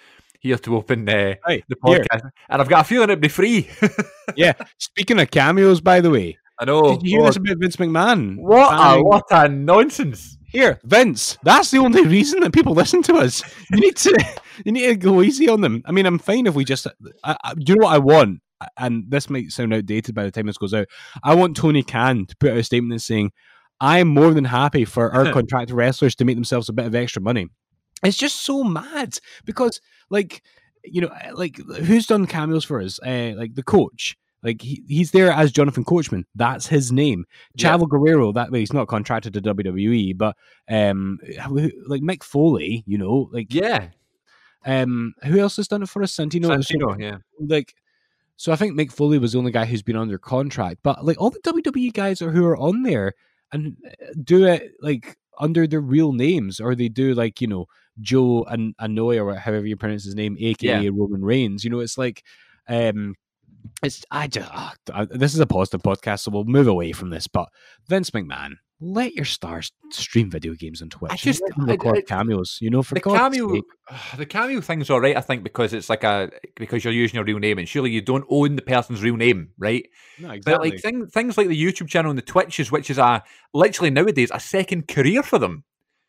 here 0.46 0.58
to 0.60 0.76
open 0.76 1.10
uh, 1.10 1.36
Right, 1.48 1.64
the 1.68 1.76
here. 1.86 2.00
podcast. 2.00 2.30
And 2.50 2.62
I've 2.62 2.70
got 2.70 2.82
a 2.82 2.84
feeling 2.84 3.10
it'd 3.10 3.20
be 3.20 3.28
free. 3.28 3.70
yeah. 4.36 4.54
Speaking 4.78 5.20
of 5.20 5.32
cameos, 5.32 5.82
by 5.82 6.02
the 6.02 6.10
way, 6.12 6.38
I 6.60 6.66
know. 6.66 6.96
did 6.96 7.04
you 7.04 7.18
hear 7.18 7.26
this 7.26 7.36
about 7.36 7.58
Vince 7.60 7.76
McMahon? 7.78 8.38
What 8.38 8.72
a 8.72 9.04
what 9.04 9.26
a 9.32 9.50
nonsense! 9.50 10.38
Here, 10.48 10.80
Vince. 10.86 11.38
That's 11.43 11.72
the 11.72 11.80
only 11.80 12.06
reason 12.06 12.39
that 12.41 12.54
people 12.54 12.74
listen 12.74 13.02
to 13.04 13.16
us. 13.16 13.43
You 13.72 13.80
need 13.82 13.98
to, 13.98 14.26
you 14.66 14.72
need 14.72 14.88
to 14.88 14.96
go 14.96 15.22
easy 15.22 15.50
on 15.50 15.60
them. 15.62 15.82
I 15.86 15.91
mean, 15.91 16.06
I'm 16.06 16.20
fine 16.20 16.48
if 16.48 16.56
we 16.56 16.64
just. 16.64 16.88
I, 17.24 17.36
I, 17.43 17.54
do 17.56 17.74
you 17.74 17.76
know 17.80 17.88
what 17.88 17.96
I 17.96 17.98
want? 17.98 18.39
And 18.78 19.04
this 19.10 19.30
might 19.30 19.52
sound 19.52 19.74
outdated 19.74 20.16
by 20.16 20.24
the 20.24 20.32
time 20.32 20.46
this 20.46 20.58
goes 20.58 20.74
out. 20.74 20.88
I 21.24 21.36
want 21.36 21.58
Tony 21.58 21.84
Khan 21.84 22.26
to 22.28 22.38
put 22.38 22.52
out 22.52 22.58
a 22.58 22.64
statement 22.64 23.02
saying, 23.02 23.32
"I 23.82 24.00
am 24.00 24.08
more 24.08 24.34
than 24.34 24.46
happy 24.46 24.86
for 24.86 25.12
our 25.12 25.32
contracted 25.34 25.76
wrestlers 25.76 26.16
to 26.16 26.26
make 26.26 26.38
themselves 26.38 26.70
a 26.70 26.74
bit 26.74 26.86
of 26.86 26.96
extra 26.96 27.22
money." 27.22 27.48
It's 28.04 28.18
just 28.18 28.46
so 28.46 28.64
mad 28.64 29.18
because, 29.46 29.82
like, 30.10 30.43
you 30.84 31.01
know, 31.01 31.12
like 31.34 31.58
who's 31.58 32.08
done 32.08 32.28
cameos 32.28 32.64
for 32.64 32.82
us? 32.82 32.99
Uh, 32.99 33.34
like 33.38 33.56
the 33.56 33.64
coach. 33.64 34.16
Like 34.43 34.62
he, 34.62 34.84
he's 34.88 35.10
there 35.10 35.32
as 35.32 35.51
Jonathan 35.51 35.84
Coachman. 35.84 36.26
That's 36.36 36.68
his 36.68 36.91
name. 36.91 37.26
Yeah. 37.56 37.78
Chavo 37.78 37.89
Guerrero. 37.89 38.32
That 38.32 38.51
way, 38.51 38.60
he's 38.60 38.74
not 38.74 38.88
contracted 38.88 39.34
to 39.34 39.41
WWE, 39.41 40.16
but 40.16 40.36
um, 40.70 41.18
like 41.88 42.03
Mick 42.03 42.24
Foley. 42.24 42.84
You 42.86 42.99
know, 42.99 43.28
like 43.32 43.51
Yeah, 43.51 43.88
um, 44.66 45.14
who 45.24 45.39
else 45.39 45.56
has 45.58 45.68
done 45.68 45.84
it 45.84 45.89
for 45.89 46.01
us? 46.03 46.16
Santino. 46.16 46.49
Santino, 46.49 46.99
yeah. 46.99 47.18
Like, 47.39 47.76
so 48.38 48.51
I 48.51 48.56
think 48.56 48.78
Mick 48.78 48.91
Foley 48.91 49.20
was 49.20 49.34
the 49.34 49.38
only 49.38 49.51
guy 49.51 49.66
who's 49.66 49.84
been 49.84 49.95
under 49.95 50.18
contract, 50.18 50.80
but 50.84 51.06
like 51.06 51.20
all 51.22 51.30
the 51.30 51.39
WWE 51.39 51.93
guys 51.93 52.22
are 52.22 52.32
who 52.32 52.45
are 52.45 52.58
on 52.58 52.84
there 52.84 53.14
and 53.51 53.78
uh, 53.88 54.14
do 54.24 54.45
it 54.45 54.74
like 54.82 55.18
under 55.39 55.68
their 55.68 55.82
real 55.82 56.14
names, 56.14 56.60
or 56.60 56.76
they 56.76 56.89
do 56.89 57.14
like 57.14 57.39
you 57.41 57.47
know 57.47 57.68
Joe 58.02 58.43
and 58.43 58.76
Anoy 58.78 59.24
or 59.24 59.36
however 59.36 59.66
you 59.66 59.78
pronounce 59.78 60.04
his 60.04 60.16
name, 60.16 60.36
aka 60.39 60.82
Yeah. 60.82 60.89
Roman 60.93 61.24
Reigns. 61.24 61.64
You 61.64 61.70
know, 61.70 61.80
it's 61.80 61.98
like 61.98 62.24
um. 62.68 63.16
It's 63.82 64.06
I 64.12 64.28
just 64.28 64.48
ah, 64.54 64.74
this 65.10 65.34
is 65.34 65.39
a 65.39 65.48
positive 65.48 65.82
podcast, 65.82 66.20
so 66.20 66.32
we'll 66.32 66.43
move 66.43 66.68
away 66.68 66.91
from 66.91 67.10
this. 67.10 67.28
But 67.28 67.50
Vince 67.89 68.12
McMahon, 68.12 68.54
let 68.80 69.14
your 69.16 69.26
stars 69.26 69.72
stream 69.91 70.30
video 70.30 70.54
games 70.54 70.84
on 70.84 70.89
Twitch. 70.89 71.12
I 71.12 71.16
just- 71.16 71.41
I- 71.60 71.64
record 71.66 71.98
I- 71.98 72.02
cameos. 72.02 72.60
You 72.62 72.70
know, 72.70 72.84
for 72.84 72.93
the 72.93 73.00
God's 73.00 73.18
cameo, 73.18 73.54
sake. 73.56 73.64
the 74.18 74.26
cameo 74.28 74.62
thing's 74.62 74.91
all 74.91 75.02
right, 75.02 75.18
I 75.18 75.22
think, 75.22 75.43
because 75.43 75.74
it's 75.74 75.89
like 75.89 76.04
a 76.04 76.30
because 76.56 76.84
you're 76.84 76.93
using 76.93 77.16
your 77.16 77.24
real 77.26 77.39
name, 77.39 77.58
and 77.58 77.68
surely 77.68 77.89
you 77.89 78.02
don't 78.02 78.26
own 78.30 78.56
the 78.56 78.62
person's 78.62 79.02
real 79.02 79.18
name, 79.18 79.50
right? 79.58 79.88
No, 80.20 80.30
exactly. 80.30 80.70
But 80.70 80.74
like 80.76 80.82
thing, 80.82 81.08
things 81.08 81.36
like 81.36 81.48
the 81.48 81.60
YouTube 81.62 81.88
channel 81.88 82.12
and 82.12 82.18
the 82.20 82.24
Twitches, 82.24 82.72
which 82.72 82.91
is 82.91 83.00
a 83.00 83.24
literally 83.52 83.89
nowadays 83.89 84.30
a 84.32 84.39
second 84.39 84.88
career 84.88 85.24
for 85.24 85.39
them. 85.39 85.64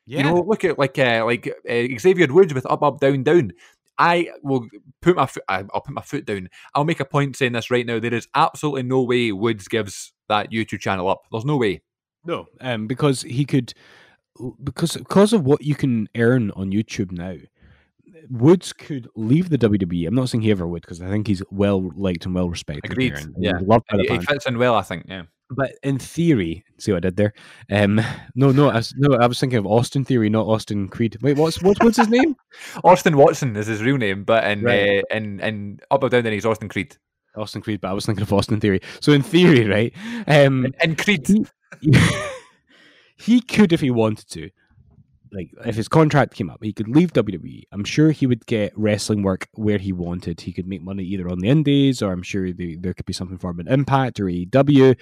Yeah, 0.07 0.18
You 0.18 0.24
know, 0.24 0.40
look 0.42 0.64
at 0.64 0.78
like 0.78 0.98
uh, 0.98 1.24
like 1.24 1.48
uh, 1.48 1.98
Xavier 1.98 2.32
Woods 2.32 2.54
with 2.54 2.66
up, 2.66 2.82
up, 2.82 3.00
down, 3.00 3.22
down. 3.24 3.52
I 3.98 4.28
will 4.42 4.68
put 5.00 5.16
my 5.16 5.26
foot. 5.26 5.42
I'll 5.48 5.64
put 5.64 5.90
my 5.94 6.02
foot 6.02 6.26
down. 6.26 6.48
I'll 6.74 6.84
make 6.84 7.00
a 7.00 7.04
point 7.04 7.36
saying 7.36 7.52
this 7.52 7.70
right 7.70 7.86
now. 7.86 7.98
There 7.98 8.14
is 8.14 8.28
absolutely 8.34 8.84
no 8.84 9.02
way 9.02 9.32
Woods 9.32 9.68
gives 9.68 10.12
that 10.28 10.50
YouTube 10.52 10.80
channel 10.80 11.09
up. 11.09 11.22
There's 11.32 11.44
no 11.44 11.57
way. 11.57 11.82
No, 12.24 12.46
um, 12.61 12.86
because 12.86 13.22
he 13.22 13.44
could, 13.44 13.72
because 14.62 14.96
because 14.96 15.32
of 15.32 15.44
what 15.44 15.62
you 15.62 15.74
can 15.74 16.09
earn 16.16 16.50
on 16.52 16.72
YouTube 16.72 17.11
now, 17.11 17.36
Woods 18.30 18.72
could 18.72 19.09
leave 19.16 19.48
the 19.48 19.59
WWE. 19.59 20.07
I'm 20.07 20.14
not 20.14 20.28
saying 20.28 20.42
he 20.42 20.50
ever 20.50 20.66
would, 20.66 20.82
because 20.82 21.00
I 21.00 21.09
think 21.09 21.26
he's 21.26 21.42
well 21.50 21.90
liked 21.96 22.26
and 22.26 22.34
well 22.34 22.50
respected. 22.50 22.92
Agreed, 22.92 23.14
yeah. 23.38 23.59
he's 23.59 23.66
loved 23.66 23.86
by 23.90 23.96
the 23.96 24.02
He, 24.04 24.14
he 24.14 24.20
fits 24.20 24.46
in 24.46 24.59
well, 24.59 24.74
I 24.74 24.82
think. 24.82 25.07
Yeah. 25.09 25.22
But 25.51 25.72
in 25.84 25.99
theory, 25.99 26.64
see 26.78 26.90
what 26.92 27.05
I 27.05 27.11
did 27.11 27.16
there? 27.16 27.32
Um, 27.70 28.01
no, 28.34 28.51
no, 28.51 28.68
I 28.70 28.76
was, 28.76 28.92
no, 28.97 29.16
I 29.16 29.26
was 29.26 29.38
thinking 29.38 29.59
of 29.59 29.66
Austin 29.66 30.05
Theory, 30.05 30.28
not 30.28 30.47
Austin 30.47 30.88
Creed. 30.88 31.16
Wait, 31.22 31.36
what's 31.36 31.62
what's 31.62 31.78
what's 31.80 31.99
his 31.99 32.09
name? 32.09 32.34
Austin 32.84 33.16
Watson 33.16 33.55
is 33.57 33.68
his 33.68 33.80
real 33.82 33.97
name, 33.97 34.24
but 34.24 34.42
in 34.44 34.62
Right. 34.62 34.99
uh, 34.99 35.16
in 35.16 35.38
in 35.40 35.80
up 35.90 36.03
or 36.03 36.09
down, 36.09 36.24
then 36.24 36.32
he's 36.32 36.47
Austin 36.47 36.68
Creed. 36.68 36.97
Austin 37.36 37.62
Creed, 37.62 37.80
but 37.80 37.88
I 37.90 37.92
was 37.92 38.07
thinking 38.07 38.22
of 38.22 38.32
Austin 38.32 38.61
Theory. 38.61 38.80
So 39.01 39.12
in 39.12 39.22
theory, 39.22 39.66
right? 39.68 39.92
Um, 40.26 40.72
And 40.82 40.99
Creed. 40.99 41.28
he 43.16 43.40
could 43.40 43.72
if 43.72 43.80
he 43.80 43.90
wanted 43.90 44.28
to. 44.30 44.51
Like 45.33 45.51
if 45.64 45.77
his 45.77 45.89
contract 45.89 46.35
came 46.35 46.51
up, 46.51 46.62
he 46.62 46.72
could 46.72 46.89
leave 46.89 47.12
WWE. 47.12 47.62
I'm 47.72 47.85
sure 47.85 48.11
he 48.11 48.27
would 48.27 48.47
get 48.47 48.72
wrestling 48.77 49.22
work 49.22 49.49
where 49.53 49.79
he 49.79 49.93
wanted. 49.93 50.41
He 50.41 50.53
could 50.53 50.66
make 50.66 50.83
money 50.83 51.05
either 51.05 51.29
on 51.29 51.39
the 51.39 51.49
Indies, 51.49 52.03
or 52.03 52.12
I'm 52.12 52.22
sure 52.22 52.53
the, 52.53 52.77
there 52.77 52.95
could 52.95 53.07
be 53.07 53.12
something 53.12 53.39
for 53.39 53.51
him 53.51 53.61
in 53.61 53.68
Impact 53.68 54.20
or 54.20 54.24
AEW. 54.24 54.97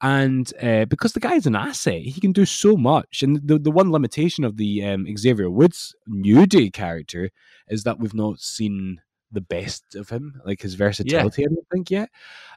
And 0.00 0.52
uh, 0.62 0.84
because 0.86 1.12
the 1.12 1.20
guy's 1.20 1.46
an 1.46 1.56
asset, 1.56 2.02
he 2.02 2.20
can 2.20 2.32
do 2.32 2.44
so 2.44 2.76
much. 2.76 3.22
And 3.22 3.40
the 3.46 3.58
the 3.58 3.70
one 3.70 3.92
limitation 3.92 4.44
of 4.44 4.56
the 4.56 4.84
um, 4.84 5.06
Xavier 5.16 5.50
Woods 5.50 5.94
New 6.06 6.46
Day 6.46 6.70
character 6.70 7.30
is 7.68 7.84
that 7.84 7.98
we've 7.98 8.14
not 8.14 8.40
seen 8.40 9.00
the 9.32 9.40
best 9.40 9.94
of 9.94 10.08
him, 10.08 10.40
like 10.44 10.62
his 10.62 10.74
versatility. 10.74 11.42
Yeah. 11.42 11.48
I 11.50 11.54
don't 11.54 11.68
think 11.70 11.90
yet. 11.90 12.10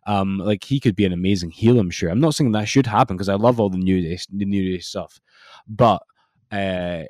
Um, 0.08 0.38
like 0.38 0.64
he 0.64 0.80
could 0.80 0.96
be 0.96 1.06
an 1.06 1.14
amazing 1.14 1.52
heel. 1.52 1.80
I'm 1.80 1.90
sure. 1.90 2.10
I'm 2.10 2.20
not 2.20 2.36
saying 2.36 2.52
that 2.54 2.68
should 2.68 2.88
happen 2.88 3.18
because 3.18 3.30
I 3.30 3.36
love 3.36 3.60
all 3.60 3.70
the 3.70 3.78
new 3.78 4.02
day, 4.02 4.18
the 4.32 4.46
new 4.46 4.72
day 4.72 4.80
stuff, 4.80 5.20
but 5.68 6.02
uh, 6.52 7.04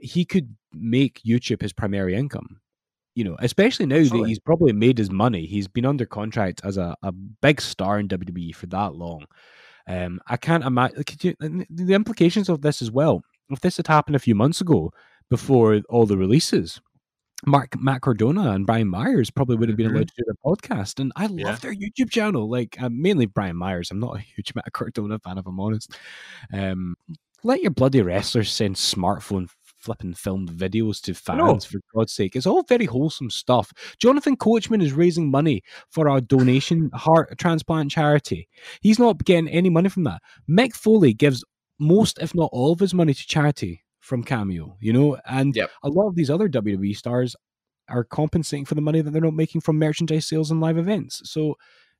he 0.00 0.24
could 0.24 0.54
make 0.72 1.22
YouTube 1.26 1.62
his 1.62 1.72
primary 1.72 2.14
income. 2.14 2.60
You 3.14 3.24
know, 3.24 3.36
especially 3.38 3.86
now 3.86 3.96
that 3.96 4.24
he's 4.26 4.38
probably 4.38 4.74
made 4.74 4.98
his 4.98 5.10
money. 5.10 5.46
He's 5.46 5.68
been 5.68 5.86
under 5.86 6.04
contract 6.04 6.60
as 6.64 6.76
a, 6.76 6.94
a 7.02 7.12
big 7.12 7.62
star 7.62 7.98
in 7.98 8.08
WWE 8.08 8.54
for 8.54 8.66
that 8.66 8.94
long. 8.94 9.24
Um, 9.88 10.20
I 10.26 10.36
can't 10.36 10.64
imagine 10.64 11.66
the 11.70 11.94
implications 11.94 12.50
of 12.50 12.60
this 12.60 12.82
as 12.82 12.90
well. 12.90 13.22
If 13.48 13.60
this 13.60 13.78
had 13.78 13.86
happened 13.86 14.16
a 14.16 14.20
few 14.20 14.34
months 14.34 14.60
ago, 14.60 14.92
before 15.30 15.80
all 15.88 16.04
the 16.06 16.18
releases, 16.18 16.80
Mark 17.44 17.78
Matt 17.80 18.00
Cardona 18.00 18.52
and 18.52 18.66
Brian 18.66 18.88
Myers 18.88 19.30
probably 19.30 19.56
would 19.56 19.68
have 19.68 19.76
been 19.76 19.90
allowed 19.90 20.08
mm-hmm. 20.08 20.22
to 20.22 20.24
do 20.24 20.24
their 20.26 20.54
podcast, 20.54 21.00
and 21.00 21.12
I 21.16 21.26
love 21.26 21.38
yeah. 21.38 21.56
their 21.56 21.74
YouTube 21.74 22.10
channel. 22.10 22.48
Like 22.48 22.80
uh, 22.80 22.88
mainly 22.90 23.26
Brian 23.26 23.56
Myers. 23.56 23.90
I'm 23.90 24.00
not 24.00 24.16
a 24.16 24.20
huge 24.20 24.54
Matt 24.54 24.72
Cardona 24.72 25.18
fan, 25.18 25.38
if 25.38 25.46
I'm 25.46 25.60
honest. 25.60 25.96
Um, 26.52 26.96
let 27.46 27.62
your 27.62 27.70
bloody 27.70 28.02
wrestlers 28.02 28.50
send 28.50 28.76
smartphone 28.76 29.48
flipping 29.78 30.14
filmed 30.14 30.50
videos 30.50 31.00
to 31.00 31.14
fans 31.14 31.64
for 31.64 31.78
God's 31.94 32.12
sake. 32.12 32.34
It's 32.34 32.46
all 32.46 32.64
very 32.64 32.86
wholesome 32.86 33.30
stuff. 33.30 33.72
Jonathan 34.00 34.36
Coachman 34.36 34.82
is 34.82 34.92
raising 34.92 35.30
money 35.30 35.62
for 35.90 36.08
our 36.08 36.20
donation 36.20 36.90
heart 36.94 37.38
transplant 37.38 37.92
charity. 37.92 38.48
He's 38.80 38.98
not 38.98 39.24
getting 39.24 39.48
any 39.48 39.70
money 39.70 39.88
from 39.88 40.04
that. 40.04 40.20
Mick 40.50 40.74
Foley 40.74 41.14
gives 41.14 41.44
most, 41.78 42.18
if 42.20 42.34
not 42.34 42.50
all, 42.52 42.72
of 42.72 42.80
his 42.80 42.94
money 42.94 43.14
to 43.14 43.26
charity 43.26 43.84
from 44.00 44.24
Cameo, 44.24 44.76
you 44.80 44.92
know, 44.92 45.16
and 45.26 45.54
yep. 45.54 45.70
a 45.82 45.88
lot 45.88 46.08
of 46.08 46.16
these 46.16 46.30
other 46.30 46.48
WWE 46.48 46.96
stars 46.96 47.36
are 47.88 48.04
compensating 48.04 48.64
for 48.64 48.74
the 48.74 48.80
money 48.80 49.00
that 49.00 49.12
they're 49.12 49.22
not 49.22 49.34
making 49.34 49.60
from 49.60 49.78
merchandise 49.78 50.26
sales 50.26 50.50
and 50.50 50.60
live 50.60 50.78
events. 50.78 51.22
So, 51.30 51.54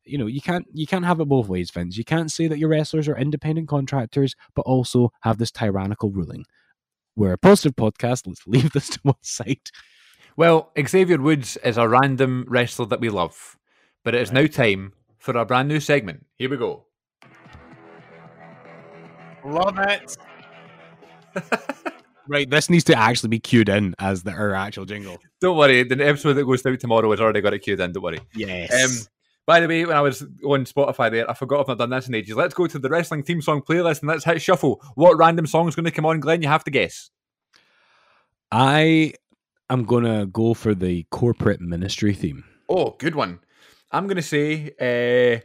you 0.07 0.18
know, 0.18 0.26
you 0.26 0.40
can't 0.40 0.66
you 0.72 0.86
can't 0.86 1.04
have 1.04 1.20
it 1.20 1.26
both 1.26 1.48
ways, 1.48 1.70
Vince. 1.70 1.96
You 1.96 2.04
can't 2.04 2.30
say 2.30 2.46
that 2.48 2.59
your 2.59 2.68
wrestlers 2.68 3.09
are 3.09 3.16
independent 3.16 3.68
contractors, 3.68 4.34
but 4.54 4.62
also 4.62 5.12
have 5.20 5.38
this 5.38 5.50
tyrannical 5.50 6.11
ruling. 6.11 6.44
We're 7.16 7.32
a 7.32 7.38
positive 7.38 7.76
podcast. 7.76 8.26
Let's 8.26 8.42
leave 8.46 8.72
this 8.72 8.88
to 8.90 9.00
one 9.02 9.16
side. 9.22 9.70
Well, 10.36 10.72
Xavier 10.78 11.20
Woods 11.20 11.57
is 11.59 11.78
a 11.78 11.88
random 11.88 12.44
wrestler 12.48 12.86
that 12.86 13.00
we 13.00 13.09
love, 13.09 13.57
but 14.04 14.14
it 14.14 14.20
is 14.20 14.28
right. 14.32 14.42
now 14.42 14.46
time 14.46 14.92
for 15.18 15.36
a 15.36 15.46
brand 15.46 15.68
new 15.68 15.80
segment. 15.80 16.26
Here 16.36 16.50
we 16.50 16.57
go. 16.57 16.84
Love 19.44 19.78
it. 19.78 20.16
Right, 22.28 22.48
this 22.48 22.68
needs 22.68 22.84
to 22.84 22.98
actually 22.98 23.28
be 23.28 23.38
queued 23.38 23.68
in 23.68 23.94
as 23.98 24.22
the 24.22 24.32
our 24.32 24.54
actual 24.54 24.84
jingle. 24.84 25.18
Don't 25.40 25.57
worry, 25.57 25.84
the 25.84 26.07
episode 26.07 26.34
that 26.34 26.44
goes 26.44 26.64
out 26.66 26.80
tomorrow 26.80 27.11
has 27.11 27.20
already 27.20 27.40
got 27.40 27.54
it 27.54 27.61
queued 27.61 27.80
in. 27.80 27.92
Don't 27.92 28.02
worry. 28.02 28.20
Yes. 28.34 28.72
Um, 28.72 29.07
by 29.47 29.61
the 29.61 29.68
way, 29.68 29.84
when 29.86 29.97
I 29.97 30.01
was 30.01 30.22
on 30.22 30.64
Spotify 30.64 31.11
there, 31.11 31.30
I 31.30 31.34
forgot 31.34 31.61
I've 31.61 31.68
not 31.68 31.78
done 31.78 31.90
this 31.90 32.09
in 32.09 32.14
ages. 32.14 32.36
Let's 32.36 32.55
go 32.55 32.66
to 32.66 32.78
the 32.78 32.88
wrestling 32.88 33.22
theme 33.22 33.40
song 33.40 33.62
playlist 33.62 34.01
and 34.01 34.09
let's 34.09 34.24
hit 34.24 34.42
shuffle. 34.42 34.82
What 34.97 35.16
random 35.16 35.47
song 35.47 35.68
is 35.68 35.76
going 35.76 35.84
to 35.84 35.90
come 35.90 36.05
on, 36.07 36.20
Glen? 36.20 36.42
You 36.42 36.49
have 36.49 36.64
to 36.64 36.70
guess. 36.70 37.11
I 38.51 39.14
am 39.70 39.84
gonna 39.84 40.26
go 40.26 40.55
for 40.55 40.74
the 40.74 41.05
corporate 41.11 41.61
ministry 41.61 42.14
theme. 42.14 42.44
Oh, 42.68 42.97
good 42.99 43.14
one. 43.14 43.40
I'm 43.90 44.07
gonna 44.07 44.22
say, 44.22 44.72
uh, 44.80 45.40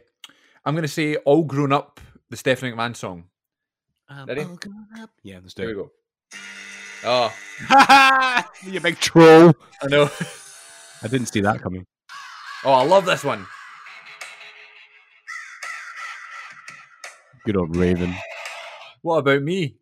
I'm 0.64 0.74
gonna 0.74 0.88
say, 0.88 1.16
"All 1.16 1.44
Grown 1.44 1.72
Up," 1.72 2.00
the 2.30 2.36
Stephanie 2.36 2.72
McMahon 2.72 2.96
song. 2.96 3.24
Ready? 4.26 4.46
Yeah, 5.22 5.40
let's 5.42 5.54
do 5.54 5.62
it. 5.62 5.66
Here 5.66 5.76
we 5.76 5.82
go. 5.82 5.90
Oh, 7.04 7.34
you 8.62 8.80
big 8.80 8.98
troll! 8.98 9.54
I 9.82 9.86
know. 9.88 10.08
I 11.02 11.08
didn't 11.08 11.26
see 11.26 11.40
that 11.40 11.60
coming. 11.60 11.84
Oh, 12.64 12.72
I 12.72 12.84
love 12.84 13.04
this 13.04 13.24
one. 13.24 13.46
Good 17.44 17.56
old 17.56 17.76
Raven. 17.76 18.14
What 19.02 19.18
about 19.18 19.42
me? 19.42 19.74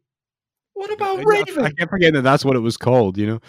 What 0.72 0.90
about 0.90 1.22
Raven? 1.22 1.62
I 1.62 1.70
kept 1.72 1.90
forgetting 1.90 2.14
that 2.14 2.22
that's 2.22 2.42
what 2.42 2.56
it 2.56 2.60
was 2.60 2.78
called, 2.78 3.18
you 3.18 3.26
know? 3.26 3.40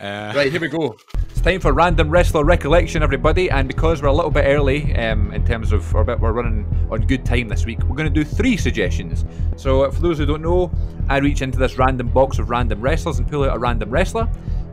Uh... 0.00 0.32
Right, 0.34 0.52
here 0.52 0.60
we 0.60 0.68
go. 0.68 0.96
It's 1.28 1.40
time 1.40 1.58
for 1.60 1.72
random 1.72 2.08
wrestler 2.08 2.44
recollection, 2.44 3.02
everybody. 3.02 3.50
And 3.50 3.66
because 3.66 4.00
we're 4.00 4.08
a 4.08 4.14
little 4.14 4.30
bit 4.30 4.44
early 4.44 4.94
um, 4.94 5.32
in 5.32 5.44
terms 5.44 5.72
of, 5.72 5.92
or 5.92 6.04
we're 6.04 6.30
running 6.30 6.66
on 6.88 7.00
good 7.00 7.24
time 7.24 7.48
this 7.48 7.66
week, 7.66 7.80
we're 7.82 7.96
going 7.96 8.12
to 8.12 8.14
do 8.14 8.22
three 8.22 8.56
suggestions. 8.56 9.24
So, 9.56 9.82
uh, 9.82 9.90
for 9.90 10.02
those 10.02 10.18
who 10.18 10.26
don't 10.26 10.42
know, 10.42 10.70
I 11.08 11.18
reach 11.18 11.42
into 11.42 11.58
this 11.58 11.78
random 11.78 12.08
box 12.08 12.38
of 12.38 12.50
random 12.50 12.80
wrestlers 12.80 13.18
and 13.18 13.28
pull 13.28 13.42
out 13.42 13.56
a 13.56 13.58
random 13.58 13.90
wrestler. 13.90 14.28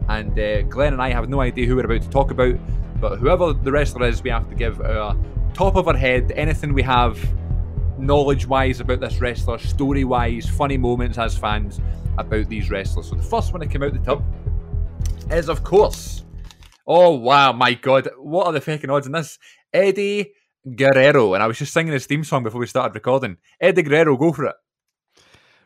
And 0.10 0.38
uh, 0.38 0.62
Glen 0.64 0.94
and 0.94 1.02
I 1.02 1.10
have 1.10 1.28
no 1.28 1.42
idea 1.42 1.66
who 1.66 1.76
we're 1.76 1.86
about 1.86 2.04
to 2.04 2.10
talk 2.10 2.30
about, 2.30 2.56
but 3.02 3.18
whoever 3.18 3.52
the 3.52 3.72
wrestler 3.72 4.08
is, 4.08 4.22
we 4.22 4.30
have 4.30 4.48
to 4.50 4.56
give 4.56 4.80
our 4.80 5.18
top 5.56 5.76
of 5.76 5.88
our 5.88 5.98
head 5.98 6.32
anything 6.36 6.72
we 6.72 6.84
have 6.84 7.18
knowledge 7.98 8.46
wise 8.48 8.80
about 8.80 9.00
this 9.00 9.20
wrestler, 9.22 9.58
story 9.58 10.04
wise, 10.04 10.48
funny 10.48 10.78
moments 10.78 11.18
as 11.18 11.38
fans 11.38 11.80
about 12.18 12.48
these 12.50 12.70
wrestlers. 12.70 13.10
So 13.10 13.16
the 13.16 13.24
first 13.24 13.54
one 13.54 13.62
that 13.62 13.70
came 13.70 13.84
out 13.84 13.93
the 13.93 14.00
tub 14.00 14.24
is, 15.32 15.50
of 15.50 15.64
course, 15.64 16.24
oh 16.88 17.12
wow, 17.12 17.52
my 17.54 17.74
god, 17.74 18.10
what 18.18 18.48
are 18.48 18.54
the 18.54 18.62
fucking 18.62 18.89
odds 18.89 19.08
in 19.08 19.14
this? 19.14 19.38
Eddie 19.74 20.32
Guerrero, 20.76 21.34
and 21.34 21.43
I 21.43 21.48
was 21.48 21.58
just 21.58 21.74
singing 21.74 21.93
his 21.93 22.06
theme 22.06 22.24
song 22.24 22.43
before 22.43 22.60
we 22.60 22.68
started 22.68 22.96
recording. 22.96 23.38
Eddie 23.60 23.84
Guerrero, 23.84 24.18
go 24.18 24.32
for 24.32 24.46
it. 24.46 24.56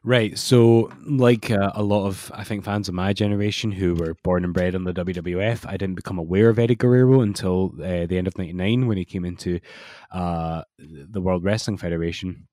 Right. 0.03 0.37
So, 0.37 0.91
like 1.05 1.51
uh, 1.51 1.71
a 1.75 1.83
lot 1.83 2.05
of, 2.07 2.31
I 2.33 2.45
think, 2.45 2.63
fans 2.63 2.87
of 2.87 2.95
my 2.95 3.11
generation 3.11 3.71
who 3.71 3.95
were 3.95 4.15
born 4.23 4.45
and 4.45 4.53
bred 4.53 4.73
on 4.73 4.85
the 4.85 4.93
WWF, 4.93 5.67
I 5.67 5.75
didn't 5.75 5.95
become 5.95 6.17
aware 6.17 6.49
of 6.49 6.57
Eddie 6.57 6.75
Guerrero 6.75 7.19
until 7.21 7.73
uh, 7.79 8.05
the 8.05 8.17
end 8.17 8.27
of 8.27 8.37
99 8.37 8.87
when 8.87 8.97
he 8.97 9.03
came 9.03 9.25
into 9.25 9.59
uh, 10.11 10.63
the 10.77 11.19
World 11.19 11.43
Wrestling 11.43 11.77
Federation. 11.77 12.47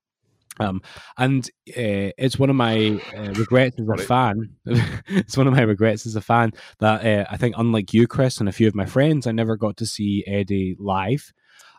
Um, 0.59 0.82
and 1.18 1.49
uh, 1.68 2.11
it's 2.18 2.38
one 2.38 2.51
of 2.51 2.57
my 2.57 3.01
uh, 3.16 3.32
regrets 3.34 3.76
as 3.78 3.88
a 3.88 3.99
fan. 3.99 4.51
it's 5.07 5.36
one 5.36 5.47
of 5.47 5.53
my 5.53 5.62
regrets 5.62 6.07
as 6.07 6.16
a 6.16 6.20
fan 6.20 6.53
that 6.80 7.05
uh, 7.05 7.26
I 7.30 7.36
think, 7.36 7.55
unlike 7.59 7.92
you, 7.92 8.09
Chris, 8.09 8.40
and 8.40 8.49
a 8.49 8.53
few 8.53 8.66
of 8.66 8.74
my 8.74 8.86
friends, 8.86 9.26
I 9.26 9.32
never 9.32 9.57
got 9.57 9.76
to 9.78 9.86
see 9.86 10.24
Eddie 10.26 10.76
live. 10.78 11.32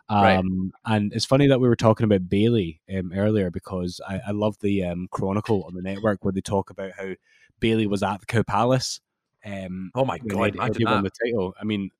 Um, 0.08 0.22
right. 0.22 0.96
And 0.96 1.12
it's 1.12 1.24
funny 1.24 1.48
that 1.48 1.60
we 1.60 1.68
were 1.68 1.76
talking 1.76 2.04
about 2.04 2.28
Bayley 2.28 2.80
um, 2.96 3.12
earlier 3.14 3.50
because 3.50 4.00
I, 4.08 4.20
I 4.28 4.30
love 4.30 4.56
the 4.60 4.84
um, 4.84 5.08
Chronicle 5.10 5.64
on 5.64 5.74
the 5.74 5.82
network 5.82 6.24
where 6.24 6.32
they 6.32 6.40
talk 6.40 6.70
about 6.70 6.92
how 6.92 7.14
Bayley 7.60 7.86
was 7.86 8.02
at 8.02 8.20
the 8.20 8.26
Cow 8.26 8.42
Palace. 8.42 9.00
Um, 9.44 9.90
oh 9.94 10.04
my 10.04 10.18
god! 10.18 10.56
Eddie, 10.56 10.60
Eddie 10.60 10.84
won 10.84 11.04
the 11.04 11.10
title. 11.10 11.54
I 11.60 11.64
mean, 11.64 11.90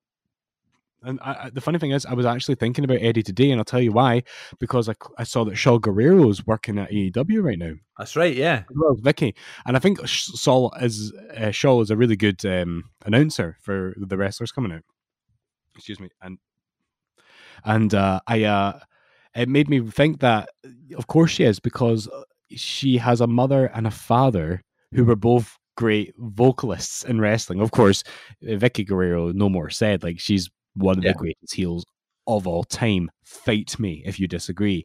and 1.03 1.21
I, 1.21 1.51
the 1.51 1.61
funny 1.61 1.79
thing 1.79 1.93
is, 1.93 2.05
I 2.05 2.15
was 2.15 2.27
actually 2.27 2.57
thinking 2.57 2.85
about 2.85 2.99
Eddie 3.01 3.23
today, 3.23 3.51
and 3.51 3.61
I'll 3.61 3.65
tell 3.65 3.81
you 3.81 3.93
why. 3.93 4.25
Because 4.59 4.89
I, 4.89 4.95
I 5.17 5.25
saw 5.25 5.45
that 5.45 5.55
Shaul 5.55 5.81
Guerrero 5.81 6.29
is 6.29 6.47
working 6.47 6.79
at 6.79 6.91
AEW 6.91 7.43
right 7.43 7.59
now. 7.59 7.75
That's 7.97 8.17
right, 8.17 8.35
yeah. 8.35 8.65
As 8.69 8.77
well 8.77 8.93
as 8.93 9.01
Vickie, 9.01 9.35
and 9.65 9.77
I 9.77 9.81
think 9.81 10.01
Shaul 10.01 10.71
is 10.83 11.13
uh, 11.37 11.49
Shaul 11.49 11.83
is 11.83 11.91
a 11.91 11.97
really 11.97 12.17
good 12.17 12.45
um, 12.45 12.91
announcer 13.05 13.57
for 13.61 13.95
the 13.97 14.17
wrestlers 14.17 14.51
coming 14.51 14.73
out. 14.73 14.83
Excuse 15.77 16.01
me, 16.01 16.09
and 16.21 16.39
and 17.65 17.95
uh, 17.95 18.21
I 18.27 18.45
uh, 18.45 18.81
it 19.35 19.49
made 19.49 19.69
me 19.69 19.81
think 19.81 20.21
that 20.21 20.49
of 20.97 21.07
course 21.07 21.33
she 21.33 21.45
is 21.45 21.61
because 21.61 22.09
she 22.51 22.99
has 22.99 23.21
a 23.21 23.27
mother 23.27 23.67
and 23.67 23.87
a 23.87 23.91
father 23.91 24.63
who 24.93 25.05
were 25.05 25.17
both 25.17 25.57
great 25.77 26.15
vocalists 26.19 27.05
in 27.05 27.21
wrestling. 27.21 27.61
Of 27.61 27.71
course, 27.71 28.03
Vickie 28.43 28.87
Guerrero, 28.87 29.33
no 29.33 29.49
more 29.49 29.71
said. 29.71 30.03
Like 30.03 30.19
she's 30.19 30.51
one 30.75 30.99
of 30.99 31.05
yeah. 31.05 31.13
the 31.13 31.19
greatest 31.19 31.55
heels 31.55 31.85
of 32.27 32.47
all 32.47 32.65
time. 32.65 33.11
Fight 33.25 33.79
me 33.79 34.03
if 34.05 34.19
you 34.19 34.27
disagree. 34.27 34.85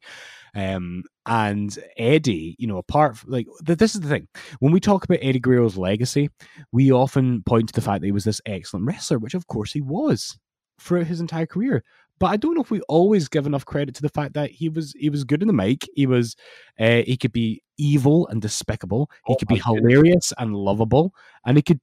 Um, 0.56 1.04
and 1.26 1.76
Eddie, 1.98 2.56
you 2.60 2.68
know, 2.68 2.78
apart 2.78 3.18
from, 3.18 3.32
like 3.32 3.48
this 3.64 3.96
is 3.96 4.02
the 4.02 4.10
thing 4.10 4.28
when 4.60 4.72
we 4.72 4.80
talk 4.80 5.04
about 5.04 5.20
Eddie 5.22 5.40
Guerrero's 5.40 5.78
legacy, 5.78 6.30
we 6.72 6.92
often 6.92 7.42
point 7.44 7.70
to 7.70 7.74
the 7.74 7.82
fact 7.82 8.02
that 8.02 8.08
he 8.08 8.12
was 8.12 8.26
this 8.26 8.42
excellent 8.46 8.86
wrestler, 8.86 9.18
which 9.18 9.34
of 9.34 9.48
course 9.48 9.74
he 9.74 9.82
was 9.82 10.38
throughout 10.80 11.08
his 11.08 11.22
entire 11.22 11.48
career. 11.48 11.84
But 12.24 12.30
I 12.30 12.38
don't 12.38 12.56
know 12.56 12.62
if 12.62 12.72
we 12.72 12.80
always 12.88 13.28
give 13.28 13.46
enough 13.46 13.66
credit 13.66 13.96
to 13.96 14.02
the 14.02 14.08
fact 14.08 14.34
that 14.36 14.50
he 14.50 14.70
was 14.70 14.94
he 14.98 15.10
was 15.10 15.26
good 15.26 15.42
in 15.42 15.48
the 15.50 15.54
mic. 15.54 15.86
He 15.94 16.08
was 16.08 16.38
uh, 16.80 17.02
he 17.06 17.18
could 17.18 17.34
be 17.34 17.62
evil 17.78 18.30
and 18.30 18.42
despicable. 18.42 19.12
He 19.28 19.34
oh, 19.34 19.36
could 19.36 19.50
be 19.50 19.60
hilarious 19.60 20.30
goodness. 20.30 20.34
and 20.38 20.56
lovable, 20.56 21.14
and 21.46 21.58
he 21.58 21.62
could 21.62 21.82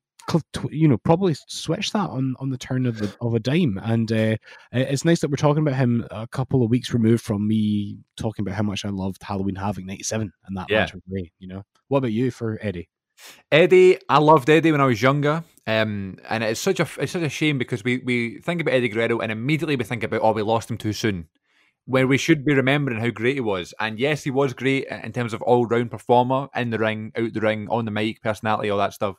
you 0.71 0.89
know 0.89 0.97
probably 0.97 1.37
switch 1.47 1.93
that 1.93 2.09
on 2.09 2.37
on 2.39 2.49
the 2.49 2.57
turn 2.57 2.87
of 2.87 2.97
the, 2.97 3.15
of 3.21 3.35
a 3.35 3.39
dime. 3.39 3.79
And 3.83 4.11
uh, 4.11 4.37
it's 4.73 5.05
nice 5.05 5.21
that 5.21 5.29
we're 5.29 5.37
talking 5.37 5.61
about 5.61 5.77
him 5.77 6.07
a 6.11 6.27
couple 6.27 6.65
of 6.65 6.71
weeks 6.71 6.95
removed 6.95 7.23
from 7.23 7.47
me 7.47 7.99
talking 8.17 8.43
about 8.43 8.55
how 8.55 8.63
much 8.63 8.87
I 8.87 8.89
loved 8.89 9.23
Halloween 9.23 9.57
Havoc 9.57 9.85
'97 9.85 10.33
and 10.47 10.57
that 10.57 10.71
yeah. 10.71 10.79
match 10.79 10.95
was 10.95 11.03
great. 11.07 11.35
You 11.39 11.49
know, 11.49 11.63
what 11.89 11.99
about 11.99 12.13
you 12.13 12.31
for 12.31 12.59
Eddie? 12.63 12.89
Eddie, 13.53 13.99
I 14.09 14.19
loved 14.19 14.49
Eddie 14.49 14.73
when 14.73 14.81
I 14.81 14.87
was 14.87 15.03
younger, 15.03 15.45
um, 15.67 16.19
and 16.29 16.45
it's 16.45 16.61
such 16.61 16.81
a 16.81 16.89
it's 16.99 17.13
such 17.13 17.23
a 17.23 17.29
shame 17.29 17.59
because 17.59 17.83
we 17.85 17.99
we 17.99 18.39
think 18.39 18.61
about 18.61 18.75
Eddie 18.75 18.89
Guerrero 18.89 19.21
and 19.21 19.33
immediately 19.33 19.77
we 19.77 19.85
think 19.85 20.03
about 20.03 20.21
oh 20.23 20.33
we 20.33 20.43
lost 20.43 20.71
him 20.71 20.79
too 20.79 20.93
soon, 20.93 21.29
where 21.87 22.07
we 22.07 22.17
should 22.19 22.45
be 22.45 22.55
remembering 22.55 23.01
how 23.01 23.11
great 23.11 23.35
he 23.35 23.41
was. 23.41 23.75
And 23.81 23.99
yes, 23.99 24.25
he 24.25 24.31
was 24.31 24.53
great 24.55 24.87
in 24.87 25.13
terms 25.13 25.35
of 25.35 25.43
all 25.43 25.67
round 25.67 25.91
performer 25.91 26.49
in 26.55 26.71
the 26.71 26.79
ring, 26.79 27.13
out 27.17 27.33
the 27.33 27.41
ring, 27.41 27.69
on 27.71 27.85
the 27.85 27.91
mic, 27.91 28.23
personality, 28.23 28.71
all 28.71 28.79
that 28.79 28.95
stuff. 28.95 29.17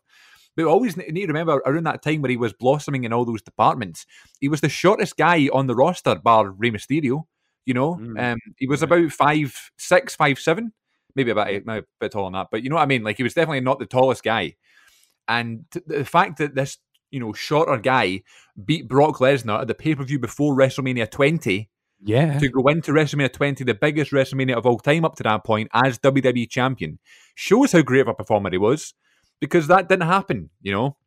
But 0.55 0.65
we 0.65 0.71
always 0.71 0.97
need 0.97 1.13
to 1.13 1.27
remember 1.27 1.61
around 1.65 1.85
that 1.85 2.01
time 2.01 2.21
where 2.21 2.31
he 2.31 2.37
was 2.37 2.53
blossoming 2.53 3.03
in 3.05 3.13
all 3.13 3.23
those 3.25 3.41
departments, 3.41 4.05
he 4.39 4.49
was 4.49 4.61
the 4.61 4.69
shortest 4.69 5.15
guy 5.17 5.47
on 5.53 5.67
the 5.67 5.75
roster, 5.75 6.15
bar 6.15 6.49
Rey 6.49 6.71
Mysterio. 6.71 7.23
You 7.65 7.73
know, 7.75 7.95
Mm. 7.95 8.33
um, 8.33 8.39
he 8.57 8.67
was 8.67 8.81
about 8.81 9.11
five 9.11 9.71
six, 9.77 10.15
five 10.15 10.39
seven, 10.39 10.73
maybe 11.15 11.31
about 11.31 11.49
eight, 11.49 11.65
maybe 11.65 11.79
a 11.79 11.85
bit 11.99 12.11
taller 12.11 12.25
than 12.27 12.33
that. 12.33 12.47
But 12.51 12.63
you 12.63 12.69
know 12.69 12.75
what 12.75 12.83
I 12.83 12.87
mean? 12.87 13.03
Like 13.03 13.17
he 13.17 13.23
was 13.23 13.33
definitely 13.33 13.61
not 13.61 13.79
the 13.79 13.85
tallest 13.85 14.23
guy. 14.23 14.55
And 15.27 15.65
the 15.85 16.05
fact 16.05 16.37
that 16.39 16.55
this, 16.55 16.77
you 17.11 17.19
know, 17.19 17.33
shorter 17.33 17.77
guy 17.77 18.23
beat 18.65 18.87
Brock 18.87 19.17
Lesnar 19.17 19.61
at 19.61 19.67
the 19.67 19.75
pay 19.75 19.95
per 19.95 20.03
view 20.03 20.19
before 20.19 20.55
WrestleMania 20.55 21.09
20 21.09 21.69
Yeah. 22.03 22.39
to 22.39 22.49
go 22.49 22.67
into 22.67 22.91
WrestleMania 22.91 23.31
20, 23.31 23.63
the 23.63 23.73
biggest 23.73 24.11
WrestleMania 24.11 24.55
of 24.57 24.65
all 24.65 24.79
time 24.79 25.05
up 25.05 25.15
to 25.15 25.23
that 25.23 25.43
point, 25.43 25.69
as 25.73 25.99
WWE 25.99 26.49
champion, 26.49 26.99
shows 27.35 27.71
how 27.71 27.81
great 27.81 28.01
of 28.01 28.07
a 28.09 28.13
performer 28.13 28.49
he 28.49 28.57
was 28.57 28.93
because 29.39 29.67
that 29.67 29.89
didn't 29.89 30.07
happen, 30.07 30.49
you 30.61 30.71
know. 30.71 30.97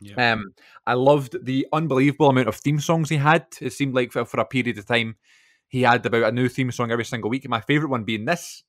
Yeah. 0.00 0.32
Um, 0.32 0.52
I 0.86 0.92
loved 0.94 1.44
the 1.44 1.66
unbelievable 1.72 2.28
amount 2.28 2.48
of 2.48 2.56
theme 2.56 2.80
songs 2.80 3.08
he 3.08 3.16
had. 3.16 3.46
It 3.60 3.72
seemed 3.72 3.94
like 3.94 4.12
for, 4.12 4.24
for 4.26 4.40
a 4.40 4.44
period 4.44 4.76
of 4.78 4.86
time, 4.86 5.16
he 5.68 5.82
had 5.82 6.04
about 6.04 6.24
a 6.24 6.32
new 6.32 6.48
theme 6.48 6.70
song 6.70 6.90
every 6.90 7.04
single 7.04 7.30
week. 7.30 7.48
My 7.48 7.60
favorite 7.62 7.88
one 7.88 8.04
being 8.04 8.26
this. 8.26 8.62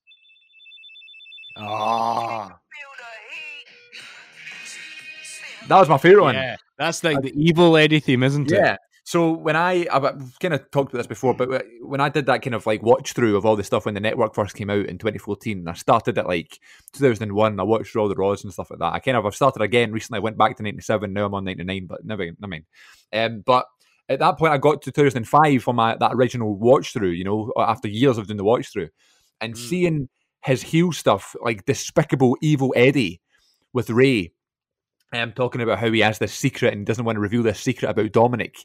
Ah. 1.57 2.59
That 5.67 5.79
was 5.79 5.89
my 5.89 5.97
favorite 5.97 6.23
one. 6.23 6.35
Yeah. 6.35 6.55
That's 6.77 7.03
like 7.03 7.21
the 7.21 7.33
evil 7.35 7.75
Eddie 7.75 7.99
theme, 7.99 8.23
isn't 8.23 8.51
it? 8.51 8.55
Yeah. 8.55 8.77
So 9.03 9.31
when 9.31 9.55
I 9.55 9.87
I've 9.91 10.37
kind 10.39 10.53
of 10.53 10.69
talked 10.71 10.91
about 10.91 10.99
this 10.99 11.07
before, 11.07 11.33
but 11.33 11.65
when 11.81 12.01
I 12.01 12.09
did 12.09 12.25
that 12.25 12.41
kind 12.41 12.53
of 12.55 12.65
like 12.65 12.83
watch 12.83 13.13
through 13.13 13.37
of 13.37 13.45
all 13.45 13.55
the 13.55 13.63
stuff 13.63 13.85
when 13.85 13.93
the 13.93 13.99
network 14.01 14.35
first 14.35 14.55
came 14.55 14.69
out 14.69 14.85
in 14.85 14.97
2014, 14.97 15.59
and 15.59 15.69
I 15.69 15.73
started 15.73 16.17
at 16.17 16.27
like 16.27 16.59
2001, 16.93 17.59
I 17.59 17.63
watched 17.63 17.91
through 17.91 18.01
all 18.01 18.09
the 18.09 18.15
Raws 18.15 18.43
and 18.43 18.51
stuff 18.53 18.69
like 18.69 18.79
that. 18.79 18.93
I 18.93 18.99
kind 18.99 19.17
of 19.17 19.25
I've 19.25 19.35
started 19.35 19.61
again 19.61 19.91
recently. 19.91 20.17
I 20.17 20.23
went 20.23 20.37
back 20.37 20.57
to 20.57 20.63
97. 20.63 21.11
Now 21.11 21.25
I'm 21.25 21.33
on 21.33 21.45
99, 21.45 21.85
but 21.87 22.05
never. 22.05 22.23
I 22.23 22.47
mean, 22.47 22.65
um, 23.13 23.43
but 23.45 23.65
at 24.09 24.19
that 24.19 24.37
point 24.37 24.53
I 24.53 24.57
got 24.57 24.81
to 24.83 24.91
2005 24.91 25.63
for 25.63 25.73
my 25.73 25.95
that 25.97 26.13
original 26.13 26.57
watch 26.57 26.93
through. 26.93 27.11
You 27.11 27.23
know, 27.23 27.53
after 27.57 27.87
years 27.87 28.17
of 28.17 28.27
doing 28.27 28.37
the 28.37 28.43
watch 28.43 28.71
through, 28.71 28.89
and 29.41 29.53
Mm. 29.53 29.57
seeing 29.57 30.09
his 30.43 30.61
heel 30.61 30.91
stuff 30.91 31.35
like 31.41 31.65
despicable 31.65 32.37
evil 32.41 32.73
Eddie 32.75 33.21
with 33.73 33.89
Rey 33.89 34.31
um, 35.13 35.31
talking 35.31 35.61
about 35.61 35.79
how 35.79 35.91
he 35.91 35.99
has 36.01 36.19
this 36.19 36.33
secret 36.33 36.73
and 36.73 36.85
doesn't 36.85 37.05
want 37.05 37.15
to 37.15 37.21
reveal 37.21 37.43
this 37.43 37.59
secret 37.59 37.89
about 37.89 38.11
Dominic. 38.11 38.57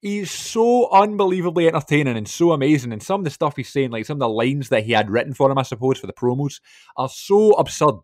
He's 0.00 0.30
so 0.30 0.90
unbelievably 0.90 1.68
entertaining 1.68 2.16
and 2.16 2.26
so 2.26 2.52
amazing. 2.52 2.92
And 2.92 3.02
some 3.02 3.20
of 3.20 3.24
the 3.24 3.30
stuff 3.30 3.56
he's 3.56 3.68
saying, 3.68 3.90
like 3.90 4.06
some 4.06 4.16
of 4.16 4.20
the 4.20 4.28
lines 4.28 4.70
that 4.70 4.84
he 4.84 4.92
had 4.92 5.10
written 5.10 5.34
for 5.34 5.50
him, 5.50 5.58
I 5.58 5.62
suppose, 5.62 5.98
for 5.98 6.06
the 6.06 6.14
promos, 6.14 6.60
are 6.96 7.08
so 7.08 7.52
absurd. 7.52 8.00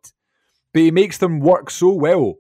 But 0.75 0.83
he 0.83 0.91
makes 0.91 1.19
them 1.19 1.41
work 1.41 1.71
so 1.71 1.93
well. 1.93 2.35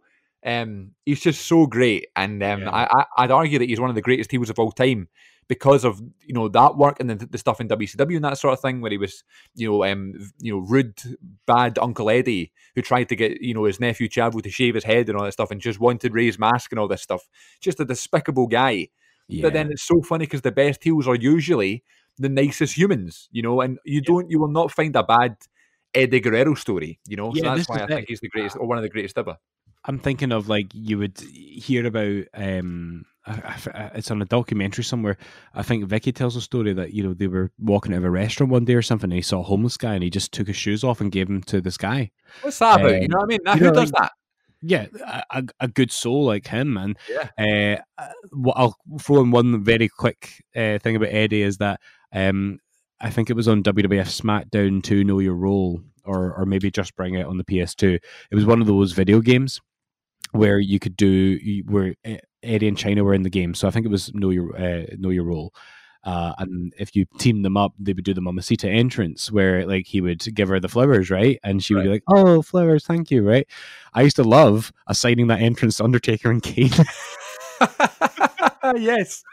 Um, 0.44 0.90
he's 1.06 1.22
just 1.22 1.46
so 1.46 1.66
great. 1.66 2.08
And 2.14 2.42
um, 2.42 2.62
Yeah. 2.62 2.70
I, 2.70 2.88
I, 2.92 3.04
I'd 3.18 3.30
argue 3.30 3.58
that 3.58 3.68
he's 3.68 3.80
one 3.80 3.88
of 3.88 3.96
the 3.96 4.02
greatest 4.02 4.30
heels 4.30 4.50
of 4.50 4.58
all 4.58 4.72
time 4.72 5.08
because 5.48 5.84
of 5.84 6.00
you 6.24 6.34
know 6.34 6.48
that 6.48 6.76
work 6.76 6.98
and 7.00 7.10
the, 7.10 7.26
the 7.26 7.38
stuff 7.38 7.60
in 7.60 7.68
WCW 7.68 8.16
and 8.16 8.24
that 8.24 8.38
sort 8.38 8.54
of 8.54 8.60
thing 8.60 8.80
where 8.80 8.90
he 8.90 8.98
was 8.98 9.22
you 9.54 9.70
know 9.70 9.84
um 9.84 10.14
you 10.40 10.52
know 10.52 10.58
rude 10.58 11.00
bad 11.46 11.78
Uncle 11.78 12.10
Eddie 12.10 12.52
who 12.74 12.82
tried 12.82 13.08
to 13.08 13.16
get 13.16 13.40
you 13.40 13.54
know 13.54 13.64
his 13.64 13.80
nephew 13.80 14.08
Chavo 14.08 14.42
to 14.42 14.50
shave 14.50 14.74
his 14.74 14.84
head 14.84 15.08
and 15.08 15.16
all 15.16 15.24
that 15.24 15.32
stuff 15.32 15.50
and 15.50 15.60
just 15.60 15.80
wanted 15.80 16.14
Rey's 16.14 16.38
mask 16.38 16.72
and 16.72 16.78
all 16.78 16.88
this 16.88 17.02
stuff. 17.02 17.28
Just 17.60 17.80
a 17.80 17.84
despicable 17.84 18.46
guy. 18.46 18.88
Yeah. 19.28 19.42
But 19.42 19.52
then 19.54 19.72
it's 19.72 19.82
so 19.82 20.02
funny 20.02 20.26
because 20.26 20.42
the 20.42 20.52
best 20.52 20.84
heels 20.84 21.08
are 21.08 21.16
usually 21.16 21.82
the 22.18 22.28
nicest 22.28 22.76
humans, 22.76 23.28
you 23.30 23.42
know, 23.42 23.60
and 23.60 23.78
you 23.84 24.00
don't 24.00 24.30
you 24.30 24.38
will 24.40 24.48
not 24.48 24.72
find 24.72 24.94
a 24.96 25.02
bad 25.02 25.36
Eddie 25.94 26.20
Guerrero 26.20 26.54
story, 26.54 26.98
you 27.06 27.16
know. 27.16 27.32
Yeah, 27.34 27.42
so 27.42 27.56
that's 27.56 27.68
why 27.68 27.78
I 27.78 27.84
it. 27.84 27.88
think 27.88 28.08
he's 28.08 28.20
the 28.20 28.28
greatest 28.28 28.56
or 28.56 28.66
one 28.66 28.78
of 28.78 28.82
the 28.82 28.90
greatest 28.90 29.18
ever. 29.18 29.36
I'm 29.84 29.98
thinking 30.00 30.32
of 30.32 30.48
like 30.48 30.74
you 30.74 30.98
would 30.98 31.20
hear 31.20 31.86
about. 31.86 32.24
um 32.34 33.04
I- 33.26 33.56
I 33.74 33.90
It's 33.94 34.10
on 34.10 34.22
a 34.22 34.24
documentary 34.24 34.84
somewhere. 34.84 35.16
I 35.54 35.62
think 35.62 35.84
Vickie 35.88 36.14
tells 36.14 36.36
a 36.36 36.40
story 36.40 36.72
that 36.74 36.92
you 36.92 37.02
know 37.02 37.14
they 37.14 37.26
were 37.26 37.50
walking 37.58 37.92
out 37.92 37.98
of 37.98 38.04
a 38.04 38.10
restaurant 38.10 38.52
one 38.52 38.64
day 38.64 38.74
or 38.74 38.82
something. 38.82 39.10
And 39.10 39.16
he 39.16 39.22
saw 39.22 39.40
a 39.40 39.44
homeless 39.44 39.76
guy 39.76 39.94
and 39.94 40.02
he 40.04 40.10
just 40.10 40.32
took 40.32 40.46
his 40.46 40.56
shoes 40.56 40.84
off 40.84 41.00
and 41.00 41.10
gave 41.12 41.26
them 41.28 41.42
to 41.44 41.60
this 41.60 41.76
guy. 41.76 42.10
What's 42.42 42.58
that 42.60 42.80
about? 42.80 42.90
you 42.92 43.02
Um, 43.02 43.06
know 43.08 43.16
what 43.18 43.24
I 43.24 43.26
mean? 43.52 43.58
Who 43.58 43.64
know, 43.66 43.72
does 43.72 43.90
that? 43.92 44.12
Yeah, 44.62 44.86
a, 45.30 45.44
a, 45.60 45.68
good 45.68 45.92
soul 45.92 46.24
like 46.24 46.46
him. 46.46 46.76
And 46.78 46.96
Yeah. 47.10 47.82
uh, 47.98 48.00
uh, 48.02 48.12
what 48.32 48.54
I'll 48.56 48.76
throw 49.00 49.20
in 49.20 49.30
one 49.30 49.62
very 49.62 49.88
quick 49.88 50.42
uh, 50.56 50.78
thing 50.78 50.96
about 50.96 51.10
Eddie 51.12 51.42
is 51.42 51.58
that 51.58 51.78
um, 52.12 52.58
I 53.00 53.10
think 53.10 53.28
it 53.28 53.36
was 53.36 53.48
on 53.48 53.62
WWF 53.62 54.08
SmackDown 54.22 54.82
to 54.84 55.04
Know 55.04 55.18
Your 55.18 55.34
Role, 55.34 55.82
or 56.04 56.32
or 56.34 56.46
maybe 56.46 56.70
just 56.70 56.96
bring 56.96 57.14
it 57.14 57.26
on 57.26 57.36
the 57.36 57.44
PS2. 57.44 57.94
It 58.30 58.34
was 58.34 58.46
one 58.46 58.60
of 58.62 58.66
those 58.66 58.92
video 58.92 59.20
games 59.20 59.60
where 60.32 60.58
you 60.58 60.78
could 60.78 60.96
do 60.96 61.06
you- 61.06 61.64
where 61.64 61.94
eh, 62.04 62.18
Eddie 62.46 62.68
and 62.68 62.76
Chyna 62.76 63.02
were 63.02 63.14
in 63.14 63.22
the 63.22 63.30
game. 63.30 63.54
So 63.54 63.68
I 63.68 63.70
think 63.70 63.86
it 63.86 63.90
was 63.90 64.12
Know 64.14 64.30
Your 64.30 64.56
uh, 64.56 64.86
Know 64.98 65.10
Your 65.10 65.24
Role. 65.24 65.54
Uh, 66.04 66.34
and 66.38 66.72
if 66.78 66.94
you 66.94 67.04
team 67.18 67.42
them 67.42 67.56
up, 67.56 67.72
they 67.80 67.92
would 67.92 68.04
do 68.04 68.14
the 68.14 68.20
Mamacita 68.20 68.70
entrance 68.70 69.32
where 69.32 69.66
like 69.66 69.86
he 69.86 70.00
would 70.00 70.22
give 70.36 70.48
her 70.48 70.60
the 70.60 70.68
flowers, 70.68 71.10
right? 71.10 71.40
And 71.42 71.62
she 71.62 71.74
would 71.74 71.82
be 71.82 71.90
like, 71.90 72.04
"Oh, 72.08 72.42
flowers, 72.42 72.86
thank 72.86 73.10
you," 73.10 73.28
right? 73.28 73.46
I 73.92 74.02
used 74.02 74.14
to 74.16 74.22
love 74.22 74.72
assigning 74.86 75.26
that 75.26 75.40
entrance 75.40 75.78
to 75.78 75.84
Undertaker 75.84 76.30
and 76.30 76.40
Kane. 76.40 76.70
yes. 78.76 79.24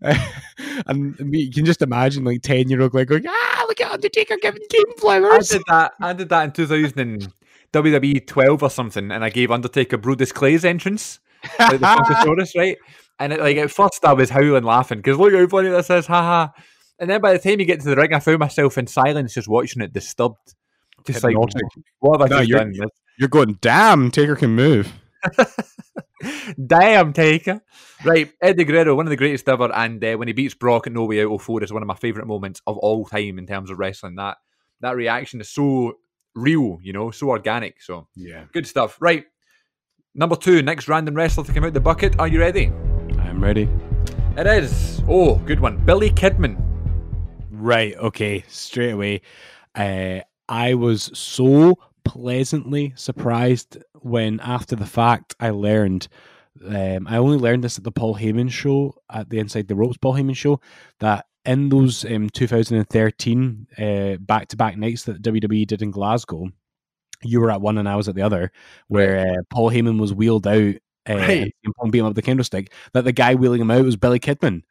and 0.86 1.34
you 1.34 1.50
can 1.50 1.66
just 1.66 1.82
imagine 1.82 2.24
like 2.24 2.40
10 2.40 2.70
year 2.70 2.80
old 2.80 2.94
like 2.94 3.08
going, 3.08 3.26
ah, 3.28 3.64
look 3.68 3.82
at 3.82 3.92
Undertaker 3.92 4.38
giving 4.40 4.62
Kane 4.70 4.96
flowers." 4.96 5.52
I 5.52 5.58
did 5.58 5.64
that. 5.68 5.92
I 6.00 6.12
did 6.14 6.30
that 6.30 6.44
in 6.44 6.52
2000 6.52 6.98
and 6.98 7.32
WWE 7.72 8.26
12 8.26 8.62
or 8.62 8.70
something, 8.70 9.10
and 9.10 9.24
I 9.24 9.30
gave 9.30 9.50
Undertaker 9.50 9.98
Brodus 9.98 10.32
Clay's 10.32 10.64
entrance, 10.64 11.20
like 11.58 11.80
the 11.80 11.86
Funkasaurus, 11.86 12.50
right? 12.56 12.76
And 13.18 13.32
it, 13.32 13.40
like 13.40 13.56
at 13.56 13.70
first, 13.70 14.04
I 14.04 14.12
was 14.14 14.30
howling 14.30 14.64
laughing 14.64 14.98
because 14.98 15.18
look 15.18 15.32
how 15.34 15.46
funny 15.46 15.68
this 15.68 15.90
is, 15.90 16.06
haha. 16.08 16.48
And 16.98 17.08
then 17.10 17.20
by 17.20 17.32
the 17.32 17.38
time 17.38 17.58
you 17.60 17.66
get 17.66 17.80
to 17.80 17.88
the 17.88 17.96
ring, 17.96 18.12
I 18.14 18.20
found 18.20 18.38
myself 18.38 18.78
in 18.78 18.86
silence, 18.86 19.34
just 19.34 19.48
watching 19.48 19.82
it, 19.82 19.92
disturbed, 19.92 20.36
just 21.06 21.22
like, 21.24 21.32
Hypnotic. 21.32 21.62
what 22.00 22.20
have 22.20 22.30
I 22.32 22.36
No, 22.36 22.40
you're- 22.42 22.60
done? 22.60 22.88
You're 23.18 23.28
going, 23.28 23.58
damn, 23.60 24.10
Taker 24.10 24.36
can 24.36 24.50
move. 24.54 24.92
Damn, 26.66 27.12
Taker. 27.12 27.60
Right, 28.04 28.32
Eddie 28.40 28.64
Guerrero, 28.64 28.94
one 28.94 29.06
of 29.06 29.10
the 29.10 29.16
greatest 29.16 29.48
ever, 29.48 29.72
and 29.72 30.02
uh, 30.04 30.14
when 30.16 30.28
he 30.28 30.34
beats 30.34 30.54
Brock 30.54 30.86
at 30.86 30.92
No 30.92 31.04
Way 31.04 31.22
Out 31.24 31.40
04 31.40 31.62
is 31.64 31.72
one 31.72 31.82
of 31.82 31.86
my 31.88 31.94
favourite 31.94 32.26
moments 32.26 32.60
of 32.66 32.78
all 32.78 33.04
time 33.04 33.38
in 33.38 33.46
terms 33.46 33.70
of 33.70 33.78
wrestling. 33.78 34.16
That 34.16 34.38
that 34.80 34.96
reaction 34.96 35.40
is 35.40 35.48
so 35.50 35.94
real, 36.34 36.78
you 36.82 36.92
know, 36.92 37.10
so 37.10 37.28
organic. 37.30 37.80
So 37.82 38.08
Yeah. 38.16 38.44
good 38.52 38.66
stuff. 38.66 38.96
Right, 39.00 39.24
number 40.14 40.36
two, 40.36 40.62
next 40.62 40.88
random 40.88 41.14
wrestler 41.14 41.44
to 41.44 41.52
come 41.52 41.64
out 41.64 41.72
the 41.72 41.80
bucket. 41.80 42.18
Are 42.18 42.28
you 42.28 42.40
ready? 42.40 42.66
I'm 43.18 43.42
ready. 43.42 43.68
It 44.36 44.46
is. 44.46 45.02
Oh, 45.08 45.36
good 45.36 45.60
one. 45.60 45.78
Billy 45.84 46.10
Kidman. 46.10 46.56
Right. 47.50 47.96
Okay. 47.96 48.44
Straight 48.48 48.90
away. 48.92 49.22
Uh, 49.74 50.20
I 50.48 50.74
was 50.74 51.10
so 51.14 51.78
pleasantly 52.04 52.92
surprised 52.96 53.78
when, 54.00 54.40
after 54.40 54.76
the 54.76 54.86
fact, 54.86 55.34
I 55.40 55.50
learned. 55.50 56.08
Um, 56.66 57.06
I 57.08 57.16
only 57.16 57.38
learned 57.38 57.64
this 57.64 57.78
at 57.78 57.84
the 57.84 57.92
Paul 57.92 58.14
Heyman 58.16 58.50
show 58.50 58.94
at 59.10 59.30
the 59.30 59.38
Inside 59.38 59.68
the 59.68 59.74
Ropes 59.74 59.96
Paul 59.96 60.14
Heyman 60.14 60.36
show 60.36 60.60
that 61.00 61.26
in 61.44 61.70
those 61.70 62.04
um, 62.04 62.28
2013 62.30 63.66
uh, 63.78 64.16
back-to-back 64.20 64.76
nights 64.76 65.04
that 65.04 65.22
WWE 65.22 65.66
did 65.66 65.82
in 65.82 65.90
Glasgow, 65.90 66.50
you 67.22 67.40
were 67.40 67.50
at 67.50 67.60
one 67.60 67.78
and 67.78 67.88
I 67.88 67.96
was 67.96 68.08
at 68.08 68.14
the 68.14 68.22
other, 68.22 68.52
where 68.88 69.18
uh, 69.18 69.42
Paul 69.50 69.70
Heyman 69.70 70.00
was 70.00 70.12
wheeled 70.14 70.46
out 70.46 70.74
uh, 71.08 71.16
Right. 71.16 71.54
and 71.64 71.74
CM 71.76 71.90
beat 71.90 71.98
him 71.98 72.06
up 72.06 72.14
the 72.14 72.22
candlestick. 72.22 72.72
That 72.92 73.04
the 73.04 73.12
guy 73.12 73.34
wheeling 73.34 73.60
him 73.60 73.70
out 73.70 73.84
was 73.84 73.96
Billy 73.96 74.20
Kidman. 74.20 74.62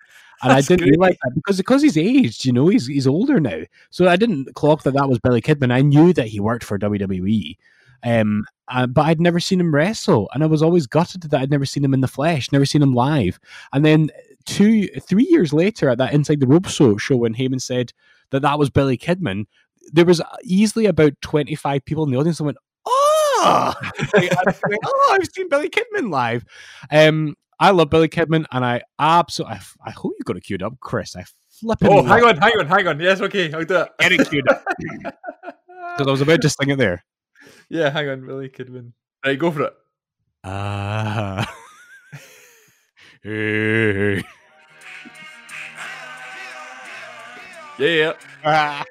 And 0.43 0.49
That's 0.52 0.72
I 0.72 0.76
didn't 0.76 0.89
realize 0.89 1.18
that 1.24 1.32
because 1.36 1.58
because 1.58 1.82
he's 1.84 1.97
aged, 1.97 2.45
you 2.45 2.52
know, 2.54 2.68
he's 2.68 2.88
he's 2.88 3.06
older 3.06 3.39
now. 3.39 3.62
So 3.91 4.08
I 4.08 4.16
didn't 4.16 4.56
clock 4.56 4.84
that 4.84 4.93
that 4.95 5.08
was 5.10 5.20
Billy 5.20 5.41
Kidman. 5.41 5.72
I 5.72 5.82
knew 5.82 6.14
that 6.14 6.28
he 6.28 6.39
worked 6.39 6.64
for 6.64 6.80
WWE, 6.80 7.58
um, 8.04 8.45
uh, 8.68 8.88
but 8.88 9.06
I'd 9.06 9.22
never 9.22 9.39
seen 9.39 9.60
him 9.60 9.76
wrestle, 9.76 10.30
and 10.34 10.41
I 10.43 10.47
was 10.47 10.64
always 10.64 10.88
gutted 10.88 11.22
that 11.22 11.39
I'd 11.39 11.52
never 11.52 11.66
seen 11.66 11.84
him 11.84 11.93
in 11.93 12.02
the 12.02 12.08
flesh, 12.08 12.52
never 12.52 12.66
seen 12.66 12.82
him 12.82 12.95
live. 12.95 13.39
And 13.72 13.86
then 13.86 14.10
two, 14.45 14.88
three 14.88 15.28
years 15.30 15.54
later, 15.54 15.89
at 15.89 15.99
that 15.99 16.14
Inside 16.14 16.39
the 16.39 16.47
Ropes 16.47 16.72
show, 16.72 16.97
show 16.97 17.18
when 17.18 17.36
Heyman 17.36 17.62
said 17.62 17.93
that 18.32 18.41
that 18.41 18.58
was 18.58 18.72
Billy 18.72 18.97
Kidman, 18.97 19.45
there 19.92 20.06
was 20.06 20.22
easily 20.44 20.86
about 20.86 21.14
twenty 21.22 21.56
five 21.56 21.84
people 21.86 22.04
in 22.04 22.12
the 22.12 22.18
audience 22.18 22.38
that 22.40 22.44
went, 22.46 22.58
"Oh, 22.86 23.74
Like, 24.14 24.32
I 24.32 24.44
was 24.46 24.62
like, 24.70 24.80
oh, 24.86 25.18
I've 25.20 25.28
seen 25.28 25.50
Billy 25.50 25.70
Kidman 25.70 26.10
live." 26.12 26.46
Um, 26.92 27.36
I 27.60 27.72
love 27.72 27.90
Billy 27.90 28.08
Kidman, 28.10 28.46
and 28.52 28.66
I 28.66 28.82
absolutely, 29.00 29.58
I, 29.58 29.62
I 29.90 29.92
hope 29.92 30.14
you 30.18 30.24
got 30.24 30.38
it 30.38 30.42
queued 30.44 30.64
up, 30.64 30.80
Chris. 30.80 31.16
I 31.16 31.26
flipping 31.50 31.90
Oh, 31.92 32.02
hang 32.04 32.24
on, 32.24 32.38
hang 32.38 32.58
on, 32.60 32.66
hang 32.68 32.88
on. 32.88 33.00
Yes, 33.00 33.22
okay, 33.22 33.52
I'll 33.54 33.64
do 33.66 33.78
it. 33.82 33.90
Get 34.00 34.12
it 34.14 34.30
queued 34.30 34.50
up 34.50 34.64
because 34.80 36.08
I 36.08 36.12
was 36.12 36.22
about 36.22 36.42
to 36.42 36.50
sing 36.50 36.70
it 36.70 36.78
there. 36.78 37.04
yeah, 37.70 37.90
hang 37.90 38.10
on, 38.10 38.26
Billy 38.26 38.50
Kidman. 38.50 38.94
Right, 39.26 39.38
go 39.38 39.52
for 39.52 39.64
it. 39.64 39.74
Ah. 40.44 41.48
Hey. 43.24 44.24
Yeah, 47.78 48.14
Ah. 48.44 48.84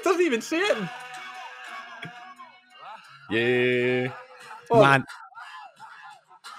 It 0.00 0.04
doesn't 0.04 0.22
even 0.22 0.40
see 0.40 0.58
it. 0.58 0.78
Yeah. 3.30 4.12
Oh, 4.70 4.82
Man, 4.82 5.04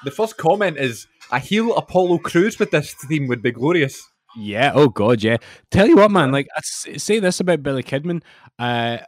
the 0.04 0.12
first 0.12 0.38
comment 0.38 0.78
is 0.78 1.08
a 1.32 1.40
heel 1.40 1.76
Apollo 1.76 2.20
Crews 2.20 2.60
with 2.60 2.72
this 2.72 2.94
theme 2.94 3.28
would 3.28 3.42
be 3.42 3.52
glorious. 3.52 4.02
Yeah. 4.38 4.72
Oh 4.74 4.88
God. 4.88 5.22
Yeah. 5.24 5.38
Tell 5.72 5.88
you 5.88 5.98
what, 5.98 6.12
man. 6.12 6.32
Like, 6.32 6.48
I 6.56 6.62
say 6.64 7.20
this 7.20 7.40
about 7.40 7.64
Billy 7.64 7.84
Kidman. 7.84 8.24
Uh, 8.58 9.00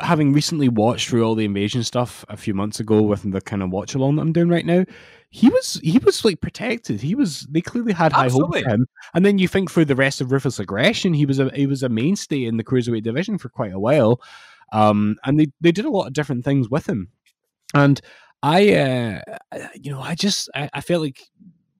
having 0.00 0.32
recently 0.32 0.68
watched 0.68 1.08
through 1.08 1.24
all 1.24 1.34
the 1.34 1.44
invasion 1.44 1.82
stuff 1.82 2.24
a 2.28 2.36
few 2.36 2.54
months 2.54 2.80
ago 2.80 3.02
with 3.02 3.30
the 3.30 3.40
kind 3.40 3.62
of 3.62 3.70
watch 3.70 3.94
along 3.94 4.16
that 4.16 4.22
I'm 4.22 4.32
doing 4.32 4.48
right 4.48 4.66
now, 4.66 4.84
he 5.30 5.48
was 5.48 5.80
he 5.82 5.98
was 5.98 6.24
like 6.24 6.40
protected. 6.40 7.00
He 7.00 7.14
was 7.14 7.46
they 7.50 7.60
clearly 7.60 7.92
had 7.92 8.12
high 8.12 8.28
hopes 8.28 8.60
for 8.60 8.68
him. 8.68 8.86
And 9.14 9.24
then 9.24 9.38
you 9.38 9.48
think 9.48 9.70
through 9.70 9.86
the 9.86 9.96
rest 9.96 10.20
of 10.20 10.30
Ruthless 10.30 10.58
Aggression, 10.58 11.14
he 11.14 11.26
was 11.26 11.38
a 11.38 11.50
he 11.54 11.66
was 11.66 11.82
a 11.82 11.88
mainstay 11.88 12.44
in 12.44 12.58
the 12.58 12.64
cruiserweight 12.64 13.02
division 13.02 13.38
for 13.38 13.48
quite 13.48 13.72
a 13.72 13.80
while. 13.80 14.20
Um, 14.72 15.16
and 15.24 15.40
they 15.40 15.46
they 15.60 15.72
did 15.72 15.84
a 15.84 15.90
lot 15.90 16.06
of 16.06 16.12
different 16.12 16.44
things 16.44 16.68
with 16.68 16.88
him. 16.88 17.08
And 17.74 18.00
I, 18.42 18.74
uh, 18.74 19.20
you 19.74 19.90
know, 19.90 20.00
I 20.00 20.14
just 20.14 20.50
I, 20.54 20.68
I 20.74 20.80
felt 20.80 21.02
like 21.02 21.20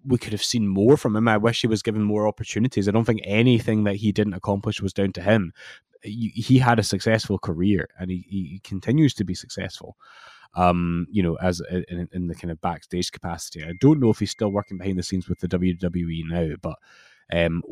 we 0.05 0.19
could 0.19 0.33
have 0.33 0.43
seen 0.43 0.67
more 0.67 0.97
from 0.97 1.15
him. 1.15 1.29
I 1.29 1.37
wish 1.37 1.61
he 1.61 1.67
was 1.67 1.83
given 1.83 2.03
more 2.03 2.27
opportunities. 2.27 2.89
I 2.89 2.93
don't 2.93 3.05
think 3.05 3.21
anything 3.25 3.85
that 3.85 3.97
he 3.97 4.13
didn't 4.13 4.35
accomplish 4.35 4.81
was 4.81 4.93
down 4.93 5.13
to 5.13 5.23
him. 5.23 5.53
He 6.03 6.59
had 6.59 6.79
a 6.79 6.83
successful 6.83 7.39
career, 7.39 7.89
and 7.99 8.11
he, 8.11 8.27
he 8.29 8.61
continues 8.65 9.15
to 9.15 9.25
be 9.25 9.35
successful. 9.35 9.97
Um, 10.55 11.07
you 11.11 11.23
know, 11.23 11.37
as 11.37 11.63
in, 11.71 12.09
in, 12.13 12.27
the 12.27 12.35
kind 12.35 12.51
of 12.51 12.61
backstage 12.61 13.11
capacity. 13.11 13.65
I 13.65 13.73
don't 13.81 14.01
know 14.01 14.11
if 14.11 14.19
he's 14.19 14.33
still 14.33 14.53
working 14.53 14.77
behind 14.77 14.99
the 14.99 15.03
scenes 15.03 15.27
with 15.27 15.39
the 15.41 15.49
WWE 15.49 16.25
now, 16.29 16.57
but 16.61 16.79
um, 17.33 17.63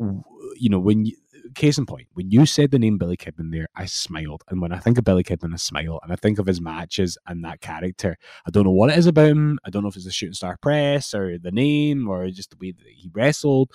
you 0.55 0.69
know, 0.69 0.79
when 0.79 1.05
you, 1.05 1.15
case 1.55 1.77
in 1.77 1.85
point, 1.85 2.07
when 2.13 2.31
you 2.31 2.45
said 2.45 2.71
the 2.71 2.79
name 2.79 2.97
Billy 2.97 3.17
Kidman 3.17 3.51
there, 3.51 3.67
I 3.75 3.85
smiled. 3.85 4.43
And 4.49 4.61
when 4.61 4.71
I 4.71 4.79
think 4.79 4.97
of 4.97 5.03
Billy 5.03 5.23
Kidman, 5.23 5.53
I 5.53 5.57
smile. 5.57 5.99
And 6.03 6.11
I 6.11 6.15
think 6.15 6.39
of 6.39 6.45
his 6.45 6.61
matches 6.61 7.17
and 7.27 7.43
that 7.43 7.61
character. 7.61 8.17
I 8.45 8.51
don't 8.51 8.63
know 8.63 8.71
what 8.71 8.89
it 8.89 8.97
is 8.97 9.07
about 9.07 9.29
him. 9.29 9.59
I 9.65 9.69
don't 9.69 9.83
know 9.83 9.89
if 9.89 9.95
it's 9.95 10.05
the 10.05 10.11
shooting 10.11 10.33
star 10.33 10.57
press 10.57 11.13
or 11.13 11.37
the 11.37 11.51
name 11.51 12.07
or 12.07 12.29
just 12.29 12.51
the 12.51 12.57
way 12.59 12.71
that 12.71 12.85
he 12.87 13.09
wrestled. 13.13 13.71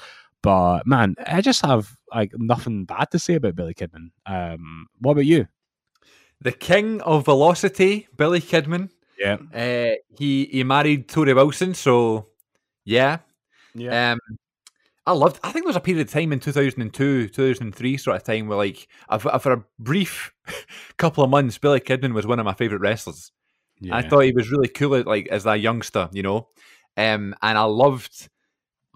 But 0.46 0.86
man, 0.86 1.16
I 1.26 1.40
just 1.40 1.66
have 1.66 1.92
like 2.14 2.30
nothing 2.36 2.84
bad 2.84 3.10
to 3.10 3.18
say 3.18 3.34
about 3.34 3.56
Billy 3.56 3.74
Kidman. 3.74 4.10
Um, 4.26 4.86
what 5.00 5.12
about 5.12 5.26
you? 5.26 5.48
The 6.40 6.52
king 6.52 7.00
of 7.00 7.24
velocity, 7.24 8.06
Billy 8.16 8.40
Kidman. 8.40 8.90
Yeah. 9.18 9.38
Uh, 9.52 9.96
he 10.16 10.44
he 10.44 10.62
married 10.62 11.08
Torrie 11.08 11.34
Wilson, 11.34 11.74
so 11.74 12.28
yeah. 12.84 13.18
Yeah. 13.74 14.12
Um, 14.12 14.20
I 15.04 15.12
loved. 15.14 15.40
I 15.42 15.50
think 15.50 15.64
there 15.64 15.70
was 15.70 15.76
a 15.76 15.80
period 15.80 16.06
of 16.06 16.12
time 16.12 16.32
in 16.32 16.38
two 16.38 16.52
thousand 16.52 16.80
and 16.80 16.94
two, 16.94 17.28
two 17.28 17.48
thousand 17.48 17.66
and 17.66 17.74
three, 17.74 17.96
sort 17.96 18.14
of 18.14 18.22
time 18.22 18.46
where, 18.46 18.58
like, 18.58 18.86
for 19.18 19.52
a 19.52 19.64
brief 19.80 20.32
couple 20.96 21.24
of 21.24 21.30
months, 21.30 21.58
Billy 21.58 21.80
Kidman 21.80 22.14
was 22.14 22.24
one 22.24 22.38
of 22.38 22.44
my 22.44 22.54
favorite 22.54 22.82
wrestlers. 22.82 23.32
Yeah. 23.80 23.96
I 23.96 24.02
thought 24.02 24.20
he 24.20 24.32
was 24.32 24.52
really 24.52 24.68
cool, 24.68 25.02
like 25.02 25.26
as 25.26 25.42
that 25.42 25.58
youngster, 25.58 26.08
you 26.12 26.22
know. 26.22 26.50
Um, 26.96 27.34
and 27.42 27.58
I 27.58 27.64
loved, 27.64 28.28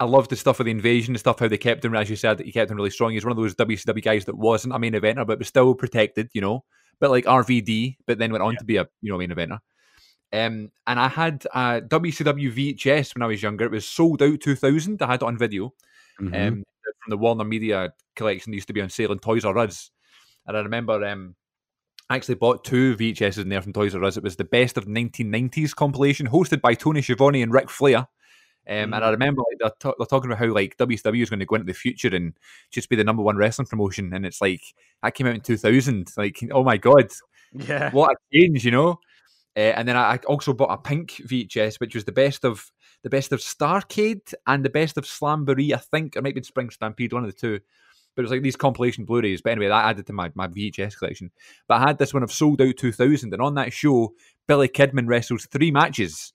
I 0.01 0.05
loved 0.05 0.30
the 0.30 0.36
stuff 0.36 0.59
with 0.59 0.64
the 0.64 0.70
invasion, 0.70 1.12
the 1.12 1.18
stuff 1.18 1.38
how 1.38 1.46
they 1.46 1.59
kept 1.59 1.84
him, 1.84 1.94
as 1.94 2.09
you 2.09 2.16
said, 2.16 2.38
that 2.38 2.46
he 2.46 2.53
kept 2.53 2.70
him 2.70 2.78
really 2.78 2.88
strong. 2.88 3.12
He's 3.12 3.24
one 3.24 3.32
of 3.32 3.36
those 3.36 3.55
WCW 3.55 4.03
guys 4.03 4.24
that 4.24 4.36
wasn't 4.36 4.74
a 4.74 4.78
main 4.78 4.94
eventer, 4.94 5.26
but 5.26 5.38
was 5.38 5.48
still 5.48 5.74
protected, 5.74 6.30
you 6.32 6.40
know, 6.40 6.64
but 7.01 7.11
like 7.11 7.26
RVD, 7.26 7.98
but 8.07 8.18
then 8.18 8.32
went 8.32 8.42
on 8.42 8.55
yeah. 8.55 8.59
to 8.59 8.64
be 8.64 8.76
a 8.78 8.88
you 9.03 9.12
know 9.12 9.18
main 9.18 9.28
eventer. 9.28 9.59
Um, 10.32 10.70
and 10.86 10.98
I 10.98 11.09
had 11.09 11.44
a 11.55 11.82
WCW 11.82 12.76
VHS 12.78 13.14
when 13.14 13.22
I 13.22 13.26
was 13.26 13.42
younger. 13.42 13.66
It 13.66 13.72
was 13.72 13.86
sold 13.86 14.22
out 14.22 14.40
2000. 14.40 15.03
I 15.03 15.07
had 15.07 15.22
it 15.22 15.22
on 15.22 15.36
video 15.36 15.74
mm-hmm. 16.18 16.34
um, 16.34 16.64
from 16.82 17.11
the 17.11 17.18
Warner 17.18 17.44
Media 17.44 17.92
collection. 18.16 18.55
used 18.55 18.68
to 18.68 18.72
be 18.72 18.80
on 18.80 18.88
sale 18.88 19.12
in 19.12 19.18
Toys 19.18 19.44
R 19.44 19.59
Us, 19.59 19.90
and 20.46 20.57
I 20.57 20.61
remember 20.61 21.05
um, 21.05 21.34
I 22.09 22.16
actually 22.16 22.36
bought 22.36 22.64
two 22.64 22.96
VHSs 22.96 23.42
in 23.42 23.51
there 23.51 23.61
from 23.61 23.74
Toys 23.74 23.94
R 23.94 24.03
Us. 24.03 24.16
It 24.16 24.22
was 24.22 24.36
the 24.36 24.44
best 24.44 24.78
of 24.78 24.86
1990s 24.86 25.74
compilation, 25.74 26.26
hosted 26.26 26.62
by 26.62 26.72
Tony 26.72 27.03
Schiavone 27.03 27.42
and 27.42 27.53
Ric 27.53 27.68
Flair. 27.68 28.07
Um, 28.68 28.74
mm-hmm. 28.74 28.94
And 28.94 29.04
I 29.04 29.08
mm. 29.08 29.12
remember 29.12 29.42
like, 29.50 29.58
they're, 29.58 29.92
t- 29.92 29.96
they're, 29.98 30.06
talking 30.06 30.30
about 30.30 30.44
how 30.44 30.52
like 30.52 30.76
WCW 30.76 31.22
is 31.22 31.30
going 31.30 31.40
to 31.40 31.46
go 31.46 31.56
into 31.56 31.66
the 31.66 31.72
future 31.72 32.14
and 32.14 32.34
just 32.70 32.88
be 32.88 32.96
the 32.96 33.04
number 33.04 33.22
one 33.22 33.36
wrestling 33.36 33.66
promotion. 33.66 34.12
And 34.12 34.26
it's 34.26 34.40
like 34.40 34.62
that 35.02 35.14
came 35.14 35.26
out 35.26 35.34
in 35.34 35.40
2000. 35.40 36.12
Like, 36.16 36.38
oh 36.52 36.62
my 36.62 36.76
god, 36.76 37.11
yeah, 37.52 37.90
what 37.90 38.12
a 38.12 38.16
change, 38.32 38.64
you 38.64 38.70
know. 38.70 39.00
Uh, 39.56 39.74
and 39.74 39.88
then 39.88 39.96
I 39.96 40.18
also 40.26 40.52
bought 40.52 40.72
a 40.72 40.78
pink 40.78 41.11
VHS, 41.26 41.80
which 41.80 41.94
was 41.94 42.04
the 42.04 42.12
best 42.12 42.44
of 42.44 42.70
the 43.02 43.11
best 43.11 43.32
of 43.32 43.40
Starcade 43.40 44.34
and 44.46 44.64
the 44.64 44.70
best 44.70 44.96
of 44.96 45.04
Slamboree, 45.04 45.72
I 45.72 45.78
think. 45.78 46.16
It 46.16 46.22
might 46.22 46.34
be 46.34 46.42
Spring 46.42 46.70
Stampede, 46.70 47.12
one 47.12 47.24
of 47.24 47.30
the 47.30 47.36
two. 47.36 47.61
But 48.14 48.22
it 48.22 48.24
was 48.24 48.30
like 48.30 48.42
these 48.42 48.56
compilation 48.56 49.04
Blu-rays. 49.04 49.40
But 49.40 49.52
anyway, 49.52 49.68
that 49.68 49.84
added 49.84 50.06
to 50.06 50.12
my, 50.12 50.30
my 50.34 50.48
VHS 50.48 50.98
collection. 50.98 51.30
But 51.68 51.80
I 51.80 51.88
had 51.88 51.98
this 51.98 52.12
one 52.12 52.22
of 52.22 52.32
Sold 52.32 52.61
Out 52.61 52.76
2000, 52.76 53.32
and 53.32 53.42
on 53.42 53.54
that 53.54 53.72
show, 53.72 54.14
Billy 54.46 54.68
Kidman 54.68 55.06
wrestles 55.06 55.46
three 55.46 55.70
matches. 55.70 56.32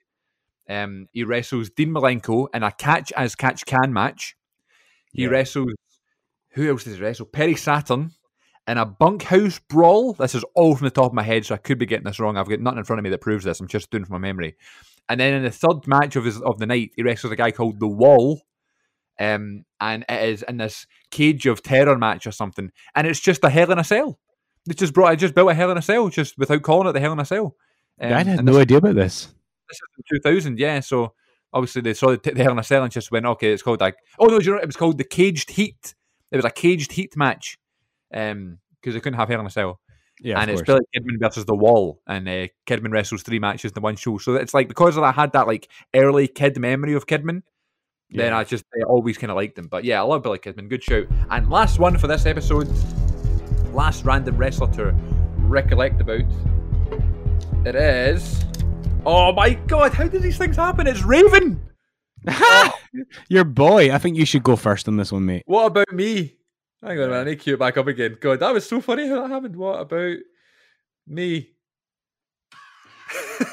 Um, 0.67 1.07
he 1.11 1.23
wrestles 1.23 1.69
Dean 1.69 1.89
Malenko 1.89 2.47
in 2.53 2.63
a 2.63 2.71
catch 2.71 3.11
as 3.13 3.35
catch 3.35 3.65
can 3.65 3.93
match. 3.93 4.35
He 5.13 5.23
yeah. 5.23 5.29
wrestles 5.29 5.73
who 6.55 6.69
else 6.69 6.85
does 6.85 6.95
he 6.95 7.01
wrestle? 7.01 7.25
Perry 7.25 7.55
Saturn 7.55 8.11
in 8.67 8.77
a 8.77 8.85
bunkhouse 8.85 9.59
brawl. 9.59 10.13
This 10.13 10.33
is 10.33 10.45
all 10.55 10.75
from 10.75 10.85
the 10.85 10.91
top 10.91 11.07
of 11.07 11.13
my 11.13 11.21
head, 11.21 11.45
so 11.45 11.53
I 11.53 11.57
could 11.57 11.77
be 11.77 11.85
getting 11.85 12.05
this 12.05 12.19
wrong. 12.19 12.37
I've 12.37 12.49
got 12.49 12.61
nothing 12.61 12.79
in 12.79 12.85
front 12.85 12.99
of 12.99 13.03
me 13.03 13.09
that 13.09 13.21
proves 13.21 13.43
this. 13.43 13.59
I'm 13.59 13.67
just 13.67 13.91
doing 13.91 14.05
from 14.05 14.13
my 14.13 14.27
memory. 14.27 14.55
And 15.07 15.19
then 15.19 15.33
in 15.33 15.43
the 15.43 15.51
third 15.51 15.85
match 15.85 16.15
of 16.15 16.23
his 16.23 16.41
of 16.41 16.57
the 16.57 16.65
night, 16.65 16.91
he 16.95 17.03
wrestles 17.03 17.33
a 17.33 17.35
guy 17.35 17.51
called 17.51 17.79
the 17.79 17.87
Wall. 17.87 18.41
Um, 19.19 19.65
and 19.79 20.03
it 20.09 20.29
is 20.29 20.43
in 20.43 20.57
this 20.57 20.87
cage 21.11 21.45
of 21.45 21.61
terror 21.61 21.97
match 21.97 22.25
or 22.25 22.31
something, 22.31 22.71
and 22.95 23.05
it's 23.05 23.19
just 23.19 23.43
a 23.43 23.49
hell 23.49 23.71
in 23.71 23.79
a 23.79 23.83
cell. 23.83 24.19
They 24.65 24.73
just 24.73 24.93
brought, 24.93 25.11
I 25.11 25.15
just 25.15 25.35
built 25.35 25.51
a 25.51 25.53
hell 25.53 25.71
in 25.71 25.77
a 25.77 25.81
cell, 25.81 26.09
just 26.09 26.37
without 26.37 26.63
calling 26.63 26.87
it 26.87 26.93
the 26.93 26.99
hell 26.99 27.13
in 27.13 27.19
a 27.19 27.25
cell. 27.25 27.55
Um, 27.99 28.13
I 28.13 28.23
had 28.23 28.43
no 28.43 28.57
idea 28.57 28.77
about 28.77 28.95
this. 28.95 29.29
This 29.69 29.77
is 29.77 30.21
2000, 30.23 30.59
yeah. 30.59 30.79
So 30.79 31.13
obviously 31.53 31.81
they 31.81 31.93
saw 31.93 32.11
the, 32.11 32.17
the 32.17 32.43
hell 32.43 32.51
in 32.51 32.59
a 32.59 32.63
cell 32.63 32.83
and 32.83 32.91
just 32.91 33.11
went, 33.11 33.25
okay, 33.25 33.51
it's 33.51 33.63
called 33.63 33.81
like, 33.81 33.95
oh 34.19 34.27
no, 34.27 34.39
you 34.39 34.51
know, 34.51 34.57
it 34.57 34.65
was 34.65 34.75
called 34.75 34.97
the 34.97 35.03
caged 35.03 35.51
heat. 35.51 35.95
It 36.31 36.35
was 36.35 36.45
a 36.45 36.51
caged 36.51 36.91
heat 36.91 37.15
match, 37.15 37.57
um, 38.13 38.59
because 38.79 38.93
they 38.93 38.99
couldn't 38.99 39.17
have 39.17 39.29
hell 39.29 39.39
in 39.39 39.45
a 39.45 39.49
cell. 39.49 39.79
Yeah, 40.21 40.39
and 40.39 40.49
it's 40.49 40.61
Billy 40.61 40.81
Kidman 40.95 41.19
versus 41.19 41.45
the 41.45 41.55
Wall, 41.55 42.01
and 42.07 42.27
uh, 42.27 42.47
Kidman 42.65 42.91
wrestles 42.91 43.21
three 43.21 43.39
matches 43.39 43.71
in 43.71 43.73
the 43.73 43.81
one 43.81 43.97
show. 43.97 44.17
So 44.17 44.35
it's 44.35 44.53
like 44.53 44.69
because 44.69 44.97
I 44.97 45.11
had 45.11 45.33
that 45.33 45.45
like 45.45 45.69
early 45.93 46.27
kid 46.27 46.57
memory 46.57 46.93
of 46.93 47.05
Kidman, 47.05 47.41
yeah. 48.09 48.23
then 48.23 48.33
I 48.33 48.45
just 48.45 48.63
I 48.73 48.83
always 48.83 49.17
kind 49.17 49.29
of 49.29 49.35
liked 49.35 49.57
him. 49.57 49.67
But 49.67 49.83
yeah, 49.83 49.99
I 49.99 50.03
love 50.05 50.23
Billy 50.23 50.39
Kidman. 50.39 50.69
Good 50.69 50.83
show. 50.83 51.05
And 51.29 51.49
last 51.49 51.79
one 51.79 51.97
for 51.97 52.07
this 52.07 52.25
episode, 52.25 52.69
last 53.73 54.05
random 54.05 54.37
wrestler 54.37 54.71
to 54.73 54.95
recollect 55.39 55.99
about. 55.99 56.23
It 57.65 57.75
is. 57.75 58.44
Oh 59.05 59.31
my 59.33 59.53
god! 59.53 59.93
How 59.93 60.07
did 60.07 60.23
these 60.23 60.37
things 60.37 60.55
happen? 60.55 60.87
It's 60.87 61.03
Raven. 61.03 61.61
Your 63.29 63.43
boy. 63.43 63.93
I 63.93 63.99
think 63.99 64.17
you 64.17 64.25
should 64.25 64.41
go 64.41 64.55
first 64.55 64.87
on 64.87 64.97
this 64.97 65.11
one, 65.11 65.25
mate. 65.25 65.43
What 65.45 65.67
about 65.67 65.93
me? 65.93 66.37
Hang 66.81 66.99
on, 66.99 67.11
man. 67.11 67.21
I 67.21 67.23
need 67.25 67.37
to 67.37 67.43
cue 67.43 67.53
it 67.53 67.59
back 67.59 67.77
up 67.77 67.85
again. 67.85 68.17
God, 68.19 68.39
that 68.39 68.51
was 68.53 68.67
so 68.67 68.81
funny 68.81 69.07
how 69.07 69.21
that 69.21 69.29
happened. 69.29 69.55
What 69.55 69.79
about 69.79 70.17
me? 71.07 71.51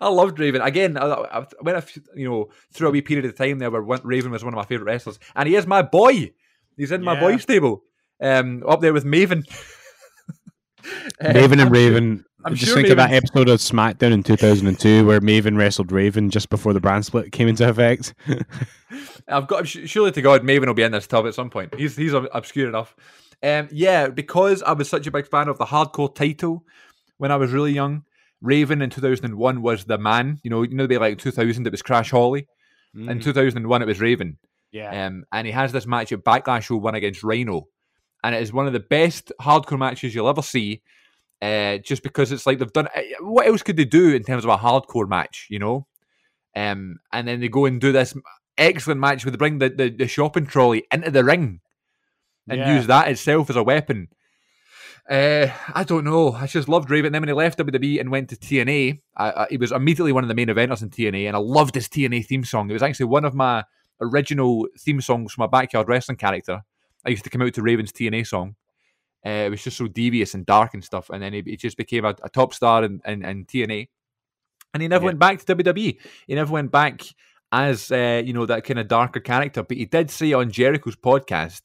I 0.00 0.08
loved 0.08 0.38
Raven. 0.40 0.60
Again, 0.60 0.96
I, 0.96 1.06
I 1.06 1.46
went 1.60 1.78
a 1.78 1.82
few, 1.82 2.02
you 2.16 2.28
know 2.28 2.48
through 2.72 2.88
a 2.88 2.90
wee 2.90 3.02
period 3.02 3.24
of 3.24 3.36
time 3.36 3.58
there 3.60 3.70
where 3.70 3.82
Raven 3.82 4.32
was 4.32 4.44
one 4.44 4.52
of 4.52 4.58
my 4.58 4.64
favorite 4.64 4.86
wrestlers, 4.86 5.20
and 5.36 5.48
he 5.48 5.54
is 5.54 5.66
my 5.66 5.82
boy. 5.82 6.32
He's 6.76 6.90
in 6.90 7.02
yeah. 7.02 7.14
my 7.14 7.20
boy 7.20 7.36
stable, 7.36 7.82
um, 8.20 8.64
up 8.66 8.80
there 8.80 8.92
with 8.92 9.04
Maven. 9.04 9.44
Maven 11.22 11.62
and 11.62 11.70
Raven. 11.70 12.24
I'm 12.44 12.54
just 12.54 12.66
sure 12.66 12.76
think 12.76 12.88
Maven... 12.88 12.92
of 12.92 12.96
that 12.98 13.12
episode 13.12 13.48
of 13.48 13.58
SmackDown 13.58 14.12
in 14.12 14.22
2002 14.22 15.06
where 15.06 15.20
Maven 15.20 15.56
wrestled 15.56 15.90
Raven 15.90 16.30
just 16.30 16.50
before 16.50 16.72
the 16.72 16.80
brand 16.80 17.04
split 17.04 17.32
came 17.32 17.48
into 17.48 17.68
effect. 17.68 18.14
I've 19.28 19.48
got 19.48 19.66
surely 19.66 20.12
to 20.12 20.22
God, 20.22 20.42
Maven 20.42 20.66
will 20.66 20.74
be 20.74 20.82
in 20.82 20.92
this 20.92 21.06
tub 21.06 21.26
at 21.26 21.34
some 21.34 21.50
point. 21.50 21.74
He's 21.74 21.96
he's 21.96 22.12
obscure 22.12 22.68
enough. 22.68 22.94
Um, 23.42 23.68
yeah, 23.70 24.08
because 24.08 24.62
I 24.62 24.72
was 24.72 24.88
such 24.88 25.06
a 25.06 25.10
big 25.10 25.28
fan 25.28 25.48
of 25.48 25.58
the 25.58 25.66
hardcore 25.66 26.14
title 26.14 26.64
when 27.18 27.30
I 27.30 27.36
was 27.36 27.52
really 27.52 27.72
young. 27.72 28.04
Raven 28.40 28.82
in 28.82 28.90
2001 28.90 29.62
was 29.62 29.84
the 29.84 29.98
man. 29.98 30.38
You 30.42 30.50
know, 30.50 30.62
you 30.62 30.74
know, 30.74 30.86
be 30.86 30.98
like 30.98 31.18
2000 31.18 31.66
it 31.66 31.70
was 31.70 31.82
Crash 31.82 32.10
Holly. 32.10 32.48
Mm. 32.96 33.10
In 33.10 33.20
2001 33.20 33.82
it 33.82 33.86
was 33.86 34.00
Raven. 34.00 34.38
Yeah. 34.70 35.06
Um, 35.06 35.24
and 35.32 35.46
he 35.46 35.52
has 35.52 35.72
this 35.72 35.86
match 35.86 36.12
at 36.12 36.24
Backlash 36.24 36.70
01 36.70 36.94
against 36.94 37.22
Rhino 37.22 37.68
and 38.24 38.34
it 38.34 38.42
is 38.42 38.52
one 38.52 38.66
of 38.66 38.72
the 38.72 38.80
best 38.80 39.32
hardcore 39.40 39.78
matches 39.78 40.14
you'll 40.14 40.28
ever 40.28 40.42
see. 40.42 40.82
Uh, 41.40 41.78
just 41.78 42.02
because 42.02 42.32
it's 42.32 42.46
like 42.46 42.58
they've 42.58 42.72
done. 42.72 42.88
Eh, 42.94 43.12
what 43.20 43.46
else 43.46 43.62
could 43.62 43.76
they 43.76 43.84
do 43.84 44.14
in 44.14 44.24
terms 44.24 44.44
of 44.44 44.50
a 44.50 44.56
hardcore 44.56 45.08
match? 45.08 45.46
You 45.48 45.60
know, 45.60 45.86
um, 46.56 46.98
and 47.12 47.28
then 47.28 47.40
they 47.40 47.48
go 47.48 47.66
and 47.66 47.80
do 47.80 47.92
this 47.92 48.14
excellent 48.56 49.00
match 49.00 49.24
where 49.24 49.30
they 49.30 49.36
bring 49.38 49.58
the, 49.58 49.68
the, 49.68 49.88
the 49.88 50.08
shopping 50.08 50.46
trolley 50.46 50.84
into 50.92 51.10
the 51.10 51.22
ring 51.22 51.60
and 52.48 52.58
yeah. 52.58 52.76
use 52.76 52.86
that 52.88 53.08
itself 53.08 53.48
as 53.50 53.56
a 53.56 53.62
weapon. 53.62 54.08
Uh, 55.08 55.48
I 55.74 55.84
don't 55.84 56.04
know. 56.04 56.32
I 56.32 56.46
just 56.46 56.68
loved 56.68 56.90
Raven. 56.90 57.12
Then 57.12 57.22
when 57.22 57.28
he 57.28 57.34
left 57.34 57.58
WWE 57.58 58.00
and 58.00 58.10
went 58.10 58.28
to 58.28 58.36
TNA, 58.36 59.00
I, 59.16 59.30
I, 59.30 59.46
he 59.50 59.56
was 59.56 59.72
immediately 59.72 60.12
one 60.12 60.24
of 60.24 60.28
the 60.28 60.34
main 60.34 60.48
eventers 60.48 60.82
in 60.82 60.90
TNA, 60.90 61.26
and 61.28 61.36
I 61.36 61.38
loved 61.38 61.74
his 61.74 61.88
TNA 61.88 62.26
theme 62.26 62.44
song. 62.44 62.68
It 62.68 62.74
was 62.74 62.82
actually 62.82 63.06
one 63.06 63.24
of 63.24 63.34
my 63.34 63.64
original 64.00 64.66
theme 64.78 65.00
songs 65.00 65.32
from 65.32 65.42
my 65.42 65.46
backyard 65.46 65.88
wrestling 65.88 66.18
character. 66.18 66.62
I 67.06 67.10
used 67.10 67.24
to 67.24 67.30
come 67.30 67.40
out 67.40 67.54
to 67.54 67.62
Raven's 67.62 67.92
TNA 67.92 68.26
song. 68.26 68.56
Uh, 69.26 69.30
it 69.46 69.50
was 69.50 69.62
just 69.62 69.76
so 69.76 69.86
devious 69.88 70.34
and 70.34 70.46
dark 70.46 70.74
and 70.74 70.84
stuff, 70.84 71.10
and 71.10 71.22
then 71.22 71.32
he, 71.32 71.42
he 71.44 71.56
just 71.56 71.76
became 71.76 72.04
a, 72.04 72.14
a 72.22 72.28
top 72.28 72.54
star 72.54 72.84
in, 72.84 73.00
in, 73.04 73.24
in, 73.24 73.44
TNA. 73.44 73.88
and 74.74 74.82
he 74.82 74.88
never 74.88 75.02
Yeah. 75.02 75.06
went 75.06 75.18
back 75.18 75.44
to 75.44 75.54
WWE. 75.56 75.98
He 76.26 76.34
never 76.34 76.52
went 76.52 76.70
back 76.70 77.02
as 77.50 77.90
uh, 77.90 78.22
you 78.24 78.32
know 78.32 78.46
that 78.46 78.64
kind 78.64 78.78
of 78.78 78.86
darker 78.88 79.20
character. 79.20 79.62
But 79.62 79.76
he 79.78 79.86
did 79.86 80.10
say 80.10 80.32
on 80.32 80.50
Jericho's 80.50 80.96
podcast 80.96 81.62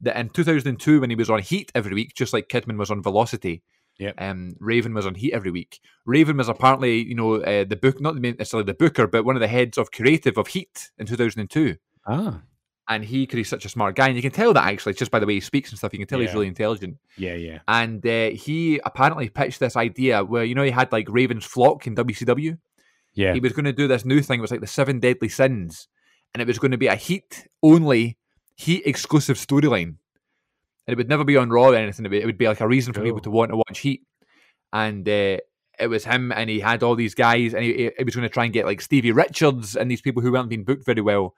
that 0.00 0.16
in 0.16 0.28
2002, 0.30 1.00
when 1.00 1.10
he 1.10 1.16
was 1.16 1.30
on 1.30 1.40
Heat 1.40 1.70
every 1.74 1.94
week, 1.94 2.14
just 2.14 2.32
like 2.32 2.48
Kidman 2.48 2.78
was 2.78 2.90
on 2.90 3.02
Velocity, 3.02 3.62
Yep. 3.98 4.14
um, 4.18 4.56
Raven 4.58 4.92
was 4.94 5.06
on 5.06 5.14
Heat 5.14 5.32
every 5.34 5.50
week. 5.50 5.80
Raven 6.06 6.36
was 6.36 6.48
apparently, 6.48 7.02
you 7.04 7.14
know, 7.14 7.34
uh, 7.36 7.64
the 7.64 7.76
book, 7.76 8.00
not 8.00 8.16
necessarily 8.16 8.66
the 8.66 8.74
booker, 8.74 9.06
but 9.06 9.24
one 9.24 9.36
of 9.36 9.40
the 9.40 9.46
heads 9.48 9.78
of 9.78 9.92
creative 9.92 10.36
of 10.38 10.48
Heat 10.48 10.90
in 10.98 11.06
2002. 11.06 11.76
Ah, 12.06 12.42
And 12.86 13.02
he, 13.02 13.22
because 13.22 13.38
he's 13.38 13.48
such 13.48 13.64
a 13.64 13.70
smart 13.70 13.96
guy, 13.96 14.08
and 14.08 14.16
you 14.16 14.20
can 14.20 14.30
tell 14.30 14.52
that 14.52 14.64
actually 14.64 14.92
just 14.92 15.10
by 15.10 15.18
the 15.18 15.26
way 15.26 15.34
he 15.34 15.40
speaks 15.40 15.70
and 15.70 15.78
stuff, 15.78 15.92
you 15.94 15.98
can 15.98 16.06
tell 16.06 16.20
he's 16.20 16.34
really 16.34 16.48
intelligent. 16.48 16.98
yeah, 17.16 17.34
yeah. 17.34 17.60
And 17.66 18.06
uh, 18.06 18.30
he 18.30 18.78
apparently 18.84 19.30
pitched 19.30 19.58
this 19.58 19.74
idea 19.74 20.22
where, 20.22 20.44
you 20.44 20.54
know, 20.54 20.62
he 20.62 20.70
had 20.70 20.92
like 20.92 21.06
Raven's 21.08 21.46
Flock 21.46 21.86
in 21.86 21.96
WCW. 21.96 22.58
Yeah. 23.14 23.32
He 23.32 23.40
was 23.40 23.52
going 23.52 23.64
to 23.64 23.72
do 23.72 23.88
this 23.88 24.04
new 24.04 24.20
thing. 24.20 24.40
It 24.40 24.42
was 24.42 24.50
like 24.50 24.60
the 24.60 24.66
Seven 24.66 25.00
Deadly 25.00 25.28
Sins, 25.28 25.88
and 26.34 26.42
it 26.42 26.46
was 26.46 26.58
going 26.58 26.72
to 26.72 26.78
be 26.78 26.88
a 26.88 26.96
Heat 26.96 27.48
only, 27.62 28.18
Heat 28.56 28.82
exclusive 28.84 29.38
storyline. 29.38 29.96
And 30.86 30.92
it 30.92 30.96
would 30.96 31.08
never 31.08 31.24
be 31.24 31.38
on 31.38 31.48
Raw 31.48 31.70
or 31.70 31.76
anything. 31.76 32.04
It 32.04 32.26
would, 32.26 32.36
be 32.36 32.46
like 32.46 32.60
a 32.60 32.68
reason 32.68 32.92
for 32.92 33.00
people 33.00 33.20
to 33.20 33.30
want 33.30 33.50
to 33.50 33.56
watch 33.56 33.78
Heat. 33.78 34.02
And 34.72 35.08
uh, 35.08 35.38
it 35.78 35.88
was 35.88 36.04
him, 36.04 36.32
and 36.32 36.50
he 36.50 36.60
had 36.60 36.82
all 36.82 36.96
these 36.96 37.14
guys, 37.14 37.54
and 37.54 37.64
he, 37.64 37.90
he 37.96 38.04
was 38.04 38.14
going 38.14 38.28
to 38.28 38.32
try 38.32 38.44
and 38.44 38.52
get 38.52 38.66
like 38.66 38.80
Stevie 38.80 39.12
Richards 39.12 39.76
and 39.76 39.90
these 39.90 40.02
people 40.02 40.20
who 40.20 40.32
weren't 40.32 40.50
being 40.50 40.64
booked 40.64 40.84
very 40.84 41.00
well 41.00 41.34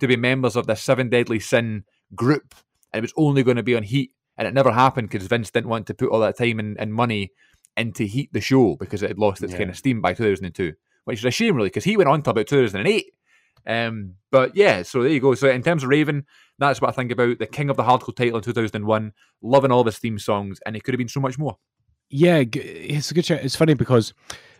to 0.00 0.06
be 0.06 0.16
members 0.16 0.56
of 0.56 0.66
the 0.66 0.74
Seven 0.74 1.08
Deadly 1.08 1.40
Sin 1.40 1.84
group. 2.14 2.54
And 2.92 2.98
it 2.98 3.02
was 3.02 3.12
only 3.16 3.42
going 3.42 3.56
to 3.56 3.62
be 3.62 3.74
on 3.76 3.82
Heat, 3.82 4.12
and 4.38 4.46
it 4.48 4.54
never 4.54 4.72
happened 4.72 5.10
because 5.10 5.26
Vince 5.26 5.50
didn't 5.50 5.68
want 5.68 5.86
to 5.88 5.94
put 5.94 6.10
all 6.10 6.20
that 6.20 6.38
time 6.38 6.58
and, 6.58 6.78
and 6.80 6.94
money 6.94 7.32
into 7.76 8.04
Heat 8.04 8.32
the 8.32 8.40
show 8.40 8.76
because 8.76 9.02
it 9.02 9.10
had 9.10 9.18
lost 9.18 9.42
its 9.42 9.52
Yeah. 9.52 9.58
kind 9.58 9.70
of 9.70 9.76
steam 9.76 10.00
by 10.00 10.14
2002, 10.14 10.72
which 11.04 11.18
is 11.18 11.24
a 11.24 11.30
shame 11.30 11.56
really 11.56 11.68
because 11.68 11.84
he 11.84 11.96
went 11.96 12.08
on 12.08 12.22
to 12.22 12.30
about 12.30 12.46
2008. 12.46 13.12
Um, 13.66 14.14
but 14.30 14.56
yeah, 14.56 14.82
so 14.82 15.02
there 15.02 15.10
you 15.10 15.20
go. 15.20 15.34
So 15.34 15.50
in 15.50 15.62
terms 15.62 15.82
of 15.82 15.88
Raven, 15.90 16.24
that's 16.58 16.80
what 16.80 16.88
I 16.88 16.92
think 16.92 17.10
about 17.10 17.38
the 17.38 17.46
King 17.46 17.68
of 17.68 17.76
the 17.76 17.82
Hardcore 17.82 18.14
title 18.16 18.36
in 18.36 18.42
2001. 18.42 19.12
Loving 19.42 19.72
all 19.72 19.80
of 19.80 19.86
his 19.86 19.98
theme 19.98 20.18
songs, 20.18 20.58
and 20.64 20.76
it 20.76 20.84
could 20.84 20.94
have 20.94 20.98
been 20.98 21.08
so 21.08 21.20
much 21.20 21.38
more. 21.38 21.58
Yeah, 22.08 22.44
it's 22.52 23.10
a 23.10 23.14
good 23.14 23.26
shout. 23.26 23.40
It's 23.42 23.56
funny 23.56 23.74
because 23.74 24.14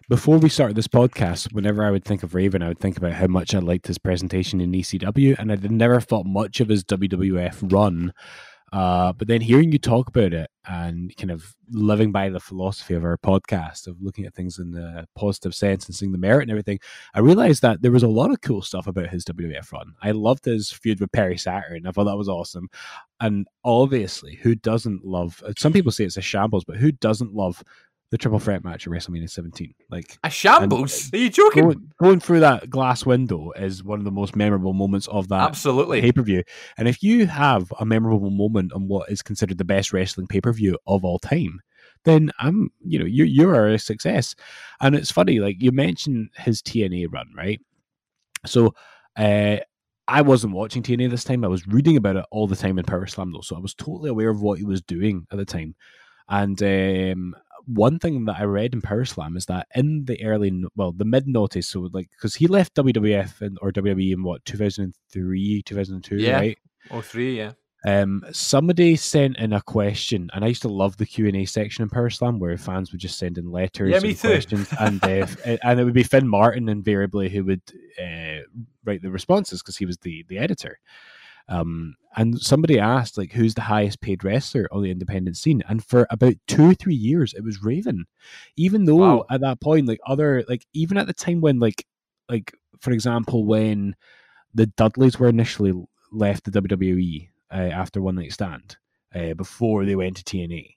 before 0.08 0.38
we 0.38 0.48
started 0.48 0.76
this 0.76 0.86
podcast, 0.86 1.52
whenever 1.52 1.84
I 1.84 1.90
would 1.90 2.04
think 2.04 2.22
of 2.22 2.34
Raven, 2.34 2.62
I 2.62 2.68
would 2.68 2.78
think 2.78 2.96
about 2.96 3.12
how 3.12 3.26
much 3.26 3.54
I 3.54 3.58
liked 3.58 3.88
his 3.88 3.98
presentation 3.98 4.60
in 4.60 4.70
ECW, 4.70 5.36
and 5.38 5.50
I'd 5.50 5.68
never 5.70 6.00
thought 6.00 6.26
much 6.26 6.60
of 6.60 6.68
his 6.68 6.84
WWF 6.84 7.72
run. 7.72 8.12
Uh, 8.72 9.12
but 9.12 9.28
then 9.28 9.40
hearing 9.40 9.70
you 9.70 9.78
talk 9.78 10.08
about 10.08 10.32
it 10.32 10.50
and 10.68 11.16
kind 11.16 11.30
of 11.30 11.54
living 11.70 12.10
by 12.10 12.28
the 12.28 12.40
philosophy 12.40 12.94
of 12.94 13.04
our 13.04 13.16
podcast 13.16 13.86
of 13.86 13.96
looking 14.02 14.26
at 14.26 14.34
things 14.34 14.58
in 14.58 14.72
the 14.72 15.06
positive 15.14 15.54
sense 15.54 15.86
and 15.86 15.94
seeing 15.94 16.10
the 16.10 16.18
merit 16.18 16.42
and 16.42 16.50
everything, 16.50 16.78
I 17.14 17.20
realized 17.20 17.62
that 17.62 17.80
there 17.82 17.92
was 17.92 18.02
a 18.02 18.08
lot 18.08 18.30
of 18.30 18.40
cool 18.40 18.62
stuff 18.62 18.86
about 18.86 19.08
his 19.08 19.24
WWF 19.24 19.72
run. 19.72 19.94
I 20.02 20.10
loved 20.10 20.44
his 20.44 20.70
feud 20.70 21.00
with 21.00 21.12
Perry 21.12 21.38
Saturn. 21.38 21.86
I 21.86 21.90
thought 21.92 22.04
that 22.04 22.16
was 22.16 22.28
awesome. 22.28 22.68
And 23.20 23.46
obviously, 23.64 24.34
who 24.36 24.54
doesn't 24.56 25.04
love? 25.04 25.42
Some 25.56 25.72
people 25.72 25.92
say 25.92 26.04
it's 26.04 26.16
a 26.16 26.22
shambles, 26.22 26.64
but 26.64 26.76
who 26.76 26.92
doesn't 26.92 27.34
love 27.34 27.62
the 28.10 28.18
triple 28.18 28.38
threat 28.38 28.64
match 28.64 28.86
at 28.86 28.92
WrestleMania 28.92 29.30
17? 29.30 29.74
Like 29.90 30.18
A 30.24 30.30
shambles? 30.30 31.10
Are 31.12 31.18
you 31.18 31.30
joking? 31.30 31.62
going, 31.62 31.90
going 32.00 32.20
through 32.20 32.40
that 32.40 32.70
glass 32.70 33.04
window 33.04 33.52
is 33.52 33.82
one 33.82 33.98
of 33.98 34.04
the 34.04 34.10
most 34.10 34.36
memorable 34.36 34.72
moments 34.72 35.08
of 35.08 35.28
that 35.28 35.48
Absolutely. 35.48 36.00
pay 36.00 36.12
per 36.12 36.22
view. 36.22 36.42
And 36.78 36.88
if 36.88 37.02
you 37.02 37.26
have 37.26 37.72
a 37.78 37.84
memorable 37.84 38.30
moment 38.30 38.72
on 38.72 38.88
what 38.88 39.10
is 39.10 39.22
considered 39.22 39.58
the 39.58 39.64
best 39.64 39.92
wrestling 39.92 40.26
pay 40.26 40.40
per 40.40 40.52
view 40.52 40.78
of 40.86 41.04
all 41.04 41.18
time, 41.18 41.60
then 42.04 42.30
I'm, 42.38 42.70
you 42.84 42.98
know, 42.98 43.04
you 43.04 43.24
you 43.24 43.48
are 43.50 43.68
a 43.68 43.78
success. 43.78 44.34
And 44.80 44.94
it's 44.94 45.10
funny, 45.10 45.40
like 45.40 45.56
you 45.60 45.72
mentioned 45.72 46.30
his 46.36 46.62
TNA 46.62 47.12
run, 47.12 47.28
right? 47.36 47.60
So, 48.44 48.74
uh, 49.16 49.58
I 50.08 50.22
wasn't 50.22 50.54
watching 50.54 50.82
TNA 50.82 51.10
this 51.10 51.24
time. 51.24 51.44
I 51.44 51.48
was 51.48 51.66
reading 51.66 51.96
about 51.96 52.16
it 52.16 52.24
all 52.30 52.46
the 52.46 52.54
time 52.54 52.78
in 52.78 52.84
Power 52.84 53.06
Slam, 53.06 53.32
though, 53.32 53.40
so 53.40 53.56
I 53.56 53.58
was 53.58 53.74
totally 53.74 54.08
aware 54.08 54.30
of 54.30 54.40
what 54.40 54.58
he 54.58 54.64
was 54.64 54.80
doing 54.80 55.26
at 55.32 55.38
the 55.38 55.44
time. 55.44 55.74
And 56.28 56.60
um, 56.62 57.34
one 57.66 57.98
thing 57.98 58.24
that 58.26 58.36
I 58.38 58.44
read 58.44 58.74
in 58.74 58.80
Power 58.80 59.04
Slam 59.04 59.36
is 59.36 59.46
that 59.46 59.66
in 59.74 60.04
the 60.04 60.22
early, 60.24 60.64
well, 60.76 60.92
the 60.92 61.04
mid 61.04 61.26
noughties, 61.26 61.64
so 61.64 61.88
like, 61.92 62.08
because 62.12 62.34
he 62.34 62.46
left 62.46 62.74
WWF 62.74 63.40
and, 63.40 63.58
or 63.60 63.72
WWE 63.72 64.12
in 64.12 64.22
what 64.22 64.44
2003, 64.44 65.62
2002, 65.62 66.16
Yeah. 66.16 66.36
right? 66.36 66.58
Oh, 66.90 67.00
three, 67.00 67.36
yeah. 67.36 67.52
Um, 67.84 68.24
somebody 68.32 68.96
sent 68.96 69.36
in 69.36 69.52
a 69.52 69.60
question, 69.60 70.28
and 70.32 70.44
I 70.44 70.48
used 70.48 70.62
to 70.62 70.68
love 70.68 70.96
the 70.96 71.06
Q 71.06 71.26
and 71.28 71.36
A 71.36 71.44
section 71.44 71.82
in 71.82 71.88
Power 71.88 72.10
Slam 72.10 72.40
where 72.40 72.56
fans 72.56 72.90
would 72.90 73.00
just 73.00 73.18
send 73.18 73.38
in 73.38 73.52
letters 73.52 73.92
Yeah, 73.92 74.00
me 74.00 74.10
and 74.10 74.18
too. 74.18 74.28
questions, 74.28 74.68
and 74.80 75.04
uh, 75.04 75.26
and 75.62 75.78
it 75.78 75.84
would 75.84 75.94
be 75.94 76.02
Fin 76.02 76.26
Martin 76.26 76.68
invariably 76.68 77.28
who 77.28 77.44
would 77.44 77.62
uh, 78.02 78.40
write 78.84 79.02
the 79.02 79.10
responses 79.10 79.62
because 79.62 79.76
he 79.76 79.86
was 79.86 79.98
the 79.98 80.24
the 80.28 80.38
editor. 80.38 80.80
Um, 81.48 81.94
and 82.16 82.40
somebody 82.40 82.78
asked 82.78 83.18
like, 83.18 83.32
who's 83.32 83.54
the 83.54 83.60
highest 83.62 84.00
paid 84.00 84.24
wrestler 84.24 84.66
on 84.72 84.82
the 84.82 84.90
independent 84.90 85.36
scene? 85.36 85.62
And 85.68 85.84
for 85.84 86.06
about 86.10 86.34
two 86.48 86.70
or 86.70 86.74
three 86.74 86.94
years, 86.94 87.34
it 87.34 87.44
was 87.44 87.62
Raven. 87.62 88.06
Even 88.56 88.84
though 88.86 88.96
Wow. 88.96 89.26
at 89.30 89.42
that 89.42 89.60
point, 89.60 89.86
like 89.86 90.00
other 90.06 90.42
like 90.48 90.66
even 90.72 90.96
at 90.96 91.06
the 91.06 91.12
time 91.12 91.40
when 91.40 91.58
like 91.58 91.86
like 92.28 92.52
for 92.80 92.90
example 92.92 93.44
when 93.44 93.94
the 94.54 94.66
Dudleys 94.66 95.18
were 95.18 95.28
initially 95.28 95.72
left 96.10 96.44
the 96.44 96.60
WWE 96.62 97.28
uh, 97.52 97.54
after 97.54 98.00
One 98.00 98.14
Night 98.16 98.32
Stand 98.32 98.76
uh, 99.14 99.34
before 99.34 99.84
they 99.84 99.94
went 99.96 100.16
to 100.16 100.24
TNA. 100.24 100.74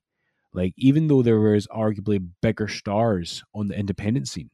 Like 0.54 0.74
even 0.78 1.08
though 1.08 1.22
there 1.22 1.40
was 1.40 1.68
arguably 1.68 2.28
bigger 2.42 2.68
stars 2.68 3.44
on 3.56 3.68
the 3.70 3.78
independent 3.80 4.28
scene, 4.28 4.50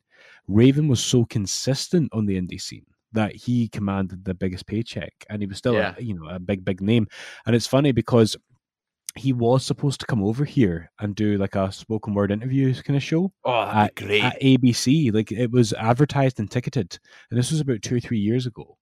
Raven 0.48 0.88
was 0.88 1.04
so 1.04 1.26
consistent 1.26 2.10
on 2.14 2.26
the 2.28 2.40
indie 2.40 2.62
scene 2.62 2.86
that 3.16 3.36
he 3.36 3.68
commanded 3.68 4.24
the 4.26 4.34
biggest 4.34 4.66
paycheck, 4.68 5.14
and 5.30 5.42
he 5.42 5.48
was 5.48 5.58
still 5.58 5.74
Yeah. 5.74 5.96
a, 5.98 6.02
you 6.04 6.14
know 6.14 6.30
a 6.30 6.40
big 6.40 6.64
big 6.64 6.82
name. 6.82 7.08
And 7.46 7.56
it's 7.56 7.68
funny 7.68 7.92
because 7.92 8.38
he 9.18 9.32
was 9.32 9.66
supposed 9.66 10.02
to 10.02 10.06
come 10.06 10.22
over 10.22 10.44
here 10.44 10.92
and 11.00 11.16
do 11.16 11.38
like 11.38 11.56
a 11.56 11.72
spoken 11.72 12.14
word 12.14 12.32
interview 12.32 12.74
kind 12.84 12.98
of 12.98 13.04
show 13.04 13.32
Oh, 13.46 13.88
be 13.96 14.06
great. 14.06 14.24
at 14.24 14.42
ABC. 14.42 15.14
Like 15.14 15.32
it 15.32 15.52
was 15.52 15.72
advertised 15.74 16.40
and 16.40 16.52
ticketed, 16.52 17.00
and 17.30 17.40
this 17.40 17.52
was 17.52 17.62
about 17.62 17.82
two 17.82 17.96
or 17.96 18.00
three 18.00 18.20
years 18.20 18.46
ago. 18.46 18.78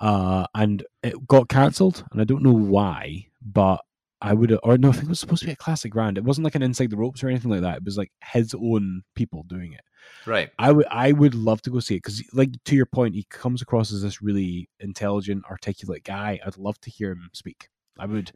Uh, 0.00 0.46
and 0.54 0.84
it 1.02 1.26
got 1.26 1.48
cancelled, 1.48 2.04
and 2.12 2.20
I 2.20 2.24
don't 2.24 2.42
know 2.42 2.52
why, 2.52 3.26
but 3.44 3.80
I 4.20 4.32
would, 4.32 4.56
or 4.62 4.78
no, 4.78 4.88
I 4.88 4.92
think 4.92 5.04
it 5.04 5.08
was 5.10 5.20
supposed 5.20 5.40
to 5.40 5.46
be 5.46 5.52
a 5.52 5.56
classic 5.56 5.94
round. 5.94 6.18
It 6.18 6.24
wasn't 6.24 6.44
like 6.44 6.54
an 6.54 6.62
inside 6.62 6.90
the 6.90 6.96
ropes 6.96 7.22
or 7.22 7.28
anything 7.28 7.50
like 7.50 7.60
that. 7.62 7.78
It 7.78 7.84
was 7.84 7.96
like 7.98 8.10
his 8.32 8.54
own 8.54 9.02
people 9.14 9.44
doing 9.48 9.72
it. 9.72 9.80
Right. 10.26 10.50
I 10.58 10.72
would, 10.72 10.86
I 10.90 11.12
would 11.12 11.34
love 11.34 11.62
to 11.62 11.70
go 11.70 11.80
see 11.80 11.94
it 11.96 12.02
because, 12.02 12.22
like 12.32 12.50
to 12.64 12.76
your 12.76 12.86
point, 12.86 13.14
he 13.14 13.24
comes 13.30 13.62
across 13.62 13.92
as 13.92 14.02
this 14.02 14.22
really 14.22 14.68
intelligent, 14.80 15.44
articulate 15.50 16.04
guy. 16.04 16.40
I'd 16.44 16.56
love 16.58 16.80
to 16.82 16.90
hear 16.90 17.12
him 17.12 17.30
speak. 17.32 17.68
I 17.98 18.06
would. 18.06 18.30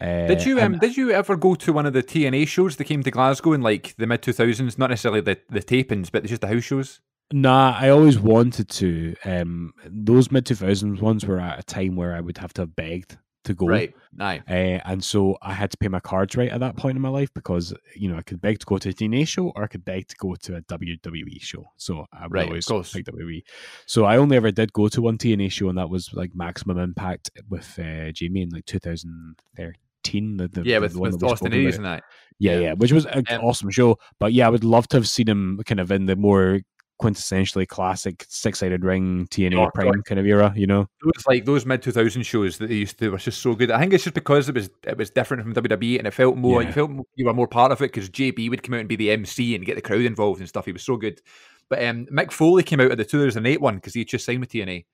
Uh, 0.00 0.26
Did 0.26 0.44
you 0.44 0.58
and- 0.58 0.74
um 0.74 0.80
did 0.80 0.96
you 0.96 1.10
ever 1.10 1.34
go 1.36 1.54
to 1.56 1.72
one 1.72 1.86
of 1.86 1.92
the 1.92 2.02
TNA 2.02 2.46
shows 2.46 2.76
that 2.76 2.84
came 2.84 3.02
to 3.02 3.10
Glasgow 3.10 3.52
in 3.52 3.62
like 3.62 3.94
the 3.96 4.06
mid 4.06 4.22
two 4.22 4.32
thousands? 4.32 4.78
Not 4.78 4.90
necessarily 4.90 5.20
the, 5.22 5.38
the 5.48 5.60
tapings, 5.60 6.10
but 6.12 6.24
just 6.24 6.40
the 6.42 6.46
house 6.48 6.64
shows. 6.64 7.00
Nah, 7.32 7.76
I 7.78 7.88
always 7.90 8.18
wanted 8.18 8.68
to. 8.70 9.14
Um, 9.24 9.72
those 9.86 10.30
mid 10.30 10.46
two 10.46 10.54
thousands 10.54 11.00
ones 11.00 11.26
were 11.26 11.40
at 11.40 11.58
a 11.58 11.62
time 11.62 11.96
where 11.96 12.14
I 12.14 12.20
would 12.20 12.38
have 12.38 12.52
to 12.54 12.62
have 12.62 12.76
begged 12.76 13.16
to 13.48 13.54
go, 13.54 13.66
Right. 13.66 13.92
Aye. 14.20 14.42
Uh, 14.48 14.80
and 14.90 15.02
so 15.02 15.36
I 15.42 15.52
had 15.52 15.70
to 15.72 15.76
pay 15.76 15.88
my 15.88 16.00
cards 16.00 16.36
right 16.36 16.48
at 16.50 16.60
that 16.60 16.76
point 16.76 16.96
in 16.96 17.02
my 17.02 17.08
life 17.20 17.30
because 17.34 17.74
you 17.94 18.08
know 18.10 18.16
I 18.16 18.22
could 18.22 18.40
beg 18.40 18.58
to 18.60 18.66
go 18.66 18.78
to 18.78 18.88
a 18.88 18.92
TNA 18.92 19.26
show 19.28 19.46
or 19.54 19.64
I 19.64 19.66
could 19.66 19.84
beg 19.84 20.08
to 20.08 20.16
go 20.16 20.34
to 20.44 20.56
a 20.56 20.62
WWE 20.62 21.40
show. 21.40 21.64
So 21.76 22.06
I 22.12 22.22
would 22.24 22.32
Right, 22.32 22.46
always 22.48 22.66
pick 22.66 23.04
WWE. 23.06 23.42
So 23.86 24.04
I 24.04 24.16
only 24.16 24.36
ever 24.36 24.50
did 24.50 24.72
go 24.72 24.88
to 24.88 25.02
one 25.02 25.18
TNA 25.18 25.50
show, 25.52 25.68
and 25.68 25.78
that 25.78 25.90
was 25.90 26.12
like 26.14 26.30
Maximum 26.34 26.78
Impact 26.78 27.30
with 27.48 27.68
uh, 27.78 28.10
Jamie 28.12 28.42
in 28.42 28.50
like 28.50 28.66
2013. 28.66 30.36
The, 30.36 30.48
the, 30.48 30.62
Yeah, 30.64 30.76
the 30.78 30.80
with, 30.82 30.96
one 30.96 31.10
with 31.12 31.22
Austin 31.24 31.52
Aries 31.52 31.76
and 31.76 31.84
that. 31.84 32.04
Yeah, 32.38 32.52
Yeah. 32.52 32.58
yeah, 32.60 32.72
which 32.74 32.92
was 32.92 33.06
an 33.06 33.24
Um, 33.30 33.40
awesome 33.42 33.70
show. 33.70 33.98
But 34.20 34.32
yeah, 34.32 34.46
I 34.46 34.50
would 34.50 34.64
love 34.64 34.88
to 34.88 34.96
have 34.96 35.08
seen 35.08 35.28
him 35.28 35.60
kind 35.66 35.80
of 35.80 35.90
in 35.90 36.06
the 36.06 36.16
more 36.16 36.60
quintessentially 37.00 37.66
classic 37.66 38.26
six 38.28 38.58
sided 38.58 38.84
ring 38.84 39.26
TNA 39.30 39.54
Oh, 39.54 39.64
God. 39.64 39.74
Prime 39.74 40.02
kind 40.02 40.18
of 40.18 40.26
era, 40.26 40.52
you 40.56 40.66
know? 40.66 40.82
It 40.82 41.06
was 41.16 41.26
like 41.26 41.44
those 41.44 41.64
mid 41.64 41.82
two 41.82 41.92
thousand 41.92 42.22
shows 42.24 42.58
that 42.58 42.68
they 42.68 42.74
used 42.76 42.98
to 42.98 43.10
were 43.10 43.18
just 43.18 43.40
so 43.40 43.54
good. 43.54 43.70
I 43.70 43.78
think 43.78 43.92
it's 43.92 44.04
just 44.04 44.14
because 44.14 44.48
it 44.48 44.54
was 44.54 44.70
it 44.84 44.96
was 44.96 45.10
different 45.10 45.42
from 45.42 45.54
WWE 45.54 45.98
and 45.98 46.06
it 46.06 46.12
felt 46.14 46.36
more 46.36 46.62
Yeah. 46.62 46.68
you 46.68 46.74
felt 46.74 46.90
you 47.14 47.26
were 47.26 47.34
more 47.34 47.48
part 47.48 47.72
of 47.72 47.80
it 47.80 47.92
because 47.92 48.10
JB 48.10 48.50
would 48.50 48.62
come 48.62 48.74
out 48.74 48.80
and 48.80 48.88
be 48.88 48.96
the 48.96 49.10
MC 49.10 49.54
and 49.54 49.64
get 49.64 49.76
the 49.76 49.82
crowd 49.82 50.00
involved 50.02 50.40
and 50.40 50.48
stuff. 50.48 50.66
He 50.66 50.72
was 50.72 50.82
so 50.82 50.96
good. 50.96 51.20
But 51.68 51.84
um, 51.84 52.06
Mick 52.06 52.32
Foley 52.32 52.62
came 52.62 52.80
out 52.80 52.90
at 52.90 52.98
the 52.98 53.04
two 53.04 53.22
thousand 53.22 53.46
eight 53.46 53.60
one 53.60 53.76
because 53.76 53.94
he 53.94 54.04
just 54.04 54.24
signed 54.24 54.40
with 54.40 54.50
TNA, 54.50 54.86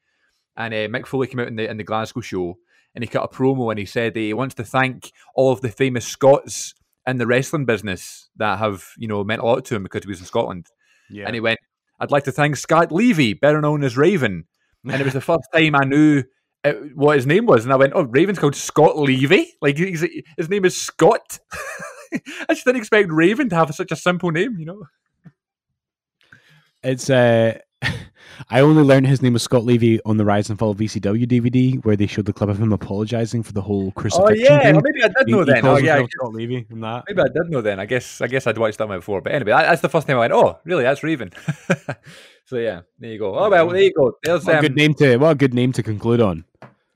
and 0.56 0.74
uh, 0.74 0.88
Mick 0.88 1.06
Foley 1.06 1.26
came 1.28 1.40
out 1.40 1.48
in 1.48 1.56
the 1.56 1.70
in 1.70 1.76
the 1.76 1.84
Glasgow 1.84 2.20
show 2.20 2.58
and 2.94 3.02
he 3.02 3.08
cut 3.08 3.24
a 3.24 3.28
promo 3.28 3.70
and 3.72 3.78
he 3.78 3.84
said 3.86 4.14
he 4.14 4.32
wants 4.34 4.54
to 4.54 4.64
thank 4.64 5.10
all 5.34 5.50
of 5.52 5.60
the 5.60 5.68
famous 5.68 6.06
Scots 6.06 6.74
in 7.06 7.18
the 7.18 7.26
wrestling 7.26 7.64
business 7.64 8.28
that 8.36 8.58
have 8.58 8.88
you 8.98 9.08
know 9.08 9.22
meant 9.24 9.42
a 9.42 9.44
lot 9.44 9.64
to 9.64 9.74
him 9.76 9.82
because 9.82 10.02
he 10.04 10.08
was 10.08 10.20
in 10.20 10.26
Scotland. 10.26 10.66
Yeah. 11.10 11.24
And 11.26 11.34
he 11.34 11.40
went, 11.40 11.58
I'd 12.00 12.10
like 12.10 12.24
to 12.24 12.32
thank 12.32 12.56
Scott 12.56 12.92
Levy, 12.92 13.34
better 13.34 13.60
known 13.60 13.84
as 13.84 13.96
Raven. 13.96 14.44
And 14.84 15.00
it 15.00 15.04
was 15.04 15.14
the 15.14 15.20
first 15.32 15.48
time 15.54 15.74
I 15.74 15.84
knew 15.84 16.22
uh, 16.64 16.72
what 16.94 17.16
his 17.16 17.26
name 17.26 17.46
was. 17.46 17.64
And 17.64 17.72
I 17.72 17.76
went, 17.76 17.92
oh, 17.94 18.04
Raven's 18.04 18.38
called 18.38 18.56
Scott 18.56 18.98
Levy? 18.98 19.52
Like, 19.60 19.78
he's, 19.78 20.04
his 20.36 20.48
name 20.48 20.64
is 20.64 20.76
Scott? 20.80 21.38
I 22.12 22.54
just 22.54 22.64
didn't 22.64 22.78
expect 22.78 23.10
Raven 23.10 23.48
to 23.48 23.56
have 23.56 23.74
such 23.74 23.92
a 23.92 23.96
simple 23.96 24.30
name, 24.30 24.58
you 24.58 24.66
know? 24.66 24.82
it's 26.84 27.08
uh 27.08 27.58
I 28.50 28.60
only 28.60 28.82
learned 28.82 29.06
his 29.06 29.22
name 29.22 29.32
was 29.32 29.42
Scott 29.42 29.64
Levy 29.64 30.00
on 30.04 30.16
the 30.16 30.24
Rise 30.24 30.50
and 30.50 30.58
Fall 30.58 30.70
of 30.70 30.78
ECW 30.78 31.26
DVD, 31.26 31.84
where 31.84 31.96
they 31.96 32.06
showed 32.06 32.26
the 32.26 32.32
clip 32.32 32.50
of 32.50 32.58
him 32.58 32.72
apologizing 32.72 33.42
for 33.42 33.52
the 33.52 33.60
whole 33.60 33.92
crucifixion. 33.92 34.46
Oh 34.46 34.54
yeah, 34.54 34.72
well, 34.72 34.82
maybe 34.82 35.04
I 35.04 35.08
did 35.08 35.28
know 35.28 35.38
he 35.40 35.52
then. 35.52 35.66
Oh 35.66 35.76
yeah, 35.76 36.04
Scott 36.10 36.32
Levy 36.32 36.66
and 36.68 36.82
that. 36.82 37.04
maybe 37.08 37.20
I 37.20 37.28
did 37.28 37.50
know 37.50 37.60
then. 37.60 37.80
I 37.80 37.86
guess 37.86 38.20
I 38.20 38.26
guess 38.26 38.46
I'd 38.46 38.58
watched 38.58 38.78
that 38.78 38.88
one 38.88 38.98
before. 38.98 39.20
But 39.20 39.32
anyway, 39.32 39.52
that's 39.52 39.82
the 39.82 39.88
first 39.88 40.06
time 40.06 40.16
I 40.16 40.20
went. 40.20 40.32
Oh, 40.32 40.58
really? 40.64 40.82
That's 40.82 41.02
Raven. 41.02 41.32
so 42.44 42.56
yeah, 42.56 42.82
there 42.98 43.10
you 43.10 43.18
go. 43.18 43.38
Oh 43.38 43.48
well, 43.48 43.68
there 43.68 43.82
you 43.82 43.92
go. 43.92 44.16
There's 44.22 44.44
What 44.44 44.54
a 44.54 44.58
um, 44.58 44.62
good 44.62 44.76
name 44.76 44.94
to 44.94 45.16
what 45.16 45.30
a 45.30 45.34
good 45.34 45.54
name 45.54 45.72
to 45.72 45.82
conclude 45.82 46.20
on. 46.20 46.44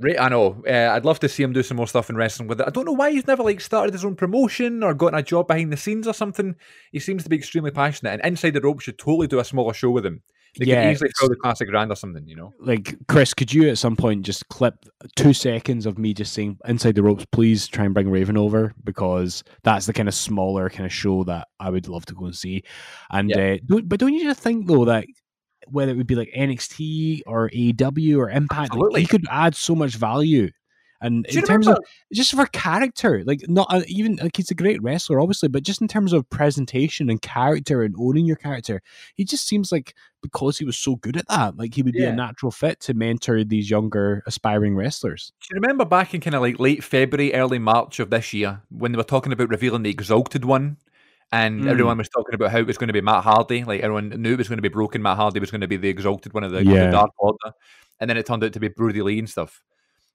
Right, 0.01 0.19
I 0.21 0.29
know. 0.29 0.63
Uh, 0.69 0.93
I'd 0.93 1.05
love 1.05 1.19
to 1.21 1.29
see 1.29 1.43
him 1.43 1.53
do 1.53 1.65
some 1.65 1.77
more 1.77 1.89
stuff 1.89 2.09
in 2.09 2.17
wrestling 2.17 2.47
with 2.47 2.61
it. 2.61 2.69
I 2.69 2.71
don't 2.71 2.85
know 2.85 2.93
why 2.93 3.11
he's 3.11 3.27
never 3.27 3.43
like 3.43 3.61
started 3.61 3.95
his 3.95 4.05
own 4.05 4.15
promotion 4.15 4.85
or 4.85 4.95
gotten 4.95 5.19
a 5.19 5.25
job 5.25 5.49
behind 5.49 5.73
the 5.73 5.77
scenes 5.77 6.07
or 6.07 6.15
something. 6.15 6.55
He 6.93 7.01
seems 7.01 7.25
to 7.25 7.29
be 7.29 7.37
extremely 7.37 7.73
passionate, 7.73 8.13
and 8.13 8.23
Inside 8.25 8.55
the 8.55 8.61
Rope 8.61 8.81
should 8.81 8.97
totally 8.97 9.27
do 9.27 9.41
a 9.41 9.45
smaller 9.45 9.75
show 9.75 9.91
with 9.91 10.07
him. 10.07 10.23
They 10.59 10.67
Yeah, 10.67 10.83
could 10.85 10.93
easily 10.93 11.11
throw 11.19 11.29
the 11.29 11.37
classic 11.37 11.69
grand 11.69 11.93
or 11.93 11.95
something, 11.97 12.27
you 12.27 12.35
know. 12.37 12.53
Like 12.59 12.97
Chris, 13.09 13.33
could 13.33 13.53
you 13.53 13.69
at 13.69 13.79
some 13.79 13.97
point 13.97 14.25
just 14.27 14.49
clip 14.49 14.75
two 15.17 15.33
seconds 15.33 15.87
of 15.87 15.99
me 15.99 16.13
just 16.13 16.33
saying 16.33 16.59
inside 16.67 16.97
the 16.97 17.03
ropes, 17.03 17.25
please 17.31 17.69
try 17.69 17.85
and 17.85 17.95
bring 17.95 18.11
Raven 18.11 18.37
over 18.37 18.75
because 18.85 19.45
that's 19.63 19.87
the 19.87 19.93
kind 19.93 20.09
of 20.09 20.15
smaller 20.15 20.69
kind 20.69 20.85
of 20.87 20.93
show 20.93 21.25
that 21.25 21.49
I 21.61 21.71
would 21.71 21.87
love 21.89 22.07
to 22.07 22.15
go 22.15 22.25
and 22.27 22.37
see. 22.37 22.65
And 23.11 23.31
Yeah. 23.31 23.55
uh, 23.55 23.59
don't, 23.67 23.89
but 23.89 24.01
don't 24.01 24.13
you 24.15 24.25
just 24.25 24.41
think 24.41 24.67
though 24.67 24.85
that 24.87 25.07
whether 25.69 25.93
it 25.93 25.97
would 25.97 26.07
be 26.07 26.15
like 26.15 26.31
NXT 26.37 27.23
or 27.27 27.51
AEW 27.51 28.19
or 28.19 28.31
Impact, 28.31 28.75
like, 28.75 29.01
he 29.01 29.07
could 29.07 29.27
add 29.31 29.55
so 29.55 29.75
much 29.75 29.95
value. 29.97 30.51
And 31.01 31.27
in 31.27 31.43
terms 31.43 31.67
remember? 31.67 31.73
of 31.73 31.79
just 32.13 32.35
for 32.35 32.47
character, 32.47 33.23
like 33.25 33.43
not 33.49 33.69
uh, 33.71 33.83
even 33.87 34.17
like 34.17 34.37
he's 34.37 34.51
a 34.51 34.55
great 34.55 34.83
wrestler, 34.83 35.21
obviously, 35.21 35.49
but 35.49 35.63
just 35.63 35.81
in 35.81 35.89
terms 35.89 36.13
of 36.13 36.29
presentation 36.29 37.09
and 37.09 37.23
character 37.23 37.83
and 37.83 37.95
owning 37.99 38.27
your 38.27 38.37
character, 38.37 38.83
he 39.15 39.25
just 39.25 39.47
seems 39.47 39.71
like 39.71 39.95
because 40.23 40.59
he 40.59 40.65
was 40.65 40.77
so 40.77 40.97
good 40.97 41.17
at 41.17 41.29
that, 41.29 41.57
like 41.57 41.75
he 41.75 41.83
would 41.83 41.95
be 41.95 42.05
a 42.05 42.13
natural 42.13 42.51
fit 42.51 42.81
to 42.81 42.95
mentor 42.95 43.45
these 43.45 43.71
younger 43.71 44.23
aspiring 44.27 44.75
wrestlers. 44.75 45.33
Do 45.41 45.55
you 45.55 45.61
remember 45.61 45.85
back 45.85 46.15
in 46.15 46.21
kind 46.21 46.35
of 46.35 46.43
like 46.43 46.59
late 46.59 46.83
February, 46.83 47.33
early 47.35 47.61
March 47.61 48.01
of 48.01 48.11
this 48.11 48.33
year 48.33 48.63
when 48.71 48.91
they 48.91 48.97
were 48.97 49.05
talking 49.05 49.33
about 49.33 49.49
revealing 49.51 49.85
the 49.85 49.91
Exalted 49.91 50.45
One? 50.45 50.79
And 51.31 51.61
Mm. 51.61 51.69
everyone 51.69 51.99
was 51.99 52.09
talking 52.09 52.35
about 52.35 52.51
how 52.51 52.59
it 52.59 52.67
was 52.67 52.79
going 52.79 52.89
to 52.89 52.95
be 52.95 53.03
Matt 53.03 53.23
Hardy. 53.23 53.63
Like 53.63 53.83
everyone 53.83 54.09
knew 54.09 54.33
it 54.33 54.39
was 54.39 54.49
going 54.49 54.59
to 54.59 54.63
be 54.63 54.69
broken. 54.71 55.03
Matt 55.03 55.19
Hardy 55.19 55.41
was 55.41 55.51
going 55.51 55.61
to 55.61 55.69
be 55.69 55.77
the 55.77 55.91
Exalted 55.91 56.33
One 56.33 56.43
of 56.43 56.53
the, 56.53 56.61
of 56.61 56.65
the 56.65 56.91
Dark 56.91 57.11
Order. 57.19 57.53
And 58.01 58.09
then 58.09 58.17
it 58.17 58.27
turned 58.27 58.43
out 58.43 58.55
to 58.55 58.61
be 58.61 58.69
Brodie 58.69 59.03
Lee 59.03 59.19
and 59.19 59.29
stuff. 59.29 59.63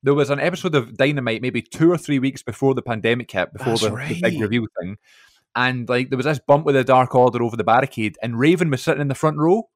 There 0.04 0.14
was 0.14 0.30
an 0.30 0.40
episode 0.40 0.76
of 0.76 0.98
Dynamite 0.98 1.42
maybe 1.42 1.62
two 1.62 1.92
or 1.92 1.98
three 1.98 2.20
weeks 2.20 2.44
before 2.44 2.74
the 2.74 2.82
pandemic 2.82 3.32
hit, 3.32 3.54
before 3.54 3.78
the, 3.78 3.90
the 3.90 4.20
big 4.22 4.34
right. 4.34 4.42
reveal 4.42 4.68
thing. 4.80 4.98
And 5.56 5.88
like 5.88 6.10
there 6.10 6.18
was 6.18 6.26
this 6.26 6.40
bump 6.40 6.66
with 6.66 6.76
the 6.76 6.84
Dark 6.84 7.16
Order 7.16 7.42
over 7.42 7.56
the 7.56 7.64
barricade, 7.64 8.18
and 8.22 8.38
Raven 8.38 8.70
was 8.70 8.84
sitting 8.84 9.02
in 9.02 9.08
the 9.08 9.16
front 9.16 9.38
row. 9.38 9.70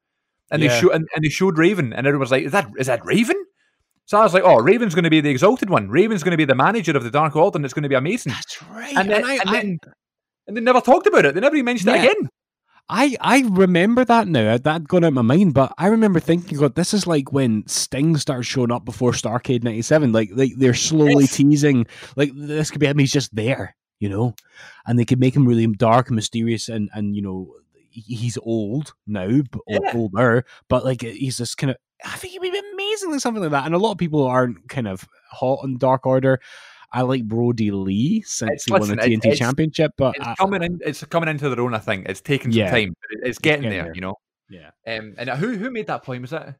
And 0.49 0.61
they 0.61 0.69
showed 0.69 0.91
and, 0.91 1.07
and 1.13 1.23
they 1.25 1.29
showed 1.29 1.57
Raven, 1.57 1.91
and 1.91 2.07
everyone 2.07 2.21
was 2.21 2.31
like, 2.31 2.43
"Is 2.43 2.53
that 2.53 2.69
is 2.77 2.87
that 2.87 3.05
Raven?" 3.05 3.35
So 4.05 4.17
I 4.17 4.23
was 4.23 4.33
like, 4.33 4.43
"Oh, 4.43 4.61
Raven's 4.61 4.95
going 4.95 5.03
to 5.03 5.09
be 5.09 5.19
the 5.19 5.29
exalted 5.29 5.69
one. 5.69 5.89
Raven's 5.89 6.23
going 6.23 6.31
to 6.31 6.37
be 6.37 6.45
the 6.45 6.55
manager 6.55 6.95
of 6.95 7.03
the 7.03 7.11
Dark 7.11 7.35
Order, 7.35 7.57
and 7.57 7.65
it's 7.65 7.73
going 7.73 7.83
to 7.83 7.89
be 7.89 7.95
amazing." 7.95 8.31
That's 8.31 8.63
right. 8.63 8.95
And 8.95 9.09
then, 9.09 9.25
I, 9.25 9.39
and, 9.45 9.49
then, 9.53 9.79
and 10.47 10.55
they 10.55 10.61
never 10.61 10.79
talked 10.79 11.05
about 11.05 11.25
it. 11.25 11.35
They 11.35 11.41
never 11.41 11.57
even 11.57 11.65
mentioned 11.65 11.93
Yeah. 11.93 12.03
it 12.03 12.11
again. 12.11 12.29
I 12.89 13.17
I 13.19 13.43
remember 13.49 14.05
that 14.05 14.27
now. 14.27 14.57
That 14.57 14.71
had 14.71 14.87
gone 14.87 15.03
out 15.03 15.09
of 15.09 15.13
my 15.13 15.21
mind, 15.21 15.53
but 15.53 15.73
I 15.77 15.87
remember 15.87 16.19
thinking, 16.19 16.57
God, 16.57 16.75
this 16.75 16.93
is 16.93 17.05
like 17.05 17.33
when 17.33 17.67
Sting 17.67 18.15
started 18.17 18.43
showing 18.43 18.71
up 18.71 18.85
before 18.85 19.11
Starcade 19.11 19.63
'97. 19.63 20.11
Like, 20.13 20.29
like 20.33 20.53
they're 20.57 20.73
slowly 20.73 21.23
Yes. 21.23 21.35
teasing, 21.35 21.85
like 22.15 22.31
this 22.33 22.71
could 22.71 22.79
be 22.79 22.87
him. 22.87 22.97
He's 22.97 23.11
just 23.11 23.35
there, 23.35 23.75
you 23.99 24.07
know, 24.07 24.35
and 24.85 24.97
they 24.97 25.05
could 25.05 25.19
make 25.19 25.35
him 25.35 25.45
really 25.45 25.67
dark 25.67 26.07
and 26.07 26.15
mysterious, 26.15 26.69
and 26.69 26.89
and 26.93 27.13
you 27.15 27.21
know, 27.21 27.55
he's 27.89 28.37
old 28.41 28.93
now, 29.05 29.41
but 29.51 29.61
Yeah. 29.67 29.91
older, 29.93 30.45
but 30.69 30.85
like 30.85 31.01
he's 31.01 31.37
this 31.37 31.55
kind 31.55 31.71
of. 31.71 31.77
I 32.05 32.15
think 32.15 32.33
he'd 32.33 32.39
be 32.51 32.61
amazing, 32.73 33.11
like 33.11 33.19
something 33.21 33.41
like 33.41 33.51
that. 33.51 33.65
And 33.65 33.73
a 33.73 33.79
lot 33.79 33.91
of 33.93 33.97
people 33.97 34.23
aren't 34.23 34.69
kind 34.69 34.87
of 34.87 35.07
hot 35.31 35.59
on 35.63 35.77
Dark 35.79 36.05
Order. 36.05 36.39
I 36.97 37.01
like 37.01 37.23
Brodie 37.25 37.71
Lee 37.71 38.21
since 38.25 38.49
It's- 38.49 38.65
he 38.65 38.71
won 38.71 38.81
listen, 38.81 38.97
the 38.97 39.03
TNT 39.03 39.17
it's- 39.27 39.37
Championship, 39.37 39.91
but 39.97 40.15
It's 40.15 40.25
I- 40.27 40.35
coming 40.35 40.63
in. 40.63 40.79
It's 40.83 41.03
coming 41.05 41.29
into 41.29 41.49
their 41.49 41.61
own. 41.61 41.73
I 41.73 41.79
think 41.79 42.07
it's 42.09 42.21
taking 42.21 42.51
some 42.51 42.59
Yeah. 42.59 42.71
time. 42.71 42.93
but 42.99 43.19
it- 43.21 43.29
It's 43.29 43.39
getting, 43.39 43.61
getting 43.63 43.77
there, 43.77 43.83
there. 43.85 43.95
You 43.95 44.01
know. 44.01 44.15
yeah. 44.49 44.69
Um, 44.87 45.13
and 45.17 45.29
who 45.29 45.55
who 45.57 45.69
made 45.71 45.87
that 45.87 46.03
point? 46.03 46.21
Was 46.21 46.33
it? 46.33 46.55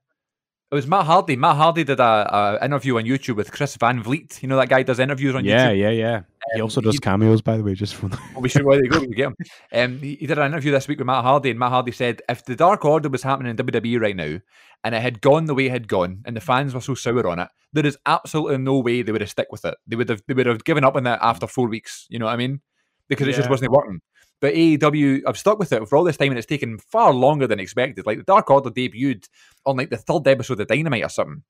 It 0.69 0.75
was 0.75 0.85
Matt 0.85 1.05
Hardy. 1.05 1.37
Matt 1.37 1.55
Hardy 1.55 1.85
did 1.85 2.01
a, 2.01 2.57
a 2.61 2.65
interview 2.65 2.97
on 2.97 3.03
YouTube 3.05 3.37
with 3.37 3.53
Chris 3.53 3.77
Van 3.77 4.03
Vliet. 4.03 4.43
You 4.43 4.49
know 4.49 4.57
that 4.57 4.67
guy 4.67 4.83
does 4.83 4.99
interviews 4.99 5.33
on 5.33 5.45
Yeah, 5.45 5.69
YouTube. 5.71 5.79
yeah, 5.79 5.89
yeah. 5.89 6.01
Yeah. 6.09 6.21
He 6.55 6.59
Um, 6.59 6.63
also 6.65 6.81
does 6.81 6.95
he- 6.95 6.99
cameos, 6.99 7.41
by 7.41 7.55
the 7.55 7.63
way, 7.63 7.73
just 7.73 7.95
from. 7.95 8.09
Well, 8.09 8.41
we 8.41 8.49
should. 8.49 8.63
Well, 8.65 8.75
there 8.77 8.83
you 8.83 8.91
go. 8.91 8.99
We 8.99 9.15
get 9.15 9.27
him. 9.27 9.35
Um, 9.71 9.99
he, 9.99 10.15
he 10.15 10.27
did 10.27 10.37
an 10.37 10.45
interview 10.51 10.71
this 10.73 10.87
week 10.89 10.97
with 10.99 11.07
Matt 11.07 11.23
Hardy, 11.23 11.51
and 11.51 11.59
Matt 11.59 11.71
Hardy 11.71 11.93
said 11.93 12.21
if 12.27 12.43
the 12.43 12.55
Dark 12.55 12.83
Order 12.83 13.07
was 13.07 13.23
happening 13.23 13.49
in 13.51 13.55
WWE 13.57 14.01
right 14.01 14.15
now, 14.15 14.39
and 14.83 14.93
it 14.93 15.01
had 15.01 15.21
gone 15.21 15.45
the 15.45 15.55
way 15.55 15.67
it 15.67 15.71
had 15.71 15.87
gone, 15.87 16.21
and 16.25 16.35
the 16.35 16.41
fans 16.41 16.73
were 16.73 16.81
so 16.81 16.95
sour 16.95 17.25
on 17.27 17.39
it, 17.39 17.47
there 17.71 17.85
is 17.85 17.97
absolutely 18.05 18.57
no 18.57 18.79
way 18.79 19.01
they 19.03 19.13
would 19.13 19.21
have 19.21 19.29
stick 19.29 19.47
with 19.51 19.63
it. 19.63 19.75
They 19.87 19.95
would 19.95 20.09
have. 20.09 20.21
They 20.27 20.33
would 20.33 20.47
have 20.47 20.65
given 20.65 20.83
up 20.83 20.97
on 20.97 21.07
it 21.07 21.19
after 21.21 21.47
four 21.47 21.67
weeks. 21.69 22.07
You 22.09 22.19
know 22.19 22.25
what 22.25 22.33
I 22.33 22.37
mean? 22.37 22.59
Because 23.07 23.27
it 23.29 23.35
just 23.35 23.49
wasn't 23.49 23.71
working. 23.71 24.01
But 24.39 24.53
AEW 24.53 25.21
I've 25.27 25.37
stuck 25.37 25.57
with 25.59 25.71
it 25.73 25.87
for 25.87 25.97
all 25.97 26.03
this 26.03 26.17
time, 26.17 26.29
and 26.29 26.37
it's 26.37 26.45
taken 26.47 26.77
far 26.77 27.11
longer 27.13 27.47
than 27.47 27.59
expected. 27.59 28.05
Like 28.05 28.19
the 28.19 28.23
Dark 28.23 28.49
Order 28.51 28.69
debuted 28.69 29.27
on 29.65 29.77
like 29.77 29.89
the 29.89 29.97
third 29.97 30.27
episode 30.27 30.59
of 30.59 30.67
Dynamite 30.67 31.03
or 31.03 31.09
something, 31.09 31.43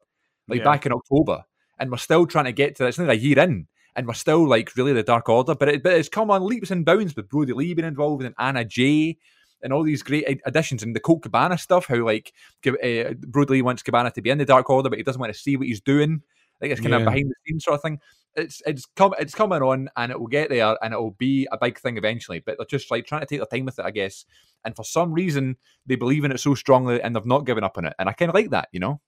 like 0.47 0.59
Yeah. 0.59 0.63
back 0.65 0.85
in 0.85 0.93
October, 0.93 1.43
and 1.79 1.91
we're 1.91 1.97
still 1.97 2.25
trying 2.25 2.45
to 2.45 2.51
get 2.53 2.75
to. 2.77 2.85
It. 2.85 2.89
It's 2.89 2.97
nearly 2.97 3.15
a 3.15 3.19
year 3.19 3.39
in, 3.39 3.67
and 3.95 4.07
we're 4.07 4.13
still 4.13 4.47
like 4.47 4.75
really 4.77 4.93
the 4.93 5.03
Dark 5.03 5.27
Order. 5.27 5.55
But 5.55 5.69
it, 5.69 5.83
but 5.83 5.93
it's 5.93 6.07
come 6.09 6.31
on 6.31 6.45
leaps 6.45 6.71
and 6.71 6.85
bounds 6.85 7.15
with 7.15 7.27
Brodie 7.29 7.53
Lee 7.53 7.73
being 7.73 7.88
involved 7.88 8.23
and 8.23 8.35
Anna 8.39 8.63
Jay. 8.63 9.17
And 9.63 9.73
all 9.73 9.81
these 9.81 10.03
great 10.03 10.39
additions 10.45 10.83
and 10.83 10.95
the 10.95 10.99
Colt 10.99 11.23
Cabana 11.23 11.57
stuff, 11.57 11.88
how 11.88 12.05
like 12.05 12.31
uh, 12.67 13.13
Brodie 13.27 13.53
Lee 13.53 13.61
wants 13.63 13.81
Cabana 13.81 14.11
to 14.11 14.21
be 14.21 14.29
in 14.29 14.38
the 14.38 14.45
Dark 14.45 14.69
Order, 14.69 14.88
but 14.89 14.99
he 14.99 15.03
doesn't 15.03 15.19
want 15.19 15.33
to 15.33 15.39
see 15.39 15.57
what 15.57 15.65
he's 15.65 15.81
doing. 15.81 16.21
Like 16.62 16.72
it's 16.72 16.82
kind 16.82 16.91
Yeah. 16.91 16.99
of 16.99 17.05
behind 17.05 17.30
the 17.30 17.36
scenes 17.45 17.64
sort 17.64 17.76
of 17.76 17.82
thing. 17.82 17.99
It's 18.36 18.62
it's 18.66 18.86
come 18.95 19.14
it's 19.20 19.34
coming 19.34 19.62
on 19.62 19.89
and 19.97 20.12
it 20.12 20.20
will 20.20 20.28
get 20.28 20.49
there 20.49 20.78
and 20.84 20.93
it 20.93 20.97
will 20.97 21.12
be 21.18 21.47
a 21.51 21.58
big 21.60 21.80
thing 21.80 21.97
eventually. 21.97 22.39
But 22.39 22.58
they're 22.58 22.66
just 22.66 22.91
like 22.91 23.05
trying 23.05 23.22
to 23.22 23.28
take 23.28 23.39
their 23.39 23.47
time 23.60 23.66
with 23.66 23.80
it, 23.80 23.86
I 23.86 23.91
guess. 23.91 24.26
And 24.64 24.76
for 24.76 24.84
some 24.84 25.14
reason, 25.14 25.58
they 25.86 25.95
believe 25.95 26.24
in 26.24 26.32
it 26.32 26.39
so 26.39 26.53
strongly 26.55 27.01
and 27.01 27.16
they've 27.16 27.26
not 27.26 27.45
given 27.45 27.64
up 27.64 27.78
on 27.78 27.86
it. 27.86 27.93
And 27.97 28.10
I 28.10 28.14
kind 28.14 28.30
of 28.30 28.36
like 28.36 28.51
that, 28.51 28.70
you 28.72 28.80
know. 28.80 29.01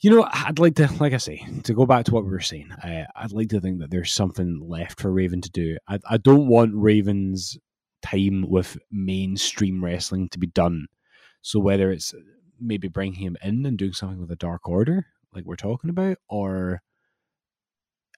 You 0.00 0.10
know, 0.10 0.26
I'd 0.28 0.58
like 0.58 0.74
to, 0.76 0.88
like 0.98 1.12
I 1.12 1.18
say, 1.18 1.46
to 1.62 1.74
go 1.74 1.86
back 1.86 2.06
to 2.06 2.10
what 2.12 2.24
we 2.24 2.30
were 2.30 2.40
saying. 2.40 2.70
I, 2.82 3.06
I'd 3.14 3.30
like 3.30 3.50
to 3.50 3.60
think 3.60 3.78
that 3.78 3.92
there's 3.92 4.10
something 4.10 4.58
left 4.60 5.00
for 5.00 5.12
Raven 5.12 5.40
to 5.42 5.50
do. 5.50 5.76
I, 5.86 6.00
I 6.10 6.16
don't 6.16 6.48
want 6.48 6.72
Raven's 6.74 7.56
time 8.02 8.44
with 8.48 8.76
mainstream 8.90 9.84
wrestling 9.84 10.28
to 10.30 10.40
be 10.40 10.48
done. 10.48 10.86
So 11.40 11.60
whether 11.60 11.92
it's 11.92 12.12
maybe 12.58 12.88
bringing 12.88 13.20
him 13.20 13.36
in 13.44 13.64
and 13.64 13.78
doing 13.78 13.92
something 13.92 14.18
with 14.18 14.28
the 14.28 14.34
Dark 14.34 14.68
Order, 14.68 15.06
like 15.32 15.44
we're 15.44 15.54
talking 15.54 15.90
about, 15.90 16.16
or 16.28 16.82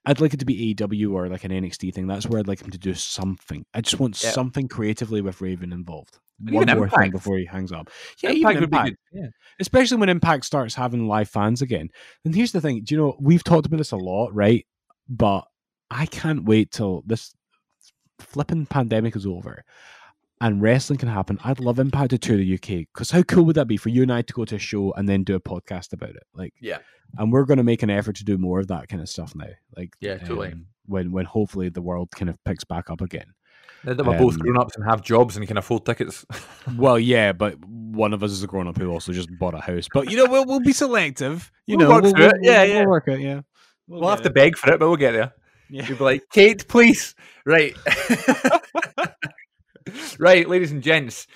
I'd 0.07 0.20
like 0.20 0.34
it 0.34 0.40
to 0.40 0.44
be 0.44 0.74
AEW 0.74 1.12
or 1.12 1.28
like 1.28 1.44
an 1.44 1.50
NXT 1.50 1.94
thing. 1.94 2.07
That's 2.07 2.26
where 2.26 2.38
I'd 2.38 2.48
like 2.48 2.61
him 2.61 2.70
to 2.70 2.78
do 2.78 2.92
something. 2.94 3.64
I 3.72 3.80
just 3.80 3.98
want 3.98 4.22
Yeah. 4.22 4.30
something 4.32 4.68
creatively 4.68 5.20
with 5.22 5.40
Raven 5.40 5.72
involved. 5.72 6.18
And 6.44 6.55
One 6.55 6.66
more 6.66 6.88
thing 6.90 7.11
before 7.11 7.38
he 7.38 7.44
hangs 7.46 7.72
up. 7.72 7.90
Yeah, 8.22 8.30
Impact 8.30 8.50
even 8.57 8.61
would 8.62 8.70
be 8.70 8.76
Impact 8.76 8.96
good. 9.12 9.20
Yeah. 9.22 9.26
especially 9.61 9.96
when 9.98 10.09
Impact 10.09 10.44
starts 10.44 10.74
having 10.74 11.07
live 11.07 11.28
fans 11.30 11.62
again. 11.62 11.88
And 12.24 12.34
here's 12.34 12.52
the 12.52 12.61
thing, 12.61 12.82
do 12.84 12.94
you 12.94 13.00
know 13.00 13.16
we've 13.20 13.44
talked 13.44 13.66
about 13.66 13.78
this 13.78 13.92
a 13.92 13.96
lot, 13.96 14.34
right? 14.34 14.66
But 15.09 15.46
I 15.90 16.07
can't 16.07 16.44
wait 16.44 16.70
till 16.70 17.02
this 17.07 17.34
flipping 18.18 18.66
pandemic 18.66 19.16
is 19.16 19.26
over 19.26 19.64
and 20.47 20.61
wrestling 20.62 20.99
can 20.99 21.09
happen. 21.09 21.38
I'd 21.42 21.59
love 21.61 21.78
Impact 21.78 22.11
to 22.11 22.18
tour 22.18 22.36
the 22.36 22.55
UK 22.55 22.86
because 22.92 23.11
how 23.11 23.22
cool 23.22 23.45
would 23.47 23.57
that 23.57 23.66
be 23.66 23.76
for 23.76 23.88
you 23.88 24.03
and 24.03 24.12
I 24.12 24.22
to 24.22 24.32
go 24.32 24.45
to 24.45 24.57
a 24.57 24.59
show 24.59 24.92
and 24.92 25.09
then 25.09 25.24
do 25.24 25.34
a 25.34 25.40
podcast 25.40 25.92
about 25.92 26.11
it? 26.11 26.24
Like, 26.34 26.53
Yeah. 26.61 26.78
and 27.18 27.32
we're 27.32 27.45
going 27.45 27.57
to 27.59 27.64
make 27.64 27.82
an 27.82 27.90
effort 27.90 28.16
to 28.16 28.24
do 28.24 28.36
more 28.38 28.61
of 28.61 28.68
that 28.68 28.88
kind 28.88 29.01
of 29.03 29.09
stuff 29.09 29.34
now. 29.34 29.47
Like, 29.76 29.95
Yeah, 30.01 30.18
totally. 30.18 30.53
um, 30.53 30.66
when 30.86 31.12
when 31.12 31.24
hopefully 31.24 31.68
the 31.70 31.80
world 31.82 32.11
kind 32.14 32.28
of 32.28 32.42
picks 32.45 32.64
back 32.64 32.90
up 32.90 33.01
again. 33.01 33.32
Now 33.84 33.95
that 33.95 34.05
we're 34.07 34.18
both 34.18 34.34
Um, 34.34 34.38
grown 34.40 34.59
ups 34.59 34.76
and 34.76 34.84
have 34.84 35.03
jobs 35.03 35.36
and 35.36 35.47
can 35.47 35.57
afford 35.59 35.84
tickets. 35.86 36.24
Well, 36.76 36.99
yeah, 36.99 37.32
but 37.32 37.62
one 37.64 38.12
of 38.14 38.22
us 38.22 38.30
is 38.32 38.42
a 38.42 38.47
grown 38.47 38.66
up 38.66 38.78
who 38.78 38.90
also 38.90 39.12
just 39.12 39.28
bought 39.38 39.55
a 39.55 39.61
house. 39.61 39.86
But 39.92 40.11
you 40.11 40.16
know, 40.16 40.26
we'll 40.26 40.47
we'll 40.47 40.61
be 40.61 40.72
selective. 40.72 41.51
You 41.66 41.76
We'll 41.78 41.88
know, 41.88 42.01
we'll, 42.01 42.07
it. 42.11 42.18
we'll- 42.18 42.32
Yeah, 42.42 42.62
we'll 42.64 42.74
yeah. 42.74 42.86
work 42.86 43.09
it. 43.09 43.20
Yeah, 43.20 43.40
We'll 43.86 44.01
We'll 44.01 44.11
have 44.11 44.18
get 44.20 44.24
to 44.24 44.30
beg 44.30 44.57
for 44.59 44.72
it, 44.72 44.78
but 44.80 44.88
we'll 44.88 44.97
get 44.97 45.12
there. 45.12 45.32
Yeah. 45.70 45.86
You'll 45.88 45.99
be 45.99 46.05
like, 46.05 46.22
Kate, 46.32 46.66
please. 46.68 47.14
Right. 47.47 47.74
right, 50.18 50.49
ladies 50.49 50.72
and 50.72 50.82
gents. 50.82 51.26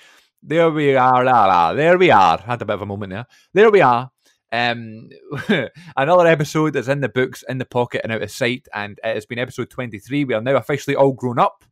There 0.41 0.69
we 0.71 0.95
are. 0.95 1.23
La, 1.23 1.45
la, 1.45 1.73
there 1.73 1.97
we 1.97 2.11
are. 2.11 2.37
Had 2.37 2.61
a 2.61 2.65
bit 2.65 2.73
of 2.75 2.81
a 2.81 2.85
moment 2.85 3.11
there. 3.11 3.25
There 3.53 3.71
we 3.71 3.81
are. 3.81 4.09
Um, 4.51 5.09
another 5.97 6.27
episode 6.27 6.75
is 6.75 6.87
in 6.89 7.01
the 7.01 7.09
books, 7.09 7.43
in 7.47 7.57
the 7.57 7.65
pocket, 7.65 8.01
and 8.03 8.11
out 8.11 8.21
of 8.21 8.31
sight. 8.31 8.67
And 8.73 8.99
it 9.03 9.15
has 9.15 9.25
been 9.25 9.39
episode 9.39 9.69
23. 9.69 10.25
We 10.25 10.33
are 10.33 10.41
now 10.41 10.55
officially 10.55 10.95
all 10.95 11.11
grown 11.13 11.39
up. 11.39 11.63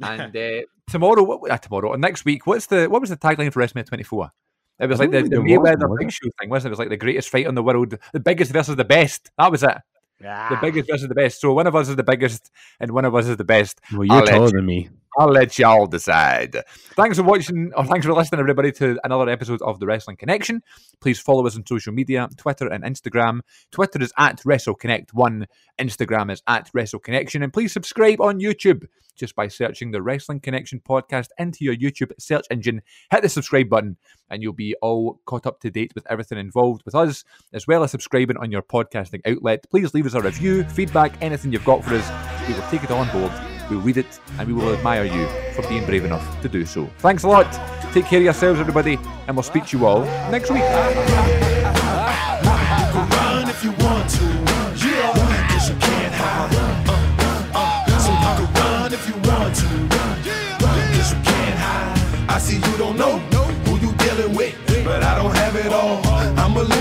And 0.00 0.34
uh, 0.36 0.62
tomorrow, 0.88 1.22
what, 1.22 1.50
uh, 1.50 1.58
tomorrow, 1.58 1.90
or 1.90 1.98
next 1.98 2.24
week, 2.24 2.46
what's 2.46 2.66
the 2.66 2.86
what 2.86 3.00
was 3.00 3.10
the 3.10 3.16
tagline 3.16 3.52
for 3.52 3.62
WrestleMania 3.62 3.86
24? 3.86 4.30
It 4.80 4.86
was 4.88 5.00
like 5.00 5.10
the, 5.10 5.16
the 5.18 5.22
think 5.22 5.30
there 5.48 5.60
was 5.60 5.76
Mayweather 5.76 5.98
Big? 5.98 6.12
Show 6.12 6.28
thing, 6.40 6.50
wasn't 6.50 6.66
it? 6.66 6.68
It 6.68 6.70
was 6.70 6.78
like 6.78 6.88
the 6.88 6.96
greatest 6.96 7.28
fight 7.28 7.46
in 7.46 7.54
the 7.54 7.62
world, 7.62 7.96
the 8.12 8.20
biggest 8.20 8.52
versus 8.52 8.76
the 8.76 8.84
best. 8.84 9.30
That 9.36 9.50
was 9.50 9.62
it 9.62 9.76
the 10.20 10.28
Ah. 10.28 10.58
biggest 10.60 10.88
versus 10.90 11.08
the 11.08 11.14
best. 11.14 11.40
So 11.40 11.52
one 11.52 11.66
of 11.66 11.76
us 11.76 11.88
is 11.88 11.96
the 11.96 12.02
biggest 12.02 12.50
and 12.80 12.90
one 12.90 13.04
of 13.04 13.14
us 13.14 13.26
is 13.26 13.36
the 13.36 13.44
best. 13.44 13.80
Well, 13.92 14.04
you're 14.04 14.16
I'll 14.16 14.26
taller 14.26 14.50
than 14.50 14.66
me. 14.66 14.88
I'll 15.18 15.32
let 15.32 15.58
y'all 15.58 15.88
decide. 15.88 16.62
Thanks 16.94 17.18
for 17.18 17.24
watching, 17.24 17.72
or 17.76 17.84
thanks 17.86 18.06
for 18.06 18.12
listening, 18.12 18.38
everybody, 18.38 18.70
to 18.72 19.00
another 19.02 19.28
episode 19.28 19.60
of 19.62 19.80
the 19.80 19.86
Wrestling 19.86 20.16
Connection. 20.16 20.62
Please 21.00 21.18
follow 21.18 21.44
us 21.44 21.56
on 21.56 21.66
social 21.66 21.92
media 21.92 22.28
Twitter 22.36 22.68
and 22.68 22.84
Instagram. 22.84 23.40
Twitter 23.72 24.00
is 24.00 24.12
at 24.16 24.40
WrestleConnect1, 24.42 25.46
Instagram 25.80 26.30
is 26.30 26.40
at 26.46 26.70
WrestleConnection, 26.72 27.42
and 27.42 27.52
please 27.52 27.72
subscribe 27.72 28.20
on 28.20 28.38
YouTube 28.38 28.86
just 29.16 29.34
by 29.34 29.48
searching 29.48 29.90
the 29.90 30.00
Wrestling 30.00 30.38
Connection 30.38 30.80
podcast 30.88 31.30
into 31.36 31.64
your 31.64 31.74
YouTube 31.74 32.12
search 32.20 32.46
engine. 32.52 32.80
Hit 33.10 33.22
the 33.22 33.28
subscribe 33.28 33.68
button, 33.68 33.96
and 34.30 34.40
you'll 34.40 34.52
be 34.52 34.76
all 34.82 35.20
caught 35.26 35.46
up 35.46 35.58
to 35.62 35.70
date 35.72 35.96
with 35.96 36.06
everything 36.08 36.38
involved 36.38 36.82
with 36.84 36.94
us, 36.94 37.24
as 37.52 37.66
well 37.66 37.82
as 37.82 37.90
subscribing 37.90 38.36
on 38.36 38.52
your 38.52 38.62
podcasting 38.62 39.22
outlet. 39.26 39.68
Please 39.68 39.92
leave 39.94 40.06
us 40.06 40.14
a 40.14 40.20
review, 40.20 40.62
feedback, 40.62 41.20
anything 41.20 41.50
you've 41.50 41.64
got 41.64 41.82
for 41.82 41.96
us. 41.96 42.46
We 42.46 42.54
will 42.54 42.70
take 42.70 42.84
it 42.84 42.92
on 42.92 43.10
board 43.10 43.32
We'll 43.70 43.80
read 43.80 43.96
it 43.96 44.20
and 44.38 44.48
we 44.48 44.54
will 44.54 44.72
admire 44.74 45.04
you 45.04 45.26
for 45.54 45.68
being 45.68 45.84
brave 45.84 46.04
enough 46.04 46.40
to 46.42 46.48
do 46.48 46.64
so. 46.64 46.86
Thanks 46.98 47.22
a 47.24 47.28
lot. 47.28 47.50
Take 47.92 48.06
care 48.06 48.18
of 48.18 48.24
yourselves, 48.24 48.60
everybody, 48.60 48.98
and 49.26 49.36
we'll 49.36 49.42
speak 49.42 49.66
to 49.66 49.78
you 49.78 49.86
all 49.86 50.04
next 50.30 50.50
week. 50.50 51.37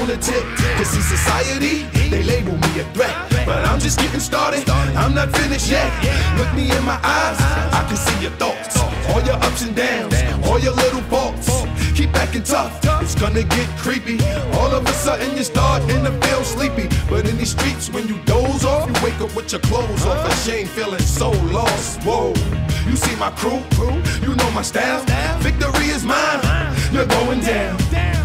Cause 0.07 0.87
see 0.87 1.01
society, 1.01 1.83
they 2.09 2.23
label 2.23 2.53
me 2.53 2.79
a 2.79 2.85
threat. 2.93 3.13
But 3.45 3.65
I'm 3.65 3.77
just 3.77 3.99
getting 3.99 4.21
started. 4.21 4.63
I'm 4.69 5.13
not 5.13 5.35
finished 5.35 5.69
yet. 5.69 5.91
Look 6.37 6.47
me 6.53 6.71
in 6.71 6.83
my 6.85 6.97
eyes. 7.03 7.37
I 7.73 7.85
can 7.89 7.97
see 7.97 8.21
your 8.21 8.31
thoughts. 8.39 8.79
All 9.09 9.21
your 9.23 9.35
ups 9.35 9.63
and 9.63 9.75
downs. 9.75 10.15
All 10.47 10.59
your 10.59 10.71
little 10.71 11.01
faults. 11.11 11.49
Keep 11.93 12.15
acting 12.15 12.43
tough. 12.43 12.79
It's 13.01 13.15
gonna 13.15 13.43
get 13.43 13.67
creepy. 13.79 14.17
All 14.53 14.71
of 14.71 14.85
a 14.87 14.93
sudden 14.93 15.35
you 15.35 15.43
start 15.43 15.83
starting 15.83 16.05
to 16.05 16.27
feel 16.27 16.43
sleepy. 16.45 16.87
But 17.09 17.27
in 17.27 17.37
these 17.37 17.51
streets, 17.51 17.89
when 17.89 18.07
you 18.07 18.17
doze 18.23 18.63
off, 18.63 18.87
you 18.87 18.95
wake 19.03 19.19
up 19.19 19.35
with 19.35 19.51
your 19.51 19.59
clothes 19.59 20.05
off. 20.05 20.25
Ashamed, 20.31 20.69
feeling 20.69 21.01
so 21.01 21.31
lost. 21.51 21.99
Whoa. 22.03 22.33
You 22.89 22.95
see 22.95 23.15
my 23.17 23.31
crew, 23.31 23.59
you 24.21 24.33
know 24.35 24.51
my 24.51 24.61
style. 24.61 25.03
Victory 25.39 25.87
is 25.87 26.05
mine. 26.05 26.39
You're 26.93 27.07
going 27.07 27.41
down. 27.41 28.16